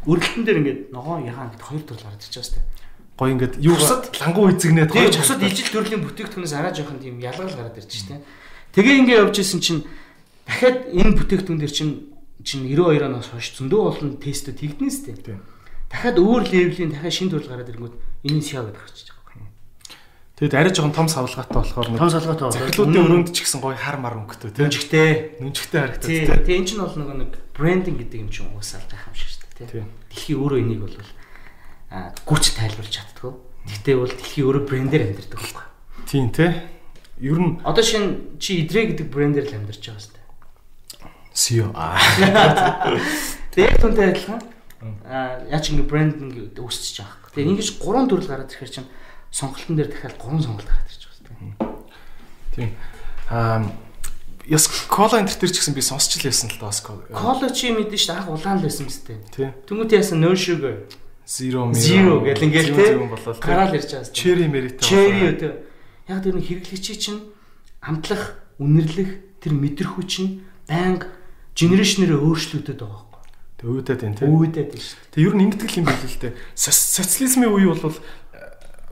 Өргөлтөн 0.08 0.44
дээр 0.48 0.60
ингээд 0.64 0.82
ногоон 0.96 1.28
ягаан 1.28 1.52
гэд 1.52 1.64
хоёр 1.68 1.84
төр 1.84 2.00
гараад 2.00 2.24
ирчих 2.24 2.40
бастай. 2.48 2.64
Гоё 3.20 3.32
ингээд 3.36 3.54
юу 3.60 3.76
Бусад- 3.76 4.08
лангуу 4.24 4.48
эзэгнээд 4.56 4.92
Тэгээ 4.96 5.20
бусад 5.20 5.44
ижил 5.44 5.68
төрлийн 5.72 6.04
бүтээгдэхүүнээс 6.04 6.56
араа 6.56 6.72
жоохон 6.72 7.00
тийм 7.04 7.20
ялгал 7.20 7.52
гараад 7.52 7.76
ирчих 7.76 8.08
тий. 8.08 8.20
Тэгээ 8.72 9.00
ингээ 9.04 9.20
явж 9.20 9.36
исэн 9.40 9.60
чинь 9.60 9.82
дахиад 10.48 10.88
энэ 10.96 11.16
бүтээгдэхүүн 11.20 11.60
дээр 11.60 11.74
чинь 11.76 11.94
чинь 12.46 12.70
92 12.70 13.02
оноос 13.10 13.34
хойш 13.34 13.58
зөндөө 13.58 13.82
олон 13.90 14.12
тестүүд 14.22 14.62
хийгдэн 14.62 14.94
сте. 14.94 15.42
Дахиад 15.90 16.22
өөр 16.22 16.46
левелийн 16.46 16.94
дахиад 16.94 17.14
шин 17.14 17.34
төрөл 17.34 17.50
гараад 17.50 17.74
ирэнгүүт 17.74 17.96
энэ 18.30 18.42
сяа 18.46 18.64
гэдэг 18.70 18.82
гарчиж 18.86 19.10
байгаа. 19.10 19.26
Тэгэд 20.36 20.52
арай 20.52 20.74
жоохон 20.76 20.92
том 20.92 21.08
савлгаатай 21.08 21.64
болохоор 21.64 21.96
Том 21.96 22.12
солгоотой 22.12 22.52
захирлуудын 22.52 23.08
өрөөнд 23.08 23.30
ч 23.32 23.48
гэсэн 23.48 23.64
гоё 23.64 23.80
хар 23.80 24.04
мар 24.04 24.20
өнгөтэй 24.20 24.52
тийм. 24.52 24.68
Үнжигтэй. 24.68 25.40
Нүнжигтэй 25.40 25.80
харагдаад 25.80 26.12
Тий. 26.12 26.28
тийм. 26.28 26.44
Тэгээ 26.44 26.60
эн 26.60 26.68
чинь 26.68 26.84
бол 26.84 26.92
нөгөө 26.92 27.18
нэг 27.24 27.32
брендинг 27.56 27.98
гэдэг 28.04 28.20
юм 28.20 28.30
чинь 28.36 28.52
уусаал 28.52 28.84
гайхам 28.92 29.16
шиг 29.16 29.32
шүү 29.32 29.48
дээ. 29.48 29.56
Тий. 29.56 29.68
Тийм. 29.80 29.88
Дэлхий 30.12 30.36
өөрөө 30.36 30.60
энийг 30.60 30.82
бол 30.84 30.98
а 31.88 32.12
гүч 32.28 32.44
тайлбарлаж 32.52 32.92
чаддгүй. 33.00 33.32
Гэхдээ 33.64 33.96
бол 33.96 34.12
дэлхий 34.12 34.44
өөрөө 34.44 34.64
брендээр 34.68 35.04
амьдардаг 35.08 35.40
байхгүй. 35.40 35.66
Тийм 36.04 36.28
те. 36.36 36.46
Ер 37.24 37.40
нь 37.40 37.64
Одоо 37.64 37.80
шинэ 37.88 38.36
чи 38.36 38.60
идрээ 38.68 38.92
гэдэг 38.92 39.08
брендээр 39.08 39.48
л 39.48 39.56
амьдарч 39.56 39.88
байгаа 39.88 40.04
шүү. 40.04 40.15
CEO 41.36 41.70
аа. 41.76 42.00
Тэгээ 43.52 43.68
яг 43.68 43.80
түнтэй 43.84 44.08
адилхан 44.16 44.42
а 45.04 45.44
яаж 45.52 45.70
ингэ 45.70 45.84
брендинг 45.84 46.56
үүсчихэж 46.56 47.04
байгаа 47.04 47.20
хэрэг. 47.20 47.36
Тэгээ 47.36 47.52
ингэж 47.52 47.70
гурван 47.84 48.08
төрөл 48.08 48.30
гараад 48.32 48.52
ирэхээр 48.56 48.72
чинь 48.72 48.90
сонголтын 49.36 49.76
дээр 49.76 49.90
дахиад 49.92 50.16
гурван 50.16 50.42
сонголт 50.42 50.66
гараад 50.66 50.88
ирж 50.88 51.04
байгаа 51.04 51.22
дээ. 51.28 51.54
Тийм. 52.56 52.72
Аа 53.30 53.68
Яс 54.46 54.70
кола 54.86 55.26
энэ 55.26 55.34
төр 55.34 55.50
ч 55.50 55.58
гэсэн 55.58 55.74
би 55.74 55.82
сонсч 55.82 56.22
л 56.22 56.30
байсан 56.30 56.54
л 56.54 56.62
да 56.62 56.70
бас 56.70 56.80
кола. 56.86 57.02
Коло 57.10 57.50
чи 57.50 57.74
мэдэн 57.74 57.98
шүү 57.98 58.14
дээ 58.14 58.20
анх 58.22 58.30
улаан 58.30 58.62
л 58.62 58.66
байсан 58.70 58.86
мэт. 58.86 59.34
Тэнгүүт 59.66 59.92
яасан 59.98 60.22
no 60.22 60.38
sugar 60.38 60.86
Zero 61.26 61.74
zero 61.74 62.22
гэл 62.22 62.46
ингээл 62.46 63.10
болол. 63.10 63.42
гараал 63.42 63.74
ирж 63.74 63.90
байгаа. 63.98 64.14
Cherry 64.14 64.46
merita. 64.46 64.86
Cherry 64.86 65.34
өдөө. 65.34 65.54
Яг 66.14 66.22
тэр 66.22 66.38
нэг 66.38 66.46
хэрэглэгчи 66.46 66.94
чинь 67.02 67.26
амтлах, 67.82 68.38
үнэрлэх 68.62 69.42
тэр 69.42 69.58
мэдрэхүй 69.58 70.06
чинь 70.06 70.46
байнга 70.70 71.10
генерашнэрээ 71.56 72.20
өөрчлөгдөд 72.20 72.80
байгаа 72.84 73.04
байхгүй. 73.08 73.24
Тэг 73.56 73.68
үүдээд 73.72 74.00
байна 74.04 74.18
те. 74.20 74.26
Үүдээд 74.28 74.70
байна 74.76 74.84
шүү 74.84 75.00
Тэг 75.16 75.22
ер 75.24 75.34
нь 75.36 75.44
ингэдэг 75.48 75.72
юм 75.80 75.86
байл 75.88 76.04
л. 76.04 76.36
Соц- 76.56 76.92
Социализмын 77.00 77.50
үе 77.56 77.68
бол 77.72 77.96
э, 77.96 78.00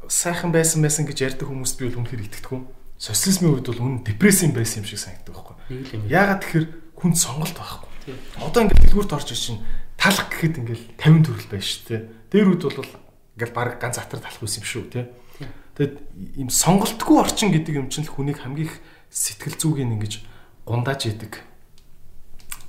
сайхан 0.08 0.52
байсан 0.56 0.80
байсан 0.82 1.04
гэж 1.04 1.18
ярьдаг 1.28 1.48
хүмүүст 1.52 1.76
би 1.80 1.92
бол 1.92 2.00
үнэхээр 2.08 2.24
итгэдэг 2.32 2.52
юм. 2.56 2.68
Социализмын 2.96 3.52
үед 3.60 3.68
бол 3.68 3.84
үнэн 3.84 4.04
депресс 4.08 4.42
юм 4.48 4.56
байсан 4.56 4.82
юм 4.82 4.88
шиг 4.88 5.00
санагддаг 5.04 5.36
байхгүй. 5.36 5.56
дээ. 5.68 6.08
Яагаад 6.08 6.40
тэгэхээр 6.48 6.66
хүн 6.96 7.14
сонголт 7.20 7.56
байхгүй. 7.60 7.90
Тийм. 8.08 8.18
Одоо 8.40 8.60
ингээд 8.64 8.82
дэлгүүрт 8.88 9.12
орж 9.16 9.30
иж 9.36 9.42
чинь 9.44 9.62
талах 10.00 10.28
гэхэд 10.32 10.56
ингээд 10.64 10.84
50 11.04 11.28
төгрөл 11.28 11.50
байна 11.52 11.68
шүү 11.68 11.84
те. 11.84 11.96
Дээр 12.32 12.48
үед 12.56 12.64
бол 12.64 12.92
ингээд 13.36 13.52
баг 13.52 13.76
ганц 13.84 14.00
атар 14.00 14.24
талах 14.24 14.40
байсан 14.40 14.64
юм 14.64 14.68
шүү 14.72 14.84
те. 14.88 15.02
Тийм. 15.36 15.52
Тэгэд 15.76 15.94
ийм 16.40 16.48
сонголтгүй 16.48 17.18
орчин 17.20 17.52
гэдэг 17.52 17.76
юм 17.76 17.88
чинь 17.92 18.08
л 18.08 18.12
хүнийг 18.16 18.40
хамгийн 18.40 18.72
их 18.72 18.80
сэтгэл 19.12 19.60
зүгийг 19.60 19.92
ингэж 20.00 20.14
гундааж 20.64 21.02
идэг 21.12 21.44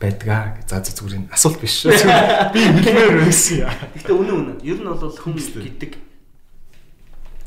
байдгаа. 0.00 0.60
За 0.66 0.80
зүгээр 0.82 1.26
энэ 1.26 1.32
асуулт 1.32 1.58
биш 1.60 1.84
шүү. 1.84 1.94
Би 2.54 2.60
хэлмээр 2.60 3.24
байсан 3.24 3.56
яа. 3.64 3.74
Гэхдээ 3.94 4.14
үнэн 4.14 4.34
үнэн. 4.34 4.58
Ер 4.66 4.78
нь 4.80 4.88
бол 4.88 5.14
хүн 5.14 5.34
гэдэг 5.38 5.92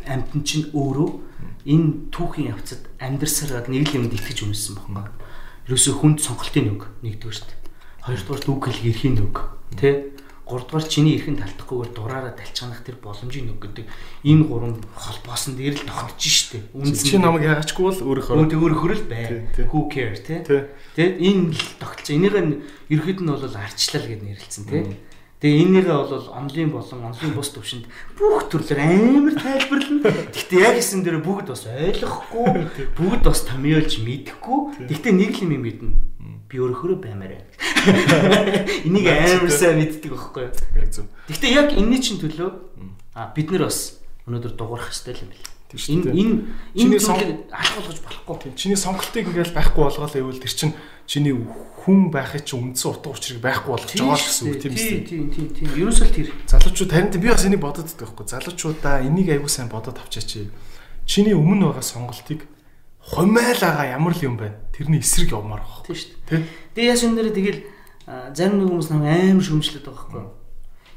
амтэн 0.08 0.42
чинь 0.44 0.72
өөрөө 0.72 1.10
энэ 1.68 2.12
түүхийн 2.16 2.56
явцад 2.56 2.88
амьдарсараад 2.98 3.68
нэг 3.68 3.92
л 3.92 4.00
юмд 4.00 4.16
итгэж 4.16 4.48
үнсэн 4.48 4.80
байна. 4.88 5.12
Ерөөсөө 5.68 5.94
хүнд 6.00 6.20
сонголтын 6.24 6.72
үг 6.72 6.88
нэгдүгээрт. 7.04 7.50
Хоёрдугаарт 8.08 8.48
үг 8.48 8.62
хэл 8.72 8.88
эрхийн 8.88 9.20
үг. 9.20 9.38
Тэ? 9.76 10.16
Гуравдугаар 10.48 10.88
чиний 10.88 11.20
эрхэн 11.20 11.44
талтахгүйгээр 11.44 11.92
дураараа 11.92 12.34
талчганах 12.40 12.82
тэр 12.88 12.96
боломжийн 13.04 13.52
үг 13.52 13.60
гэдэг 13.68 13.86
энэ 14.24 14.44
гурван 14.48 14.80
холбоосон 14.96 15.60
дээр 15.60 15.76
л 15.76 15.84
тогтож 15.84 16.24
штэ. 16.24 16.64
Чи 17.04 17.20
намайг 17.20 17.44
яачгүй 17.44 17.84
бол 17.84 18.00
Өө 18.00 18.32
өөрөө 18.32 18.48
тэг 18.48 18.64
өөр 18.64 18.76
хөрөл 18.80 19.06
бай. 19.12 19.44
Who 19.68 19.92
care? 19.92 20.16
Тий. 20.16 20.40
Тэгээд 20.96 21.16
энэ 21.20 21.52
л 21.52 21.64
тогтолцоо. 21.84 22.16
Энийг 22.16 22.36
нь 22.40 22.54
ерөөд 22.88 23.20
нь 23.20 23.28
бол 23.28 23.44
арчлал 23.44 24.08
гэж 24.08 24.20
нэрлэлсэн 24.24 24.64
тий. 24.72 24.84
Тэгээ 25.38 25.70
энийгээ 25.70 25.94
бол 25.94 26.34
онлын 26.34 26.72
болон 26.74 27.14
онлын 27.14 27.34
бус 27.38 27.54
төвшөнд 27.54 27.86
бүх 28.18 28.50
төрлөөр 28.50 28.82
амар 28.82 29.38
тайлбарлана. 29.38 30.34
Гэхдээ 30.34 30.66
яг 30.66 30.82
хэсэн 30.82 31.06
дээр 31.06 31.22
бүгд 31.22 31.54
бас 31.54 31.70
ойлгохгүй, 31.70 32.66
бүгд 32.98 33.22
бас 33.22 33.46
томьёолж 33.46 34.02
мэдэхгүй. 34.02 34.90
Гэхдээ 34.90 35.14
нэг 35.14 35.38
л 35.38 35.46
юм 35.46 35.62
мэднэ. 35.62 35.94
Би 36.50 36.58
өөрөөрөө 36.58 36.98
баймаар 37.06 37.38
байна. 37.38 37.46
Энийг 38.88 39.08
амар 39.08 39.52
сайн 39.52 39.80
мэддэг 39.80 40.12
байхгүй 40.12 40.44
юу? 40.48 40.54
яг 40.78 40.90
зөв. 40.92 41.08
Гэхдээ 41.28 41.52
яг 41.56 41.70
энэний 41.74 42.02
чинь 42.04 42.20
төлөө 42.20 42.50
а 43.16 43.32
бид 43.34 43.52
нар 43.52 43.68
бас 43.68 44.00
өнөөдөр 44.28 44.54
дуурах 44.60 44.92
хэрэгтэй 44.92 45.24
юм 45.24 45.32
байна. 45.32 45.58
Энэ 45.68 46.12
энэ 46.16 46.36
энэ 46.80 47.00
зүйлийг 47.00 47.52
алах 47.52 47.76
болгож 47.76 48.00
болохгүй. 48.00 48.56
Чиний 48.56 48.80
сонголтыг 48.80 49.28
ингээл 49.28 49.52
байхгүй 49.52 49.84
болгоол 49.84 50.16
гэвэл 50.16 50.40
тэр 50.40 50.54
чинь 50.56 50.74
чиний 51.04 51.36
хүн 51.36 52.08
байхыг 52.08 52.48
чинь 52.48 52.72
үндсэн 52.72 52.88
утга 52.96 53.12
учирыг 53.12 53.44
байхгүй 53.44 53.72
болгож 53.76 53.92
байгаа 53.92 54.16
л 54.16 54.24
гэсэн 54.24 54.48
үг 54.48 54.60
тийм 54.64 54.74
үстэй. 54.76 55.00
тийм 55.04 55.24
тийм 55.28 55.48
тийм. 55.52 55.68
Ерөөсөө 55.76 56.08
л 56.08 56.16
тэр. 56.16 56.28
Залуучууд 56.48 56.92
харин 56.92 57.12
би 57.20 57.28
бас 57.28 57.44
энийг 57.44 57.60
бодод 57.60 57.84
байдаг 57.84 58.00
байхгүй. 58.00 58.26
Залуучуудаа 58.32 58.96
энийг 59.04 59.28
аягүй 59.28 59.52
сайн 59.52 59.68
бодоод 59.68 60.00
авчаач. 60.00 60.48
Чиний 61.04 61.36
өмнө 61.36 61.72
байгаа 61.76 61.84
сонголтыг 61.84 62.48
хумайлаага 63.04 63.92
ямар 63.92 64.16
л 64.16 64.24
юм 64.24 64.36
байна. 64.40 64.60
Тэрний 64.76 65.00
эсрэг 65.00 65.32
явмаар 65.32 65.64
байна. 65.64 65.84
Тийм 65.88 65.96
шүү 65.96 66.12
дээ. 66.28 66.28
Тэ? 66.28 66.48
Тэгээ 66.76 66.92
яаш 66.92 67.04
өнөрөө 67.08 67.34
тэгэл 67.36 67.60
а, 67.64 67.77
зарим 68.08 68.64
нэг 68.64 68.72
хүмүүс 68.72 68.88
намайг 68.88 69.36
амар 69.36 69.44
шөмжлөд 69.44 69.84
байгаа 69.84 70.08
байхгүй. 70.08 70.26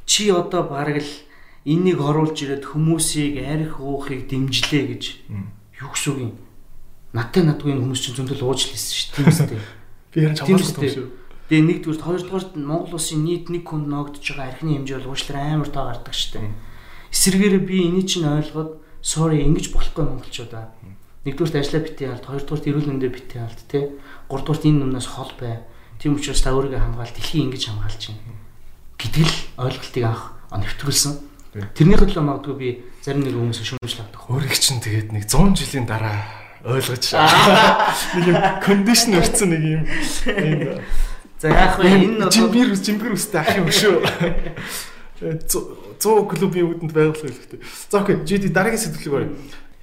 Чи 0.07 0.31
одоо 0.31 0.63
бараг 0.63 1.03
л 1.03 1.13
энийг 1.67 1.99
оруулж 1.99 2.39
ирээд 2.39 2.65
хүмүүсийг 2.71 3.43
арх 3.43 3.83
уухыг 3.83 4.31
дэмжлээ 4.31 4.85
гэж 4.95 5.03
юу 5.83 5.91
гэсэн 5.91 6.11
үг 6.15 6.21
юм. 6.23 6.33
Надтай 7.11 7.43
надгүй 7.43 7.75
энэ 7.75 7.83
хүмүүс 7.83 8.01
чинь 8.07 8.17
зөндөл 8.17 8.47
уучлалсэн 8.47 8.95
шүү 8.95 9.11
дээ. 9.11 9.27
Тийм 9.27 9.27
үстэй. 9.27 9.59
Би 10.15 10.19
харин 10.31 10.57
үстэй. 10.63 10.87
том 10.87 10.95
шүү. 10.95 11.07
Тэгээ 11.51 11.67
нэгдүгээр 11.83 12.07
хоёрдугаарт 12.07 12.53
Монгол 12.55 12.95
улсын 12.95 13.27
нийт 13.27 13.51
нэг 13.51 13.67
хүнд 13.67 13.91
ногдож 13.91 14.23
байгаа 14.23 14.55
архины 14.55 14.79
хэмжээ 14.79 15.03
бол 15.03 15.11
уучлаар 15.11 15.59
амар 15.59 15.71
тоо 15.75 15.85
гардаг 15.91 16.15
шүү 16.15 16.31
дээ. 16.39 16.55
Эсвэргээр 17.11 17.57
би 17.67 17.77
энийг 17.91 18.07
чинь 18.07 18.31
ойлгоод 18.31 18.79
sorry 19.03 19.43
ингэж 19.43 19.75
болохгүй 19.75 20.05
монголчуудаа. 20.07 20.71
Нэгдүгээрт 21.27 21.59
ажиллаа 21.59 21.83
битээ 21.83 22.09
алт, 22.15 22.25
хоёрдугаарт 22.31 22.69
эрүүл 22.71 22.89
мэндэ 22.95 23.09
битээ 23.11 23.43
алт 23.43 23.61
тий. 23.67 23.91
Гуравдугаарт 24.31 24.65
энэ 24.71 24.85
өмнөөс 24.87 25.09
хол 25.11 25.33
бай. 25.43 25.67
Тийм 26.01 26.17
учраас 26.17 26.41
та 26.41 26.57
өөрийгөө 26.57 26.81
хамгаал, 26.81 27.13
дэлхийг 27.13 27.53
ингэж 27.53 27.65
хамгаалж 27.69 28.03
байна. 28.09 28.35
Гэдэг 28.97 29.29
л 29.29 29.37
ойлголтыг 29.61 30.05
анх 30.09 30.23
нэвтрүүлсэн. 30.49 31.13
Тэрнийхээ 31.77 32.09
төлөө 32.09 32.25
магадгүй 32.25 32.57
би 32.57 32.69
зарим 33.05 33.21
нэг 33.29 33.37
хүмүүсийг 33.37 33.69
шүүмжлэх 33.69 34.09
авдаг. 34.09 34.25
Өөрийг 34.33 34.57
чинь 34.57 34.81
тэгээд 34.81 35.13
нэг 35.13 35.29
100 35.29 35.61
жилийн 35.61 35.85
дараа 35.85 36.25
ойлгож. 36.65 37.05
Нэг 38.17 38.25
юм 38.33 38.39
кондишн 38.65 39.17
өрцөн 39.17 39.49
нэг 39.53 39.63
юм. 39.65 39.83
За 41.41 41.49
яах 41.49 41.81
вэ? 41.81 41.89
Энэ 41.89 42.29
бол 42.29 42.33
жимбэр 42.33 42.69
жимбэр 42.77 43.17
үстэй 43.17 43.41
ах 43.41 43.57
юм 43.57 43.69
шүү. 43.73 43.97
100 45.21 46.29
клубын 46.33 46.65
үүдэнд 46.65 46.93
байгуулах 46.97 47.21
хэрэгтэй. 47.21 47.61
За 47.93 48.01
окей, 48.01 48.17
GD 48.25 48.49
дараагийн 48.53 48.81
сэтгэлийг 48.81 49.13
барь. 49.13 49.29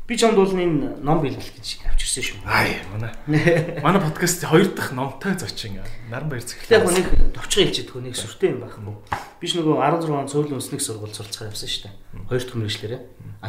Би 0.08 0.16
ч 0.16 0.24
онд 0.24 0.40
бол 0.40 0.48
энэ 0.48 1.04
ном 1.04 1.20
биелгэл 1.20 1.52
гэж 1.60 1.84
авчирсан 1.84 2.24
шүү. 2.24 2.40
Аа 2.48 2.64
манай. 2.96 3.12
Манай 3.84 4.00
подкаст 4.00 4.40
хоёр 4.40 4.72
дахь 4.72 4.96
номтой 4.96 5.36
зочин 5.36 5.84
наран 6.08 6.32
баяр 6.32 6.48
зөвхөн. 6.48 6.72
Яг 6.72 6.88
нэг 6.88 7.36
товчхон 7.36 7.68
хэлж 7.68 7.76
идэх 7.84 8.00
нэг 8.00 8.16
сүртэй 8.16 8.56
юм 8.56 8.64
байхгүй. 8.64 8.96
Биш 9.44 9.60
нөгөө 9.60 9.76
16 9.76 10.08
он 10.16 10.32
цөөлөн 10.32 10.64
үндэсний 10.64 10.80
сургууль 10.80 11.12
сурцгаар 11.12 11.52
явсан 11.52 11.68
шүү 11.68 11.84
дээ. 11.92 12.24
Хоёр 12.24 12.40
дахь 12.40 12.56
мэрэгчлэрээ 12.56 13.02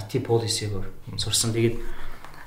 IT 0.02 0.12
policy-гоор 0.26 0.86
сурсан. 1.14 1.54
Тэгээд 1.54 1.78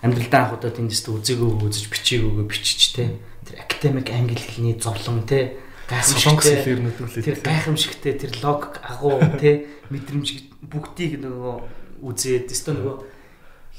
амьдралдаа 0.03 0.41
анх 0.43 0.53
удаа 0.59 0.71
тэндээс 0.75 1.07
үзээгөө 1.07 1.71
үзэж 1.71 1.85
бичээгөө 1.87 2.45
бичиж 2.51 2.91
те. 2.91 3.15
Тэр 3.47 3.63
академик 3.63 4.11
англи 4.11 4.35
хэлний 4.35 4.75
зовлон 4.75 5.23
те 5.23 5.55
гайхамшигтэй 5.87 6.59
хэлээр 6.59 6.83
нөтөлөө. 6.83 7.23
Тэр 7.23 7.39
гайхамшигтэй 7.39 8.13
тэр 8.19 8.35
логик 8.43 8.75
агуу 8.83 9.23
те 9.39 9.71
мэдрэмж 9.87 10.27
бүгдийг 10.67 11.23
нөгөө 11.23 11.55
үзээд 12.03 12.51
өстө 12.51 12.75
нөгөө 12.75 12.95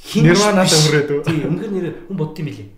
Нирванад 0.03 0.69
өрөөд 0.69 1.11
үү? 1.15 1.23
Тийм, 1.25 1.43
өмнөхөр 1.47 1.73
нэр 1.73 1.87
хүн 2.11 2.17
бодд 2.19 2.39
юм 2.43 2.47
билий. 2.51 2.69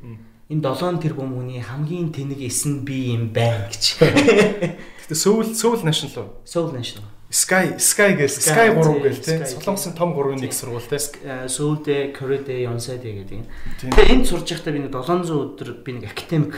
Энэ 0.52 0.60
7 0.60 1.00
тэрбум 1.00 1.32
хүний 1.40 1.64
хамгийн 1.64 2.12
тэнэг 2.12 2.40
эс 2.44 2.68
нь 2.68 2.84
би 2.84 3.16
юм 3.16 3.32
байна 3.32 3.66
гэж. 3.72 3.96
Гэтэ 5.08 5.16
Seoul 5.16 5.56
Seoul 5.56 5.80
National 5.82 6.20
уу? 6.20 6.30
Seoul 6.44 6.76
National. 6.76 7.08
Sky 7.32 7.80
Sky 7.80 8.14
гэж 8.14 8.30
Sky 8.44 8.68
3 8.76 9.02
гэл 9.02 9.18
тий. 9.24 9.40
Солонгосын 9.40 9.96
том 9.96 10.12
3-ын 10.12 10.44
нэг 10.44 10.52
сургууль 10.52 10.84
тий. 10.84 11.00
Seoul-дэ, 11.48 12.12
Korea-дэ, 12.12 12.68
Yonsei-дэ 12.68 13.10
гэдэг. 13.24 13.40
Тэгээ 13.88 14.12
энд 14.14 14.28
сурж 14.28 14.44
байхдаа 14.44 14.76
би 14.76 14.84
нэг 14.84 14.92
700 14.92 15.32
өдөр 15.32 15.68
би 15.80 15.90
нэг 15.98 16.12
академик 16.12 16.54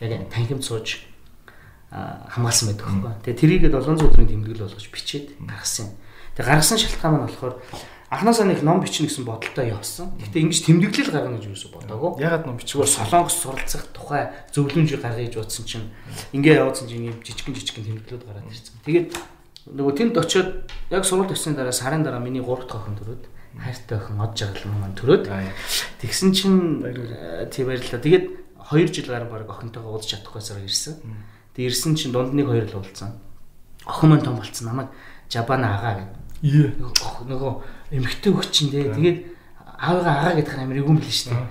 яг 0.00 0.30
танхимд 0.30 0.64
сууж 0.64 1.04
хамгаалсан 1.90 2.72
байдаг 2.72 2.86
байхгүй. 2.86 3.14
Тэгээ 3.20 3.40
тэрийг 3.42 3.62
700 3.68 4.00
өдрийн 4.00 4.30
тэмдэглэл 4.30 4.64
болгож 4.66 4.86
бичээд 4.90 5.26
гаргасан. 5.38 5.92
Тэгээ 6.34 6.50
гаргасан 6.50 6.78
шалтгаан 6.78 7.14
нь 7.14 7.24
болохоор 7.28 7.54
анханасаа 8.14 8.46
нэг 8.46 8.62
ном 8.62 8.78
бичнэ 8.78 9.10
гэсэн 9.10 9.26
бодолтой 9.26 9.74
явсан. 9.74 10.14
Гэхдээ 10.22 10.42
ингэж 10.46 10.60
тэмдэглэл 10.70 11.10
гаргана 11.10 11.38
гэж 11.42 11.50
юусоо 11.50 11.70
бодоагүй. 11.74 12.22
Ягаад 12.22 12.46
ном 12.46 12.56
бичвэр 12.56 12.86
солонгос 12.86 13.34
суралцах 13.42 13.90
тухай 13.90 14.30
зөвлөмж 14.54 14.94
гаргаж 15.02 15.34
утсан 15.34 15.66
чинь 15.66 15.90
ингээ 16.30 16.62
явуулсан 16.62 16.86
чинь 16.86 17.10
ийм 17.10 17.18
жижигэн 17.26 17.54
жижигэн 17.58 17.84
тэмдэглэлүүд 18.06 18.24
гараад 18.24 18.46
ирсэн. 18.46 18.78
Тэгээд 18.86 19.08
нөгөө 19.74 19.94
тэнд 19.98 20.14
очиод 20.14 20.48
яг 20.94 21.02
суралт 21.02 21.34
өссөний 21.34 21.58
дараа 21.58 21.74
сарын 21.74 22.06
дараа 22.06 22.22
миний 22.22 22.44
3 22.44 22.70
дахь 22.70 22.86
охин 22.86 22.94
төрөөд 22.94 23.24
хайртай 23.58 23.98
охин 23.98 24.20
од 24.20 24.32
жаргал 24.38 24.70
маань 24.70 24.94
төрөөд 24.94 25.24
тэгсэн 25.98 26.30
чинь 26.30 26.60
тий 27.50 27.64
баярлалаа. 27.66 28.04
Тэгээд 28.04 28.26
2 28.70 28.94
жил 28.94 29.08
гарсан 29.10 29.30
баг 29.32 29.50
охинтойгоо 29.50 29.96
уулзах 29.96 30.20
чадахгүйсаар 30.20 30.62
ирсэн. 30.62 31.00
Тэгээд 31.56 31.70
ирсэн 31.72 31.94
чинь 31.96 32.12
дунд 32.12 32.34
нэг 32.36 32.46
хоёр 32.46 32.68
л 32.68 32.78
уулзсан. 32.78 33.18
Охин 33.88 34.08
маань 34.10 34.22
том 34.22 34.36
болцсон 34.36 34.68
намайг 34.68 34.88
Жабана 35.32 35.78
агаа 35.78 35.94
гэдэг. 36.04 36.20
Нөгөө 36.44 37.52
эмхтэй 37.94 38.32
өгчин 38.34 38.68
дээ. 38.74 38.94
Тэгээд 38.98 39.18
аавыгаа 39.78 40.14
агаа 40.18 40.34
гэдэг 40.38 40.58
амар 40.58 40.78
игүүн 40.82 40.98
бил 40.98 41.14
шүү 41.14 41.30
дээ. 41.30 41.46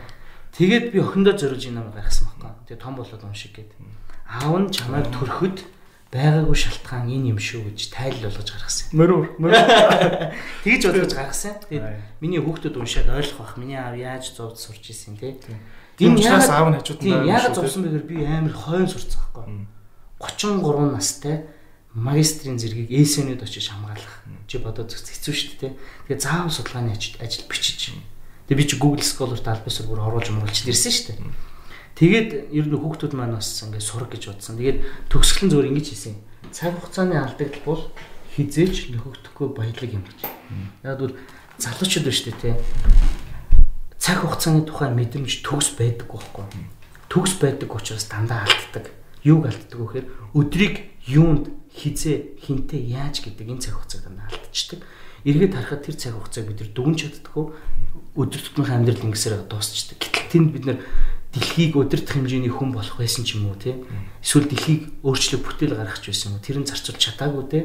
Тэгээд 0.54 0.86
би 0.94 0.98
охиндоо 1.00 1.34
зориулж 1.34 1.64
энэ 1.66 1.78
намайг 1.80 1.96
гайхсан 1.98 2.28
байхгүй. 2.30 2.52
Тэгээд 2.68 2.84
том 2.84 2.94
болоод 3.00 3.24
уншиг 3.24 3.52
гээд. 3.56 3.72
Аав 4.28 4.56
нь 4.60 4.70
чамайг 4.70 5.08
төрөхөд 5.10 5.58
байгаагүй 6.14 6.58
шалтгаан 6.58 7.10
энэ 7.10 7.34
юм 7.34 7.40
шүү 7.42 7.74
гэж 7.74 7.80
тайлал 7.90 8.30
болгож 8.30 8.50
гаргасан. 8.54 8.88
Мөрөөр 8.94 9.28
мөрөөр. 9.42 9.66
Тэгж 10.68 10.82
бодож 10.94 11.14
гаргасан. 11.18 11.58
Тэгээд 11.66 12.22
миний 12.22 12.38
хүүхдүүд 12.38 12.78
уншаад 12.78 13.10
ойлгох 13.10 13.40
бах. 13.42 13.58
Миний 13.58 13.80
аав 13.82 13.98
яаж 13.98 14.30
зовд 14.30 14.62
сурч 14.62 14.94
исэн 14.94 15.18
те. 15.18 15.42
Энэ 15.98 16.22
учраас 16.22 16.50
аав 16.54 16.70
нь 16.70 16.78
хажууд 16.78 17.02
нь 17.02 17.26
яаж 17.26 17.58
зовсон 17.58 17.90
бэгээр 17.90 18.06
би 18.06 18.16
амар 18.22 18.54
хойно 18.54 18.86
сурцсан 18.86 19.26
байхгүй. 19.34 19.66
33 20.22 20.94
настай 20.94 21.50
магистрийн 21.94 22.58
зэргийг 22.58 22.90
ЭСН-д 22.90 23.46
очиж 23.46 23.70
хамгаалах. 23.70 24.26
Чи 24.50 24.58
бодоод 24.58 24.90
хэцүү 24.90 25.34
шүү 25.34 25.54
дээ. 25.62 25.74
Тэгээ 26.10 26.26
заавал 26.26 26.50
судалгааны 26.50 26.98
ажил 26.98 27.46
бичиж. 27.46 27.94
Тэгээ 28.50 28.58
би 28.58 28.66
чи 28.66 28.76
Google 28.82 29.06
Scholar-т 29.06 29.46
албасаар 29.46 29.88
бүр 29.88 30.02
оруулж 30.02 30.34
мөрүүлж 30.34 30.66
ирсэн 30.74 30.90
шүү 30.90 31.06
дээ. 31.14 31.54
Тэгээд 31.94 32.30
ер 32.50 32.66
нь 32.66 32.74
хүүхдүүд 32.74 33.14
маань 33.14 33.38
бас 33.38 33.62
ингээд 33.62 33.86
сурах 33.86 34.10
гэж 34.10 34.34
бодсон. 34.34 34.58
Тэгээд 34.58 34.82
төгсгөл 35.14 35.46
нь 35.46 35.52
зөвөр 35.54 35.70
ингэж 35.70 35.88
хийсэн. 35.94 36.18
Цаг 36.50 36.74
хугацааны 36.82 37.14
алдагдал 37.22 37.62
бол 37.62 37.84
хизээч 38.34 38.90
нөхөгдөхгүй 38.98 39.48
баялаг 39.54 39.90
юм 39.94 40.02
гэж. 40.02 40.20
Яг 40.82 40.98
бол 40.98 41.14
залуучууд 41.62 42.10
шүү 42.10 42.34
дээ, 42.42 42.58
тэ. 42.58 42.62
Цаг 44.02 44.26
хугацааны 44.26 44.66
тухай 44.66 44.90
мэдрэмж 44.90 45.46
төгс 45.46 45.78
байдаг 45.78 46.10
байхгүй. 46.10 46.46
Төгс 47.14 47.38
байдаг 47.38 47.70
учраас 47.70 48.10
дандаа 48.10 48.42
алддаг. 48.42 48.90
Юуг 49.22 49.46
алддаг 49.54 49.78
вэ 49.78 49.86
гэхээр 49.86 50.08
өдрийг 50.34 50.76
юунд 51.06 51.54
хизээ 51.74 52.38
хинтээ 52.46 52.82
яаж 52.94 53.26
гэдэг 53.26 53.50
энэ 53.50 53.64
цаг 53.66 53.74
хугацааг 53.82 54.04
дандаа 54.06 54.30
алдчихдаг. 54.30 54.82
Эргээд 55.26 55.54
харахад 55.58 55.84
тэр 55.84 55.96
цаг 55.98 56.14
хугацааг 56.16 56.46
бид 56.48 56.60
нар 56.62 56.72
дүгнж 56.72 57.00
чаддаггүй 57.02 57.46
өдөр 58.14 58.42
тутмын 58.42 58.72
амьдрал 58.72 59.06
ингэсээр 59.10 59.50
дуусчдаг. 59.50 59.98
Гэтэл 59.98 60.30
тэнд 60.30 60.50
бид 60.54 60.66
нар 60.70 60.80
дэлхийг 61.34 61.74
өдөртөх 61.74 62.14
хэмжээний 62.14 62.54
хүн 62.54 62.78
болох 62.78 63.02
байсан 63.02 63.26
ч 63.26 63.42
юм 63.42 63.50
уу 63.50 63.58
те 63.58 63.74
эсвэл 64.22 64.46
дэлхийг 64.46 65.02
өөрчлөг 65.02 65.42
бүтээл 65.42 65.74
гаргах 65.74 65.98
ч 65.98 66.14
байсан 66.14 66.30
юм 66.30 66.38
уу? 66.38 66.46
Тэр 66.46 66.62
нь 66.62 66.70
зарцуулж 66.70 67.02
чадаагүй 67.02 67.44
те 67.50 67.60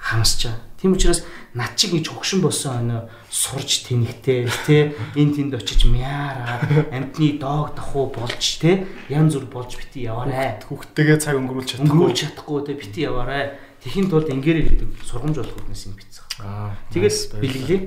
хамсчаа. 0.00 0.56
Тийм 0.80 0.96
учраас 0.96 1.24
над 1.52 1.76
чиг 1.76 1.92
гэж 1.92 2.08
хөгшин 2.08 2.40
болсон 2.40 2.88
оноо 2.88 3.00
сурж 3.28 3.84
тэнхтэй 3.84 4.48
те 4.64 4.96
энэ 5.12 5.34
тэнд 5.36 5.54
очиж 5.60 5.84
мяараа 5.84 6.64
амтны 6.88 7.36
доог 7.36 7.76
дахуу 7.76 8.08
болж 8.08 8.40
те 8.56 8.88
янз 9.12 9.36
бүр 9.36 9.46
болж 9.60 9.76
бити 9.76 10.08
яваарэ. 10.08 10.64
Хүүхдтэйгээ 10.64 11.18
цаг 11.20 11.36
өнгөрүүлж 11.36 11.68
чадахгүй. 11.76 11.92
Өнгөрүүлж 11.92 12.18
чадахгүй 12.24 12.58
те 12.64 12.72
бити 12.80 13.00
яваарэ. 13.04 13.60
Тэхийн 13.84 14.08
тулд 14.08 14.32
ингээрэй 14.32 14.64
гэдэг 14.72 14.88
сургамж 15.04 15.36
болох 15.36 15.56
хүнээс 15.68 15.84
юм 15.84 15.94
бицсэн. 16.00 16.24
Аа. 16.48 16.72
Тэгээд 16.96 17.16
бэлгэлээ. 17.36 17.80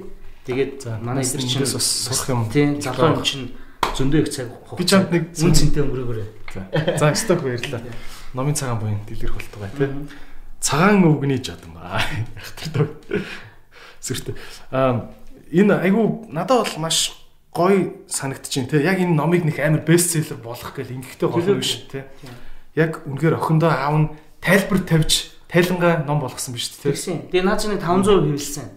Тэгээд 0.45 0.79
манай 1.01 1.25
эдэр 1.25 1.41
чинь 1.41 1.65
бас 1.65 1.81
сурах 1.81 2.29
юм. 2.29 2.45
Тийм 2.53 2.77
залуу 2.77 3.17
юм 3.17 3.25
чинь 3.25 3.57
зөндөө 3.97 4.21
их 4.21 4.29
цаг 4.29 4.53
би 4.77 4.85
чамд 4.85 5.09
нэг 5.09 5.33
үн 5.33 5.53
цэнтэй 5.53 5.81
өнгөрөөгөөрэй. 5.81 6.97
За 6.97 7.13
сток 7.17 7.41
баярлаа. 7.41 7.81
Номын 8.33 8.57
цагаан 8.57 8.81
буян 8.81 9.01
дэлгэр 9.05 9.33
болтугай 9.33 9.69
тий 9.77 9.89
цагаан 10.63 11.03
өвгний 11.03 11.43
жадам. 11.43 11.75
Ахтардаг. 11.75 12.95
Сүртэй. 13.99 14.35
Аа 14.71 15.11
энэ 15.51 15.83
айгу 15.83 16.25
надад 16.31 16.63
бол 16.63 16.87
маш 16.87 17.11
гоё 17.51 17.91
санагдчихээн 18.07 18.71
те. 18.71 18.79
Яг 18.79 18.97
энэ 19.03 19.11
номыг 19.11 19.43
нэг 19.43 19.59
амар 19.59 19.83
бестселлер 19.83 20.39
болох 20.39 20.71
гэл 20.71 20.95
ингэхтэй 20.95 21.27
болох 21.27 21.59
биш 21.59 21.83
те. 21.91 22.07
Яг 22.79 23.03
үнэхээр 23.03 23.37
охиндоо 23.37 23.69
аав 23.69 23.95
нь 23.99 24.09
тайлбар 24.39 24.79
тавьж 24.87 25.35
тайлангаа 25.51 26.07
ном 26.07 26.23
болгосон 26.23 26.55
биз 26.55 26.71
дээ. 26.79 26.95
Тэгсэн. 26.95 27.19
Тэгээ 27.29 27.45
наад 27.45 27.59
чинь 27.61 27.77
500% 27.77 28.31
хэвлсэн. 28.31 28.67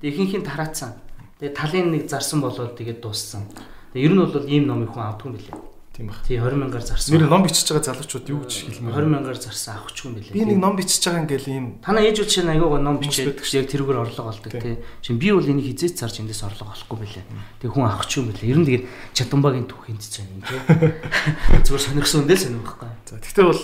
Тэгээ 0.00 0.14
ихэнх 0.14 0.34
нь 0.40 0.48
тараацсан. 0.48 0.96
Тэгээ 1.42 1.58
талын 1.58 1.90
нэг 1.92 2.08
зарсан 2.08 2.40
болоод 2.40 2.78
тэгээд 2.78 3.02
дууссан. 3.04 3.50
Тэгээ 3.92 4.06
ер 4.08 4.12
нь 4.14 4.22
бол 4.22 4.46
ийм 4.48 4.64
номыг 4.70 4.94
хүн 4.94 5.12
юм 5.26 5.34
билээ. 5.36 5.71
Тийм 5.92 6.08
баг. 6.08 6.16
Тий 6.24 6.40
20 6.40 6.56
мянгаар 6.56 6.80
зарсан. 6.80 7.12
Нэр 7.12 7.28
ном 7.28 7.44
бичиж 7.44 7.68
байгаа 7.68 7.92
залуучууд 7.92 8.26
юу 8.32 8.40
гэж 8.48 8.80
хэлмээр 8.80 8.96
20 8.96 9.12
мянгаар 9.12 9.36
зарсан 9.36 9.76
авахчгүй 9.76 10.08
юм 10.08 10.14
билээ. 10.16 10.32
Би 10.32 10.44
нэг 10.48 10.56
ном 10.56 10.72
бичиж 10.80 11.04
байгаа 11.04 11.22
ингээл 11.28 11.48
ийм 11.52 11.66
Танаа 11.84 12.00
ээж 12.08 12.16
үл 12.24 12.32
чинь 12.32 12.48
аягаа 12.48 12.80
ном 12.80 12.96
бичээд 12.96 13.36
яг 13.36 13.66
тэрүүгээр 13.68 14.00
орлого 14.00 14.32
олдог 14.32 14.52
тий. 14.56 14.80
Чин 15.04 15.20
би 15.20 15.28
бол 15.36 15.44
энийг 15.44 15.68
хизээч 15.68 16.00
зарж 16.00 16.24
эндээс 16.24 16.48
орлого 16.48 16.72
олохгүй 16.72 16.96
билээ. 17.04 17.24
Тэг 17.60 17.70
хүн 17.76 17.84
авахчгүй 17.92 18.24
юм 18.24 18.28
билээ. 18.32 18.48
Ер 18.48 18.58
нь 18.64 18.66
тэгээд 18.72 18.84
Чатамбагийн 19.12 19.68
түүхэнд 19.68 20.00
ч 20.00 20.24
юм 20.24 20.40
тий. 20.40 20.60
Зүгээр 21.68 21.84
сонирхсон 21.84 22.24
үндэл 22.24 22.40
сонирх 22.40 22.80
байхгүй. 22.80 22.88
За 23.12 23.20
тэгтээ 23.20 23.44
бол 23.52 23.62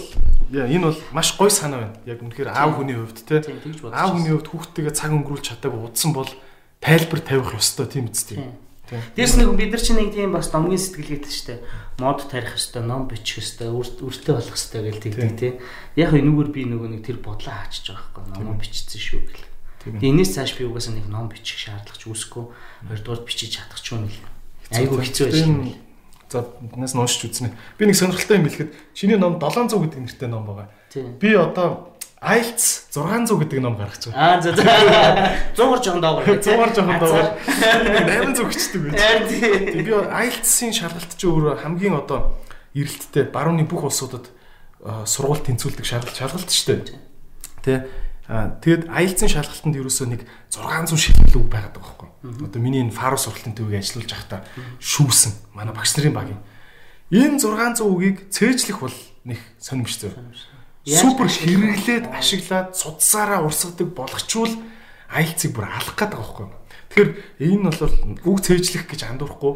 яа 0.53 0.69
энэ 0.69 0.85
бол 0.85 1.01
маш 1.17 1.33
гоё 1.33 1.49
санаа 1.49 1.81
байна. 1.81 1.97
Яг 2.05 2.21
үнэхээр 2.21 2.53
аав 2.53 2.77
хүний 2.77 2.93
хувьд 2.93 3.25
тий. 3.25 3.41
Аав 3.89 4.13
хүний 4.21 4.37
хувьд 4.37 4.53
хүүхдтэйгээ 4.53 4.93
цаг 4.93 5.17
өнгөрүүлж 5.17 5.45
чадаагүй 5.49 5.81
удсан 5.81 6.13
бол 6.13 6.29
тайлбар 6.85 7.21
тавих 7.25 7.57
ёстой 7.57 7.89
тийм 7.89 8.13
үст 8.13 8.37
тий. 8.37 8.45
Дээрс 8.89 9.35
нэг 9.36 9.52
бид 9.52 9.70
нар 9.73 9.82
чинь 9.82 10.01
нэг 10.01 10.10
тийм 10.16 10.32
бас 10.32 10.48
домгийн 10.48 10.81
сэтгэлгээтэй 10.81 11.32
шүү 11.32 11.47
дээ. 11.52 11.60
Мод 12.01 12.24
тарих 12.24 12.56
хэвээр, 12.56 12.86
ном 12.89 13.05
бичих 13.05 13.44
хэвээр, 13.44 13.74
үртэй 13.74 14.35
болох 14.35 14.56
хэвээр 14.56 14.86
гэл 14.89 15.05
тэгдэг 15.05 15.32
тий. 15.36 15.52
Яг 16.01 16.16
энүүгээр 16.16 16.51
би 16.55 16.62
нөгөө 16.65 16.89
нэг 16.97 17.02
тэр 17.05 17.20
бодлоо 17.20 17.52
хаачиж 17.52 17.93
байгаа 17.93 18.32
байхгүй. 18.32 18.44
Ном 18.48 18.56
бичсэн 18.56 19.01
шүү 19.02 19.20
гэл. 19.28 19.47
Тэгээ 19.85 20.12
энэс 20.12 20.31
цааш 20.35 20.52
би 20.56 20.65
угаасаа 20.65 20.94
нэг 20.97 21.06
ном 21.06 21.28
бичих 21.28 21.59
шаардлагач 21.60 22.02
үүсэхгүй. 22.09 22.44
Хоёрдугаар 22.89 23.23
бичиж 23.28 23.51
чадах 23.60 23.81
ч 23.81 23.93
юм 23.93 24.09
л. 24.09 24.20
Айгу 24.73 25.01
хэцүү 25.01 25.27
байж. 25.28 25.77
За 26.28 26.44
биднээс 26.44 26.93
нуушч 26.93 27.24
үзнэ. 27.24 27.56
Би 27.81 27.89
нэг 27.89 27.97
сонирхолтой 27.97 28.36
юм 28.36 28.47
хэлэхэд 28.48 28.73
чиний 28.93 29.16
ном 29.16 29.40
700 29.40 29.73
гэдэг 29.81 30.01
нэртэй 30.05 30.28
ном 30.28 30.44
байгаа. 30.44 30.69
Би 30.93 31.32
одоо 31.32 31.97
IELTS 32.19 32.90
600 32.90 33.39
гэдэг 33.39 33.59
ном 33.62 33.78
гаргаж 33.78 34.11
байгаа. 34.11 34.19
Аа 34.19 34.43
за 34.43 34.51
за. 34.55 34.62
100-аар 35.55 35.81
жоохон 35.82 36.03
доогор. 36.03 36.24
100-аар 36.43 36.73
жоохон 36.74 36.99
доогор. 36.99 37.27
800 37.47 38.49
гэчдэг 38.51 38.81
байж. 38.90 39.31
Би 39.86 39.93
IELTS-ийн 39.95 40.74
шалгалт 40.74 41.12
чи 41.15 41.27
өөр 41.31 41.62
хамгийн 41.62 41.95
одоо 41.95 42.39
эрэлттэй 42.74 43.31
барууны 43.31 43.62
бүх 43.70 43.86
улсуудад 43.86 44.27
сургууль 45.07 45.47
тэнцвүүлдэг 45.47 45.86
шалгалт 45.86 46.19
шалгалт 46.19 46.51
шүү 46.51 46.66
дээ. 46.74 46.99
Тэ. 47.62 47.86
Тэгэд 48.27 48.90
IELTS-ийн 48.90 49.31
шалгалтанд 49.31 49.78
ерөөсөө 49.78 50.07
нэг 50.11 50.27
600 50.51 50.99
шилмэл 50.99 51.39
үг 51.39 51.49
байгаад 51.49 51.78
байгаа 51.78 51.97
байхгүй. 51.97 52.11
Одоо 52.51 52.61
миний 52.61 52.82
энэ 52.82 52.93
фаро 52.93 53.16
сургалтын 53.16 53.55
төвийг 53.55 53.78
ажиллуулж 53.78 54.11
байхдаа 54.11 54.43
шүүсэн 54.82 55.55
манай 55.55 55.73
багш 55.73 55.95
нарын 55.97 56.12
багийн 56.12 56.43
Энэ 57.09 57.40
600 57.40 57.81
үгийг 57.89 58.28
цээжлэх 58.28 58.85
бол 58.85 58.93
нэг 59.24 59.40
сонирмжтэй. 59.57 60.12
Супер 60.87 61.29
хэрэглээд 61.29 62.13
ашиглаад 62.13 62.77
судсаараа 62.77 63.45
урсгадаг 63.45 63.89
болгочвол 63.93 64.55
айлцыг 65.09 65.51
бүр 65.57 65.67
алах 65.67 65.97
гээд 65.97 66.13
байгаа 66.15 66.23
байхгүй. 66.23 66.49
Тэгэхээр 66.89 67.11
энэ 67.45 67.71
бол 67.73 67.95
үг 68.29 68.39
цээжлэх 68.45 68.85
гэж 68.89 69.01
андуурахгүй 69.09 69.55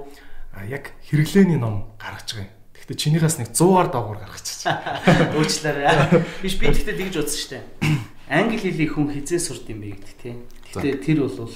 яг 0.69 0.93
хэрэглээний 1.09 1.57
ном 1.57 1.93
гаргаж 1.97 2.37
байгаа 2.37 2.49
юм. 2.49 2.53
Гэхдээ 2.77 2.99
чинийхээс 2.99 3.37
нэг 3.41 3.49
100-аар 3.55 3.89
доогуур 3.89 4.19
гаргачих. 4.21 4.67
Уучлаарай. 5.39 6.27
Биш 6.43 6.59
би 6.59 6.67
тэгтээ 6.69 6.99
тэгж 6.99 7.15
шүү 7.23 7.51
дээ. 7.57 7.65
Англи 8.37 8.59
хэлийг 8.59 8.93
хүн 8.93 9.15
хизээ 9.15 9.41
сурд 9.41 9.71
юм 9.71 9.81
бэ 9.87 9.97
гэдэг 9.97 10.17
тийм. 10.19 10.39
Гэтэ 10.75 11.01
тэр 11.01 11.19
бол 11.25 11.53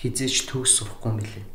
хизээч 0.00 0.48
төгс 0.48 0.80
сурахгүй 0.80 1.10
юм 1.12 1.18
билээ. 1.20 1.46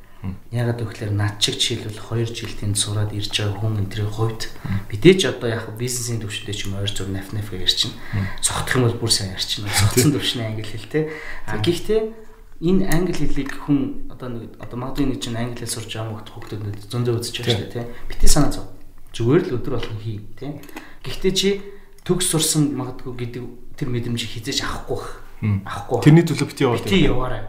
Ягаад 0.51 0.79
гэвэл 0.81 1.13
над 1.13 1.39
чиг 1.39 1.59
жишээлбэл 1.59 1.99
2 1.99 2.31
жил 2.31 2.53
тэнд 2.55 2.77
сураад 2.77 3.11
ирж 3.11 3.33
байгаа 3.33 3.59
хүн 3.59 3.83
энэ 3.83 4.07
хувьд 4.07 4.49
мэдээж 4.91 5.19
одоо 5.35 5.49
яг 5.51 5.65
бизнесийн 5.75 6.23
төвшөндөө 6.23 6.55
ч 6.55 6.61
юм 6.65 6.79
ойр 6.79 6.89
зур 6.89 7.09
наф 7.11 7.33
наф 7.33 7.49
ярьчин. 7.51 7.91
Цогтох 8.41 8.79
юм 8.79 8.83
бол 8.87 8.99
бүр 9.05 9.11
сайн 9.11 9.35
ярьчин. 9.35 9.67
Цогцсон 9.67 10.15
төвшний 10.15 10.45
англи 10.45 10.63
хэл 10.63 10.87
те. 10.87 11.11
А 11.45 11.59
гэхдээ 11.59 12.01
энэ 12.61 12.87
англи 12.87 13.13
хэлийг 13.13 13.51
хүн 13.67 14.09
одоо 14.09 14.29
нэг 14.31 14.55
одоо 14.63 14.77
магадгүй 14.79 15.05
нэг 15.11 15.19
чинь 15.19 15.35
англи 15.35 15.61
хэл 15.65 15.75
сурж 15.75 15.91
байгаа 15.91 16.11
хүмүүс 16.15 16.31
хөгтөд 16.31 16.61
зөнзөө 16.89 17.13
үзэж 17.19 17.35
байгаа 17.41 17.53
шүү 17.53 17.67
дээ 17.69 17.75
те. 17.75 17.89
Бити 18.07 18.27
санаа 18.31 18.51
зов. 18.55 18.65
Зүгээр 19.11 19.43
л 19.51 19.55
өдөр 19.59 19.73
болгон 19.75 19.99
хий 19.99 20.23
те. 20.39 20.57
Гэхдээ 21.03 21.33
чи 21.35 21.49
төгс 22.07 22.31
сурсан 22.31 22.71
магадгүй 22.73 23.13
гэдэг 23.13 23.43
тэр 23.75 23.87
мэдрэмжийг 23.91 24.39
хизээж 24.39 24.63
авахгүй. 24.63 25.03
Авахгүй. 25.67 25.99
Тэрний 26.01 26.23
төлөө 26.23 26.47
бити 26.47 26.63
яваад. 26.63 26.83
Бити 26.87 27.03
яваарай. 27.03 27.43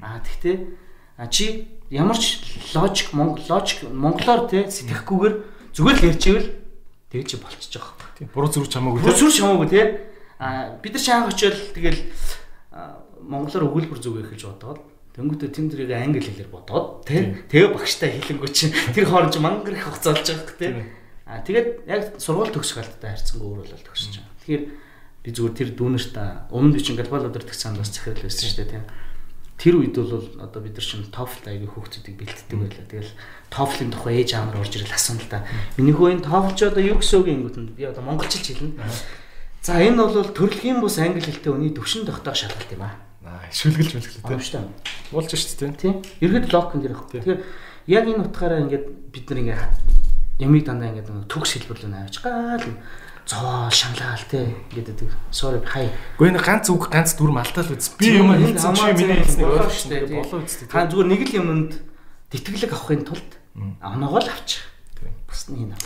А 0.00 0.22
тэгтээ 0.22 0.56
чи 1.28 1.68
ямар 1.92 2.16
ч 2.16 2.40
логик 2.72 3.12
логик 3.12 3.78
монголоор 3.92 4.48
те 4.48 4.64
сэтгэхгүйгээр 4.64 5.34
зүгээр 5.76 5.96
л 6.00 6.06
ярьж 6.08 6.24
ивэл 6.24 6.48
тэгж 7.12 7.26
чи 7.28 7.36
болчихж 7.36 7.76
байгаа. 7.76 8.08
Тийм. 8.16 8.28
Буруу 8.32 8.48
зүрх 8.48 8.72
чамаагүй. 8.72 9.04
Буруу 9.04 9.18
зүрх 9.20 9.36
чамаагүй 9.36 9.68
те. 9.68 9.82
А 10.40 10.80
бид 10.80 10.96
нар 10.96 11.04
шаанх 11.04 11.28
очил 11.28 11.52
тэгэл 11.76 12.00
монголоор 13.20 13.68
өгүүлбэр 13.68 14.00
зүгэй 14.00 14.24
гэж 14.32 14.42
бодоод 14.48 14.80
Тэнгүүтээ 15.12 15.50
тэм 15.52 15.68
тэрийг 15.68 15.92
англи 15.92 16.24
хэлээр 16.24 16.48
бодоод 16.48 17.04
тий 17.04 17.36
Тэгээ 17.52 17.76
багштай 17.76 18.16
хэлэнгүү 18.16 18.48
чинь 18.48 18.72
тэр 18.96 19.04
хооронд 19.12 19.36
мангар 19.44 19.76
их 19.76 19.84
хугацаа 19.84 20.16
болж 20.16 20.24
байгаа 20.24 20.56
тий 20.56 20.72
А 21.28 21.44
тэгээд 21.44 21.68
яг 21.84 22.16
сургууль 22.16 22.48
төгсөх 22.48 22.80
алдтай 22.80 23.12
харьцангуй 23.12 23.44
өөр 23.44 23.60
болол 23.60 23.84
төгсөж 23.92 24.18
байгаа. 24.18 24.36
Тэгэхээр 24.40 24.64
би 25.20 25.28
зүгээр 25.36 25.54
тэр 25.60 25.70
дүүнерт 25.76 26.16
өмнө 26.48 26.72
би 26.72 26.80
чинь 26.80 26.96
глобал 26.96 27.28
өдөр 27.28 27.44
төгсөнд 27.44 27.76
бас 27.76 27.92
захирал 27.92 28.24
байсан 28.24 28.48
шүү 28.48 28.56
дээ 28.64 28.70
тий 28.72 28.82
Тэр 29.62 29.78
үед 29.78 29.94
бол 29.94 30.26
одоо 30.42 30.58
бид 30.58 30.74
нар 30.74 30.82
чинь 30.82 31.06
TOEFL 31.06 31.46
аягүй 31.46 31.70
хүүхдүүдийг 31.70 32.18
бэлддэг 32.18 32.58
байлаа. 32.58 32.86
Тэгэл 32.90 33.14
TOEFL-ийн 33.54 33.90
тухай 33.94 34.14
ээж 34.18 34.30
аамар 34.34 34.58
орж 34.58 34.74
ирэл 34.74 34.90
асууна 34.90 35.22
л 35.22 35.30
да. 35.30 35.46
Миний 35.78 35.94
хөө 35.94 36.18
энэ 36.18 36.26
TOEFL 36.26 36.54
ч 36.58 36.60
одоо 36.66 36.82
юу 36.82 36.98
гэсэн 36.98 37.22
үг 37.22 37.28
юм 37.30 37.46
гээд 37.46 37.78
би 37.78 37.86
одоо 37.86 38.02
монголчилж 38.02 38.42
хэлнэ. 38.42 38.74
За 39.62 39.78
энэ 39.78 40.02
бол 40.02 40.34
төрөлхийн 40.34 40.82
бус 40.82 40.98
англи 40.98 41.22
хэлтэй 41.22 41.54
хүний 41.54 41.70
төвшин 41.70 42.02
тогтоох 42.02 42.34
шалгалт 42.34 42.74
юм 42.74 42.82
аа. 42.82 42.98
Шүлгэлж 43.54 43.94
мэлгэлээ 43.94 44.26
тийм. 44.26 44.42
Шүү 44.42 44.58
дээ. 44.58 45.14
Болж 45.14 45.30
шүү 45.30 45.54
дээ 45.62 45.78
тийм. 45.78 45.94
Ерхэд 46.18 46.50
логик 46.50 46.82
гэх 46.82 46.98
юм. 46.98 47.06
Тэгэхээр 47.22 47.40
яг 47.86 48.04
энэ 48.10 48.22
утгаараа 48.26 48.66
ингээд 48.66 48.86
бид 49.14 49.26
нар 49.30 49.38
ингээд 49.46 49.62
ямиг 50.42 50.66
дандаа 50.66 50.90
ингээд 50.90 51.30
төгс 51.30 51.54
хэлбэрлэн 51.54 52.02
авч 52.02 52.18
гал 52.18 52.66
зоо 53.26 53.70
шаналгаал 53.70 54.24
те 54.30 54.54
гэдэг. 54.72 55.10
Sorry 55.30 55.62
хай. 55.64 55.90
Гэхдээ 56.18 56.30
энэ 56.34 56.42
ганц 56.42 56.66
үг 56.70 56.90
ганц 56.90 57.14
дүрм 57.14 57.38
алдаа 57.38 57.62
л 57.64 57.74
үз. 57.76 57.94
Би 57.96 58.18
юм 58.18 58.34
хэлсэн 58.34 58.74
чи 58.74 58.90
миний 58.98 59.18
хэлснийг 59.22 59.48
ойлгох 59.48 59.72
шүү 59.72 59.90
дээ. 59.90 60.22
Болоо 60.22 60.40
үз. 60.42 60.54
Та 60.66 60.86
зүгээр 60.90 61.08
нэг 61.08 61.22
л 61.30 61.36
юмд 61.38 61.72
тэтгэлэг 62.34 62.72
авахын 62.74 63.04
тулд 63.06 63.30
оноогоо 63.80 64.20
л 64.20 64.30
авчих. 64.32 64.66
Бус 65.28 65.48
нь 65.48 65.70
энэ. 65.70 65.76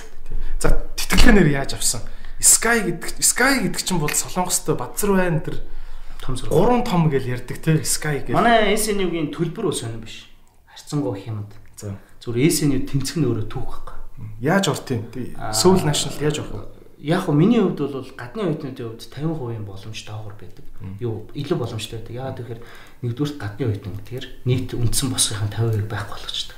За 0.59 0.73
тэтгэлгээр 0.97 1.53
яаж 1.53 1.77
авсан? 1.77 2.03
Sky 2.41 2.85
гэдэг 2.85 3.21
Sky 3.21 3.65
гэдэг 3.65 3.81
чинь 3.81 4.01
бол 4.01 4.13
Солонгостой 4.13 4.77
Бадзар 4.77 5.17
байна 5.17 5.41
тэр 5.41 5.65
том 6.21 6.37
сургууль. 6.37 6.53
Гурван 6.53 6.85
том 6.85 7.09
гэж 7.09 7.25
ярьдаг 7.25 7.59
те 7.65 7.81
Sky 7.81 8.25
гэж. 8.29 8.37
Манай 8.37 8.77
SNU-гийн 8.77 9.33
төлбөр 9.33 9.73
ус 9.73 9.81
сонир 9.81 10.01
биш. 10.05 10.29
Харцангуй 10.69 11.17
хямд. 11.25 11.53
За. 11.81 11.97
Зүгээр 12.21 12.53
SNU 12.53 12.85
тэнцэх 12.85 13.17
нь 13.17 13.25
өөрөө 13.25 13.49
түүх 13.49 13.65
байхгүй. 13.65 13.97
Яаж 14.45 14.69
орт 14.69 14.89
юм? 14.93 15.09
Seoul 15.53 15.81
National 15.85 16.17
яаж 16.21 16.45
авах 16.45 16.53
вэ? 16.53 16.76
Яг 16.99 17.27
хөө 17.27 17.35
миний 17.37 17.61
хувьд 17.61 17.81
бол 17.81 18.11
гадны 18.17 18.43
оюутнуудын 18.49 18.97
хувьд 18.97 19.03
50% 19.13 19.69
боломж 19.69 20.01
доогор 20.07 20.35
байдаг. 20.41 20.65
Юу 21.01 21.29
илүү 21.37 21.57
боломжтой 21.61 22.01
байдаг. 22.01 22.17
Яагаад 22.17 22.39
гэхээр 22.41 22.61
нэгдүгээр 23.05 23.33
гадны 23.37 23.63
оюутан 23.69 23.93
гэдгээр 24.01 24.27
нийт 24.49 24.69
үндсэн 24.73 25.09
босгохын 25.13 25.53
50% 25.53 25.89
байхгүй 25.93 26.17
болгочтой. 26.17 26.57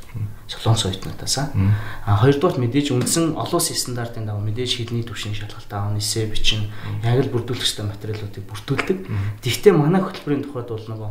Солонгос 0.48 0.84
оюутнуудаас 0.88 1.36
а 1.38 2.16
хоёрдугаар 2.22 2.58
мэдээж 2.58 2.96
үндсэн 2.96 3.36
олон 3.36 3.60
улсын 3.60 3.76
стандартын 3.76 4.24
дагуу 4.24 4.40
мэдээж 4.46 4.80
хэлний 4.80 5.04
түвшин 5.04 5.36
шалгалт 5.36 5.68
аав 5.68 5.98
эсэ 6.00 6.30
бичин 6.32 6.72
яг 7.04 7.28
л 7.28 7.32
бүрдүүлэх 7.34 7.66
ёстой 7.66 7.86
материалуудыг 7.86 8.44
бүрдүүлдэг. 8.48 8.98
Гэхдээ 9.44 9.74
манай 9.76 10.00
хөтөлбөрийн 10.00 10.48
тухайд 10.48 10.72
бол 10.72 10.86
нөгөө 10.88 11.10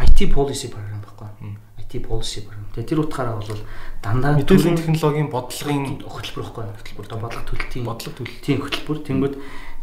IT 0.00 0.32
policy 0.32 0.72
program 0.72 1.04
байхгүй. 1.04 1.28
IT 1.84 1.92
policy 2.06 2.46
program. 2.46 2.64
Тэгээ 2.72 2.88
тэр 2.88 3.00
утгаараа 3.04 3.36
бол 3.36 3.60
дандаа 4.00 4.36
мэдээллийн 4.40 4.80
технологийн 4.80 5.28
бодлогын 5.28 6.00
хөтөлбөр 6.00 6.44
байхгүй 6.48 6.64
хөтөлбөр 6.80 7.06
одоо 7.06 7.20
бодлого 7.20 7.46
төлөлтийн 7.52 7.84
бодлого 7.84 8.16
төлөлтийн 8.16 8.60
хөтөлбөр. 8.64 8.98
Тэнгүүд 9.04 9.34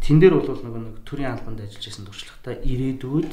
тэн 0.02 0.16
дээр 0.18 0.34
бол 0.42 0.58
нөгөө 0.58 0.82
нэг 0.82 0.96
төрийн 1.06 1.38
албанд 1.38 1.62
ажиллаж 1.62 1.86
байсан 1.86 2.06
туршлагатай 2.06 2.54
ирээдүйд 2.66 3.32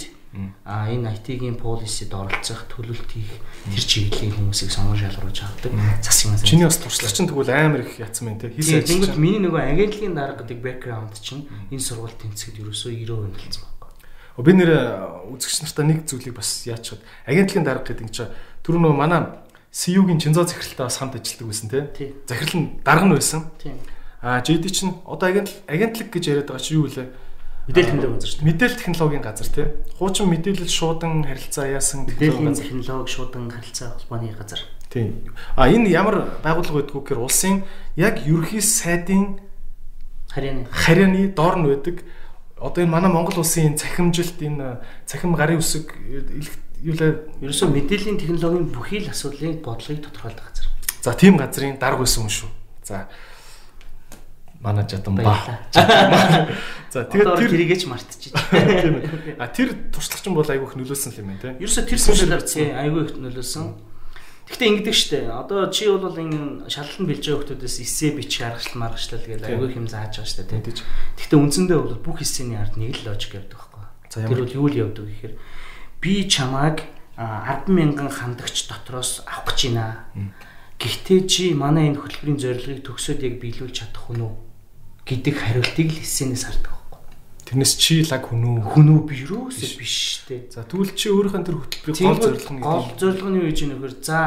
а 0.65 0.91
энэ 0.91 1.15
IT-ийн 1.15 1.55
policy-д 1.55 2.11
оролцох, 2.11 2.67
төлөлт 2.67 3.07
хийх 3.07 3.39
тэр 3.71 3.83
чиглэлийн 3.87 4.35
хүмүүсийг 4.35 4.67
сонгон 4.67 4.99
шалгаруулж 4.99 5.39
авдаг. 5.41 5.71
Засгийн 6.03 6.35
маань. 6.35 6.43
Чиний 6.43 6.67
бас 6.67 6.77
туршлага 6.77 7.15
чинь 7.15 7.29
тэгвэл 7.31 7.55
амар 7.55 7.81
их 7.87 7.95
ятсан 7.95 8.27
байна 8.27 8.43
те. 8.43 8.51
Хийсэн 8.51 8.83
ажил. 8.83 8.99
Тэнгүүд 8.99 9.15
миний 9.15 9.39
нөгөө 9.39 9.63
агентлагийн 9.63 10.15
дарга 10.15 10.43
гэдэг 10.43 10.59
background 10.59 11.15
чинь 11.23 11.47
энэ 11.71 11.79
сургууль 11.79 12.19
тэнцэхэд 12.19 12.59
ерөөсөө 12.59 12.91
90% 12.99 13.31
нэлсэн 13.31 13.63
байна. 13.63 14.43
Би 14.43 14.51
нэр 14.51 14.71
үзэгч 15.31 15.55
нартаа 15.63 15.85
нэг 15.87 16.03
зүйлийг 16.03 16.35
бас 16.35 16.67
яачихад 16.67 16.99
агентлагийн 17.23 17.63
дарга 17.63 17.87
гэдэг 17.95 18.11
чинь 18.11 18.35
түр 18.59 18.75
нөгөө 18.83 18.99
манай 18.99 19.44
CU-гийн 19.75 20.19
Чинзоо 20.23 20.47
захиралтай 20.47 20.87
бас 20.87 20.97
хамт 20.97 21.19
ажилладаг 21.19 21.47
байсан 21.51 21.67
тий. 21.67 22.15
Захирал 22.27 22.63
нь 22.63 22.79
дарга 22.79 23.05
нь 23.05 23.11
байсан. 23.11 23.51
А 24.23 24.39
JD 24.39 24.71
чинь 24.71 24.95
одоо 25.03 25.27
агент 25.27 25.51
агентлаг 25.67 26.07
гэж 26.15 26.23
яриад 26.31 26.47
байгаа 26.47 26.63
чи 26.63 26.79
юу 26.79 26.87
вэ? 26.87 27.11
Мэдээлэл 27.67 27.91
технологи 27.91 28.15
газар 28.15 28.29
шүү 28.31 28.39
дээ. 28.39 28.47
Мэдээлэл 28.47 28.79
технологийн 28.79 29.21
газар 29.21 29.47
тий. 29.51 29.65
Хуучин 29.99 30.31
мэдээлэл 30.31 30.71
шуудан 30.71 31.27
харилцаа 31.27 31.67
яасан 31.67 32.07
мэдээллийн 32.07 32.55
технологи 32.55 33.11
шуудан 33.11 33.51
харилцаа 33.51 33.99
холбооны 33.99 34.31
газар. 34.31 34.61
Тий. 34.87 35.11
А 35.59 35.67
энэ 35.67 35.91
ямар 35.91 36.39
байгууллага 36.39 36.79
байдгүй 36.79 37.01
гэхээр 37.03 37.19
улсын 37.19 37.67
яг 37.99 38.23
ерөнхий 38.23 38.63
сайдын 38.63 39.43
харьяаны 40.31 40.71
харьяаны 40.71 41.35
доор 41.35 41.59
нь 41.59 41.67
байдаг. 41.67 41.99
Одоо 42.55 42.79
энэ 42.79 42.95
манай 42.95 43.11
Монгол 43.11 43.43
улсын 43.43 43.75
цахимжилт 43.75 44.39
энэ 44.39 44.79
цахим 45.03 45.35
гарын 45.35 45.59
үсэг 45.59 45.91
юу 46.83 46.95
лээ 46.97 47.11
ерөөсөө 47.45 47.69
мэдээллийн 47.71 48.19
технологийн 48.19 48.67
бүхий 48.71 48.99
л 49.03 49.11
асуудлыг 49.11 49.61
бодлогыг 49.61 50.03
тодорхойлдог 50.03 50.45
газар. 50.45 50.67
За 51.01 51.13
тийм 51.13 51.37
газрын 51.37 51.77
дарга 51.79 52.03
байсан 52.03 52.25
юм 52.25 52.31
шүү. 52.33 52.49
За 52.83 53.07
манай 54.59 54.85
жадан 54.89 55.15
ба. 55.15 55.37
За 56.93 57.05
тэгээд 57.05 57.37
тэр 57.37 57.49
хэрэгэж 57.53 57.81
мартчихжээ. 57.85 59.37
А 59.41 59.47
тэр 59.47 59.77
туршлагачин 59.93 60.33
бол 60.33 60.47
айгүйх 60.47 60.73
нөлөөсөн 60.75 61.11
л 61.13 61.19
юм 61.21 61.27
байна 61.31 61.41
те. 61.43 61.49
Ерөөсө 61.61 61.85
тэр 61.85 61.99
туршлагаар 62.01 62.43
айгүйх 62.81 63.09
нөлөөсөн. 63.21 63.65
Гэхдээ 64.45 64.69
ингэдэг 64.69 64.93
штэ. 64.93 65.19
Одоо 65.33 65.73
чи 65.73 65.89
бол 65.89 66.13
ингэ 66.13 66.69
шалгалт 66.69 67.01
бэлж 67.01 67.25
байгаа 67.25 67.49
хүмүүсээс 67.49 67.81
эсээ 67.81 68.11
бич 68.13 68.37
гаргачлал 68.37 68.77
маргачлал 68.77 69.25
гэж 69.25 69.41
айгүй 69.41 69.69
хэм 69.73 69.89
зааж 69.89 70.21
байгаа 70.21 70.29
штэ 70.29 70.45
те. 70.45 70.61
Гэхдээ 70.61 71.39
үндсэндээ 71.41 71.79
бол 71.81 71.97
бүх 71.97 72.21
эсэний 72.21 72.53
ард 72.53 72.77
нэг 72.77 72.93
л 72.93 73.09
логик 73.09 73.33
явдаг 73.41 73.57
байхгүй. 73.57 73.83
Тэр 74.13 74.37
бол 74.45 74.53
юу 74.53 74.69
л 74.69 74.79
явдаг 74.85 75.05
гэхээр 75.09 75.33
би 76.05 76.29
чамааг 76.29 76.85
100000 77.17 78.13
хандагч 78.13 78.69
дотроос 78.69 79.25
авах 79.25 79.57
гэж 79.57 79.73
байна. 79.73 80.05
Гэхдээ 80.77 81.19
чи 81.25 81.43
манай 81.57 81.89
энэ 81.89 81.97
хөтөлбөрийн 81.97 82.37
зорилгыг 82.37 82.85
төгсөөд 82.85 83.25
яг 83.25 83.41
биелүүлж 83.41 83.73
чадах 83.73 84.05
хүн 84.05 84.21
үү 84.21 84.33
гэдэг 85.09 85.33
хариултыг 85.33 85.87
л 85.89 86.03
эссенээс 86.05 86.45
хардаг 86.45 86.77
байхгүй. 86.77 87.01
Тэрнээс 87.49 87.73
чи 87.81 88.05
лаг 88.05 88.21
хүн 88.29 88.43
үү? 88.43 88.69
Хүн 88.69 88.87
үү 88.93 89.01
би 89.09 89.15
юусоо 89.25 89.79
биш 89.81 90.27
те. 90.29 90.45
За 90.53 90.61
тэгвэл 90.61 90.93
чи 90.93 91.09
өөрийнхөө 91.09 91.41
тэр 91.41 91.57
хөтөлбөрийн 91.57 92.05
гол 92.05 92.21
зорилго 92.21 92.53
нь 92.53 92.61
гол 92.61 92.85
зорилго 93.01 93.29
нь 93.31 93.39
юу 93.41 93.47
гэж 93.49 93.59
нөхөр 93.65 93.93
за 94.05 94.19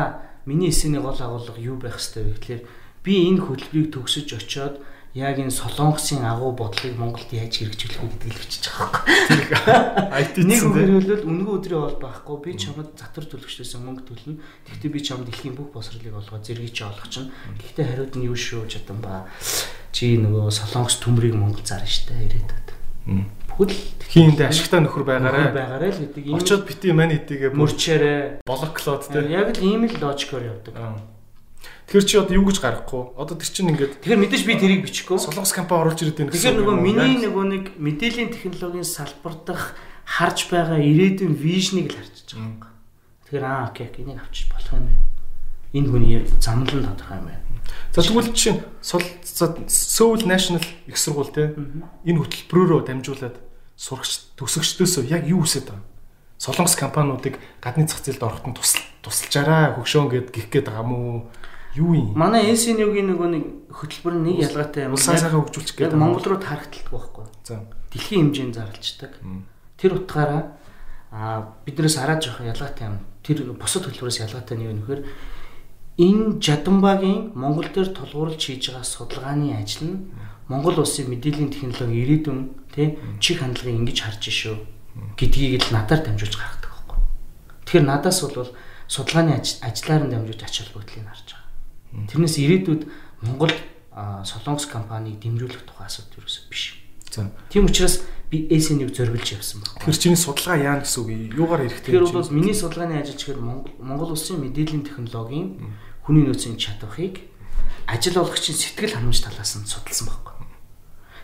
миний 0.49 0.73
эссений 0.75 0.99
гол 0.99 1.15
агуулга 1.15 1.61
юу 1.63 1.77
байх 1.79 2.01
хэвээр 2.01 2.27
вэ 2.27 2.35
гэхээр 2.43 2.63
би 3.05 3.13
энэ 3.29 3.45
хөтөлбөрийг 3.45 3.89
төгсөж 3.95 4.27
очиод 4.35 4.75
яг 5.19 5.43
энэ 5.43 5.51
солонгосын 5.51 6.23
агуу 6.23 6.55
бодлогыг 6.55 6.95
Монголд 6.95 7.31
яаж 7.35 7.51
хэрэгжүүлэх 7.59 7.99
вэ 7.99 8.09
гэдгийг 8.15 8.39
л 8.39 8.43
бичиж 8.47 8.65
байгаа 8.71 9.03
байхгүй. 9.03 10.45
Нэг 10.47 10.63
хөрөөлөл 10.63 11.27
үнэгүй 11.27 11.55
өдрийн 11.59 11.83
бол 11.83 11.99
байхгүй. 11.99 12.37
Би 12.47 12.51
чамд 12.55 12.95
затвар 12.95 13.27
төлөгчдөөс 13.27 13.73
мөнгө 13.83 14.03
төлнө. 14.07 14.39
Гэхдээ 14.39 14.95
би 14.95 15.01
чамд 15.03 15.27
дэлхийн 15.27 15.59
бүх 15.59 15.75
босрлыг 15.75 16.15
олгоод 16.15 16.47
зэргийг 16.47 16.71
чи 16.71 16.87
олох 16.87 17.11
чинь. 17.11 17.35
Гэхдээ 17.59 17.87
хариуд 17.91 18.15
нь 18.15 18.27
юу 18.31 18.39
шүү 18.39 18.71
чадан 18.71 19.03
ба. 19.03 19.27
Чи 19.91 20.15
нөгөө 20.23 20.55
солонгос 20.55 21.03
төмрийг 21.03 21.35
Монгол 21.35 21.67
зарна 21.67 21.91
штэ 21.91 22.15
ирээдүйд. 22.15 22.69
Бүхэл 23.59 23.75
хийндээ 24.07 24.55
ашигтай 24.55 24.81
нөхөр 24.87 25.03
байгаарэ. 25.03 25.51
Байгаарэ 25.51 25.89
л 25.91 26.01
гэдэг. 26.15 26.31
Очоод 26.31 26.63
бити 26.63 26.95
мань 26.95 27.11
хэдийгээ 27.11 27.51
мөрчээрэ. 27.59 28.47
Блоклоод 28.47 29.03
те. 29.11 29.19
Яг 29.27 29.59
л 29.59 29.65
ийм 29.67 29.83
л 29.91 29.99
логикоор 29.99 30.63
явдаг. 30.63 31.18
Тэр 31.89 32.05
чи 32.05 32.21
одоо 32.21 32.37
юу 32.37 32.45
гэж 32.45 32.61
гаргахгүй. 32.61 33.17
Одоо 33.17 33.41
тэр 33.41 33.49
чинь 33.49 33.73
ингээд 33.73 34.05
Тэгэхээр 34.05 34.21
мэдээж 34.21 34.43
би 34.45 34.55
тэрийг 34.61 34.85
бичихгүй. 34.85 35.17
солонгос 35.17 35.57
компани 35.57 35.89
оруулж 35.89 36.05
ирээд 36.05 36.21
байна 36.21 36.33
Тэгэхээр 36.37 36.57
нөгөө 36.61 36.77
миний 36.85 37.17
нөгөө 37.25 37.45
нэг 37.49 37.65
мэдээллийн 37.81 38.29
технологийн 38.29 38.85
салбар 38.85 39.35
дах 39.49 39.73
харж 40.05 40.53
байгаа 40.53 40.77
ирээдүйн 40.85 41.33
вижныг 41.33 41.89
л 41.89 41.97
харчиж 41.97 42.37
байгаа 42.37 42.45
юм. 42.45 42.61
Тэгэхээр 43.25 43.45
аа 43.49 43.73
окей 43.73 43.89
энийг 44.05 44.21
авчиж 44.21 44.53
болох 44.53 44.73
юм 44.77 44.85
байна. 44.85 45.05
Энэ 45.73 45.89
хүний 45.89 46.17
замнал 46.45 46.77
нь 46.77 46.85
тодорхой 46.93 47.17
юм 47.25 47.27
байна. 47.33 47.49
За 47.97 48.05
тэгвэл 48.05 48.37
чинь 48.37 48.61
Seoul 48.85 50.21
National 50.29 50.65
их 50.85 50.97
сургууль 51.01 51.33
те 51.33 51.57
энэ 52.05 52.21
хөтөлбөрөөрөө 52.21 52.81
дамжуулаад 52.85 53.37
сурагч 53.81 54.37
төгсөгчдөөсөө 54.37 55.09
яг 55.09 55.25
юу 55.25 55.41
хүсэж 55.45 55.73
байгаа? 55.73 55.85
Солонгос 56.39 56.77
компаниудыг 56.77 57.41
гадны 57.65 57.89
зах 57.89 58.05
зээлд 58.05 58.23
ороход 58.23 58.53
нь 58.53 58.57
тусал 58.57 58.85
тусалчаараа 59.03 59.75
хөгшөөн 59.77 60.09
гэд 60.13 60.29
гих 60.37 60.49
гээд 60.53 60.71
байгаа 60.71 60.87
мó 60.87 61.27
юу 61.79 61.95
юм? 61.95 62.13
Манай 62.19 62.51
NCN-ийн 62.51 63.07
нөгөө 63.15 63.29
нэг 63.31 63.45
хөтөлбөр 63.71 64.15
нь 64.19 64.25
нэг 64.35 64.37
ялгаатай 64.51 64.91
юм. 64.91 64.99
Улсаа 64.99 65.15
сайхан 65.15 65.47
хөгжүүлчих 65.47 65.79
гээд 65.79 65.95
Монгол 65.95 66.27
руу 66.27 66.41
тархталдаг 66.43 66.91
байхгүй. 66.91 67.27
За. 67.47 67.63
Дэлхийн 67.95 68.35
хэмжээнд 68.35 68.59
зарлцдаг. 68.59 69.13
Тэр 69.79 70.03
утгаараа 70.03 70.59
а 71.15 71.55
биднээс 71.65 71.97
хараад 71.97 72.21
жоох 72.21 72.43
ялгаатай 72.43 72.91
юм. 72.91 72.99
Тэр 73.23 73.47
бусад 73.55 73.87
хөтөлбөрөөс 73.87 74.21
ялгаатай 74.27 74.57
нь 74.59 74.67
юу 74.67 74.75
нөхөр 74.77 75.01
энэ 75.99 76.39
Жадамбагийн 76.39 77.33
Монгол 77.35 77.67
дээр 77.71 77.91
тулгуурлаж 77.91 78.39
хийж 78.39 78.71
байгаа 78.71 78.87
судалгааны 78.87 79.57
ажил 79.59 79.89
нь 79.89 79.97
Монгол 80.47 80.79
улсын 80.79 81.11
мэдээллийн 81.11 81.51
технологи 81.51 82.03
ирээдүйн 82.07 82.41
тий 82.71 82.99
чих 83.19 83.43
хандлагыг 83.43 83.79
ингэж 83.83 83.99
харж 84.07 84.23
шүү 84.31 84.57
гэдгийг 85.19 85.63
л 85.69 85.75
надаар 85.75 86.07
дамжуулж 86.07 86.35
гаргадаг 86.39 86.71
байхгүй. 86.71 86.99
Тэгэхээр 87.67 87.85
надаас 87.85 88.19
бол 88.23 88.51
судалгааны 88.87 89.43
ажлаар 89.43 90.03
нь 90.07 90.13
дамжуулж 90.15 90.43
ач 90.47 90.55
холбогдлыг 90.63 91.05
харж. 91.05 91.28
Тэрнээс 91.93 92.37
ирээдүйд 92.39 92.83
Монгол 93.25 93.53
солонгос 94.25 94.67
компанийг 94.67 95.19
дэмжүүлэх 95.23 95.65
тухай 95.67 95.87
асуудал 95.89 96.23
ерөөсөө 96.23 96.45
биш. 96.53 96.79
За. 97.11 97.33
Тийм 97.49 97.67
учраас 97.67 98.05
би 98.31 98.47
ASN-ийг 98.53 98.93
зориулж 98.93 99.33
явсан 99.33 99.65
байна. 99.65 99.81
Тэр 99.81 99.97
чиний 99.97 100.21
судалгаа 100.21 100.57
яана 100.61 100.85
гэсэн 100.85 101.01
үг 101.03 101.09
юм. 101.09 101.23
Юугаар 101.33 101.65
хэрэгтэй 101.65 101.97
Тэгэхээр 101.97 102.13
бол 102.13 102.31
миний 102.37 102.55
судалгааны 102.55 103.01
ажил 103.01 103.17
чихэр 103.17 103.41
Монгол 103.41 104.13
улсын 104.13 104.39
мэдээллийн 104.45 104.85
технологийн 104.85 105.49
хүний 106.05 106.25
нөөцийн 106.29 106.61
чадварыг 106.61 107.25
ажил 107.89 108.21
олгогчийн 108.21 108.55
сэтгэл 108.55 108.95
ханамж 109.01 109.25
талаас 109.25 109.57
нь 109.57 109.65
судалсан 109.65 110.13
байхгүй. 110.13 110.38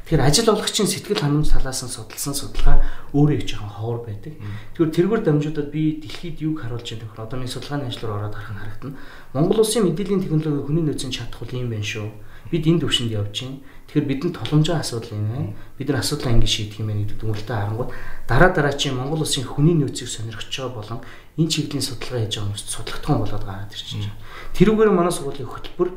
Тэгэхээр 0.05 0.21
ажил 0.21 0.53
олгогчийн 0.53 0.85
сэтгэл 0.85 1.17
ханамж 1.17 1.49
талаас 1.49 1.81
нь 1.81 1.89
судалсан 1.89 2.37
судалгаа 2.37 2.77
өөрөө 3.17 3.41
их 3.41 3.49
жоохон 3.49 3.73
ховор 3.73 4.01
байдаг. 4.05 4.37
Тэгэхээр 4.77 4.93
тэргээр 5.01 5.23
дамжуудад 5.25 5.73
би 5.73 5.97
дэлхийд 5.97 6.45
юг 6.45 6.61
харуулж 6.61 6.85
байгаа 6.85 7.09
нөхөр 7.09 7.25
одоо 7.25 7.37
миний 7.41 7.49
судалгааны 7.49 7.89
ажлаар 7.89 8.29
ороод 8.29 8.37
харах 8.37 8.53
нь 8.53 8.61
харагдана. 8.61 9.01
Монгол 9.33 9.65
улсын 9.65 9.89
мэдээллийн 9.89 10.21
технологи 10.21 10.61
хүний 10.61 10.85
нөөцийн 10.85 11.09
чадах 11.09 11.41
бол 11.41 11.57
юм 11.57 11.73
байна 11.73 11.89
шүү. 11.89 12.13
Бид 12.53 12.69
энэ 12.69 12.85
төвшөнд 12.85 13.17
явж 13.17 13.33
байна. 13.33 13.57
Тэгэхээр 13.89 14.09
бидэнд 14.13 14.37
толомжоо 14.37 14.77
асуудал 14.77 15.17
юм 15.17 15.25
байна. 15.33 15.57
Бид 15.81 15.89
нар 15.89 16.01
асуудлаа 16.05 16.33
ингэ 16.37 16.53
шийдэх 16.53 16.79
юм 16.85 16.89
байна 16.93 17.01
гэдэг 17.01 17.19
дүгнэлтээ 17.25 17.57
харангууд 17.65 17.91
дараа 18.29 18.51
дараа 18.53 18.75
чи 18.77 18.93
Монгол 18.93 19.25
улсын 19.25 19.49
хүний 19.49 19.73
нөөцийг 19.73 20.13
сонирхож 20.13 20.53
байгаа 20.53 20.77
болон 20.85 21.01
энэ 21.41 21.49
чиглэлийн 21.49 21.81
судалгаа 21.81 22.21
хийж 22.29 22.37
байгаа 22.37 22.53
хүмүүст 22.53 22.69
судлагдсан 22.69 23.17
болоод 23.25 23.45
гараад 23.49 23.73
ирчихэж 23.73 24.05
байгаа. 24.05 24.21
Тэрүүгээр 24.53 24.93
манай 24.93 25.13
сургуулийн 25.17 25.49
хөтөлбөр 25.49 25.89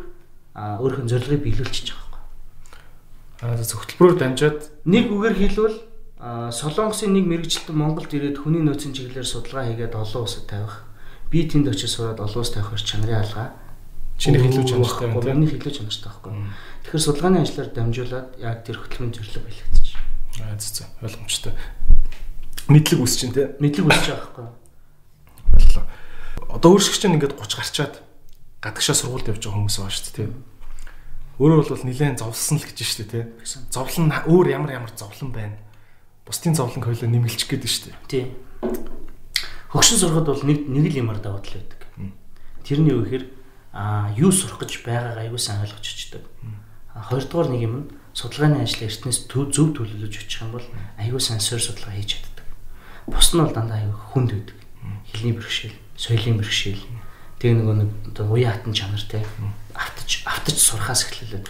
өөрийнхөө 0.55 1.11
зорилгыг 1.11 1.43
биелүүлчихэж 1.43 1.91
байгаа 1.91 2.06
Аа 2.06 2.06
зөвхөлбөрөөр 3.41 4.17
дамжаад 4.17 4.59
Нэг 4.87 5.11
үгээр 5.13 5.35
хэлбэл 5.37 5.77
а, 6.17 6.49
Солонгосын 6.49 7.13
нэг 7.13 7.25
мэрэгчлэн 7.29 7.77
Монголд 7.77 8.09
ирээд 8.09 8.41
хүний 8.41 8.65
нөөцийн 8.65 8.95
чиглэлээр 8.97 9.27
судалгаа 9.27 9.69
хийгээд 9.69 9.93
олон 9.93 10.25
улсад 10.25 10.49
тавих. 10.49 10.87
Би 11.29 11.45
тэнд 11.45 11.69
очиж 11.69 11.93
сураад 11.93 12.17
олон 12.17 12.41
улс 12.41 12.51
тавих 12.55 12.73
чанарын 12.81 13.21
алгаа. 13.21 13.53
чиний 14.17 14.41
хэлүү 14.41 14.65
чанартай 14.65 15.07
байна 15.13 15.21
тийм. 15.21 15.37
Миний 15.37 15.51
хэлүү 15.53 15.73
чанартай 15.77 16.09
байхгүй. 16.09 16.33
Тэгэхээр 16.89 17.05
судалгааны 17.05 17.37
ажлаар 17.45 17.69
дамжуулаад 17.69 18.27
яг 18.41 18.57
тэр 18.65 18.77
хөтөлбөрийн 18.81 19.13
биелэгдэж 19.45 19.85
байна. 19.93 20.49
Аа 20.49 20.57
зөв 20.57 20.71
зөв 20.73 20.87
ойлгомжтой. 21.05 21.53
Мэдлэг 22.67 22.99
үс 23.05 23.13
чинь 23.21 23.33
тийм. 23.37 23.53
Мэдлэг 23.61 23.85
үүсэж 23.85 24.07
байгаа 24.09 24.25
байхгүй. 24.25 24.47
Боллоо. 25.53 25.85
Одоо 26.49 26.69
өөрсгч 26.73 26.97
чинь 26.97 27.13
ингээд 27.13 27.37
30 27.37 27.61
гарчаад 27.61 27.95
гадагшаа 28.65 28.95
сургуульд 28.97 29.29
явж 29.29 29.41
байгаа 29.45 29.57
хүмүүс 29.61 29.77
байгаа 29.77 29.93
шүү 29.93 30.05
дээ 30.09 30.17
тийм. 30.17 30.33
Өөрөө 31.37 31.69
бол 31.69 31.85
нилээн 31.85 32.17
зовлсон 32.17 32.57
л 32.57 32.65
гэж 32.65 32.77
шүү 32.81 33.05
дээ 33.05 33.13
тийм. 33.13 33.27
Зовлон 33.69 34.09
өөр 34.25 34.47
ямар 34.57 34.73
ямар 34.73 34.91
зовлон 34.97 35.29
байна. 35.29 35.57
Бусдын 36.25 36.57
зовлон 36.57 36.81
хоёлоо 36.81 37.05
нэмэлчих 37.05 37.45
гээд 37.45 37.65
шүү 37.69 37.93
дээ. 37.93 37.97
Тийм. 38.09 38.27
Хөгшин 39.69 40.01
сурахад 40.01 40.33
бол 40.33 40.41
нэг 40.41 40.65
нэг 40.65 40.85
л 40.89 40.99
юмар 41.05 41.21
даваад 41.21 41.45
л 41.45 41.61
байдаг. 41.61 41.81
Тэрний 42.65 42.89
юу 42.89 43.05
гэхээр 43.05 43.25
а 43.69 44.09
юу 44.17 44.33
сурах 44.33 44.65
гэж 44.65 44.81
байгаагаа 44.81 45.29
аягүй 45.29 45.37
сайн 45.37 45.61
ойлгож 45.61 45.85
очдөг. 45.85 46.25
Хоёрдугаар 46.97 47.49
нэг 47.53 47.61
юм 47.61 47.73
нь 47.77 47.89
судалгааны 48.17 48.65
ажил 48.65 48.89
эртнээс 48.89 49.29
зөв 49.29 49.77
төлөвлөж 49.77 50.13
очих 50.17 50.41
юм 50.41 50.57
бол 50.57 50.65
аягүй 50.97 51.21
сайн 51.21 51.37
суур 51.37 51.61
судалгаа 51.61 51.93
хийж 51.93 52.17
чаддаг. 52.17 52.47
Бус 53.05 53.29
нь 53.29 53.37
бол 53.37 53.53
дандаа 53.53 53.77
аягүй 53.77 54.01
хүнд 54.09 54.29
байдаг. 54.33 54.57
Хэлний 55.13 55.37
бэрхшээл, 55.37 55.77
соёлын 55.93 56.41
бэрхшээл, 56.41 56.83
тэг 57.37 57.53
нөгөө 57.61 57.75
нэг 57.77 57.89
одоо 58.17 58.25
уян 58.33 58.51
хатан 58.57 58.73
чанартай 58.73 59.21
автаж 59.77 60.09
автаж 60.25 60.57
сурахаас 60.57 61.05
эхлүүлээд 61.05 61.45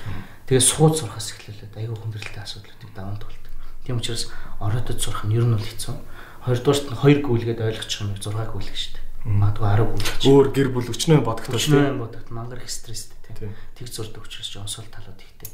тэгээ 0.45 0.63
сууд 0.63 0.93
сурахаас 0.99 1.31
эхлүүлээд 1.33 1.73
аягүй 1.79 1.97
хүндрэлтэй 1.97 2.43
асуудлуудыг 2.43 2.91
даван 2.91 3.17
туулдаг. 3.17 3.51
Тийм 3.87 3.97
учраас 4.03 4.27
ороодод 4.59 4.99
сурах 4.99 5.23
нь 5.25 5.35
ер 5.35 5.47
нь 5.47 5.55
бол 5.55 5.63
хэцүү. 5.63 5.95
Хоёрдугаарт 6.43 6.85
нь 6.91 6.99
хоёр 6.99 7.19
гүйлгээд 7.23 7.59
ойлгочих 7.63 8.03
юм 8.03 8.15
6 8.19 8.35
гүйлэх 8.51 8.75
шүү 8.75 8.93
дээ. 8.99 9.05
Магадгүй 9.27 9.67
10 9.67 9.87
гүйлэх. 9.91 10.15
Өөр 10.27 10.47
гэр 10.51 10.69
бүл 10.71 10.91
өчнөө 10.91 11.19
дээ. 11.23 11.55
Өчнөө 11.55 11.99
бодогд 11.99 12.29
мангар 12.31 12.59
их 12.63 12.71
стресстэй 12.71 13.19
тийм. 13.35 13.51
Тэг 13.75 13.87
зурдаг 13.87 14.23
учраас 14.23 14.47
жоон 14.51 14.67
сул 14.67 14.87
талууд 14.87 15.19
ихтэй. 15.19 15.51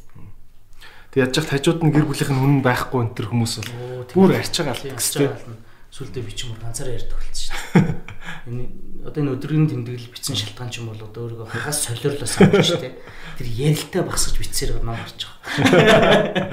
Тэг 1.13 1.29
яаж 1.29 1.37
яхад 1.37 1.53
хажууд 1.61 1.81
нь 1.85 1.93
гэр 1.93 2.05
бүлийнх 2.09 2.33
нь 2.33 2.41
үнэн 2.41 2.61
байхгүй 2.65 2.99
энэ 3.05 3.13
төр 3.13 3.27
хүмүүс 3.29 3.53
бол 3.61 4.09
бүр 4.13 4.33
арч 4.33 4.53
байгаа 4.61 4.77
л 4.77 4.97
гэсэн. 4.97 5.61
Сүлдээ 5.93 6.25
би 6.25 6.33
ч 6.33 6.49
юм 6.49 6.57
уу 6.57 6.61
ганцаараа 6.65 6.97
ярьдаг 6.97 7.21
болсон 7.21 7.37
шүү 7.37 7.53
дээ. 7.53 8.01
Энэ 8.49 8.65
одоо 9.05 9.19
энэ 9.21 9.33
өдрийн 9.37 9.69
тэмдэглэл 9.69 10.09
бичсэн 10.09 10.33
шалтгаан 10.33 10.73
ч 10.73 10.81
юм 10.81 10.89
бол 10.89 11.05
одоо 11.05 11.21
өөрийгөө 11.29 11.53
хагас 11.53 11.85
солиорлоо 11.85 12.25
санаж 12.25 12.65
шүү 12.65 12.81
дээ. 12.81 12.97
Тэр 13.37 13.49
ярилтаа 13.53 14.01
багсаж 14.01 14.33
бичсээр 14.41 14.81
нам 14.81 14.97
гарч 14.97 15.29
байгаа. 15.29 16.49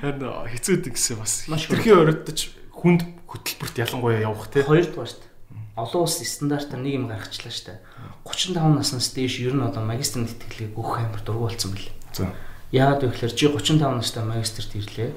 Харин 0.00 0.48
хэцүү 0.56 0.76
дээ 0.80 0.96
гэсэн 0.96 1.20
бас. 1.20 1.44
Тэрхий 1.44 1.92
оройдож 1.92 2.40
хүнд 2.72 3.04
хөтөлбөрт 3.28 3.76
ялангуяа 3.84 4.24
явах 4.24 4.48
тий. 4.48 4.64
Хоёрдугаар 4.64 5.12
шүү 5.12 5.20
дээ. 5.20 5.76
Олон 5.76 6.08
улс 6.08 6.16
стандартаар 6.16 6.80
нэг 6.80 6.96
юм 6.96 7.12
гаргачлаа 7.12 7.52
шүү 7.52 7.68
дээ. 7.68 7.84
35 8.24 8.80
наснаас 8.80 9.12
дээш 9.12 9.44
ер 9.44 9.52
нь 9.52 9.60
одоо 9.60 9.84
магистрийн 9.84 10.24
тэтгэлгийг 10.24 10.72
өгөх 10.72 11.04
амар 11.04 11.20
дургу 11.20 11.52
болсон 11.52 11.76
билээ. 11.76 11.92
За. 12.16 12.32
Яагаад 12.72 13.04
вэ 13.04 13.12
гэхээр 13.12 13.34
чи 13.36 13.44
35 13.52 13.92
настай 13.92 14.24
магистрт 14.24 14.72
ирлээ. 14.72 15.12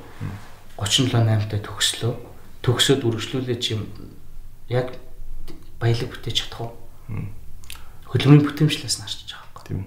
37 0.75 1.15
8-тай 1.15 1.63
төгслөө 1.63 2.28
төгсөөд 2.63 3.03
үргэлжлүүлээ 3.07 3.57
чи 3.59 3.79
яг 4.69 4.95
баялаг 5.79 6.09
бүтээж 6.11 6.35
чадах 6.45 6.69
уу? 6.69 6.71
Хөдөлмөрийн 8.09 8.45
бүтээмжлээс 8.45 8.97
нь 8.99 9.03
харчиж 9.05 9.29
байгаа 9.37 9.49
байхгүй. 9.53 9.63
Тийм. 9.69 9.81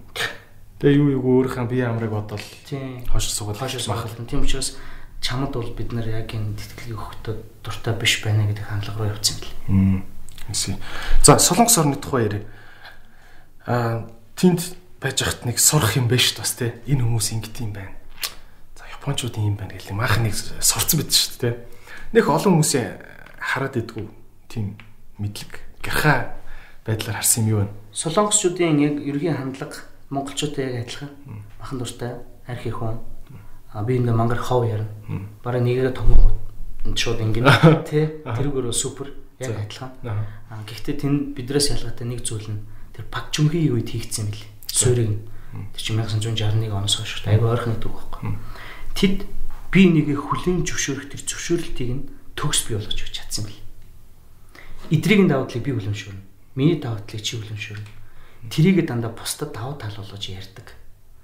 Тэгээ 0.82 0.98
юу 0.98 1.08
юу 1.18 1.22
өөрийнхөө 1.42 1.66
бие 1.70 1.86
амрыг 1.86 2.10
бодвол 2.10 2.46
Тийм. 2.66 3.06
хойш 3.06 3.30
сугал 3.30 3.58
Хойш 3.58 3.86
махалдан. 3.86 4.26
Тийм 4.26 4.42
учраас 4.42 4.78
чамд 5.22 5.54
бол 5.54 5.70
бид 5.70 5.92
нар 5.92 6.06
яг 6.08 6.34
энэ 6.34 6.58
тэтгэлгийг 6.58 6.98
өгөхдөө 6.98 7.34
дуртай 7.62 7.94
биш 7.94 8.22
байна 8.24 8.50
гэдэг 8.50 8.66
хандлага 8.66 8.98
руу 8.98 9.12
явцсан 9.14 9.38
бэл. 9.38 10.02
Эсэ. 10.50 10.78
За 11.22 11.38
Солонгос 11.38 11.78
орны 11.78 11.94
тухай 11.94 12.26
яриа. 12.26 12.42
Аа 13.66 14.10
тэнд 14.34 14.74
байж 14.98 15.22
хат 15.22 15.46
нэг 15.46 15.62
сурах 15.62 15.94
юм 15.94 16.10
байна 16.10 16.22
шүү 16.22 16.38
дээ 16.38 16.42
бас 16.42 16.54
тий. 16.58 16.70
Энэ 16.90 17.02
хүмүүс 17.06 17.28
ингэт 17.38 17.62
юм 17.62 17.72
байна. 17.74 17.94
За 18.74 18.86
японочдын 18.90 19.46
юм 19.46 19.56
байна 19.58 19.78
гэл 19.78 19.94
маах 19.94 20.18
нэг 20.18 20.34
сурцсан 20.34 20.98
байд 20.98 21.14
шүү 21.14 21.38
дээ 21.38 21.54
тий. 21.54 21.71
Нөх 22.12 22.28
олон 22.28 22.60
хүмүүсийн 22.60 23.00
хараад 23.40 23.80
идэггүй 23.80 24.04
тийм 24.52 24.76
мэдлэг 25.16 25.64
гэрхаа 25.80 26.36
байдлаар 26.84 27.24
харсан 27.24 27.48
юм 27.48 27.48
юу 27.48 27.60
вэ? 27.64 27.72
Солонгосчуудын 27.96 28.84
яг 28.84 29.00
ергийн 29.00 29.40
хандлага 29.40 29.88
монголчуудтай 30.12 30.76
яг 30.76 30.84
адилхан. 30.84 31.08
Махан 31.56 31.78
дуртай, 31.80 32.12
арх 32.44 32.66
их 32.68 32.76
хүн. 32.76 33.00
А 33.72 33.80
би 33.80 33.96
ингээ 33.96 34.12
мангар 34.12 34.44
хов 34.44 34.68
ярина. 34.68 34.92
Бараа 35.40 35.64
нэгээ 35.64 35.96
том 35.96 36.12
шууд 36.92 37.24
ингэн 37.24 37.48
тий. 37.88 38.20
Тэрүүгээр 38.28 38.68
супер 38.76 39.16
яг 39.40 39.56
адилхан. 39.56 39.96
А 40.04 40.60
гэхдээ 40.68 41.00
тэн 41.00 41.32
бидрээс 41.32 41.72
ялгаатай 41.80 42.04
нэг 42.04 42.28
зүйл 42.28 42.44
нь 42.44 42.60
тэр 42.92 43.08
пак 43.08 43.32
чүмхийн 43.32 43.72
үед 43.72 43.88
хийгдсэн 43.88 44.28
юм 44.28 44.36
бэл. 44.36 44.44
Суурийг 44.68 45.16
тэр 45.72 45.80
чинь 45.80 45.96
1961 45.96 46.76
оноос 46.76 47.00
хойш 47.00 47.24
айгүй 47.24 47.48
ойрхон 47.56 47.80
гэдэг 47.80 47.88
байхгүй. 47.88 48.36
Тэд 48.92 49.24
би 49.72 49.88
нэгэ 49.88 50.14
хүлэн 50.20 50.68
зөвшөөрөх 50.68 51.08
тэр 51.08 51.22
зөвшөөрлтийг 51.24 51.90
нь 51.96 52.02
төгс 52.36 52.68
бий 52.68 52.76
болгож 52.76 53.00
өгч 53.00 53.16
чадсан 53.16 53.48
бэл. 53.48 53.60
Эдрийн 54.92 55.32
даваатлыг 55.32 55.64
би 55.64 55.72
хүлэмшүүрнэ. 55.72 56.22
Миний 56.60 56.76
даваатлыг 56.76 57.24
чи 57.24 57.40
хүлэмшүүрнэ. 57.40 57.88
Тэрийг 58.52 58.84
дандаа 58.84 59.16
бусдад 59.16 59.56
даваа 59.56 59.80
тал 59.80 59.96
болгож 59.96 60.28
ярьдаг. 60.28 60.76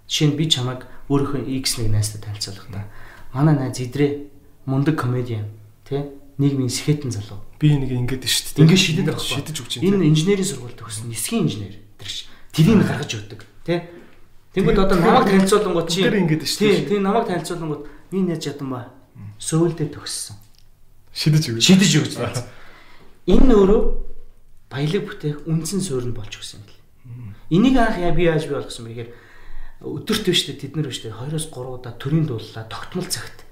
Жишээ 0.08 0.32
нь 0.32 0.36
би 0.40 0.48
чамайг 0.48 0.88
өөрийнхөө 1.12 1.44
X 1.60 1.76
нэг 1.76 1.92
найзтай 1.92 2.24
танилцуулах 2.24 2.72
та. 2.72 2.88
Манай 3.36 3.52
найз 3.52 3.76
идрээ 3.76 4.32
мундаг 4.64 4.96
комедиан 4.96 5.52
тий 5.84 6.08
нийгмийн 6.40 6.72
сэхэтэн 6.72 7.12
залуу. 7.12 7.44
Би 7.60 7.76
нэг 7.76 7.92
ингэдэж 7.92 8.24
шүү 8.24 8.46
дээ. 8.56 8.64
Ингээд 8.64 8.80
шидэд 8.80 9.06
байгаа. 9.12 9.20
Шидэж 9.20 9.56
өгч 9.60 9.72
юм. 9.76 9.84
Энэ 9.84 10.08
инженерийн 10.08 10.48
сургууль 10.48 10.78
төгссөн 10.78 11.12
нисхийн 11.12 11.44
инженер 11.44 11.76
тэр 12.00 12.08
ш. 12.08 12.30
тэрийг 12.54 12.86
гаргаж 12.86 13.12
өгдөг 13.12 13.40
тий. 13.66 13.84
Тэнгүүд 14.54 14.78
одоо 14.78 14.96
намайг 14.96 15.28
танилцуулангууд 15.28 15.88
чи 15.92 16.00
Тэр 16.06 16.16
ингэдэж 16.24 16.48
шүү 16.48 16.62
тий 16.62 16.86
тий 16.88 16.98
намайг 17.02 17.26
танилцуулангууд 17.28 17.82
би 18.10 18.22
нэж 18.24 18.48
ядан 18.51 18.68
ба 18.70 18.80
сөүлдээ 19.39 19.94
төгссөн. 19.94 20.36
Шидэж 21.12 21.44
өгч. 21.55 21.62
Шидэж 21.64 21.93
өгч. 21.98 22.14
Энэ 23.28 23.52
өөрөө 23.55 23.82
баялаг 24.70 25.02
бүтээх 25.05 25.36
үндсэн 25.48 25.80
суурь 25.80 26.09
нь 26.09 26.16
болж 26.16 26.32
өгсөн 26.36 26.60
юм 26.60 26.66
бэл. 26.68 26.78
Энийг 27.51 27.76
анх 27.76 27.98
яа 27.98 28.12
би 28.12 28.28
яаж 28.28 28.47
би 28.47 28.55
болгосон 28.56 28.85
бэ 28.86 28.93
гэхээр 28.93 29.10
өдөрт 29.85 30.24
биш 30.28 30.48
үү 30.48 30.60
тэд 30.60 30.76
нар 30.76 30.89
биш 30.89 31.01
үү 31.05 31.12
2-оос 31.12 31.47
3 31.52 31.76
удаа 31.76 31.93
төрийн 31.97 32.26
дууллаа 32.28 32.64
тогтмол 32.68 33.09
цагт 33.09 33.44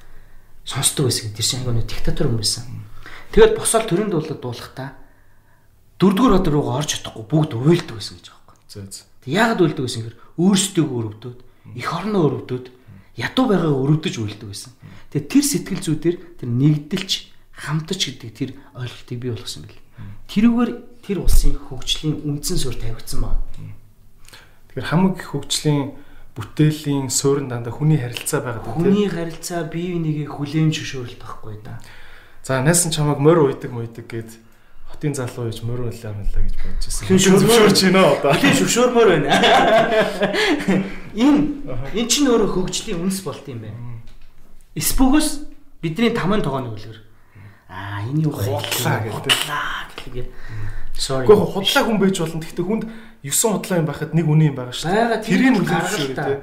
сонсдог 0.65 1.09
байсан. 1.09 1.33
Тэр 1.33 1.47
чинь 1.47 1.61
айгүй 1.65 1.85
диктатор 1.85 2.28
юм 2.28 2.41
байсан. 2.41 2.87
Тэгээд 3.33 3.57
босоод 3.57 3.89
төрийн 3.89 4.11
дуулаад 4.12 4.41
дуулахдаа 4.41 4.89
дөрөвдүгээр 5.97 6.35
хот 6.37 6.49
руугаа 6.53 6.77
орж 6.85 6.91
чадахгүй 7.01 7.24
бүгд 7.24 7.53
уйлдаг 7.57 7.97
байсан 7.97 8.20
гэж 8.20 8.27
байгаа 8.28 8.53
юм. 8.53 8.65
Зөө 8.69 8.85
зөө. 8.93 9.07
Тэг 9.24 9.31
яагаад 9.33 9.61
уйлдаг 9.65 9.85
байсан 9.87 10.01
гэхээр 10.05 10.19
өөрсдөө 10.37 10.87
өрөвдөөд 10.87 11.39
эх 11.81 11.89
орноо 11.97 12.23
өрөвдөөд 12.28 12.66
ядуу 13.16 13.48
байгаа 13.48 13.72
өрөвдөж 13.72 14.14
уйлдаг 14.20 14.48
байсан. 14.52 14.72
Тэгээ 15.10 15.28
тэр 15.32 15.44
сэтгэл 15.44 15.82
зүйдэр 15.82 16.16
тэр 16.36 16.48
нэгдэлч 16.52 17.12
хамтаж 17.56 18.01
гэдэг 18.12 18.30
тэр 18.36 18.51
ойлголтыг 18.76 19.18
бий 19.18 19.32
болгосон 19.32 19.64
бэл. 19.64 19.80
Тэрүүгээр 20.28 20.72
тэр 21.01 21.18
улсын 21.24 21.56
хөгжлийн 21.56 22.20
үндсэн 22.28 22.59
суурь 22.60 22.76
тавигдсан 22.76 23.24
байна. 23.24 23.40
Тэгэхээр 24.68 24.90
хамаг 24.93 25.16
хөгжлийн 25.24 25.97
бүтээлийн 26.36 27.09
суурин 27.09 27.48
дандаа 27.48 27.72
хүний 27.72 27.97
харилцаа 27.97 28.44
байгаад 28.44 28.68
байна 28.68 28.76
тийм. 28.76 28.93
Хүний 28.93 29.09
харилцаа 29.09 29.64
бие 29.72 29.97
бинийгээ 29.97 30.28
хүлээн 30.28 30.68
зөвшөөрөлт 30.68 31.16
байхгүй 31.16 31.56
да. 31.64 31.80
За 32.44 32.60
найсан 32.60 32.93
чамайг 32.93 33.16
морь 33.16 33.40
уйдаг 33.40 33.72
муйдаг 33.72 34.05
гэд 34.05 34.36
хотын 34.93 35.16
залуу 35.16 35.48
гэж 35.48 35.64
морь 35.64 35.88
улаа 35.88 36.12
мэлаа 36.12 36.43
гэж 36.44 36.55
бодож 36.60 36.93
шүршөөрч 36.93 37.40
зөвшөөрч 37.40 37.80
байна 37.88 38.02
одоо. 38.20 38.32
Зөвшөөрмөр 38.36 39.09
байна. 39.16 39.28
Энэ 41.16 41.64
эн 41.97 42.06
чинь 42.12 42.28
өөрөө 42.28 42.52
хөгжлийн 42.52 43.01
үнс 43.01 43.24
болт 43.24 43.48
юм 43.48 43.64
байна. 43.64 44.05
Эсбөгөөс 44.76 45.28
бидний 45.80 46.12
таман 46.12 46.44
тогооны 46.44 46.76
үлгэр. 46.76 47.01
Аа 47.72 48.05
энэ 48.05 48.28
юу 48.28 48.36
Худлаа 48.36 49.01
гэдэг. 49.97 50.28
Sorry. 50.97 51.28
Гэхдээ 51.28 51.52
худлаа 51.52 51.84
хүн 51.84 51.98
байж 52.01 52.16
болно. 52.20 52.40
Гэхдээ 52.40 52.64
хүнд 52.64 52.84
9 53.20 53.32
худлаа 53.32 53.78
юм 53.80 53.88
байхад 53.88 54.12
нэг 54.16 54.26
үнэн 54.28 54.48
юм 54.52 54.56
байгаа 54.56 54.72
шүү 54.72 54.88
Бага 54.88 55.20
Тэрийг 55.20 55.56
үлдээж 55.60 55.68
гаргал 55.68 56.01
шүү 56.01 56.16
дээ. 56.16 56.40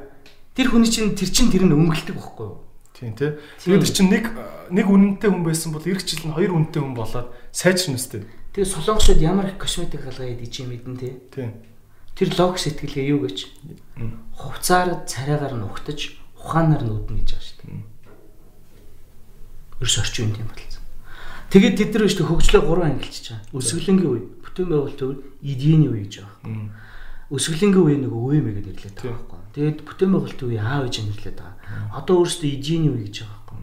Тэр 0.53 0.67
хүний 0.69 0.91
чинь 0.93 1.17
тэр 1.17 1.29
чинь 1.33 1.49
тэр 1.49 1.65
нь 1.65 1.73
өнгөлдөг 1.73 2.13
байхгүй 2.13 2.45
юу? 2.45 2.61
Тийм 2.93 3.13
тий. 3.17 3.33
Тэгээд 3.65 3.89
чинь 3.89 4.13
нэг 4.13 4.25
нэг 4.69 4.85
үнэнтэй 4.85 5.29
хүн 5.33 5.41
байсан 5.41 5.73
бол 5.73 5.81
эх 5.81 6.05
жил 6.05 6.29
нь 6.29 6.35
хоёр 6.37 6.53
үнэнтэй 6.53 6.81
хүн 6.85 6.93
болоод 6.93 7.33
сайжрна 7.49 7.97
үстэй. 7.97 8.29
Тэгээ 8.53 8.69
солонгосууд 8.69 9.21
ямар 9.25 9.49
их 9.49 9.57
косметик 9.57 10.05
халгаа 10.05 10.29
идэж 10.37 10.53
юм 10.61 10.69
мэдэн 10.69 10.95
те. 11.01 11.17
Тийм. 11.33 11.57
Тэр 12.13 12.29
лог 12.37 12.61
сэтгэлгээ 12.61 13.09
юу 13.09 13.25
гэж? 13.25 13.37
Хувцаар 14.38 15.05
царайгаар 15.05 15.53
нь 15.57 15.68
ухтаж 15.68 15.99
ухаанаар 16.39 16.84
нь 16.84 16.93
үднэ 16.93 17.22
гэж 17.22 17.30
байгаа 17.34 17.47
шүү 17.47 17.57
дээ. 17.64 17.84
Ерөөс 19.80 19.97
орчин 20.01 20.26
үн 20.30 20.35
тийм 20.35 20.49
болсон. 20.49 20.84
Тэгээд 21.53 21.76
тэд 21.77 21.91
нар 21.93 22.05
өштэй 22.10 22.26
хөгжлөө 22.26 22.61
гурван 22.65 22.97
ангилчихж 22.97 23.26
байгаа. 23.30 23.53
Өсвөлөнгийн 23.53 24.10
үе, 24.10 24.22
бүтээн 24.41 24.69
байгуулалтын 24.73 25.10
үе, 25.14 25.18
эдийн 25.45 25.84
үе 25.85 26.01
гэж 26.10 26.14
байгаа. 26.26 26.65
Өсвөлөнгийн 27.30 27.85
үе 27.85 27.97
нэг 28.01 28.14
өвөө 28.14 28.41
мэгээд 28.41 28.69
ирлээд 28.73 28.97
байгаа 28.97 29.14
байхгүй. 29.22 29.39
Тэгээд 29.53 29.80
бүтээн 29.85 30.11
байгуулалтын 30.18 30.49
үе 30.49 30.60
аав 30.60 30.84
ээж 30.89 30.95
ирлээд 31.14 31.38
байгаа. 31.38 31.57
Одоо 31.93 32.15
өөрөөсөө 32.26 32.49
эдийн 32.57 32.85
үе 32.89 33.05
гэж 33.05 33.15
байгаа 33.22 33.38
байхгүй. 33.38 33.61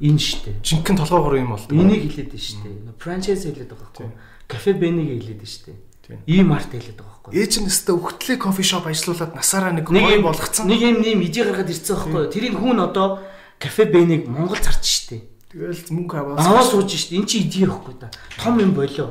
Энэ 0.00 0.20
штэ. 0.20 0.52
Жинхэнэ 0.60 1.00
толгоогоор 1.00 1.36
юм 1.40 1.52
болдог. 1.56 1.72
Энийг 1.72 2.12
байна 2.12 2.36
шүү 2.36 2.60
дээ. 2.60 2.96
Франчайз 3.00 3.40
хэлээд 3.48 3.72
байгаа 3.72 3.88
байхгүй. 3.88 4.08
Кафе 4.48 4.72
Бэнийг 4.76 5.08
байна 5.24 5.48
шүү 5.48 5.64
дээ. 5.64 5.78
Ийм 6.26 6.52
арт 6.52 6.70
хэлээд 6.74 6.98
байгаа 6.98 7.30
байхгүй. 7.30 7.38
Ээж 7.38 7.52
нь 7.60 7.68
өстө 7.70 7.90
өгтлээ 7.94 8.38
кофе 8.40 8.62
шоп 8.64 8.86
ажиллуулад 8.90 9.32
насаараа 9.36 9.72
нэг 9.76 9.86
гоё 9.86 10.22
болгоцсон. 10.24 10.66
Нэг 10.66 10.80
юм 10.80 10.98
нэм 11.04 11.20
идэ 11.26 11.44
гаргаад 11.46 11.70
ирсэн 11.70 11.96
байхгүй. 11.96 12.22
Тэрийг 12.32 12.54
хүн 12.58 12.78
одоо 12.80 13.20
кафе 13.60 13.84
Бэнийг 13.86 14.26
Монгол 14.26 14.58
зарч 14.58 15.08
дээ. 15.12 15.22
Тэгэл 15.50 15.90
мөнгө 15.94 16.14
Аваа 16.18 16.38
аваад. 16.38 16.66
сууж 16.66 16.90
шүү 16.90 17.10
дээ. 17.14 17.18
Эн 17.20 17.26
чинь 17.26 17.44
идэ 17.46 17.66
байхгүй 17.70 17.94
да. 18.00 18.08
Том 18.38 18.58
юм 18.58 18.72
болоо. 18.74 19.10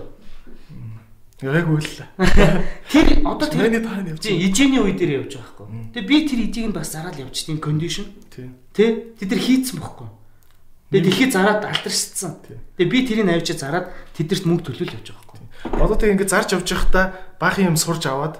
Яг 1.39 1.67
үйл. 1.71 1.87
Тэр 2.91 3.23
одоо 3.23 3.47
тэр 3.47 3.71
Тэний 3.71 3.79
тааны 3.79 4.11
явж. 4.11 4.27
ижээний 4.27 4.83
үе 4.83 4.91
дээр 4.91 5.23
явж 5.23 5.39
байгаа 5.39 5.71
байхгүй. 5.71 5.95
Тэгээ 5.95 6.07
би 6.11 6.17
тэр 6.27 6.39
идийг 6.43 6.65
нь 6.67 6.75
бас 6.75 6.91
зараад 6.91 7.15
явж 7.15 7.47
тийм 7.47 7.63
кондишн. 7.63 8.11
Тийм. 8.27 8.59
Тэ 8.75 9.15
тэд 9.15 9.31
нар 9.31 9.39
хийцэн 9.39 9.79
бохгүй. 9.79 10.11
Тэгээ 10.91 11.05
дэлхий 11.05 11.29
зараад 11.31 11.63
алтаршсан. 11.63 12.43
Тэгээ 12.75 12.91
би 12.91 12.99
тэрийг 13.07 13.29
авчиж 13.31 13.61
зараад 13.63 13.87
тэдэрт 14.19 14.43
мөнгө 14.51 14.67
төлөөл 14.67 14.99
явж 14.99 15.07
байгаа 15.15 15.21
байхгүй. 15.21 15.28
Одоо 15.63 15.95
тэг 15.95 16.15
ингээд 16.15 16.31
зарж 16.31 16.53
явж 16.55 16.67
байхдаа 16.71 17.05
баахан 17.39 17.73
юм 17.73 17.77
сурж 17.77 18.05
аваад 18.07 18.39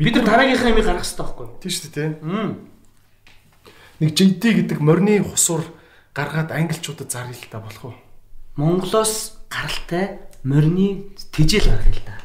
Бид 0.00 0.16
нар 0.16 0.24
дараагийнхаа 0.24 0.70
юмыг 0.72 0.86
гаргах 0.86 1.04
хэрэгтэй 1.04 1.20
байхгүй. 1.20 1.46
тийм 1.60 1.72
шүү 1.76 1.90
дээ. 1.92 2.10
Нэг 4.00 4.10
JD 4.16 4.42
гэдэг 4.64 4.78
морины 4.80 5.20
хусуур 5.20 5.60
гаргаад 6.16 6.56
англичуудад 6.56 7.12
заръя 7.12 7.36
л 7.36 7.50
та 7.52 7.60
болох 7.60 7.84
уу? 7.84 7.94
Монголоос 8.56 9.36
гаралтай 9.52 10.24
морины 10.42 11.12
тижэл 11.36 11.68
гаргая 11.68 11.92
л 11.92 12.02
да. 12.08 12.16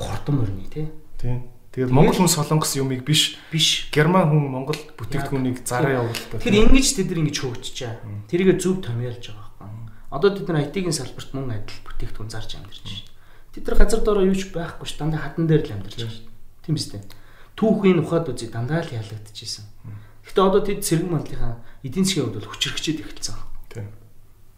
Хурдан 0.00 0.34
морины 0.40 0.64
тий. 0.72 0.88
Тийм. 1.20 1.52
Тэгээд 1.74 1.90
монгол 1.90 2.16
хүн 2.16 2.30
солонгос 2.30 2.78
юмыг 2.78 3.04
биш 3.04 3.36
Биш. 3.50 3.90
герман 3.92 4.30
хүн 4.30 4.46
монгол 4.46 4.78
бүтээгдэхүүнийг 4.94 5.66
зараа 5.66 6.06
явуулдаг. 6.06 6.38
Тэгэхээр 6.40 6.70
ингэж 6.70 6.86
тэд 6.96 7.10
нар 7.10 7.20
ингэж 7.26 7.38
байгаа. 7.44 7.98
Тэрийг 8.30 8.56
зөв 8.62 8.78
томьёолж 8.80 9.20
байгаа 9.20 9.50
байхгүй. 9.58 9.90
Одоо 10.14 10.30
тэд 10.32 10.46
нар 10.48 10.62
IT-ийн 10.64 10.94
салбарт 10.94 11.34
мөн 11.34 11.50
адил 11.60 11.82
бүтээгдэхүүн 11.82 12.30
зарж 12.30 12.50
амьдарч 12.56 12.78
байна. 12.88 13.13
Тэд 13.54 13.70
нар 13.70 13.78
газар 13.78 14.02
доороо 14.02 14.26
юу 14.26 14.34
ч 14.34 14.50
байхгүй 14.50 14.82
ш 14.82 14.98
дандаа 14.98 15.22
хатан 15.30 15.46
дээр 15.46 15.62
л 15.62 15.74
амьдарч 15.78 16.02
байна. 16.02 16.18
Тийм 16.66 16.74
үстэй. 16.74 17.06
Түүхийн 17.54 18.02
ухаад 18.02 18.34
үзий 18.34 18.50
дандаа 18.50 18.82
л 18.82 18.90
ялагдчихсэн. 18.90 19.64
Гэхдээ 20.26 20.42
одоо 20.42 20.62
тэд 20.66 20.82
цэрэг 20.82 21.06
манлынхаа 21.06 21.62
эдийн 21.86 22.02
засгийн 22.02 22.34
хувьд 22.34 22.42
бол 22.42 22.50
хүчрхчээд 22.50 22.98
эхэлсэн. 23.06 23.38
Тийм. 23.70 23.86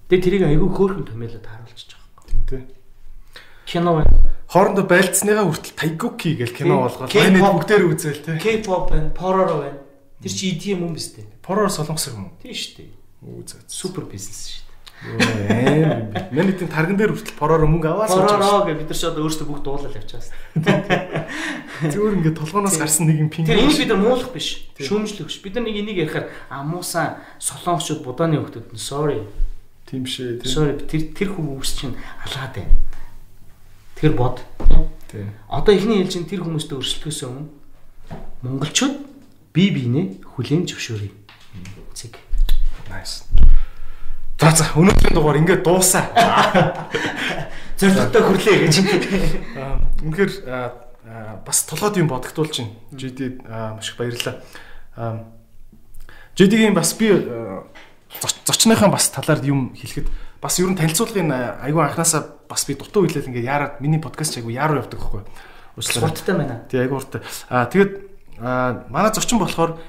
Тэгээ 0.08 0.24
тэрийг 0.24 0.44
айгүй 0.48 0.70
хөөрхөн 0.72 1.04
томьёолоод 1.12 1.44
харуулчихж 1.44 1.90
байгаа. 1.92 2.24
Тийм 2.24 2.40
тий. 2.48 2.62
Кино 3.68 4.00
байна. 4.00 4.16
Хоорондоо 4.48 4.86
байлцсныгаа 4.88 5.44
хүртэл 5.44 5.76
Тайгоки 5.76 6.30
гэл 6.38 6.56
кино 6.56 6.86
болгоод 6.86 7.12
майнад 7.12 7.52
бүгдээр 7.52 7.84
үзэл 7.90 8.24
тий. 8.24 8.38
K-pop 8.40 8.94
байна, 8.94 9.10
Pororo 9.12 9.60
байна. 9.60 9.80
Тэр 10.22 10.32
чи 10.32 10.56
EDM 10.56 10.88
юм 10.88 10.94
биз 10.96 11.12
дээ. 11.12 11.26
Пороор 11.44 11.68
солонгос 11.68 12.08
юм 12.14 12.30
уу? 12.30 12.38
Тийм 12.40 12.54
шүү 12.54 12.72
дээ. 12.80 12.90
Зөө. 13.26 13.60
Супер 13.66 14.06
бизнес 14.06 14.62
шүү. 14.62 14.65
Аим. 15.04 16.12
Миний 16.32 16.56
тийм 16.56 16.68
тарган 16.68 16.96
дээр 16.96 17.12
хүртэл 17.14 17.38
пороор 17.38 17.68
мөнгө 17.68 17.86
аваад 17.86 18.10
сууж 18.10 18.26
байгаа. 18.26 18.40
Pororo 18.40 18.66
гэж 18.66 18.76
бид 18.80 18.90
нар 18.90 18.98
ч 18.98 19.04
одоо 19.06 19.22
өөрсдөө 19.28 19.46
бүгд 19.46 19.64
дуулаад 19.64 19.96
явчихсан. 19.96 20.34
Зүгээр 21.92 22.16
ингээд 22.16 22.38
толгооноос 22.40 22.76
гарсан 22.80 23.06
нэг 23.06 23.18
юм 23.20 23.30
пинг. 23.30 23.46
Тэр 23.46 23.60
энэ 23.60 23.76
бид 23.76 23.90
нар 23.92 24.00
муулах 24.00 24.30
биш. 24.32 24.66
Шүүмжлэх 24.80 25.28
биш. 25.28 25.38
Бид 25.44 25.54
нар 25.54 25.64
нэг 25.68 25.76
энийг 25.76 25.98
ярихаар 26.08 26.26
а 26.50 26.64
муусан 26.64 27.20
солонгосчууд 27.38 28.02
будааны 28.02 28.40
хүмүүс 28.40 28.72
нь 28.74 28.80
sorry. 28.80 29.20
Тийм 29.86 30.08
шээ. 30.08 30.42
Sorry 30.42 30.74
тэр 30.80 31.12
тэр 31.14 31.28
хүмүүс 31.36 31.70
чинь 31.76 31.94
алгаад 32.24 32.56
байна. 32.56 32.74
Тэр 34.00 34.12
бод. 34.16 34.42
Тийм. 35.12 35.30
Одоо 35.46 35.72
ихний 35.76 36.02
ээлж 36.02 36.18
чинь 36.18 36.26
тэр 36.26 36.42
хүмүүстэй 36.42 36.76
өрсөлдөхөөс 36.80 37.20
өмнө 37.30 37.52
монголчууд 38.42 38.96
бие 39.54 39.70
биенээ 39.70 40.26
хүлээн 40.34 40.66
зөвшөөрье. 40.66 41.14
Цэг. 41.94 42.18
Nice. 42.90 43.24
За 44.36 44.50
за 44.52 44.64
өнөөдрийн 44.76 45.16
дугаар 45.16 45.40
ингээд 45.40 45.64
дуусаа. 45.64 46.04
Зорилготой 47.80 48.22
хүрлээ 48.22 48.56
гэж. 48.68 48.74
Үнэхээр 50.04 50.32
бас 51.40 51.64
толгойд 51.64 51.96
юм 52.04 52.08
бодогдуулж 52.12 52.60
байна. 52.60 52.76
JD 52.92 53.48
аа, 53.48 53.76
маш 53.80 53.92
их 53.92 53.96
баярлалаа. 53.96 54.40
Аа, 54.96 55.24
JD-гийн 56.36 56.76
бас 56.76 56.92
би 57.00 57.08
аа, 57.16 57.64
зоч- 58.20 58.44
зочныхаа 58.44 58.92
бас 58.92 59.08
талаар 59.08 59.40
юм 59.40 59.72
хэлэхэд 59.72 60.08
бас 60.40 60.60
ер 60.60 60.68
нь 60.68 60.76
танилцуулгын 60.76 61.32
айгүй 61.64 61.80
анханасаа 61.84 62.28
бас 62.48 62.68
би 62.68 62.76
дутуу 62.76 63.08
хэлэл 63.08 63.32
ингээд 63.32 63.48
яарад 63.48 63.80
миний 63.80 64.00
подкаст 64.00 64.36
айгүй 64.36 64.56
яаруу 64.60 64.84
явдаг 64.84 65.00
байхгүй. 65.00 65.24
Уучлаарай. 65.80 66.12
Спорттой 66.12 66.34
байна. 66.36 66.60
Тий 66.68 66.80
айгүй 66.84 66.96
уртай. 67.00 67.24
Аа 67.48 67.68
тэгээд 67.72 67.92
манай 68.92 69.12
зочин 69.16 69.40
болохоор 69.40 69.80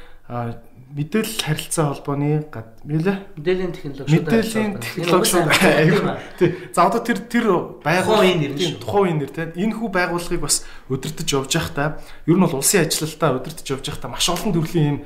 мэдээлэл 0.96 1.44
харилцаа 1.44 1.92
холбооны 1.92 2.48
гад 2.48 2.80
мэлээ 2.88 3.18
Мэдээллийн 3.36 3.74
технологи 3.76 4.12
мэдээллийн 4.18 4.72
технологи 4.80 5.68
айгүй. 5.68 6.04
Тий. 6.40 6.50
За 6.72 6.88
одоо 6.88 7.02
тэр 7.04 7.20
тэр 7.28 7.48
үеийн 7.84 8.40
нэр 8.40 8.54
нь 8.56 8.62
шүү. 8.62 8.80
Тухайн 8.80 9.04
үеийн 9.04 9.20
нэр 9.20 9.32
тийм. 9.36 9.52
Энэ 9.58 9.76
хүү 9.76 9.90
байгууллагыг 9.92 10.42
бас 10.42 10.64
удирдах 10.88 11.28
явж 11.28 11.52
байхдаа 11.52 12.00
ер 12.24 12.38
нь 12.40 12.44
бол 12.44 12.56
улсын 12.56 12.88
ажилалтаа 12.88 13.36
удирдах 13.36 13.68
явж 13.68 13.86
байхдаа 13.86 14.10
маш 14.12 14.28
олон 14.32 14.52
төрлийн 14.56 14.88
юм 14.88 15.00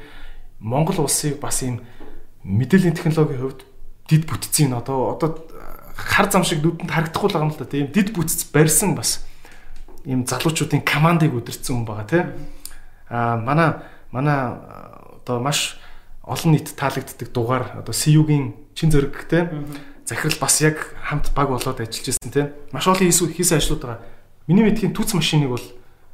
Монгол 0.61 1.01
улсыг 1.01 1.41
бас 1.41 1.65
юм 1.65 1.81
мэдээллийн 2.45 2.93
технологийн 2.93 3.41
хувьд 3.41 3.61
дид 4.05 4.29
бүтцийн 4.29 4.77
одоо 4.77 5.17
одоо 5.17 5.41
хар 5.97 6.29
зам 6.29 6.43
шиг 6.43 6.61
нүдэнд 6.61 6.91
харагдахгүй 6.91 7.29
л 7.29 7.33
байгаа 7.33 7.47
юм 7.49 7.53
л 7.53 7.61
да 7.61 7.65
тийм 7.65 7.87
дид 7.89 8.13
бүтц 8.13 8.49
барьсан 8.53 8.93
бас 8.93 9.25
ийм 10.05 10.25
залуучуудын 10.25 10.81
командыг 10.81 11.33
удирдсан 11.33 11.81
хүн 11.81 11.87
байгаа 11.87 12.07
тийм 12.09 12.25
а 13.09 13.37
манай 13.37 13.69
манай 14.11 14.37
одоо 15.21 15.39
маш 15.39 15.77
олон 16.23 16.51
нийт 16.53 16.73
таалагддаг 16.75 17.29
дугаар 17.33 17.79
одоо 17.79 17.93
CU-гийн 17.93 18.53
чин 18.75 18.91
зэрэгтэй 18.91 19.49
захирал 20.05 20.37
бас 20.39 20.61
яг 20.61 20.77
хамт 21.01 21.31
баг 21.33 21.49
болоод 21.49 21.79
ажиллаж 21.79 22.05
байсан 22.05 22.31
тийм 22.31 22.47
маш 22.71 22.87
олон 22.87 23.07
хийсэн 23.07 23.57
ажлууд 23.57 23.81
байгаа. 23.81 24.01
Миний 24.47 24.65
мэдхийн 24.65 24.93
түц 24.93 25.13
машиныг 25.13 25.53
бол 25.53 25.65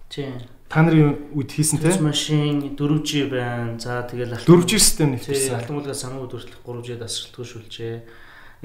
Тийм. 0.09 0.39
Та 0.69 0.83
нарын 0.83 1.31
үед 1.31 1.51
хийсэн 1.51 1.79
те? 1.79 1.91
Төс 1.91 2.03
машин 2.03 2.59
4G 2.75 3.31
байна. 3.31 3.79
За 3.79 4.03
тэгэл 4.03 4.35
4G 4.43 4.79
систем 4.79 5.15
нэвтэрсэн. 5.15 5.55
Алтан 5.55 5.79
улгаас 5.79 6.03
самууд 6.03 6.31
хүртэл 6.31 6.59
3G 6.63 6.99
дасралтгүй 6.99 7.45
шүлжээ. 7.47 7.95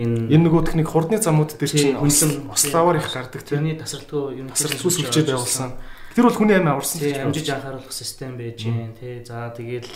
Энэ 0.02 0.35
энэ 0.35 0.44
нөгөө 0.51 0.66
техник 0.66 0.90
хурдны 0.90 1.23
замууд 1.23 1.55
дээр 1.55 1.70
чинь 1.70 1.94
хүнлэн 1.98 2.51
ославаар 2.51 2.98
их 2.98 3.06
гардаг 3.06 3.43
те. 3.47 3.55
тэрний 3.55 3.78
дасралтгүй 3.78 4.39
юм 4.39 4.51
Тасралтгүй 4.51 4.90
сүлжээ 4.98 5.31
байгуулсан. 5.31 5.78
Тэр 6.15 6.29
бол 6.29 6.37
хүний 6.37 6.57
амь 6.57 6.69
аварсан 6.69 7.01
тий 7.01 7.17
амжиж 7.17 7.49
анхааруулах 7.49 7.93
систем 7.93 8.37
байж 8.37 8.61
гэн 8.65 8.93
тий. 8.99 9.25
За 9.25 9.49
тэгэл 9.57 9.89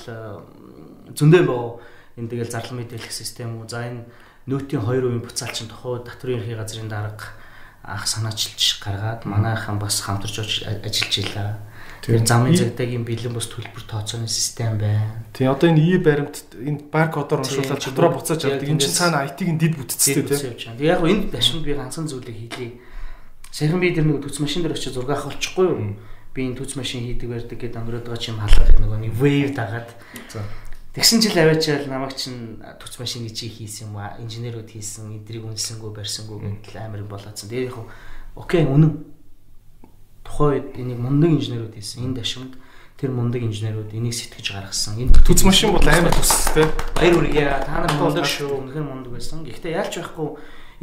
зөндөө 1.13 1.43
боо 1.45 1.81
энэ 2.17 2.31
тэгэл 2.33 2.53
зарлал 2.53 2.81
мэдээлэх 2.81 3.13
систем 3.13 3.61
үү. 3.61 3.69
За 3.69 3.85
энэ 3.85 4.09
нөтийн 4.49 4.81
2% 4.81 5.21
буцаалчин 5.21 5.69
тохоо 5.69 6.01
татврын 6.01 6.41
ерхий 6.41 6.57
газрын 6.57 6.89
дарга 6.89 7.37
анх 7.85 8.07
санаачилж 8.07 8.81
гаргаад 8.81 9.29
манайхан 9.29 9.79
бас 9.79 10.01
хамтарч 10.01 10.65
ажиллаж 10.65 11.15
илаа. 11.21 11.61
Тэр 12.03 12.25
замын 12.25 12.55
цагдаагийн 12.55 13.05
бэлэн 13.05 13.35
бус 13.35 13.47
төлбөр 13.51 13.85
тооцооны 13.87 14.29
систем 14.31 14.79
байна. 14.79 15.27
Тий 15.35 15.47
одоо 15.47 15.71
энэ 15.71 15.83
ий 15.83 15.99
баримт 15.99 16.49
энэ 16.55 16.87
бар 16.91 17.11
кодоор 17.11 17.43
уншуулаад 17.43 17.83
дотроо 17.83 18.11
буцааж 18.15 18.43
авдаг. 18.47 18.67
Энэ 18.67 18.81
чинь 18.81 18.95
цаана 18.95 19.27
IT-ийн 19.27 19.59
дид 19.59 19.75
бүтцтэй 19.77 20.23
тий. 20.23 20.87
Яг 20.87 21.03
энэ 21.03 21.31
дашинд 21.31 21.67
би 21.67 21.75
ганцхан 21.75 22.07
зүйлийг 22.07 22.55
хийлээ. 22.55 22.86
Саяхан 23.57 23.81
би 23.81 23.89
тэр 23.89 24.05
нэг 24.05 24.21
төц 24.21 24.37
машин 24.37 24.61
дээр 24.61 24.77
очиж 24.77 24.93
зураг 24.93 25.17
авах 25.17 25.33
болчихгүй 25.33 25.65
юу? 25.65 25.97
Би 26.37 26.45
энэ 26.45 26.61
төц 26.61 26.77
машин 26.77 27.09
хийдэг 27.09 27.25
барьдаг 27.33 27.57
гэдэг 27.57 27.81
өнгөрөөд 27.81 28.05
байгаа 28.05 28.21
чим 28.21 28.37
халах 28.37 28.69
нөгөө 28.77 29.01
нэг 29.01 29.17
wave 29.17 29.57
дагаад. 29.57 29.89
Тэгсэн 30.93 31.25
жил 31.25 31.41
аваачаал 31.41 31.89
намайг 31.89 32.13
чин 32.21 32.61
төц 32.77 33.01
машины 33.01 33.33
чи 33.33 33.49
хийсэн 33.49 33.89
юм 33.89 33.97
аа. 33.97 34.21
Инженерүүд 34.21 34.77
хийсэн, 34.77 35.09
эдрийг 35.25 35.49
үнэлсэнгүү 35.49 35.89
барьсангүй 35.89 36.37
гэдэг 36.69 36.77
амар 36.85 37.09
болоодсан. 37.09 37.49
Тэгээ 37.49 37.73
яг 37.73 37.81
окей 38.37 38.69
үнэн 38.69 38.93
тухайн 40.21 40.61
үед 40.61 40.77
энийг 40.77 41.01
мундаг 41.01 41.33
инженерүүд 41.33 41.81
хийсэн. 41.81 42.13
Энэ 42.13 42.21
дашимд 42.21 42.61
тэр 43.01 43.17
мундаг 43.17 43.41
инженерүүд 43.41 43.97
энийг 43.97 44.13
сэтгэж 44.13 44.53
гаргасан. 44.53 45.01
Энэ 45.01 45.17
төц 45.25 45.41
машин 45.49 45.73
бол 45.73 45.81
амар 45.81 46.13
төстэй. 46.13 46.69
Баяр 46.93 47.25
үргээ 47.25 47.65
та 47.65 47.89
нар 47.89 47.93
мундаг 47.97 48.29
шүү. 48.29 48.53
Үнэхээр 48.69 48.85
мундаг 48.85 49.17
байсан. 49.17 49.49
Гэхдээ 49.49 49.81
яалч 49.81 49.97
байхгүй 49.97 50.29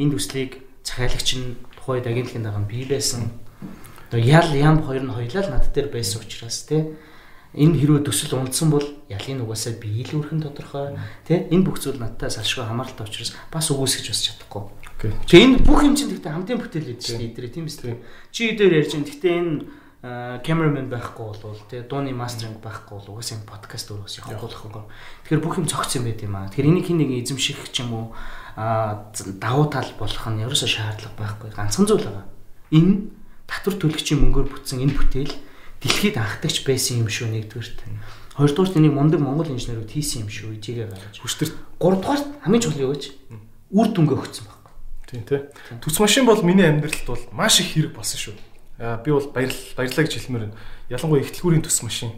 энэ 0.01 0.13
төслийг 0.17 0.51
захиалагч 0.81 1.29
нь 1.37 1.53
тухайн 1.83 1.99
үед 1.99 2.07
агентлагийн 2.07 2.47
даган 2.47 2.63
бий 2.63 2.87
байсан. 2.87 3.27
Одоо 4.07 4.19
ял 4.23 4.47
ям 4.55 4.79
хоёр 4.79 5.03
нь 5.03 5.11
хоёлаа 5.11 5.43
л 5.43 5.51
над 5.51 5.67
дээр 5.75 5.91
байсан 5.91 6.23
учраас 6.23 6.63
те 6.63 6.95
энэ 7.51 7.75
хэрвээ 7.75 8.07
төсөл 8.07 8.39
унтсан 8.39 8.71
бол 8.71 8.87
ялын 9.11 9.43
угаасаа 9.43 9.75
бий 9.75 10.07
л 10.07 10.23
үрхэн 10.23 10.39
тодорхой 10.39 10.95
тий 11.27 11.43
энэ 11.51 11.65
бүх 11.67 11.83
зүйл 11.83 11.99
надтай 11.99 12.31
салшгүй 12.31 12.63
хамааралтай 12.63 13.05
учраас 13.05 13.35
бас 13.51 13.67
үгүйсгэж 13.67 14.07
бас 14.07 14.21
чадахгүй 14.23 14.63
Тэгээ 15.03 15.43
энэ 15.43 15.57
бүх 15.67 15.83
юм 15.83 15.99
чинь 15.99 16.15
тэгтээ 16.15 16.31
хамтын 16.31 16.63
бүтээл 16.63 16.95
гэдэг 16.95 17.03
чинь 17.03 17.27
эдрээ 17.27 17.51
тийм 17.51 17.67
үстэй. 17.67 17.99
Чи 18.31 18.55
дээр 18.55 18.87
ярьж 18.87 18.95
байгаа. 18.95 19.09
Тэгтээ 19.11 19.35
энэ 19.35 19.53
камерамен 20.47 20.87
байхгүй 20.87 21.25
болвол 21.27 21.59
тэгээ 21.67 21.91
дууны 21.91 22.15
мастеринг 22.15 22.63
байхгүй 22.63 23.03
бол 23.03 23.19
угаасаа 23.19 23.43
энэ 23.43 23.49
подкаст 23.51 23.91
өөрөөс 23.91 24.15
явахгүй 24.23 24.47
болохгүй. 24.47 24.83
Тэгэхээр 25.27 25.43
бүх 25.43 25.55
юм 25.59 25.67
цогцсон 25.67 26.07
байт 26.07 26.23
юм 26.23 26.39
аа. 26.39 26.47
Тэгэхээр 26.47 26.71
энийг 26.71 26.87
хин 26.87 26.99
нэг 27.03 27.11
эзэмших 27.19 27.67
ч 27.75 27.83
юм 27.83 27.91
уу 27.91 28.05
давуу 28.55 29.67
тал 29.69 29.89
болох 29.97 30.25
нь 30.29 30.43
ерөөсөө 30.45 30.69
шаардлага 30.69 31.17
байхгүй. 31.17 31.49
Ганцхан 31.57 31.85
зүйл 31.89 32.05
байгаа. 32.05 32.25
Энэ 32.69 33.09
татвар 33.49 33.75
төлөгчийн 33.81 34.21
мөнгөөр 34.21 34.47
бүтсэн 34.49 34.81
энэ 34.85 34.93
бүтээл 34.93 35.33
дэлхийд 35.81 36.17
анхдагч 36.17 36.63
байсан 36.63 37.01
юм 37.01 37.09
шүү 37.09 37.33
нэгдүгээрт. 37.33 37.81
Хоёрдугаарт 38.37 38.77
энийг 38.77 38.93
мундаг 38.93 39.21
монгол 39.21 39.49
инженерүүд 39.53 39.93
хийсэн 39.93 40.25
юм 40.25 40.29
шүү. 40.33 40.57
Ижигээ 40.57 40.89
гаргаж. 40.89 41.21
Хүчтэр. 41.21 41.49
Гуравдугаарт 41.77 42.25
хамгийн 42.41 42.63
чухал 42.65 42.85
юу 42.89 42.93
гэж? 42.97 43.03
Үр 43.69 43.87
дүнгээ 43.93 44.17
өгсөн 44.17 44.45
баг. 44.49 44.73
Тийм 45.05 45.21
тий. 45.21 45.41
Төц 45.77 45.97
машин 46.01 46.25
бол 46.25 46.41
миний 46.41 46.65
амьдралд 46.65 47.05
бол 47.05 47.21
маш 47.29 47.61
их 47.61 47.77
хэрэг 47.77 47.93
болсон 47.93 48.17
шүү. 48.17 48.35
Би 49.05 49.09
бол 49.13 49.29
баярлал 49.29 49.77
баярлаа 49.77 50.03
гэж 50.07 50.13
хэлмээр 50.17 50.43
байна. 50.49 50.57
Ялангуяа 50.89 51.21
ихтлгүүрийн 51.21 51.61
төс 51.61 51.77
машин. 51.85 52.09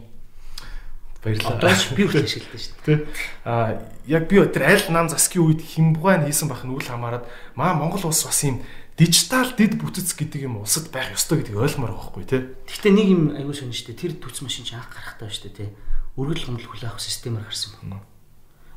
Баярлалаа. 1.26 1.58
Одоо 1.58 1.74
ч 1.74 1.90
би 1.98 2.06
хүртэл 2.06 2.22
ашигладаг 2.22 2.62
шүү 2.62 2.82
дээ. 2.86 2.98
Аа 3.42 3.82
яг 4.06 4.30
би 4.30 4.38
тэр 4.46 4.62
аль 4.62 4.86
нам 4.94 5.10
засгийн 5.10 5.42
үед 5.42 5.60
химбугайн 5.66 6.22
хийсэн 6.22 6.46
бах 6.46 6.62
нь 6.62 6.70
үл 6.70 6.86
хамааран 6.86 7.26
маа 7.58 7.74
Монгол 7.74 8.06
улс 8.06 8.22
бас 8.22 8.46
юм 8.46 8.62
дижитал 8.94 9.50
дид 9.58 9.74
бүтц 9.74 10.14
гэдэг 10.14 10.46
юм 10.46 10.62
улсад 10.62 10.94
байх 10.94 11.10
ёстой 11.18 11.42
гэдгийг 11.42 11.58
ойлгомоор 11.58 11.98
байгаа 11.98 12.06
хгүй 12.14 12.24
тий. 12.30 12.42
Гэхдээ 12.70 12.92
нэг 12.94 13.06
юм 13.10 13.22
аягүй 13.34 13.58
сонь 13.58 13.74
шүү 13.74 13.90
дээ. 13.90 14.02
Тэр 14.06 14.12
төц 14.22 14.38
машин 14.38 14.62
чинь 14.62 14.78
анх 14.78 14.94
гарахтаа 14.94 15.26
шүү 15.26 15.50
дээ 15.50 15.58
тий. 15.66 15.70
Өргөл 16.14 16.46
гомдол 16.46 16.70
хүлээх 16.70 16.94
авах 16.94 17.02
системээр 17.02 17.44
гарсан 17.50 17.74
байна. 17.82 18.06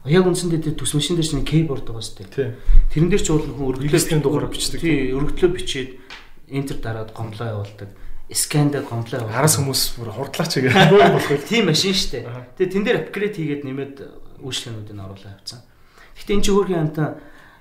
Яг 0.09 0.25
үндсэндээ 0.25 0.73
тэр 0.73 0.75
төс 0.75 0.91
машин 0.97 1.15
дээр 1.21 1.29
чинь 1.29 1.45
кейборд 1.45 1.85
байгаа 1.85 2.01
шүү 2.01 2.33
дээ. 2.33 2.57
Тэрэн 2.89 3.09
дээр 3.13 3.23
ч 3.23 3.29
уул 3.29 3.45
хүн 3.45 3.77
өргөдлөө 3.77 4.19
дугаараа 4.25 4.49
бичдэг. 4.49 4.81
Тий, 4.81 5.13
өргөдлөө 5.13 5.51
бичээд 5.53 5.89
энтер 6.49 6.77
дараад 6.81 7.13
гомдлоо 7.13 7.61
явуулдаг. 7.61 7.89
Скандаа 8.29 8.85
гомдлоо. 8.85 9.25
Араас 9.25 9.57
хүмүүс 9.57 9.97
бүр 9.97 10.13
хурдлаач 10.13 10.61
гэдэг 10.61 10.93
болох 10.93 11.29
байх. 11.33 11.49
Тийм 11.49 11.65
машин 11.73 11.97
шүү 11.97 12.21
дээ. 12.21 12.23
Тэгээ 12.61 12.73
тэн 12.77 12.83
дээр 12.85 12.97
апгрейд 13.09 13.35
хийгээд 13.35 13.63
нэмээд 13.65 13.95
үйлчлэгнүүдийг 14.45 15.01
оруулаад 15.01 15.41
авцсан. 15.41 15.65
Гэхдээ 16.13 16.35
эн 16.37 16.43
чинь 16.45 16.53
өөрхийн 16.53 16.83
амтаа 16.85 17.17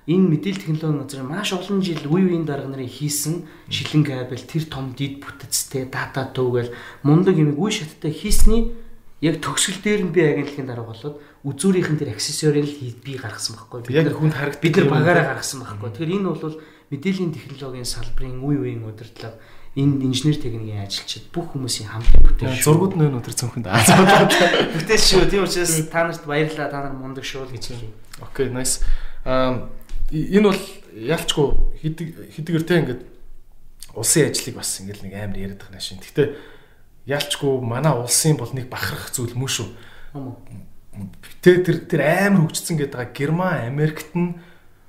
энэ 0.09 0.29
мэдээлэл 0.29 0.61
технологийн 0.61 1.01
газрын 1.05 1.29
маш 1.29 1.49
олон 1.53 1.81
жил 1.81 2.05
үе 2.05 2.21
үеийн 2.25 2.45
дарга 2.45 2.69
нарын 2.69 2.89
хийсэн 2.89 3.45
шилэн 3.69 4.03
кабель 4.05 4.45
тэр 4.45 4.65
том 4.65 4.93
дид 4.97 5.21
бүтэцтэй 5.21 5.85
дата 5.89 6.29
төвгөл 6.33 6.73
мундаг 7.05 7.37
юм 7.37 7.57
үе 7.57 7.71
шаттай 7.73 8.09
хийсний 8.09 8.73
яг 9.21 9.37
төгсгөл 9.37 9.81
дээр 9.85 10.01
нь 10.09 10.13
би 10.13 10.21
агентлагийн 10.25 10.69
дарга 10.69 10.89
болоод 10.89 11.21
үзүүрийнхэн 11.45 11.99
тэр 12.01 12.13
аксессуарыг 12.17 12.65
л 12.65 13.01
би 13.05 13.13
гаргасан 13.21 13.57
байхгүй. 13.57 13.89
Яг 13.93 14.09
хүнд 14.17 14.33
харагд 14.33 14.61
бид 14.63 14.75
нар 14.81 14.89
багаараа 14.89 15.25
гаргасан 15.35 15.61
байхгүй. 15.61 15.89
Тэгэхээр 15.93 16.15
энэ 16.17 16.29
бол 16.29 16.57
мэдээллийн 16.89 17.33
технологийн 17.35 17.85
салбарын 17.85 18.41
үе 18.41 18.57
үеийн 18.65 18.87
удирдлага 18.87 19.37
энэ 19.77 20.05
инженер 20.09 20.37
техникийн 20.41 20.81
ажилчид 20.85 21.29
бүх 21.29 21.53
хүмүүсийн 21.53 21.93
хамтын 21.93 22.25
бүтээл. 22.25 22.63
Зургууд 22.63 22.97
нь 22.97 23.05
өнөөдөр 23.05 23.35
цөөхөнд 23.37 23.67
бүтээл 23.69 25.05
шүү. 25.05 25.29
Тийм 25.29 25.45
учраас 25.45 25.77
та 25.93 26.09
нарт 26.09 26.25
баярлалаа. 26.25 26.73
Та 26.73 26.89
нар 26.89 26.95
мундаг 26.97 27.25
шүү 27.25 27.45
л 27.45 27.53
гэж 27.53 27.77
хэлье. 27.77 27.93
Окей, 28.21 28.49
nice. 28.49 28.81
Аа 29.25 29.69
энэ 30.09 30.49
бол 30.49 30.63
ялчгүй 30.97 31.47
хэдэг 31.85 32.07
хэдэгэртэй 32.33 32.77
ингээд 32.81 33.01
улсын 33.93 34.29
ажлыг 34.33 34.55
бас 34.57 34.73
ингээд 34.81 35.05
нэг 35.05 35.13
амар 35.13 35.37
яриад 35.37 35.61
байгаа 35.61 35.81
шин. 35.81 36.01
Гэхдээ 36.01 36.27
ялчгүй 37.05 37.61
манай 37.61 37.93
улсын 37.93 38.37
бол 38.37 38.49
нэг 38.53 38.69
бахарх 38.73 39.13
зүйл 39.13 39.37
мөн 39.37 39.49
шүү. 39.53 39.69
Тэ 41.45 41.61
тэр 41.61 41.85
тэр 41.85 42.01
амар 42.01 42.49
хөгжсөн 42.49 42.81
гэдэг 42.81 42.97
байгаа 42.97 43.13
Герман, 43.13 43.69
Америкт 43.69 44.09
нь 44.17 44.33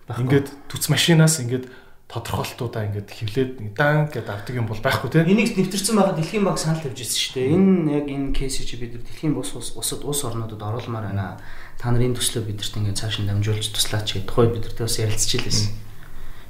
ингээд 0.08 0.48
төц 0.72 0.88
машинаас 0.88 1.36
ингээд 1.44 1.68
тодорхойлтуудаа 2.10 2.90
ингээд 2.90 3.10
хевлээд 3.14 3.50
дан 3.78 4.10
гэдэг 4.10 4.26
авдаг 4.26 4.54
юм 4.58 4.66
бол 4.66 4.82
байхгүй 4.82 5.14
тийм. 5.14 5.30
Энийг 5.30 5.54
нэвтэрсэн 5.54 5.94
байгаа 5.94 6.18
Дэлхийн 6.18 6.42
банк 6.42 6.58
санал 6.58 6.82
тавьж 6.82 7.06
ирсэн 7.06 7.22
шүү 7.22 7.34
дээ. 7.38 7.54
Энэ 7.54 7.90
яг 8.02 8.06
энэ 8.10 8.34
кейсийг 8.34 8.66
чи 8.66 8.76
бид 8.82 8.98
Дэлхийн 8.98 9.38
бус 9.38 9.54
усад 9.54 10.02
ус 10.02 10.20
орнуудад 10.26 10.58
оруулмаар 10.58 11.14
байна. 11.14 11.38
Та 11.78 11.94
нарын 11.94 12.18
төслөө 12.18 12.50
бидэрт 12.50 12.74
ингээд 12.82 12.98
цааш 12.98 13.22
нь 13.22 13.30
дамжуулж 13.30 13.70
туслаач 13.70 14.18
гэдэг. 14.18 14.26
Тухай 14.26 14.50
бидэртээ 14.50 14.86
бас 14.90 14.98
ярилцчихлээсэн. 14.98 15.70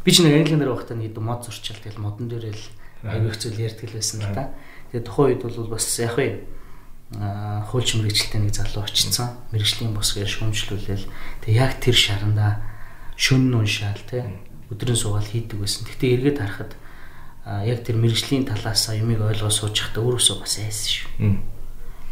Би 0.01 0.11
ч 0.16 0.24
нэг 0.24 0.32
англиан 0.32 0.61
дээр 0.65 0.73
байхдаа 0.73 0.97
нэг 0.97 1.12
мод 1.20 1.45
зурчил 1.45 1.77
тэгэл 1.77 2.01
модон 2.01 2.32
дээр 2.32 2.57
л 2.57 2.65
аяг 3.05 3.28
хэцүү 3.37 3.61
ярьдаг 3.61 3.85
л 3.93 3.97
байсан 4.01 4.19
л 4.24 4.32
да. 4.32 4.49
Тэгээ 4.97 5.05
тухайн 5.05 5.28
үед 5.37 5.43
бол 5.45 5.77
бас 5.77 5.87
яг 6.01 6.16
вэ 6.16 6.41
хуульч 7.69 8.01
мэрэгчлээ 8.01 8.41
нэг 8.49 8.57
залуу 8.57 8.89
очсон. 8.89 9.37
Мэрэгжлийн 9.53 9.93
бос 9.93 10.16
гэж 10.16 10.41
шүүмжлүүлээл 10.41 11.05
тэг 11.45 11.53
яг 11.53 11.77
тэр 11.85 11.97
шаранда 12.01 12.65
шүн 13.20 13.53
уншаал 13.53 14.01
те 14.09 14.24
өдрөн 14.70 14.97
суугаал 14.97 15.26
хийдэг 15.26 15.59
байсан. 15.60 15.86
Гэтэ 15.86 16.06
эргээд 16.14 16.38
харахад 16.38 16.72
яг 17.66 17.82
тэр 17.84 17.97
мэрэгжлийн 17.98 18.47
талаас 18.47 18.88
юмыг 18.94 19.20
ойлгоо 19.20 19.51
сууж 19.51 19.74
явахдаа 19.76 20.02
өөрөөсөө 20.06 20.36
бас 20.40 20.55
айсан 20.59 20.88
шүү. 20.88 21.09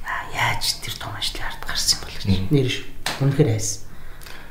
Аа 0.04 0.22
яаж 0.34 0.82
тэр 0.82 0.94
том 0.98 1.14
ажлын 1.14 1.46
ард 1.46 1.62
гарсан 1.62 1.98
бол 2.02 2.12
гэж 2.12 2.24
нэр 2.50 2.68
шүү. 2.68 2.86
Үнэхээр 3.22 3.50
айсан. 3.54 3.86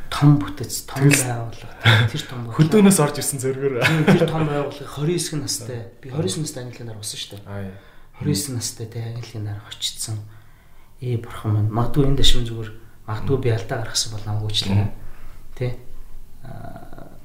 Том 0.07 0.39
бүтэц, 0.39 0.87
том 0.87 1.03
байгууллага. 1.03 2.07
Тэр 2.07 2.23
том 2.23 2.47
хөдөөнөөс 2.55 2.99
орж 3.03 3.19
ирсэн 3.19 3.43
зөргөр. 3.43 3.83
Тэр 4.07 4.23
том 4.23 4.47
байгууллага 4.47 4.87
29 4.87 5.43
настай. 5.43 5.91
Би 5.99 6.07
29 6.15 6.47
настай 6.47 6.63
английн 6.63 6.87
нар 6.87 7.01
усан 7.03 7.19
шүү 7.19 7.43
дээ. 7.43 7.75
29 8.23 8.55
настай 8.55 8.87
те 8.87 9.03
английн 9.03 9.43
нар 9.43 9.59
очсон 9.67 10.23
ээ 11.01 11.21
бурхан 11.21 11.53
минь 11.53 11.69
магадгүй 11.69 12.09
энэ 12.09 12.17
дэшмэн 12.17 12.49
зүгээр 12.49 12.71
магадгүй 13.05 13.37
би 13.37 13.49
алдаа 13.53 13.85
гаргасан 13.85 14.11
бол 14.17 14.25
намайг 14.25 14.45
уучлаарай 14.49 14.89
тий 15.53 15.71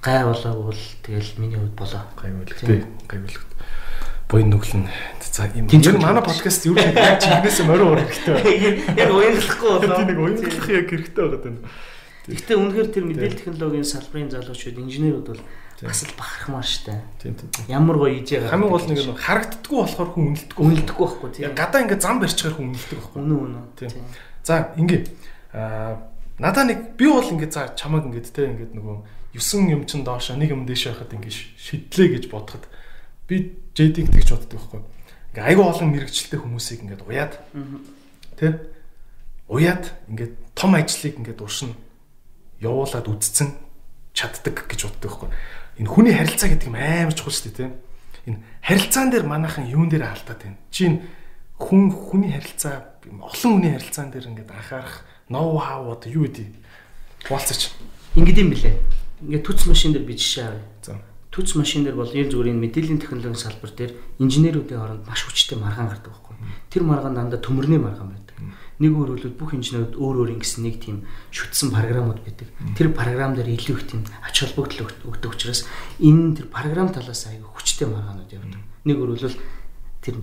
гай 0.03 0.25
болоогүй 0.27 0.67
бол 0.69 0.83
тэгэл 1.07 1.31
миний 1.39 1.59
хувьд 1.59 1.77
болоо 1.79 2.03
гайвуулт 2.19 2.59
тий 2.59 2.83
гайвуулт 3.07 3.51
буян 4.29 4.51
нүглэн 4.51 4.85
за 5.23 5.47
юм 5.55 5.71
ер 5.71 5.95
нь 5.95 6.03
манай 6.03 6.23
подкаст 6.27 6.67
юу 6.67 6.75
гэж 6.75 6.91
яг 6.93 7.23
чигнээс 7.23 7.63
морин 7.63 7.87
уур 7.87 8.03
хэрэгтэй 8.03 8.83
яг 9.03 9.11
уянгалахгүй 9.15 9.71
болоо 9.79 9.97
тий 9.97 10.07
нэг 10.11 10.19
уянгалах 10.19 10.69
яг 10.69 10.87
хэрэгтэй 10.91 11.23
байгаа 11.23 11.41
даа 11.47 11.71
Гэхдээ 12.23 12.55
үнэхээр 12.55 12.89
тэр 12.95 13.05
мэдээлэл 13.11 13.41
технологийн 13.43 13.83
салбарын 13.83 14.31
залуучууд 14.31 14.79
инженерүүд 14.79 15.27
бол 15.27 15.43
бас 15.83 16.07
л 16.07 16.15
бахархмаар 16.15 16.63
штэ. 16.63 17.03
Тийм 17.19 17.35
тийм. 17.35 17.51
Ямар 17.67 17.99
гоё 17.99 18.15
ижээ 18.23 18.47
гараад. 18.47 18.55
Хамгийн 18.55 18.71
гол 18.71 18.87
нэг 18.87 18.99
нь 19.03 19.19
харагддаггүй 19.19 19.79
болохоор 19.83 20.11
хүн 20.15 20.25
үнэлдэггүй. 20.31 20.63
Үнэлдэггүй 20.63 21.03
байхгүй 21.03 21.31
тийм. 21.35 21.51
Гадаа 21.59 21.83
ингээ 21.83 21.99
зам 21.99 22.23
барьчихаар 22.23 22.55
хүн 22.55 22.71
үнэлдэг 22.71 22.99
байхгүй. 23.03 23.19
Үнэн 23.27 23.39
үнэн. 23.43 23.67
Тийм. 23.75 23.91
За 24.47 24.55
ингээ 24.79 25.01
аа 25.51 25.99
надаа 26.39 26.65
нэг 26.71 26.79
би 26.95 27.07
бол 27.11 27.27
ингээ 27.27 27.51
за 27.51 27.75
чамаг 27.75 28.07
ингээ 28.07 28.23
те 28.31 28.47
ингээ 28.47 28.71
нөгөө 28.71 28.97
9 29.35 29.71
юм 29.73 29.87
чин 29.87 30.05
доош 30.05 30.31
нэг 30.37 30.53
юм 30.53 30.67
дэше 30.67 30.93
байхад 30.93 31.13
ингээ 31.13 31.33
шидлээ 31.57 32.09
гэж 32.21 32.25
бодоход 32.29 32.69
би 33.29 33.57
JD-г 33.73 34.13
тэгж 34.13 34.29
боддог 34.37 34.61
байхгүй. 34.61 34.81
ингээ 35.33 35.47
айгүй 35.49 35.65
олон 35.65 35.89
мэрэгчлээ 35.93 36.41
хүмүүсийг 36.41 36.81
ингээд 36.85 37.03
уяад 37.09 37.35
тий 38.37 38.53
уяад 39.49 39.85
ингээд 40.13 40.33
том 40.53 40.77
ажлыг 40.77 41.17
ингээд 41.17 41.41
уршин 41.41 41.73
явуулаад 42.61 43.09
үдцэн 43.09 43.57
чаддаг 44.13 44.69
гэж 44.69 44.81
боддог 44.87 45.09
байхгүй. 45.09 45.31
Энэ 45.81 45.89
хүний 45.89 46.13
харилцаа 46.13 46.49
гэдэг 46.53 46.69
юм 46.69 46.77
амар 46.77 47.17
чухал 47.17 47.33
шүү 47.33 47.49
дээ 47.49 47.57
тий. 47.57 47.71
Энэ 48.29 48.39
харилцаан 48.61 49.09
дээр 49.09 49.25
манайхан 49.25 49.65
юун 49.69 49.89
дээр 49.89 50.05
алдаад 50.13 50.41
байна. 50.45 50.61
Чи 50.69 51.01
хүн 51.57 51.89
хүний 51.89 52.37
харилцаа 52.37 53.01
олон 53.09 53.53
хүний 53.57 53.73
харилцаан 53.73 54.13
дээр 54.13 54.29
ингээд 54.29 54.53
анхаарах 54.53 55.09
ноу 55.33 55.57
хау 55.57 55.97
одоо 55.97 56.11
юу 56.13 56.29
гэдэг 56.29 56.53
Хуваалцаач. 57.25 57.71
Ингээд 58.19 58.39
юм 58.43 58.51
блэ. 58.51 58.77
Ингээд 59.23 59.47
түц 59.47 59.67
машин 59.71 59.93
дээр 59.95 60.07
би 60.07 60.19
жишээ 60.19 60.47
авъя. 60.47 60.67
За. 60.83 60.99
Түц 61.33 61.55
машин 61.57 61.87
дээр 61.87 61.97
бол 61.97 62.11
ер 62.11 62.29
зүгээр 62.29 62.53
энэ 62.53 62.63
мэдээллийн 62.69 63.01
технологийн 63.01 63.39
салбар 63.39 63.73
дээр 63.73 63.93
инженеруудын 64.19 64.79
хооронд 64.79 65.07
маш 65.09 65.25
хүчтэй 65.25 65.57
маргаан 65.57 65.89
гардаг 65.89 66.13
байхгүй. 66.13 66.37
Тэр 66.69 66.83
маргаан 66.85 67.15
дандаа 67.17 67.41
төмөрний 67.41 67.81
маргаан 67.81 68.13
байдаг. 68.13 68.37
Нэг 68.83 68.93
өөрөлд 68.93 69.39
бүх 69.39 69.55
инженерууд 69.57 69.97
өөр 69.97 70.17
өөр 70.27 70.35
ингэсэн 70.37 70.67
нэг 70.67 70.77
тийм 70.83 71.07
шүтсэн 71.31 71.71
програмууд 71.71 72.21
байдаг. 72.21 72.49
Тэр 72.77 72.93
програм 72.93 73.33
дээр 73.33 73.49
илүү 73.49 73.77
их 73.79 73.87
тийм 73.89 74.03
ач 74.27 74.43
холбогдол 74.43 74.91
өгдөг 75.07 75.31
учраас 75.33 75.65
энэ 76.03 76.43
тэр 76.43 76.47
програм 76.51 76.91
талаас 76.91 77.25
аяга 77.31 77.47
хүчтэй 77.49 77.87
маргаанууд 77.89 78.29
явдаг. 78.29 78.61
Нэг 78.85 78.97
өөрөлд 78.99 79.39
тэр 80.03 80.19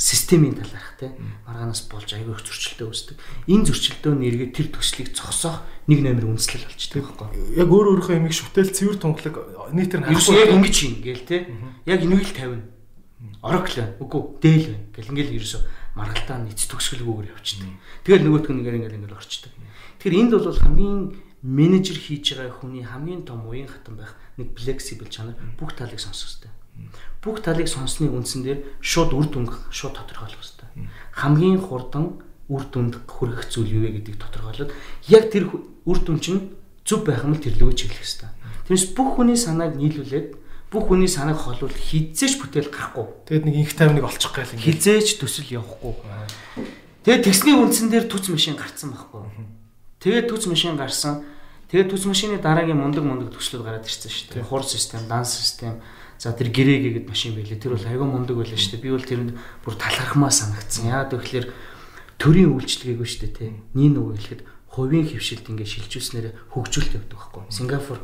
системийн 0.00 0.56
талаарх 0.56 0.96
те 0.96 1.12
маргаанаас 1.44 1.84
болж 1.92 2.08
аягүй 2.16 2.32
их 2.32 2.40
зөрчилтэй 2.40 2.88
үүсдэг. 2.88 3.16
Энэ 3.52 3.68
зөрчилтөө 3.68 4.12
нэргээ 4.16 4.48
тэр 4.56 4.72
төслийг 4.72 5.12
зогсоох 5.12 5.60
нэг 5.92 6.00
номер 6.00 6.24
үндэслэл 6.32 6.64
болчтой 6.64 7.04
байхгүй. 7.04 7.28
Яг 7.60 7.68
өөр 7.68 7.86
өөрийнхөө 8.00 8.16
ямиг 8.16 8.32
шүтэл 8.32 8.72
цэвэр 8.72 8.96
тунхлаг 8.96 9.36
нийтээр 9.76 10.08
харахгүй 10.08 10.40
яг 10.40 10.52
ингэж 10.56 10.76
юм 10.88 10.94
гээл 11.04 11.28
те. 11.28 11.38
Яг 11.84 12.00
энийг 12.00 12.24
л 12.24 12.32
тавина. 12.32 12.64
Oracle 13.44 13.84
үгүй 14.00 14.20
дээл 14.40 14.66
байна 14.72 14.88
гэл 14.96 15.10
ингээл 15.12 15.36
ерөөсө 15.36 15.58
маргалтаа 16.00 16.38
нийц 16.40 16.64
төгсгөлгүйгээр 16.64 17.32
явчихдаг. 17.36 17.68
Тэгэл 18.08 18.24
нөгөөтг 18.24 18.52
нэгээр 18.56 18.78
ингээл 18.80 18.98
ингээл 19.04 19.20
орчдөг. 19.20 19.52
Тэгэхээр 20.00 20.16
энд 20.16 20.32
бол 20.32 20.56
хамгийн 20.56 21.00
менежер 21.44 21.96
хийж 22.00 22.40
байгаа 22.40 22.56
хүний 22.56 22.84
хамгийн 22.88 23.28
том 23.28 23.44
уян 23.44 23.68
хатан 23.68 24.00
байх 24.00 24.16
нэг 24.40 24.56
flexible 24.56 25.08
чанар 25.12 25.36
бүх 25.60 25.76
талыг 25.76 26.00
сонсох 26.00 26.40
хэрэгтэй 26.40 26.59
бүх 27.20 27.44
талыг 27.44 27.68
сонссны 27.68 28.08
үндсэн 28.08 28.42
дээр 28.44 28.58
шууд 28.80 29.12
үр 29.12 29.26
дүнг 29.28 29.52
шууд 29.68 29.94
тодорхойлох 29.96 30.40
хэрэгтэй. 30.40 30.88
Хамгийн 31.12 31.60
хурдан 31.60 32.24
үр 32.48 32.64
дүнд 32.66 33.04
хүрэх 33.06 33.46
зүйл 33.46 33.76
юу 33.76 33.82
вэ 33.84 34.00
гэдгийг 34.00 34.18
тодорхойлоод 34.18 34.70
яг 35.12 35.24
тэр 35.28 35.52
үр 35.52 35.98
дүн 36.00 36.18
чинь 36.18 36.56
зөв 36.82 37.04
байх 37.04 37.22
юм 37.22 37.36
л 37.36 37.44
тэрлэгөө 37.44 37.76
чиглэх 37.76 38.00
хэрэгтэй. 38.00 38.30
Тэрнээс 38.66 38.86
бүх 38.96 39.20
хүний 39.20 39.38
санааг 39.38 39.76
нийлүүлээд 39.76 40.28
бүх 40.70 40.84
хүний 40.88 41.10
санааг 41.10 41.38
холвол 41.38 41.70
хизээч 41.70 42.40
бүтээл 42.42 42.70
гарахгүй. 42.70 43.06
Тэгэд 43.26 43.44
нэг 43.46 43.56
инх 43.62 43.74
тайвныг 43.74 44.06
олчих 44.06 44.32
гайл 44.32 44.54
ингэ. 44.54 44.66
Хизээч 44.66 45.18
төсөл 45.18 45.50
явахгүй. 45.60 45.94
Тэгээд 47.04 47.26
тэгсний 47.26 47.54
үндсэн 47.58 47.90
дээр 47.90 48.06
түц 48.06 48.30
машин 48.30 48.54
гарцсан 48.54 48.94
байхгүй. 48.94 49.22
Тэгээд 49.98 50.30
түц 50.30 50.46
машин 50.46 50.78
гарсан. 50.78 51.26
Тэгээд 51.70 51.90
түц 51.90 52.06
машины 52.06 52.38
дараагийн 52.38 52.78
мундаг 52.78 53.02
мундаг 53.02 53.30
төслүүд 53.34 53.62
гараад 53.66 53.86
ирсэн 53.86 54.10
шүү 54.10 54.26
дээ. 54.38 54.46
Хур 54.46 54.62
систем, 54.66 55.06
дан 55.06 55.26
систем, 55.26 55.82
За 56.20 56.36
тэр 56.36 56.52
гэрээгээ 56.52 56.92
гэд 57.00 57.06
машин 57.08 57.32
байлээ. 57.32 57.56
Тэр 57.56 57.80
бол 57.80 57.88
айгүй 57.88 58.04
мундаг 58.04 58.36
байлаа 58.36 58.60
шүү 58.60 58.76
дээ. 58.76 58.84
Би 58.84 58.92
бол 58.92 59.08
тэрэнд 59.08 59.32
бүр 59.64 59.74
талархмаа 59.80 60.28
санагдсан. 60.28 60.92
Яагаад 60.92 61.16
гэвэл 61.16 61.48
төрийн 62.20 62.52
үйлчлэгээгүй 62.60 63.08
шүү 63.08 63.20
дээ, 63.24 63.32
тий. 63.40 63.50
Нин 63.72 63.96
үг 63.96 64.20
хэлэхэд 64.20 64.44
хувийн 64.68 65.08
хөвшилд 65.08 65.48
ингээд 65.48 65.72
шилжүүлснээр 65.80 66.26
хөгжүүлэлт 66.52 66.96
явдаг 67.00 67.16
байхгүй. 67.16 67.42
Сингапур. 67.48 67.98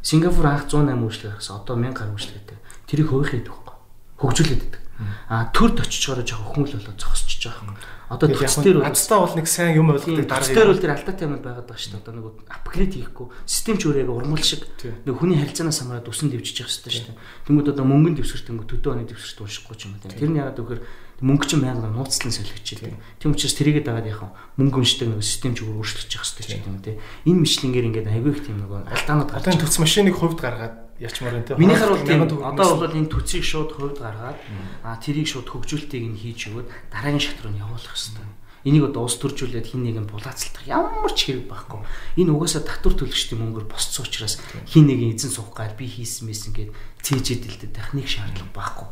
Сингапур 0.00 0.46
анх 0.48 0.72
108 0.72 1.04
үйлчлэг 1.04 1.36
гаргасан. 1.36 1.60
Одоо 1.60 1.76
1000 1.76 1.92
гаруй 1.92 2.14
үйлчлэгтэй. 2.16 2.58
Тэрийг 2.88 3.08
хувийн 3.12 3.28
хийдэг 3.28 3.52
байхгүй. 3.52 3.76
Хөгжүүлээд 4.24 4.62
байдаг. 4.64 4.82
А 5.28 5.52
төрд 5.52 5.76
очичоороо 5.84 6.24
жоох 6.24 6.56
хөнгөл 6.56 6.80
болоод 6.80 6.96
зогсчихж 6.96 7.44
байгаа 7.44 7.76
юм. 7.76 7.76
Одоо 8.10 8.26
төс 8.26 8.58
дээр 8.58 8.82
ацтаа 8.82 9.22
бол 9.22 9.38
нэг 9.38 9.46
сайн 9.46 9.78
юм 9.78 9.94
ойлгохдаг 9.94 10.26
дараа. 10.26 10.42
Төс 10.42 10.50
дээр 10.50 10.70
бол 10.74 10.82
тэр 10.82 10.92
алдаатай 10.98 11.24
юм 11.30 11.38
байгаад 11.38 11.66
байгаа 11.70 11.78
шүү 11.78 11.92
дээ. 11.94 12.02
Одоо 12.02 12.14
нэг 12.18 12.26
апгрейд 12.50 12.92
хийхгүй 12.98 13.26
систем 13.46 13.76
ч 13.78 13.86
өөрөө 13.86 14.18
урмал 14.18 14.42
шиг 14.42 14.66
нэг 14.82 15.14
хүний 15.14 15.38
харилцаанаас 15.38 15.78
хамаарат 15.78 16.10
үсэн 16.10 16.34
дэвжиж 16.34 16.66
явах 16.66 16.74
хэрэгтэй 16.74 16.90
шүү 16.90 17.06
дээ. 17.06 17.18
Тэнгүүд 17.46 17.70
одоо 17.70 17.86
мөнгөнд 17.86 18.18
дэвсгэрт 18.18 18.46
тэнгүүд 18.50 18.70
төдөө 18.74 18.90
оны 18.98 19.06
дэвсгэрт 19.06 19.42
уншихгүй 19.46 19.76
ч 19.78 19.82
юм 19.86 19.94
уу. 19.94 20.10
Тэр 20.10 20.30
нь 20.34 20.38
яагаад 20.42 20.58
гэвэл 20.58 20.82
мөнгө 21.22 21.46
чинь 21.46 21.62
байнга 21.62 21.86
нууцлан 21.86 22.34
солигдчихэв. 22.34 22.98
Тийм 23.22 23.30
учраас 23.30 23.54
тэрийгээ 23.54 23.86
дагаад 23.86 24.10
яхаа 24.10 24.34
мөнгө 24.58 24.82
уншдаг 24.82 25.06
нэг 25.06 25.22
систем 25.22 25.54
ч 25.54 25.62
өөрчлөгдөж 25.62 26.10
явах 26.10 26.26
хэрэгтэй 26.34 26.44
ч 26.50 26.66
юм 26.66 26.82
те. 26.82 26.98
Энэ 27.30 27.46
мишлингээр 27.46 27.88
ингээд 27.94 28.10
аягүй 28.10 28.32
их 28.34 28.42
тийм 28.42 28.58
нэг 28.58 28.72
алдаанууд 28.90 29.30
гарч. 29.30 29.44
Одоо 29.46 29.60
төц 29.60 29.76
машиныг 29.78 30.16
хувьд 30.18 30.40
гаргаад 30.40 30.89
ячмаар 31.00 31.40
энэ. 31.40 31.56
Минийхэр 31.56 31.90
бол 31.96 32.04
тийм 32.04 32.22
одоо 32.22 32.76
бол 32.76 32.92
энэ 32.92 33.08
төцийг 33.08 33.44
шууд 33.44 33.72
хувьд 33.72 33.98
гаргаад 34.04 34.38
а 34.84 34.96
тэрийг 35.00 35.26
шууд 35.26 35.48
хөгжүүлэлтийг 35.48 36.04
нь 36.12 36.20
хийж 36.20 36.52
өгөөд 36.52 36.68
дараагийн 36.92 37.24
шат 37.24 37.40
руу 37.40 37.52
нь 37.56 37.60
явуулах 37.64 37.88
хэрэгтэй. 37.88 38.28
Энийг 38.68 38.92
одоо 38.92 39.08
ус 39.08 39.16
төржүүлээд 39.16 39.72
хин 39.72 39.88
нэг 39.88 39.96
нь 39.96 40.10
булаацалтах 40.12 40.68
ямар 40.68 41.08
ч 41.16 41.32
хэрэг 41.32 41.48
байхгүй. 41.48 41.80
Энэ 42.20 42.36
угаасаа 42.36 42.60
татвар 42.60 42.92
төлөгчдийн 42.92 43.40
мөнгөөр 43.40 43.64
босцсон 43.64 44.04
учраас 44.04 44.36
хин 44.68 44.84
нэг 44.84 45.16
эзэн 45.16 45.32
суух 45.32 45.56
гал 45.56 45.72
би 45.72 45.88
хийсэн 45.88 46.28
мэсэн 46.28 46.52
гээд 46.52 46.70
цээжэд 47.00 47.48
дэлдэт 47.48 47.72
техник 47.72 48.04
шаардлага 48.04 48.52
байхгүй. 48.52 48.88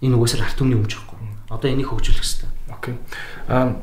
Энэ 0.00 0.16
угаасаа 0.16 0.48
арт 0.48 0.56
түмний 0.56 0.80
өмч 0.80 0.96
байхгүй. 0.96 1.20
Одоо 1.52 1.68
энийг 1.68 1.92
хөгжүүлэх 1.92 2.24
хэрэгтэй. 2.24 2.48
Окей. 2.72 2.96
Аа 3.52 3.76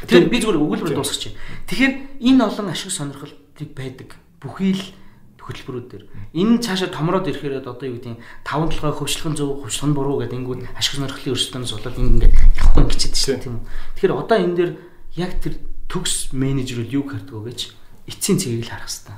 Тэгэхээр 0.00 0.32
би 0.32 0.38
зүгээр 0.40 0.60
өгүүлбэр 0.60 0.96
дуусгачих. 0.96 1.36
Тэгэхээр 1.68 2.24
энэ 2.24 2.40
олон 2.40 2.72
ашиг 2.72 2.88
сонирхолтыг 2.88 3.68
байдаг. 3.76 4.16
Бүхий 4.40 4.72
л 4.72 4.84
хөтөлбөрүүд 5.44 5.86
дээр. 5.90 6.04
Энэ 6.36 6.60
цаашаа 6.60 6.92
томроод 6.92 7.26
ирэхээр 7.26 7.64
одоо 7.64 7.86
юу 7.88 7.96
гэдэг 7.96 8.12
нь 8.14 8.22
таван 8.44 8.68
толгой 8.68 8.92
хөвчлөн 8.92 9.34
зөв 9.34 9.64
хөвчлөн 9.64 9.92
буруу 9.96 10.20
гэдэг 10.20 10.36
ингүүд 10.36 10.60
ашиг 10.76 11.00
сонирхлын 11.00 11.34
өрсөлдөөнөөс 11.34 11.72
болоод 11.74 11.98
ингээд 11.98 12.34
явахгүй 12.60 12.84
гिचээд 12.90 13.14
шүү 13.16 13.38
тийм 13.40 13.54
үү. 13.58 13.64
Тэгэхээр 13.96 14.12
одоо 14.14 14.36
энэ 14.38 14.56
дээр 14.56 14.72
яг 15.16 15.32
тэр 15.40 15.54
төгс 15.90 16.30
менежерүүд 16.36 16.94
юу 16.94 17.04
хардаг 17.08 17.34
вэ 17.34 17.50
гэж 17.50 17.60
эцсийн 18.06 18.38
цэгийг 18.38 18.64
л 18.68 18.72
харах 18.72 18.86
хэрэгтэй. 18.86 19.16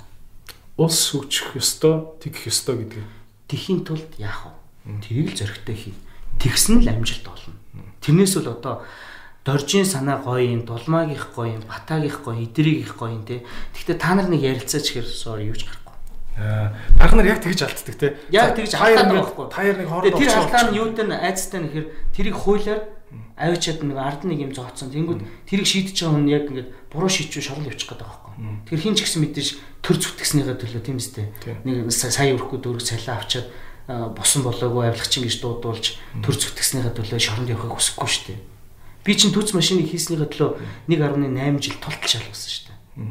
Ус 0.80 0.96
хөгжих 1.12 1.48
ёстой, 1.58 2.16
тэгэх 2.22 2.48
ёстой 2.48 2.76
гэдэг. 2.80 3.04
Тэхийн 3.50 3.84
тулд 3.84 4.08
яах 4.16 4.48
вэ? 4.88 5.04
Тэрийг 5.04 5.36
л 5.36 5.38
зөрөгтэй 5.38 5.76
хий. 5.76 5.94
Тэгсэн 6.40 6.80
л 6.80 6.88
амжилт 6.88 7.28
олно. 7.28 7.54
Тэрнээс 8.00 8.40
бол 8.40 8.56
одоо 8.56 8.74
доржийн 9.44 9.84
санаа 9.84 10.22
гоё 10.22 10.42
юм, 10.48 10.64
дулмаагийнх 10.64 11.34
гоё 11.34 11.58
юм, 11.58 11.62
батаагийнх 11.68 12.24
гоё, 12.24 12.40
идрийгийнх 12.40 12.96
гоё 12.96 13.20
юм 13.20 13.24
те. 13.26 13.44
Гэхдээ 13.74 13.98
та 13.98 14.14
нар 14.14 14.30
нэг 14.30 14.42
ярилцаач 14.42 14.86
гэхээр 14.90 15.08
sorry 15.10 15.50
юу 15.50 15.58
ч 15.58 15.66
гарахгүй 15.66 15.81
Баг 16.36 17.12
нар 17.12 17.26
яг 17.28 17.42
тэгж 17.44 17.60
алддаг 17.68 17.96
те. 18.00 18.16
Яг 18.32 18.56
тэгж 18.56 18.72
алдаад 18.74 19.12
байгаа 19.12 19.20
байхгүй. 19.20 19.46
Таяр 19.52 19.76
нэг 19.76 19.88
хоорондоо 19.88 20.20
Тэр 20.20 20.32
алдаа 20.32 20.62
нь 20.72 20.76
юутай 20.80 21.04
нь 21.04 21.12
айцтай 21.12 21.60
нэхэр 21.60 21.86
тэрийг 22.16 22.36
хуулиар 22.40 22.80
авчиад 23.36 23.84
нэг 23.84 23.98
ард 24.00 24.24
нэг 24.24 24.38
юм 24.40 24.52
зооцсон. 24.56 24.88
Тэнгүүд 24.88 25.20
тэрийг 25.44 25.68
шийдэж 25.68 25.96
байгаа 26.00 26.16
хүн 26.16 26.32
яг 26.32 26.44
ингээд 26.48 26.70
буруу 26.88 27.12
шийдчихв 27.12 27.52
шорол 27.52 27.68
явчих 27.68 27.88
гээд 27.92 28.00
байгаа 28.00 28.16
байхгүй. 28.32 28.64
Тэр 28.64 28.80
хин 28.80 28.96
ч 28.96 29.04
гэсэн 29.04 29.20
мэдээж 29.20 29.48
төр 29.84 29.96
зүтгэснийхээ 30.00 30.56
төлөө 30.56 30.82
тийм 30.82 30.96
үстэй. 30.96 31.26
Нэг 31.68 31.92
сая 31.92 32.32
өрөхгүй 32.32 32.58
дөрөв 32.64 32.80
цалиа 32.80 33.20
авчиад 33.20 33.46
босон 34.16 34.46
болоогүй 34.46 34.88
авилгачин 34.88 35.28
гэж 35.28 35.36
дуудуулж 35.42 36.00
төр 36.24 36.36
зүтгэснийхээ 36.38 36.96
төлөө 36.96 37.20
шоронд 37.20 37.52
явахыг 37.52 37.76
хүсэхгүй 37.76 38.08
шүү 38.08 38.24
дээ. 38.32 38.40
Би 39.02 39.12
чинь 39.18 39.34
түц 39.34 39.52
машиныг 39.52 39.90
хийснийхээ 39.90 40.30
төлөө 40.32 40.50
1.8 40.86 41.60
жил 41.60 41.76
тултал 41.82 42.08
шалгасан 42.08 42.50
шүү 42.54 42.64
дээ. 42.70 43.10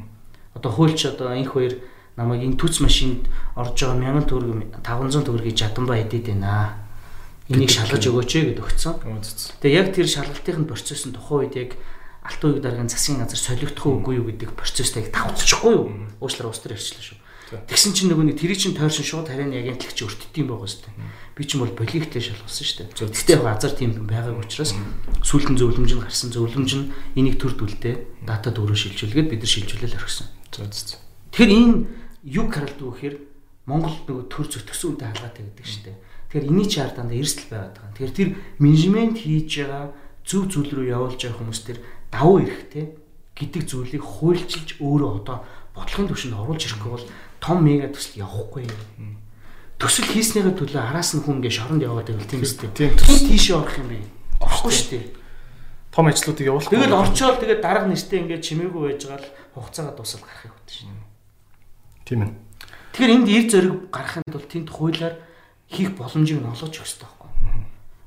Одоо 0.55 0.71
хуульч 0.71 1.05
одоо 1.11 1.35
инх 1.35 1.51
хоёр 1.51 1.75
намайг 2.21 2.45
энэ 2.45 2.61
түц 2.61 2.85
машинд 2.85 3.25
орж 3.57 3.75
байгаа 3.81 4.21
1000 4.21 4.29
төгрөг 4.29 4.77
500 4.85 5.25
төгрөгийг 5.25 5.57
жадамбаа 5.57 5.97
идэт 6.05 6.29
байна. 6.29 6.77
Энийг 7.49 7.73
шалгаж 7.73 8.05
өгөөч 8.05 8.31
гэд 8.31 8.61
өгцөн. 8.61 9.01
Тэгээ 9.59 9.79
яг 9.81 9.87
тэр 9.91 10.07
шалгалтын 10.07 10.69
процесс 10.69 11.09
нь 11.09 11.11
тухайн 11.11 11.49
үед 11.49 11.55
яг 11.57 11.71
алтан 12.23 12.53
уяг 12.53 12.61
даргын 12.61 12.87
засгийн 12.87 13.19
газар 13.19 13.41
солигдох 13.41 13.85
уугүй 13.89 14.21
юу 14.21 14.29
гэдэг 14.29 14.53
процессыг 14.53 15.09
давтчихгүй 15.09 15.73
юу? 15.73 15.89
Уучлаарай 16.21 16.53
ус 16.53 16.61
төр 16.61 16.77
ярьчлаа 16.77 17.01
шүү. 17.01 17.17
Тэгсэн 17.51 17.91
чинь 17.91 18.07
нөгөө 18.13 18.31
нэг 18.31 18.39
тэрий 18.39 18.55
чинь 18.55 18.77
тойршин 18.77 19.03
шууд 19.03 19.27
харин 19.27 19.51
агентлагч 19.51 19.99
өртдөг 19.99 20.31
юм 20.39 20.55
байгаа 20.55 20.71
шүү 20.71 20.87
дээ. 20.87 20.95
Би 21.35 21.43
ч 21.43 21.49
юм 21.59 21.67
бол 21.67 21.75
болигтэй 21.75 22.23
шалгасан 22.23 22.63
шүү 22.63 22.77
дээ. 22.87 23.11
Гэхдээ 23.11 23.35
яг 23.35 23.47
азар 23.51 23.73
тийм 23.75 23.91
байгааг 24.07 24.39
учраас 24.39 24.71
сүүлдэн 25.19 25.59
зөвлөмж 25.59 25.91
нь 25.91 25.99
гарсан 25.99 26.31
зөвлөмж 26.31 26.71
нь 26.79 26.87
энийг 27.19 27.35
төр 27.43 27.59
дүлдээ 27.59 28.23
дата 28.23 28.55
дөрөв 28.55 28.79
шилжүүлгээд 28.79 29.27
бид 29.35 29.43
нар 29.43 29.51
шилжүүлэл 29.51 29.99
орхисон. 29.99 30.31
Тэгэхээр 30.55 31.51
энэ 31.51 31.75
юг 32.25 32.47
харалдаг 32.53 32.81
вэ 32.81 32.91
гэхээр 32.91 33.15
Монгол 33.69 33.97
нөгөө 34.05 34.25
төр 34.29 34.47
зөтгсөн 34.49 34.97
үнтэй 34.97 35.07
халгаатай 35.09 35.43
гэдэг 35.45 35.67
шүү 35.69 35.83
дээ. 35.85 35.97
Тэгэхээр 36.31 36.47
энэний 36.49 36.67
чи 36.67 36.79
ард 36.81 36.95
дандаа 36.97 37.17
эрсдэл 37.21 37.49
байгаад 37.53 37.75
байгаа. 37.77 37.93
Тэгэхээр 37.93 38.17
тэр 38.17 38.29
менежмент 38.57 39.17
хийж 39.21 39.51
байгаа 39.61 39.85
зөв 40.25 40.43
зүйл 40.49 40.71
рүү 40.71 40.85
явуулж 40.91 41.19
байгаа 41.21 41.39
хүмүүс 41.39 41.61
төр 41.61 41.77
давуу 42.09 42.37
эрэхтэй 42.41 42.85
гэдэг 43.37 43.63
зүйлийг 43.69 44.03
хуульчилж 44.03 44.69
өөрөө 44.81 45.11
одоо 45.21 45.37
бодлогын 45.73 46.09
түвшинд 46.11 46.35
оруулж 46.35 46.61
ирэхгүй 46.67 46.91
бол 46.91 47.07
том 47.39 47.57
мега 47.63 47.87
төсөл 47.89 48.21
явахгүй 48.21 48.67
юм. 48.67 49.17
Төсөл 49.81 50.05
хийснийхээ 50.13 50.57
төлөө 50.61 50.81
араас 50.81 51.15
нь 51.17 51.23
хүн 51.25 51.41
ингэ 51.41 51.49
шоронд 51.49 51.81
яваад 51.81 52.11
байвал 52.11 52.29
тийм 52.29 52.45
үстэй. 52.45 52.69
Тийм 52.69 52.93
тийшээ 52.93 53.57
орох 53.57 53.81
юм 53.81 53.89
бэ? 53.89 53.97
Орохгүй 54.37 54.73
шүү 54.77 54.89
дээ. 54.93 55.05
Том 55.89 56.05
ажлуудыг 56.05 56.45
явуулах. 56.45 56.69
Тэгэл 56.69 56.99
орчоол 57.01 57.41
тэгээд 57.41 57.65
дарга 57.65 57.87
нэртэй 57.89 58.19
ингэ 58.21 58.45
чимээгүй 58.45 58.81
байж 58.93 59.01
байгаа 59.09 59.25
л 59.25 59.33
хугацаагаа 59.57 59.95
дуусаад 59.97 60.21
гарахыг 60.21 60.53
хөтөн 60.53 60.75
шин. 60.75 61.00
Тийм 62.11 62.27
ээ. 62.27 62.31
Тэгэхээр 62.91 63.15
энд 63.15 63.27
ир 63.31 63.43
зэрэг 63.47 63.75
гарахын 63.87 64.27
тулд 64.27 64.51
тэнд 64.51 64.67
хуулиар 64.67 65.15
хийх 65.71 65.95
боломжийг 65.95 66.43
нь 66.43 66.51
олгож 66.51 66.75
өгөх 66.75 66.83
хэрэгтэй 66.83 67.07
байхгүй. 67.07 67.31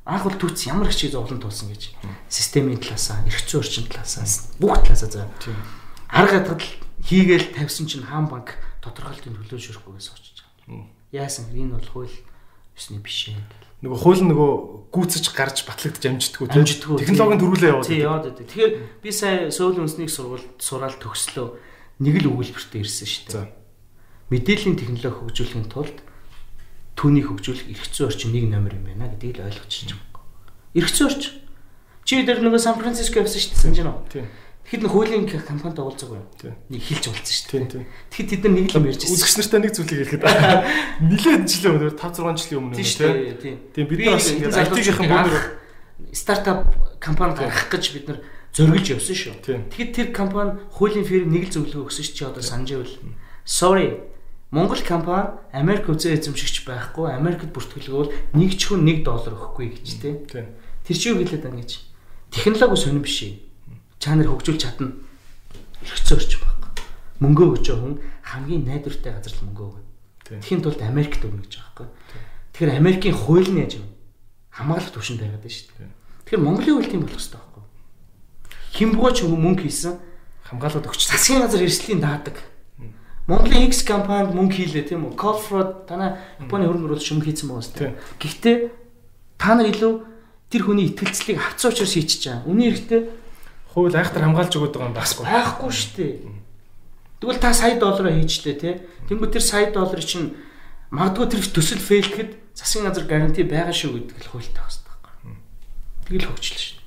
анх 0.04 0.24
бол 0.28 0.36
түүц 0.36 0.68
ямар 0.68 0.92
их 0.92 0.96
чиг 1.00 1.16
зовлон 1.16 1.40
туулсан 1.40 1.72
гэж 1.72 1.96
системийн 2.28 2.76
талаасаа, 2.76 3.24
эрх 3.24 3.40
зүйн 3.48 3.64
орчин 3.64 3.88
талаасаа 3.88 4.28
бүх 4.60 4.84
талаасаа 4.84 5.08
заа. 5.08 5.28
Арга 6.12 6.44
хадгалт 6.44 6.68
хийгээл 7.00 7.56
тавьсан 7.56 7.88
чинь 7.88 8.04
хаан 8.04 8.28
банк 8.28 8.60
тодорхойлтын 8.84 9.32
төлөө 9.40 9.56
шөрөхгүйгээс 9.56 10.12
очиж 10.12 10.44
байгаа. 10.68 10.84
Яасан 11.08 11.48
энэ 11.48 11.80
бол 11.80 11.88
хууль 11.88 12.12
ёсны 12.76 13.00
биш 13.00 13.32
ээ. 13.32 13.40
Нөгөө 13.80 13.98
хууль 14.04 14.20
нь 14.20 14.28
нөгөө 14.28 14.52
гүйцэж 14.92 15.24
гарч 15.32 15.64
батлагдж 15.64 16.04
амждггүй 16.04 16.52
тийм. 16.52 16.68
Технологийн 17.00 17.40
төрүүлээ 17.40 17.72
яваад. 17.72 17.88
Тийм 17.88 18.04
яваад 18.04 18.24
байдаг. 18.28 18.44
Тэгэхээр 18.44 18.72
би 19.00 19.08
сая 19.08 19.48
Сөүл 19.48 19.80
үндэсний 19.80 20.08
сургуульд 20.12 20.60
сураал 20.60 20.96
төгслөө 21.00 21.48
нэг 22.04 22.14
л 22.24 22.28
өгүүлбэртээ 22.32 22.80
ирсэн 22.84 23.08
шүү 23.08 23.24
дээ. 23.32 23.63
Мэдээллийн 24.32 24.76
технологи 24.80 25.12
хөгжүүлэхийн 25.12 25.68
тулд 25.68 25.98
түүнийг 26.96 27.26
хөгжүүлэх 27.28 27.68
эрх 27.68 27.86
зүйн 27.92 28.08
орчин 28.08 28.32
нэг 28.32 28.44
номер 28.48 28.72
юм 28.78 28.88
байна 28.88 29.12
гэдгийг 29.12 29.42
л 29.42 29.48
ойлгочихж 29.52 29.92
байгаа. 29.92 30.24
Эрх 30.72 30.88
зүйн 30.88 31.08
орчин. 31.12 31.32
Чи 32.08 32.24
дээр 32.24 32.40
нөгөө 32.40 32.60
Сан 32.60 32.80
Франциско 32.80 33.20
явсан 33.20 33.40
шүү 33.40 33.52
дээ 33.52 33.60
санаж 33.60 33.78
байна 33.84 33.92
уу? 33.92 34.08
Тийм. 34.08 34.28
Тэгэхэд 34.64 34.80
нэг 34.80 34.92
хуулийн 34.96 35.24
компанид 35.44 35.76
уулзаг 35.76 36.08
уу? 36.08 36.24
Нэг 36.72 36.80
хэлж 36.80 37.04
уулзсан 37.12 37.36
шүү 37.36 37.48
дээ. 37.52 37.68
Тийм. 37.68 37.84
Тэгэхэд 38.08 38.30
тэд 38.32 38.42
нар 38.48 38.54
нэг 38.56 38.66
л 38.72 38.76
юм 38.80 38.86
ярьж 38.88 39.00
байсан. 39.04 39.12
Үзэгч 39.12 39.34
нартай 39.36 39.60
нэг 39.60 39.72
зүйлийг 39.76 40.00
хэлэхэд 40.08 40.24
нилээд 41.12 41.44
жилийн 41.44 41.72
өмнө 41.76 41.92
5 42.00 42.16
6 42.24 42.40
жилийн 42.40 42.60
өмнө 42.64 42.76
тийм. 42.80 43.56
Тийм 43.76 43.86
бид 43.92 43.98
нар 44.00 44.16
бас 44.16 44.28
ингээд 44.32 44.56
IT-ийнхэн 44.56 45.08
бөөнөр 45.12 45.36
стартап 46.16 46.60
компанид 46.96 47.36
гарах 47.44 47.68
гэж 47.68 47.84
бид 47.92 48.06
нар 48.08 48.18
зориулж 48.56 48.88
явсан 48.88 49.16
шүү. 49.20 49.34
Тэгэхэд 49.68 49.90
тэр 49.92 50.08
компани 50.16 50.56
хуулийн 50.72 51.04
фирм 51.04 51.28
нэг 51.28 51.52
л 51.52 51.54
зөвлөгөө 51.60 51.84
өгсөн 51.84 52.04
шүү 52.08 52.16
чи 52.16 52.24
одоо 52.24 52.40
санаж 52.40 52.72
байвал 52.72 52.96
sorry 53.44 54.00
Монгол 54.54 54.78
компани 54.86 55.34
Америк 55.50 55.90
үзээ 55.90 56.14
эзэмшигч 56.14 56.62
байхгүй 56.62 57.10
Америкт 57.10 57.50
бүртгэлгөөл 57.50 58.38
нэг 58.38 58.54
ч 58.54 58.70
хүн 58.70 58.86
1 58.86 59.02
доллар 59.02 59.34
өгөхгүй 59.34 59.82
гэж 59.82 59.88
тий. 59.98 60.14
Тэр 60.30 60.94
чи 60.94 61.10
юу 61.10 61.18
хэлээд 61.18 61.42
байгаа 61.42 61.58
гэж. 61.58 61.82
Технологи 62.30 62.78
сонирн 62.78 63.02
биш. 63.02 63.34
Чанар 63.98 64.30
хөгжүүлж 64.30 64.62
чадна. 64.62 64.94
Орчих 65.82 66.38
байхгүй. 66.38 66.70
Мөнгөө 67.18 67.46
өгч 67.50 67.66
хүн 67.66 67.98
хамгийн 68.22 68.62
найдвартай 68.62 69.10
газар 69.18 69.34
л 69.34 69.42
мөнгөө 69.42 69.66
өгнө. 69.74 69.90
Тэхийн 70.38 70.62
тулд 70.62 70.80
Америкт 70.86 71.26
өгнө 71.26 71.42
гэж 71.42 71.58
байгаа 71.58 71.90
байхгүй. 71.90 72.22
Тэгэхээр 72.54 72.78
Америкийн 72.78 73.16
хууль 73.18 73.50
нь 73.50 73.58
яаж 73.58 73.82
юм? 73.82 73.90
Хамгаалах 74.54 74.94
төвшөнд 74.94 75.18
байгаад 75.18 75.42
байна 75.42 75.50
шүү 75.50 75.66
дээ. 75.82 75.90
Тэгэхээр 76.30 76.46
Монголын 76.46 76.74
хууль 76.78 76.90
тийм 76.94 77.02
болох 77.02 77.18
хэрэгтэй 77.18 77.42
байхгүй. 77.42 77.64
Химбгооч 78.70 79.18
мөнгө 79.26 79.62
хийсэн 79.66 79.98
хамгаалаад 80.46 80.86
өгч 80.86 81.02
засгийн 81.10 81.42
газар 81.42 81.66
эрсдлийн 81.66 81.98
даадаг 81.98 82.53
Монголын 83.24 83.72
X 83.72 83.88
компанид 83.88 84.36
мөнгө 84.36 84.52
хийлээ 84.52 84.84
тийм 84.84 85.08
үү? 85.08 85.16
Call 85.16 85.40
fraud 85.40 85.88
танаа 85.88 86.20
Японы 86.44 86.68
хөрөнгө 86.68 86.92
оруулалт 86.92 87.08
шүмэг 87.08 87.24
хийсэн 87.24 87.48
байгаа 87.48 87.64
шүү 87.64 87.78
дээ. 87.80 87.92
Гэхдээ 88.20 88.56
та 89.40 89.56
нар 89.56 89.72
илүү 89.72 89.92
тэр 90.52 90.62
хүний 90.68 90.92
итгэлцлийг 90.92 91.40
авцсан 91.40 91.72
учраас 91.72 91.96
хийчихэж 91.96 92.22
байгаа. 92.28 92.44
Үний 92.44 92.68
эрэхтэй 92.68 93.00
хууль 93.72 93.96
айхтар 93.96 94.28
хамгаалж 94.28 94.52
өгöd 94.60 94.76
байгаа 94.76 94.88
юм 94.92 94.98
байхгүй. 95.00 95.24
Байхгүй 95.24 95.70
шүү 95.72 95.92
дээ. 95.96 96.12
Тэгвэл 97.24 97.40
та 97.40 97.56
сая 97.56 97.80
доллараа 97.80 98.12
хийчлээ 98.12 98.56
тий. 98.60 98.74
Тэнгүү 99.08 99.28
тэр 99.32 99.40
сая 99.40 99.72
долларын 99.72 100.04
чинь 100.04 100.36
магадгүй 100.92 101.26
тэр 101.32 101.40
төсөл 101.48 101.80
фейлхэхэд 101.80 102.30
засгийн 102.52 102.84
газар 102.84 103.08
гаранти 103.08 103.40
байгаа 103.40 103.72
шүү 103.72 104.04
гэдэг 104.04 104.20
л 104.20 104.30
хуультай 104.36 104.60
байна 104.60 104.84
байхгүй. 104.84 105.32
Тэгэл 106.12 106.28
хөгжлөө 106.28 106.60
шүү. 106.60 106.78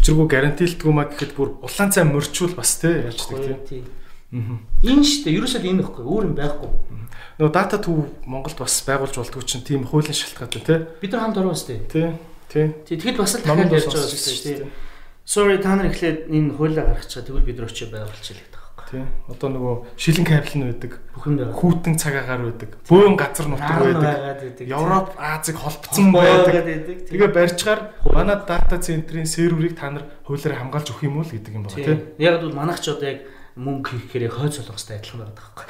Учиргүй 0.00 0.26
гарантилдгүй 0.32 0.92
маа 0.96 1.06
гэхэд 1.12 1.32
бүр 1.36 1.60
улаан 1.60 1.92
цай 1.92 2.08
мөрчүүл 2.08 2.56
бас 2.56 2.80
тий 2.80 3.04
яачдаг 3.04 3.68
тий. 3.68 3.84
Энэ 4.32 5.06
шүү 5.06 5.22
дээ. 5.24 5.36
Ерөөсөө 5.38 5.62
энэ 5.62 5.82
ихгүй. 5.86 6.02
Өөр 6.02 6.24
юм 6.26 6.34
байхгүй. 6.34 6.70
Нөгөө 7.38 7.52
дата 7.54 7.78
төв 7.78 8.10
Монголд 8.26 8.58
бас 8.58 8.80
байгуулж 8.82 9.14
болдгоо 9.14 9.44
чинь 9.46 9.62
тийм 9.62 9.86
хуулийн 9.86 10.16
шалтгаантай 10.16 10.62
тий. 10.66 10.78
Бид 11.04 11.12
нар 11.14 11.22
хамт 11.30 11.38
орно 11.38 11.54
үстэй. 11.54 11.84
Тий. 11.86 12.10
Тий. 12.50 12.74
Тэгэхэд 12.90 13.20
бас 13.20 13.36
л 13.38 13.44
дахиад 13.46 13.70
ярьж 13.70 13.86
байгаа 13.86 14.08
шүү 14.10 14.66
дээ. 14.66 14.70
Sorry 15.26 15.58
та 15.62 15.76
нар 15.78 15.90
эхлээд 15.92 16.32
энэ 16.32 16.54
хуулиа 16.58 16.86
гаргачихаа 16.90 17.22
тэгвэл 17.22 17.46
бид 17.46 17.58
нар 17.60 17.70
очиж 17.70 17.90
байгуулчихъя 17.92 18.40
гэдэг 18.40 18.56
байхгүй. 18.56 18.84
Тий. 18.86 19.04
Одоо 19.30 19.48
нөгөө 19.52 19.74
шилэн 20.00 20.26
кабел 20.26 20.54
нь 20.54 20.66
байдаг. 20.70 20.92
Бүхэн 21.12 21.34
байгаа. 21.36 21.58
Хүүтэн 21.60 21.94
цагаагаар 21.98 22.42
байдаг. 22.46 22.70
Бөөн 22.86 23.14
газар 23.18 23.46
нутаг 23.50 23.78
байдаг. 23.84 24.58
Европ, 24.62 25.08
Азиг 25.18 25.56
холбогдсон 25.58 26.08
байдаг. 26.14 27.04
Тэгээ 27.10 27.30
барьчаар 27.34 27.80
манай 28.06 28.38
дата 28.46 28.78
центрийн 28.78 29.26
серверийг 29.26 29.74
та 29.74 29.90
нар 29.90 30.06
хуулиараа 30.24 30.62
хамгаалж 30.62 30.94
өгөх 30.94 31.04
юм 31.04 31.18
уу 31.18 31.26
гэдэг 31.26 31.52
юм 31.52 31.66
байна 31.66 31.74
тий. 31.74 31.98
Яг 32.22 32.38
бол 32.40 32.54
манайх 32.54 32.78
ч 32.78 32.94
одоо 32.94 33.10
яг 33.10 33.26
мөнгө 33.56 33.96
хийхээр 34.12 34.36
хойд 34.36 34.52
солонгостой 34.52 35.00
адилхан 35.00 35.24
байгаа 35.24 35.32
байхгүй. 35.32 35.66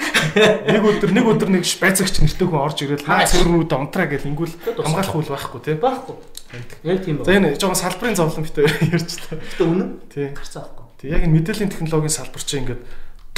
Нэг 0.74 0.82
өдөр 0.90 1.10
нэг 1.14 1.26
өдөр 1.30 1.50
нэг 1.54 1.62
байцаагч 1.62 2.18
нэртэй 2.18 2.46
хүн 2.50 2.58
орж 2.66 2.78
ирэл 2.82 3.06
наа 3.06 3.22
цэврүүд 3.30 3.70
онтраа 3.78 4.10
гэл 4.10 4.26
ингүүл 4.26 4.54
хамгаалах 4.74 5.14
үйл 5.14 5.30
байхгүй 5.30 5.60
тий. 5.62 5.76
Байхгүй. 5.78 6.16
Яг 6.82 6.98
тийм 7.06 7.22
байна. 7.22 7.30
За 7.30 7.38
энэ 7.38 7.54
жоохон 7.62 7.78
салбарын 7.78 8.18
зовлон 8.18 8.42
битээ 8.42 8.66
ярьчлаа. 8.90 9.38
Гэтэ 9.38 9.62
үнэн. 9.62 9.90
Тий. 10.10 10.26
Гарцаа 10.34 10.66
байхгүй. 10.66 10.86
Тий. 10.98 11.08
Яг 11.14 11.22
энэ 11.22 11.34
мэдээллийн 11.38 11.70
технологийн 11.70 12.10
салбар 12.10 12.42
чинь 12.42 12.60
ингээд 12.66 12.82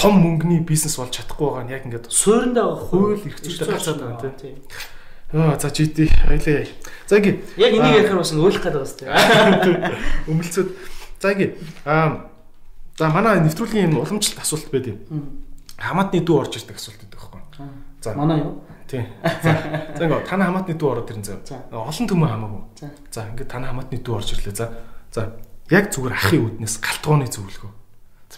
том 0.01 0.15
мөнгөний 0.17 0.65
бизнес 0.65 0.97
болж 0.97 1.13
чадахгүй 1.13 1.45
байгаа 1.53 1.65
нь 1.69 1.75
яг 1.77 1.85
ингээд 1.85 2.09
суурьндаа 2.09 2.73
хууль 2.73 3.21
эрх 3.21 3.37
зүйтэй 3.45 3.69
гарцаад 3.69 4.01
байгаа 4.01 4.33
тий. 4.33 4.57
Аа 5.37 5.61
за 5.61 5.69
GT 5.69 6.09
айлаа. 6.25 6.65
За 7.05 7.21
ингэ. 7.21 7.37
Яг 7.61 7.73
энийг 7.77 8.01
ярихаар 8.01 8.25
бас 8.25 8.33
өөлөх 8.33 8.65
гэдэг 8.65 8.81
байна 9.13 9.61
тий. 9.69 9.77
Өмөлцөд. 10.25 10.73
За 11.21 11.37
ингэ. 11.37 11.53
Аа 11.85 12.33
За 12.99 13.07
манай 13.15 13.39
нэвтрүүлгийн 13.39 13.95
юм 13.95 14.03
уламжлалт 14.03 14.43
асуулт 14.43 14.75
байд 14.75 14.91
юм. 14.91 14.99
Хамаатны 15.79 16.19
дүү 16.27 16.35
орж 16.35 16.59
ирдэг 16.59 16.83
асуулт 16.83 16.99
гэдэг 16.99 17.15
байхгүй. 17.15 17.43
За 18.03 18.15
манай 18.19 18.43
юу? 18.43 18.59
Тийм. 18.91 19.07
За. 19.23 19.55
Ингээ 20.03 20.27
таны 20.27 20.51
хамаатны 20.51 20.75
дүү 20.75 20.89
ороод 20.91 21.13
ирэн 21.15 21.23
зав. 21.23 21.39
Олон 21.71 22.11
түмэн 22.11 22.27
хамаагүй. 22.35 22.63
За 23.15 23.31
ингээ 23.31 23.47
таны 23.47 23.71
хамаатны 23.71 24.03
дүү 24.03 24.15
орж 24.19 24.35
ирлээ. 24.35 24.59
За. 24.59 24.67
За. 25.15 25.31
Яг 25.71 25.95
зүгээр 25.95 26.19
ахын 26.19 26.59
үднээс 26.59 26.83
галтгооны 26.83 27.31
зөвлөгөө. 27.31 27.71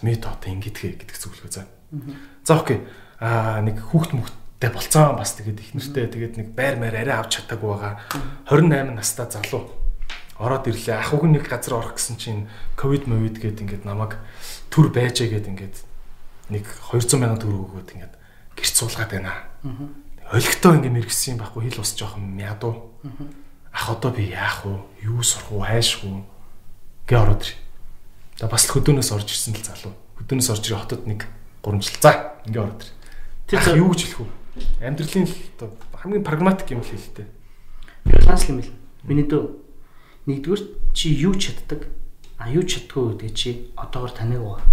Мэд 0.05 0.29
одоо 0.29 0.49
ингэдэгэ 0.53 1.09
гэдэг 1.09 1.17
зөвлөгөө 1.17 1.51
за. 1.57 1.65
За 2.45 2.61
окей. 2.61 2.85
Аа 3.17 3.65
нэг 3.65 3.81
хүүхд 3.81 4.13
мөхтэй 4.13 4.69
болцоо 4.69 5.17
бас 5.17 5.41
тэгээд 5.41 5.57
их 5.57 5.73
нэртэй 5.73 6.05
тэгээд 6.05 6.37
нэг 6.37 6.47
байр 6.53 6.77
маяр 6.77 7.01
арай 7.01 7.17
авч 7.17 7.41
чадаагүй 7.41 7.69
байгаа. 7.81 7.97
28 8.45 8.93
настай 8.93 9.25
залуу 9.25 9.80
ороод 10.41 10.65
ирлээ. 10.65 10.97
Ах 10.97 11.13
уг 11.13 11.29
нэг 11.29 11.45
газар 11.45 11.77
орох 11.77 12.01
гэсэн 12.01 12.17
чинь 12.17 12.49
ковид 12.73 13.05
мовид 13.05 13.37
гээд 13.37 13.61
ингээд 13.61 13.85
намайг 13.85 14.17
төр 14.73 14.89
байжээ 14.89 15.37
гээд 15.37 15.47
ингээд 15.53 15.75
нэг 16.49 16.65
200 16.89 17.21
сая 17.21 17.37
төгрөг 17.37 17.61
өгөөд 17.69 17.89
ингээд 17.93 18.13
гэрч 18.57 18.73
суулгаад 18.73 19.11
байна. 19.13 19.37
Олигтой 20.33 20.81
ингээд 20.81 20.97
мэрэгсэн 20.97 21.37
юм 21.37 21.45
байхгүй 21.45 21.69
хил 21.69 21.85
ус 21.85 21.93
жоохон 21.93 22.25
мядуу. 22.33 22.89
Ах 23.69 23.93
одоо 23.93 24.09
би 24.09 24.33
яах 24.33 24.65
вэ? 24.65 24.81
Юу 25.05 25.21
сурах 25.21 25.53
уу? 25.53 25.61
Хайшх 25.61 26.03
уу? 26.03 26.25
гэ 27.11 27.19
ороод 27.19 27.43
ир. 27.43 27.53
За 28.39 28.47
бас 28.47 28.65
л 28.65 28.73
хөдөөнөөс 28.79 29.11
орж 29.11 29.27
ирсэн 29.27 29.51
л 29.51 29.63
залуу. 29.67 29.93
Хөдөөнөөс 30.15 30.49
орж 30.55 30.63
ирээ 30.63 30.79
хотод 30.79 31.03
нэг 31.07 31.27
3 31.59 31.83
жил. 31.83 31.99
За 31.99 32.39
ингээд 32.47 32.63
ороод 32.63 32.81
ир. 32.81 32.91
Тэр 33.51 33.77
юу 33.77 33.91
гэж 33.91 34.01
хэлэх 34.07 34.19
вэ? 34.23 34.31
Амьдралын 34.79 35.27
л 35.27 35.35
хамгийн 35.99 36.23
прагматик 36.23 36.71
юм 36.71 36.79
л 36.79 36.87
хэлтэй. 36.87 37.27
Франц 38.23 38.47
юм 38.47 38.63
бил. 38.63 38.71
Миний 39.03 39.27
дөө 39.27 39.59
Нэгдүгээр 40.27 40.61
чи 40.93 41.07
юу 41.17 41.33
чаддаг? 41.33 41.89
А 42.37 42.49
юу 42.49 42.61
чаддгүй 42.65 43.17
гэдэг 43.17 43.33
чи 43.33 43.49
одоогор 43.77 44.13
таныг 44.13 44.41
байгаа. 44.41 44.65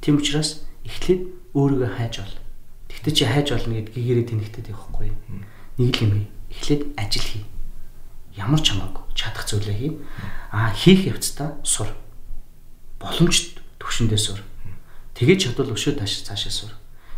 Тийм 0.00 0.20
учраас 0.20 0.64
эхлээд 0.84 1.32
өөрийгөө 1.56 1.90
хайж 1.96 2.14
ол. 2.20 2.34
Тэгтээ 2.92 3.12
чи 3.16 3.24
хайж 3.24 3.48
олно 3.52 3.74
гэд 3.80 3.92
гэгээрээ 3.96 4.26
тэнэгтэй 4.28 4.72
явахгүй. 4.72 5.12
Нэг 5.80 5.92
л 5.96 6.04
юм 6.04 6.12
эхлээд 6.52 6.82
ажил 7.00 7.24
хий. 7.24 7.44
Ямар 8.36 8.60
ч 8.60 8.76
хамаагүй 8.76 9.06
чадах 9.16 9.48
зүйлээ 9.48 9.76
хий. 9.76 9.92
А 10.52 10.70
хийх 10.76 11.08
явцдаа 11.08 11.56
сур. 11.64 11.88
Боломж 13.00 13.56
төвшөндөө 13.80 14.20
сур. 14.20 14.40
Тэгээд 15.16 15.40
чадвал 15.56 15.72
өшөө 15.72 15.96
тааш 15.96 16.20
цаашаа 16.28 16.52
сур. 16.52 16.72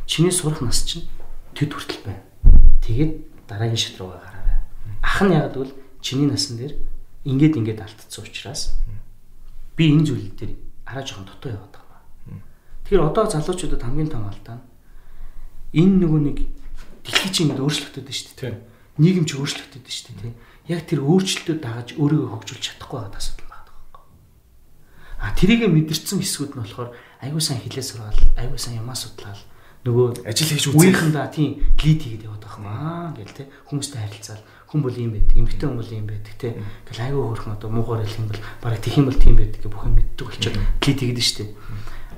Чиний 0.07 0.31
сурах 0.31 0.63
нас 0.63 0.87
чинь 0.87 1.11
төд 1.59 1.75
хүртэл 1.75 2.07
байна. 2.07 2.23
Тэгээд 2.87 3.13
дараагийн 3.51 3.77
шат 3.83 3.99
руугаа 3.99 4.23
гараарай. 4.23 4.59
Ах 5.03 5.19
нь 5.27 5.35
яг 5.35 5.53
гэвэл 5.53 5.75
чиний 6.01 6.31
насан 6.31 6.63
дээр 6.63 6.79
ингээд 7.25 7.55
ингээд 7.59 7.81
алдсан 7.83 8.23
учраас 8.23 8.77
би 9.75 9.91
энэ 9.91 10.07
зүйл 10.07 10.31
дээр 10.39 10.53
араа 10.87 11.05
жоохон 11.07 11.27
дотоо 11.27 11.51
яваад 11.55 11.75
байгаа 11.75 12.01
юм. 12.31 12.43
Тэгэхээр 12.87 13.09
одоо 13.09 13.25
залуучуудад 13.27 13.83
хамгийн 13.83 14.11
том 14.11 14.27
алдаа 14.27 14.59
нь 14.59 14.67
энэ 15.83 15.95
нөгөө 16.07 16.21
нэг 16.23 16.39
дэлхий 17.03 17.31
чинь 17.33 17.51
ингээд 17.51 17.65
өөрчлөгдөд 17.65 18.09
шүү 18.09 18.35
дээ. 18.39 18.57
Нийгэм 18.99 19.25
ч 19.27 19.39
өөрчлөгдөд 19.39 19.87
шүү 19.87 20.15
дээ. 20.19 20.35
Яг 20.69 20.83
тэр 20.87 21.01
өөрчлөлтөд 21.07 21.59
дагаж 21.63 21.89
өөрийгөө 21.97 22.29
хөгжүүлж 22.35 22.65
чадахгүй 22.65 22.99
байгаа 22.99 23.21
асуудал 23.21 23.49
байна. 23.49 23.73
А 25.19 25.35
тэрийг 25.35 25.67
мэдэрсэн 25.67 26.23
хэсгүүд 26.23 26.53
нь 26.55 26.63
болохоор 26.63 26.91
аягүй 27.23 27.43
сайн 27.43 27.63
хилээ 27.63 27.83
сургаал, 27.83 28.23
аягүй 28.39 28.61
сайн 28.61 28.79
юмаа 28.79 28.95
судлаад 28.95 29.41
нөгөө 29.83 30.27
ажил 30.27 30.51
хийж 30.55 30.65
үзэх. 30.71 30.79
Үеийнхэндээ 30.79 31.27
тийм 31.35 31.51
лид 31.83 32.01
хийгээд 32.03 32.27
яваад 32.27 32.43
байгаа 32.43 32.59
юм 32.59 32.67
аа 32.71 33.11
гэл 33.15 33.35
те 33.35 33.45
хүмүүстэй 33.67 34.01
харилцаал 34.03 34.43
хүн 34.69 34.81
бол 34.85 34.93
ийм 34.93 35.17
байдаг, 35.17 35.37
эмэгтэй 35.37 35.67
хүн 35.69 35.81
бол 35.81 35.93
ийм 35.97 36.07
байдаг 36.07 36.35
те. 36.37 36.53
Ингээл 36.53 37.05
айгүй 37.09 37.25
хөрхөн 37.33 37.57
одоо 37.57 37.69
муугаар 37.73 38.05
хэлэх 38.05 38.21
юм 38.21 38.29
бол 38.29 38.43
бараг 38.61 38.81
тэх 38.85 38.97
юм 39.01 39.07
бол 39.09 39.17
тийм 39.17 39.35
байдаг 39.41 39.61
гэх 39.65 39.73
бүх 39.73 39.85
юм 39.89 39.95
мэддэг 39.97 40.27
болчиход 40.29 40.57
лид 40.61 41.01
хийгээд 41.01 41.25
штэ. 41.25 41.45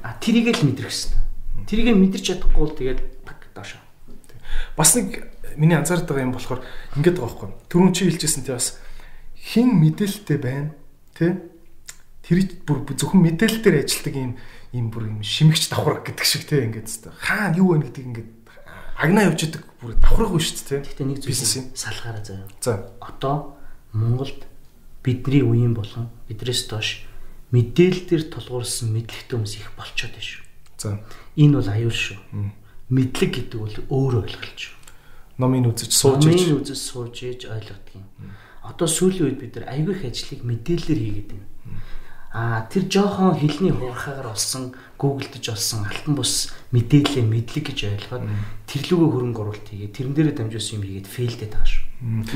А 0.03 0.19
тэрийг 0.19 0.51
л 0.51 0.67
мэдрэх 0.67 0.91
хэрэгтэй. 0.91 1.21
Тэрийг 1.71 1.95
мэдэрч 1.95 2.25
чадахгүй 2.27 2.59
бол 2.59 2.75
тэгээд 2.75 3.01
баг 3.23 3.39
доошо. 3.55 3.79
Бас 4.75 4.99
нэг 4.99 5.31
миний 5.55 5.79
анзаардаг 5.79 6.19
юм 6.19 6.35
болохоор 6.35 6.67
ингэдэг 6.99 7.23
байгаа 7.23 7.31
байхгүй. 7.31 7.51
Түрүүн 7.71 7.95
чи 7.95 8.11
хэлжсэн 8.11 8.43
те 8.43 8.59
бас 8.59 8.83
хин 9.39 9.79
мэдээлэлтэй 9.79 10.39
байна 10.43 10.75
тий 11.15 11.39
тэр 12.27 12.39
бүр 12.67 12.85
зөвхөн 12.95 13.23
мэдээлэл 13.25 13.63
дээр 13.65 13.83
ажилладаг 13.85 14.15
юм 14.15 14.33
юм 14.73 14.87
бүр 14.93 15.09
юм 15.11 15.19
шимэгч 15.25 15.73
давхар 15.73 16.05
гэдэг 16.05 16.27
шиг 16.27 16.45
тий 16.47 16.63
ингээд 16.69 17.11
хаана 17.19 17.57
юу 17.57 17.75
вэ 17.75 17.91
гэдэг 17.91 18.05
ингээд 18.07 18.31
агнаа 19.01 19.25
явж 19.33 19.41
идэг 19.49 19.65
бүр 19.81 19.97
давхаргүй 19.97 20.41
шүү 20.45 20.57
дээ 20.69 20.81
Гэхдээ 20.85 21.07
нэг 21.09 21.19
зүйл 21.25 21.73
салгаараа 21.73 22.25
заяа. 22.25 22.49
за 22.61 22.93
Одоо 23.01 23.57
Монголд 23.97 24.45
бидний 25.03 25.41
үеийн 25.41 25.73
болон 25.73 26.13
бидрээс 26.29 26.69
доош 26.69 27.09
мэдээлэл 27.51 28.05
дээр 28.07 28.25
тулгуурсан 28.29 28.93
мэдлэгтэй 28.93 29.35
хүмүүс 29.41 29.55
их 29.57 29.73
болчиход 29.75 30.13
байна 30.13 30.29
шүү. 30.29 30.45
за 30.77 30.89
Энэ 31.41 31.55
бол 31.57 31.69
аюул 31.73 31.97
шүү. 31.97 32.19
Мэдлэг 32.93 33.31
гэдэг 33.41 33.59
бол 33.59 33.77
өөрөө 33.89 34.23
ойлголч 34.29 34.59
шүү. 34.69 34.77
номын 35.41 35.73
үзэж 35.73 35.91
сууж 35.97 36.23
иж 36.29 36.45
Номын 36.45 36.61
үзэж 36.61 36.79
сууж 36.79 37.17
ээж 37.25 37.41
ойлгодог 37.49 37.97
юм. 37.97 38.05
Одоо 38.61 38.87
сүүлийн 38.87 39.25
үед 39.33 39.41
бид 39.41 39.57
нар 39.57 39.73
аюул 39.73 39.97
их 39.97 40.05
ажлыг 40.05 40.45
мэдээлэлээр 40.45 41.01
хийгээд 41.01 41.29
байна. 41.33 41.49
Аа 42.31 42.63
тэр 42.71 42.87
жоохон 42.87 43.35
хэлний 43.35 43.75
хуурхаагаар 43.75 44.31
олсон 44.31 44.71
гуглдж 44.95 45.51
олсон 45.51 45.83
алтан 45.83 46.15
бус 46.15 46.55
мэдээлэлээ 46.71 47.27
мэдлэг 47.27 47.65
гэж 47.75 47.79
ойлгоод 47.91 48.25
тэрлүүгөө 48.71 49.09
хөрөнгө 49.11 49.41
оруулалт 49.43 49.67
хийгээд 49.67 49.97
тэрэн 49.99 50.15
дээрээ 50.15 50.37
дамжуулсан 50.39 50.79
юм 50.79 50.85
хийгээд 50.87 51.11
фейлдээд 51.11 51.53
байгаа 51.59 51.67
шүү. 51.67 51.85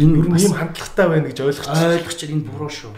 энэ 0.03 0.19
ер 0.19 0.27
нь 0.27 0.39
ийм 0.43 0.55
хандлагатай 0.59 1.07
байна 1.07 1.27
гэж 1.31 1.39
ойлгож 1.47 1.69
ойлгож 1.71 2.17
чад 2.19 2.35
энэ 2.35 2.49
буруу 2.51 2.73
шүү. 2.75 2.93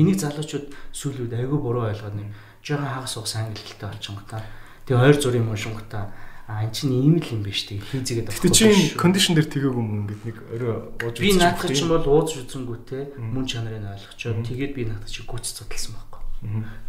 Энийг 0.00 0.16
залуучууд 0.24 0.66
сүүлийн 0.96 1.22
үед 1.28 1.36
айгүй 1.36 1.58
буруу 1.60 1.84
ойлгоод 1.84 2.16
нэг 2.16 2.28
жоохон 2.64 2.96
хагас 2.96 3.14
уус 3.20 3.34
англи 3.36 3.60
хэлтэй 3.60 3.88
болчихгоо. 3.92 4.40
Тэгээ 4.88 5.04
ойр 5.04 5.16
зургийн 5.20 5.44
юм 5.44 5.52
уншингуудаа 5.52 6.04
а 6.48 6.64
эн 6.64 6.72
чинь 6.72 6.96
ийм 6.96 7.20
л 7.20 7.28
юм 7.28 7.44
биш 7.44 7.68
тэгээ 7.68 7.84
хийзэгээд 7.92 8.32
Гэтэ 8.32 8.48
чи 8.56 8.96
кондишн 8.96 9.36
дээр 9.36 9.52
тгээгүй 9.52 9.84
юм 9.84 10.08
ингээд 10.08 10.22
нэг 10.24 10.36
орой 10.56 10.96
ууж 10.96 11.16
би 11.20 11.28
үзчих 11.28 11.44
наадах 11.44 11.68
чинь 11.76 11.92
бол 11.92 12.08
ууз 12.08 12.32
үзэнгүүтээ 12.40 13.20
мөн 13.20 13.44
чанарыг 13.44 13.84
ойлгочоод 13.84 14.48
тэгээд 14.48 14.72
би 14.72 14.88
наадах 14.88 15.12
чи 15.12 15.28
гүц 15.28 15.44
судалсан 15.44 15.92
байхгүй. 15.92 16.17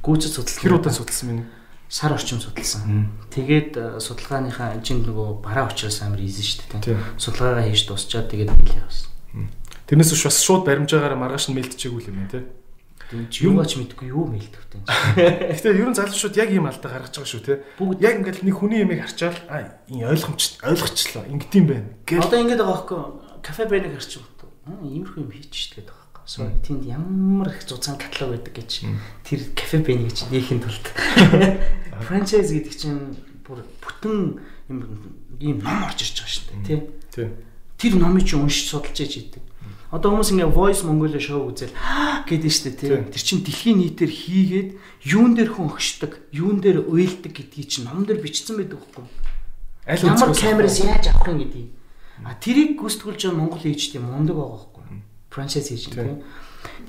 Гүц 0.04 0.30
судалсан. 0.30 0.62
хэр 0.62 0.78
удаа 0.78 0.94
судалсан 0.94 1.28
бэ? 1.30 1.46
сар 1.90 2.14
орчим 2.14 2.38
судалсан. 2.40 3.10
Тэгээд 3.34 3.72
э, 3.74 3.98
судалгааныхаа 3.98 4.78
чинь 4.86 5.02
нөгөө 5.02 5.42
бараа 5.42 5.66
учраас 5.74 6.06
амар 6.06 6.22
ийзэн 6.22 6.46
шүү 6.46 6.86
дээ. 6.86 7.02
Судалгаагаа 7.18 7.66
хийж 7.66 7.90
дуусчаад 7.90 8.30
тэгээд 8.30 8.54
нийлээ 8.54 8.86
явсан. 8.86 9.10
Тэрнээс 9.90 10.14
биш 10.14 10.24
бас 10.30 10.38
шууд 10.46 10.70
баримжаагаараа 10.70 11.18
маргааш 11.18 11.50
нь 11.50 11.58
мэлтчихээгүй 11.58 12.14
юм 12.14 12.30
байна 12.30 12.30
тий. 12.30 12.46
Чи 13.34 13.50
юугаач 13.50 13.74
мэдгүй 13.74 14.14
юу 14.14 14.30
мэлдэвтэй. 14.30 14.86
Гэхдээ 15.50 15.82
ер 15.82 15.90
нь 15.90 15.98
залуучууд 15.98 16.38
яг 16.38 16.50
ийм 16.54 16.70
алдаа 16.70 16.94
гаргаж 16.94 17.18
байгаа 17.18 17.26
шүү 17.26 17.42
тий. 17.42 17.58
Бүгд- 17.82 18.06
яг 18.06 18.22
ингээд 18.22 18.46
нэг 18.46 18.54
хүний 18.54 18.86
ямиг 18.86 19.02
харчаал 19.02 19.34
а 19.50 19.82
энэ 19.90 20.14
ойлгомж 20.14 20.62
ойлгочлоо 20.62 21.26
ингээд 21.26 21.54
юм 21.58 21.66
байна. 21.74 21.90
Одоо 22.06 22.38
ингэж 22.38 22.62
байгаа 22.62 22.86
байхгүй 22.86 23.02
кафе 23.42 23.66
бэнэг 23.66 23.98
харчих 23.98 24.22
бот. 24.22 24.54
Иймэрхүү 24.86 25.26
юм 25.26 25.34
хийчих 25.34 25.74
гээд 25.74 25.90
байгаа 25.90 25.99
So 26.30 26.46
тэнд 26.62 26.86
ямар 26.86 27.50
их 27.50 27.66
зузаан 27.66 27.98
каталог 27.98 28.38
байдаг 28.38 28.54
гэж 28.54 28.86
тэр 29.26 29.40
кафе 29.58 29.82
бэнэг 29.82 30.14
гэж 30.14 30.30
нээхин 30.30 30.62
тулд 30.62 30.86
франчайз 32.06 32.54
гэдэг 32.54 32.76
чинь 32.78 33.18
бүр 33.42 33.66
бүтэн 33.82 34.38
юм 34.70 34.78
ийм 35.42 35.58
ном 35.58 35.90
орж 35.90 36.06
ирж 36.06 36.22
байгаа 36.22 36.30
шүү 36.30 36.46
дээ 36.70 36.82
тий. 37.10 37.34
Тэр 37.82 37.98
номыг 37.98 38.30
чи 38.30 38.38
уншиж 38.38 38.70
судалж 38.70 38.94
яж 39.02 39.14
идэг. 39.18 39.42
Одоо 39.90 40.14
хүмүүс 40.14 40.30
ингээ 40.38 40.54
Voice 40.54 40.86
Mongolia 40.86 41.18
шоу 41.18 41.50
үзэл 41.50 41.74
гэдэг 42.30 42.52
штэ 42.54 42.78
тий. 42.78 42.94
Тэр 43.10 43.24
чин 43.26 43.42
дэлхийн 43.42 43.82
нийтээр 43.82 44.14
хийгээд 44.14 44.70
юун 45.10 45.34
дээр 45.34 45.50
хүн 45.58 45.74
өгшдөг, 45.74 46.30
юун 46.30 46.62
дээр 46.62 46.86
уйлдаг 46.86 47.34
гэдгийг 47.34 47.68
чи 47.74 47.82
ном 47.82 48.06
дээр 48.06 48.22
бичсэн 48.22 48.62
байдаг 48.62 48.86
юу? 48.86 49.10
Аль 49.90 50.06
Ямар 50.06 50.30
камераас 50.38 50.78
яаж 50.78 51.10
авах 51.10 51.34
юм 51.34 51.42
гэдгийг. 51.42 51.74
А 52.22 52.38
тэрийг 52.38 52.78
гүйцэтгүүлж 52.78 53.18
байгаа 53.26 53.40
Монгол 53.42 53.66
ээжтэй 53.66 53.98
мундаг 53.98 54.38
байгаа? 54.38 54.69
Франчайз 55.30 55.70
хийж 55.70 55.90
Тийм. 55.94 55.96
тийм. 55.96 56.24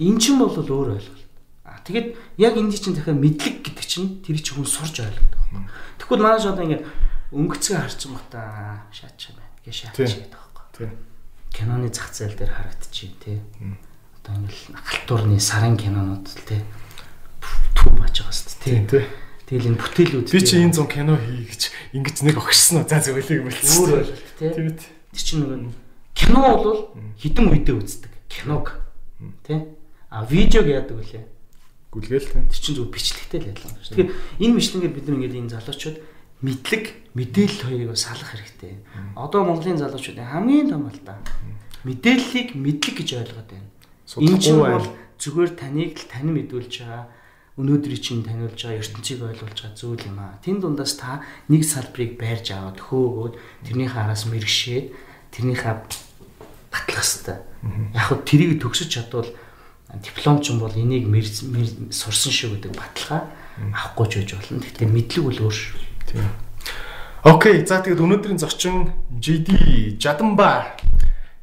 Эн 0.01 0.17
чин 0.19 0.39
бол 0.41 0.51
өөр 0.57 0.97
ойлголт. 0.97 1.25
А 1.65 1.79
тэгэд 1.85 2.17
яг 2.41 2.57
энэ 2.57 2.73
чинь 2.75 2.97
дахиад 2.97 3.21
мэдлэг 3.21 3.63
гэдэг 3.63 3.87
чинь 3.87 4.21
тэр 4.25 4.41
чинь 4.41 4.57
хүн 4.59 4.67
сурж 4.67 4.97
ойлгодог 5.01 5.39
байхгүй? 5.39 5.63
Тэгвэл 6.01 6.25
манайш 6.25 6.45
одоо 6.49 6.65
ингээ 6.67 6.83
өнгөцгөө 7.31 7.79
харчих 7.79 8.11
юм 8.11 8.19
та 8.33 8.83
шаач 8.91 9.31
юм 9.31 9.39
байна. 9.39 9.55
Гэ 9.63 9.71
шаач 9.71 9.95
Тийм. 9.95 10.09
гэдэг 10.09 10.33
байхгүй 10.35 10.85
юу? 10.89 10.91
Тий. 10.91 11.09
киноны 11.55 11.89
зах 11.95 12.11
зээл 12.11 12.35
дээр 12.39 12.51
харагдчихээн 12.51 13.15
тий. 13.23 13.39
Одоо 14.19 14.35
ингээл 14.41 14.67
халтуурны 14.75 15.39
сарын 15.39 15.77
кинонууд 15.79 16.27
л 16.27 16.43
тий. 16.49 16.61
Түв 17.79 17.93
бааж 17.95 18.17
байгаа 18.19 18.35
шүү 18.35 18.51
дээ 18.67 18.87
тий. 18.87 18.87
тий. 18.91 19.05
Тэгэл 19.51 19.69
энэ 19.75 19.81
бүтээлүүд 19.83 20.27
Би 20.31 20.41
чи 20.43 20.55
энэ 20.63 20.75
зам 20.75 20.87
кино 20.91 21.15
хий 21.19 21.47
гэж 21.47 21.63
ингэж 21.95 22.17
нэг 22.23 22.37
огшсон 22.39 22.83
уу? 22.83 22.89
За 22.91 22.99
зөвлөе 23.03 23.39
юм 23.43 23.47
болчихсон. 23.51 23.79
өөр 23.83 23.99
ойлголт 23.99 24.31
тий. 24.39 24.51
Тийм? 24.55 24.69
Тэр 25.11 25.23
чинь 25.23 25.41
нөгөө 25.43 25.59
кино 26.15 26.39
бол 26.59 26.79
хідэн 27.19 27.47
үедээ 27.51 27.77
үздэг. 27.79 28.10
Киног 28.31 28.79
тий. 29.43 29.67
А 30.09 30.25
видеог 30.25 30.67
яадаг 30.71 30.97
вүлээ. 30.97 31.27
Гүлгээл 31.91 32.31
тий. 32.31 32.43
Чинь 32.55 32.79
зөв 32.79 32.89
бичлэгтэй 32.95 33.43
л 33.43 33.51
ялгаа 33.51 33.75
шүү. 33.83 33.99
Тэгэхээр 33.99 34.11
энэ 34.47 34.57
бичлэгээр 34.57 34.95
бид 34.95 35.09
ингээд 35.11 35.39
энэ 35.43 35.53
залуучууд 35.59 35.99
мэдлэг, 36.41 36.85
мэдээлэл 37.19 37.67
хоёрыг 37.67 37.99
салах 37.99 38.31
хэрэгтэй. 38.31 38.81
Одоо 39.19 39.45
Монголын 39.45 39.83
залуучуудын 39.83 40.31
хамгийн 40.31 40.71
том 40.71 40.87
алдаа 40.87 41.19
мэдээллийг 41.85 42.55
мэдлэг 42.57 42.95
гэж 43.03 43.11
ойлгоод 43.21 43.49
байна. 43.51 43.69
Энэ 44.17 44.39
чинь 44.39 44.61
бол 44.63 44.89
зүгээр 45.21 45.51
таныг 45.59 45.93
л 45.99 46.07
тань 46.09 46.31
мэдүүлж 46.33 46.75
байгаа 46.81 47.05
өнөөдрийг 47.61 48.01
чинь 48.01 48.25
таниулж 48.25 48.57
байгаа 48.57 48.81
ертөнцийг 48.81 49.21
ойлгуулж 49.21 49.59
байгаа 49.61 49.77
зүйл 49.77 50.05
юм 50.09 50.19
аа. 50.21 50.41
Тэн 50.45 50.61
дундаас 50.61 50.97
та 50.97 51.21
нэг 51.49 51.65
салбарыг 51.65 52.17
байрж 52.17 52.47
аваад 52.57 52.79
хөөгөөд 52.81 53.35
тэрнийхээ 53.69 54.01
араас 54.01 54.25
мэрэгшээд 54.29 54.87
тэрнийхээ 55.35 55.73
батлах 56.71 57.05
хэвээр. 57.05 57.39
Яг 57.95 58.05
хөө 58.09 58.19
тэрийг 58.25 58.63
төгсөж 58.63 58.89
чадвал 58.89 59.29
дипломч 59.99 60.51
юм 60.51 60.63
бол 60.63 60.73
энийг 60.73 61.11
сурсан 61.91 62.33
шүү 62.33 62.57
гэдэг 62.57 62.73
баталгаа 62.79 63.27
авахгүй 63.75 64.07
ч 64.07 64.13
байж 64.23 64.31
болно. 64.39 64.63
Гэхдээ 64.63 64.89
мэдлэг 64.89 65.25
бол 65.27 65.41
өөр 65.51 65.55
шүү. 65.55 65.79
Тийм. 66.07 66.31
Окей, 67.27 67.67
за 67.67 67.83
тэгээд 67.85 68.01
өнөөдрийн 68.01 68.41
зочин 68.41 68.95
JD 69.13 70.01
Жаданба 70.01 70.79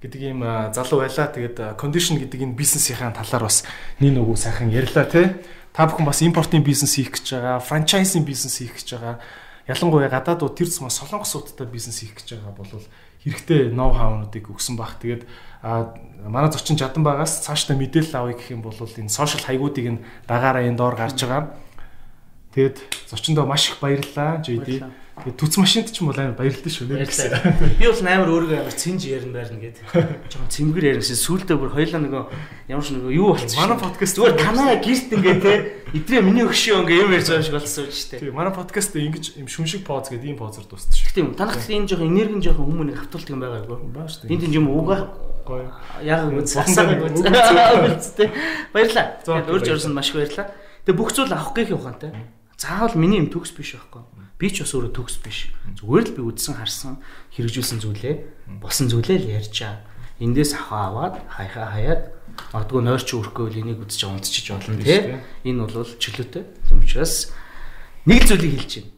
гэдэг 0.01 0.21
ийм 0.21 0.41
залуу 0.73 1.05
байлаа. 1.05 1.27
Тэгээд 1.29 1.77
кондишн 1.77 2.17
гэдэг 2.17 2.39
энэ 2.47 2.57
бизнесийн 2.57 3.13
талаар 3.13 3.45
бас 3.45 3.61
нэг 4.01 4.17
нөгөө 4.17 4.35
сайхан 4.39 4.73
ярьлаа 4.73 5.05
тий. 5.05 5.37
Та 5.75 5.85
бүхэн 5.85 6.09
бас 6.09 6.25
импортын 6.25 6.65
бизнес 6.65 6.97
хийх 6.97 7.13
гэж 7.13 7.37
байгаа, 7.37 7.61
франчайзинг 7.61 8.25
бизнес 8.25 8.57
хийх 8.57 8.73
гэж 8.73 8.97
байгаа. 8.97 9.21
Ялангуяа 9.69 10.09
гадаадууд 10.09 10.57
тэр 10.57 10.71
цэс 10.71 10.81
солонгосуудтай 10.81 11.69
бизнес 11.69 12.01
хийх 12.01 12.17
гэж 12.17 12.41
байгаа 12.41 12.57
бол 12.57 12.71
хэрэгтэй 13.31 13.75
ноу 13.75 13.91
хаунуудыг 13.91 14.47
өгсөн 14.47 14.75
баг. 14.79 14.99
Тэгээд 15.01 15.27
а 15.63 15.95
манай 16.23 16.51
зочин 16.51 16.77
Жаданбагаас 16.77 17.43
цаашдаа 17.43 17.75
мэдээлэл 17.75 18.15
авъя 18.15 18.35
гэх 18.37 18.51
юм 18.51 18.61
бол 18.61 18.75
энэ 18.75 19.09
сошиал 19.09 19.43
хаягуудыг 19.43 19.85
нь 19.87 20.03
дагаараа 20.27 20.63
энэ 20.63 20.77
доор 20.77 20.95
гарч 20.95 21.19
байгаа. 21.23 21.55
Тэгээд 22.55 22.77
зочиндоо 23.09 23.45
маш 23.45 23.69
их 23.69 23.79
баярлалаа 23.79 24.41
JD. 24.41 24.57
Баярлалаа. 24.57 25.06
Тэгээд 25.17 25.37
түц 25.41 25.53
машинд 25.57 25.89
ч 25.89 26.05
юм 26.05 26.13
бол 26.13 26.19
амар 26.21 26.37
баярлалаа 26.37 26.69
шүү 26.69 26.87
нэр 26.93 27.09
гэсэн. 27.09 27.33
Би 27.81 27.89
бол 27.89 28.01
амар 28.05 28.29
өөрийгөө 28.29 28.59
амар 28.61 28.75
цэнж 28.77 29.01
ярина 29.09 29.33
байрна 29.33 29.57
гэд. 29.57 29.77
Жон 30.29 30.45
цэмгэр 30.45 30.85
ярина 30.93 31.01
сүултээ 31.01 31.57
бүр 31.57 31.73
хоёлаа 31.73 32.01
нөгөө 32.05 32.23
ямар 32.69 32.85
ч 32.85 32.89
нөгөө 32.93 33.11
юу 33.17 33.33
болчихсон. 33.33 33.57
Манай 33.65 33.79
подкаст 33.81 34.13
зүгээр 34.13 34.37
танаа 34.37 34.77
гэрт 34.77 35.09
ингээ 35.17 35.37
те 35.41 35.53
идрээ 35.97 36.21
миний 36.21 36.45
өгшөө 36.45 36.85
ингээ 36.85 37.01
юм 37.01 37.11
ярьж 37.17 37.27
байгаа 37.33 37.45
шиг 37.49 37.57
болсон 37.57 37.89
шүү 37.89 38.09
дээ. 38.13 38.21
Тийм 38.29 38.37
манай 38.37 38.53
подкаст 38.53 38.93
ингэж 38.93 39.25
юм 39.41 39.47
шүмшиг 39.49 39.81
поз 39.89 40.05
гэдэг 40.13 40.29
ийм 40.31 40.37
позор 40.37 40.69
дууссан 40.69 40.93
шүү. 40.93 41.17
Тийм 41.17 41.33
танах 41.33 41.65
энэ 41.65 41.89
жоохон 41.89 42.13
энерги 42.13 42.45
жоохон 42.45 42.69
хүмүүнийг 42.69 42.97
хавтуулдаг 43.01 43.33
юм 43.33 43.41
байгаа 43.41 43.65
юу? 43.65 43.89
Баа 43.89 44.05
шүү. 44.05 44.29
Энд 44.29 44.41
тийм 44.45 44.53
юм 44.53 44.69
уугаа 44.69 45.01
гоё. 45.47 45.71
яг 46.03 46.29
үз 46.29 46.53
дээр 46.53 47.89
үз. 47.97 48.05
Баярлаа. 48.69 49.05
Тэгээд 49.23 49.49
урьж 49.49 49.67
орсон 49.71 49.93
маш 49.95 50.11
их 50.11 50.19
баярлаа. 50.19 50.51
Тэгээд 50.85 50.99
бүх 50.99 51.11
зүйл 51.15 51.31
авах 51.31 51.55
гэх 51.55 51.71
ухаантай. 51.71 52.11
Заавал 52.59 52.99
миний 52.99 53.23
юм 53.23 53.31
төгс 53.31 53.55
биш 53.55 53.77
байхгүй. 53.79 54.16
Би 54.37 54.53
ч 54.53 54.61
бас 54.61 54.73
өөрөө 54.77 54.93
төгс 54.93 55.17
биш. 55.25 55.49
Зүгээр 55.81 56.05
л 56.07 56.15
би 56.17 56.21
үзсэн 56.29 56.61
харсан 56.61 57.01
хэрэгжүүлсэн 57.33 57.81
зүйлээ 57.81 58.15
болсон 58.61 58.85
зүйлээ 58.85 59.17
л 59.17 59.31
ярьчаа. 59.41 59.81
Эндээс 60.21 60.53
ахаа 60.53 60.93
аваад 60.93 61.15
хайхаа 61.25 61.73
хаяад 61.73 62.01
магадгүй 62.53 62.81
нойрч 62.85 63.09
өрөхгүй 63.17 63.65
энийг 63.65 63.81
үзэж 63.81 64.01
унтчих 64.05 64.53
болно 64.53 64.77
тий. 64.77 65.17
Энэ 65.41 65.65
бол 65.65 65.89
чөлөөтэй. 65.89 66.43
Тийм 66.69 66.85
учраас 66.85 67.33
нэг 68.05 68.29
зүйлийг 68.29 68.53
хэлж 68.61 68.73
байна. 68.77 68.93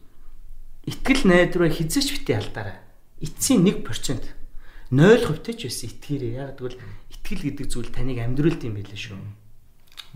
Итгэл 0.84 1.22
найдвараа 1.24 1.72
хизээч 1.72 2.08
бити 2.20 2.32
алдаарай. 2.36 2.76
Эцсийн 3.20 3.64
1% 3.64 4.40
0% 4.92 5.56
ч 5.56 5.60
байсан 5.68 5.88
итгээрэй. 5.88 6.32
Яг 6.36 6.56
тэгвэл 6.60 6.80
итгэл 7.16 7.44
гэдэг 7.48 7.66
зүйл 7.68 7.88
таныг 7.92 8.20
амьдруулт 8.20 8.64
юм 8.64 8.76
байлээ 8.76 8.96
шүү. 8.96 9.16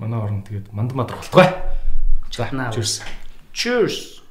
Манай 0.01 0.19
орон 0.21 0.43
тэгээд 0.45 0.73
манд. 0.73 0.93
За. 2.33 2.49
Cheers. 2.73 3.05
Cheers. 3.53 4.24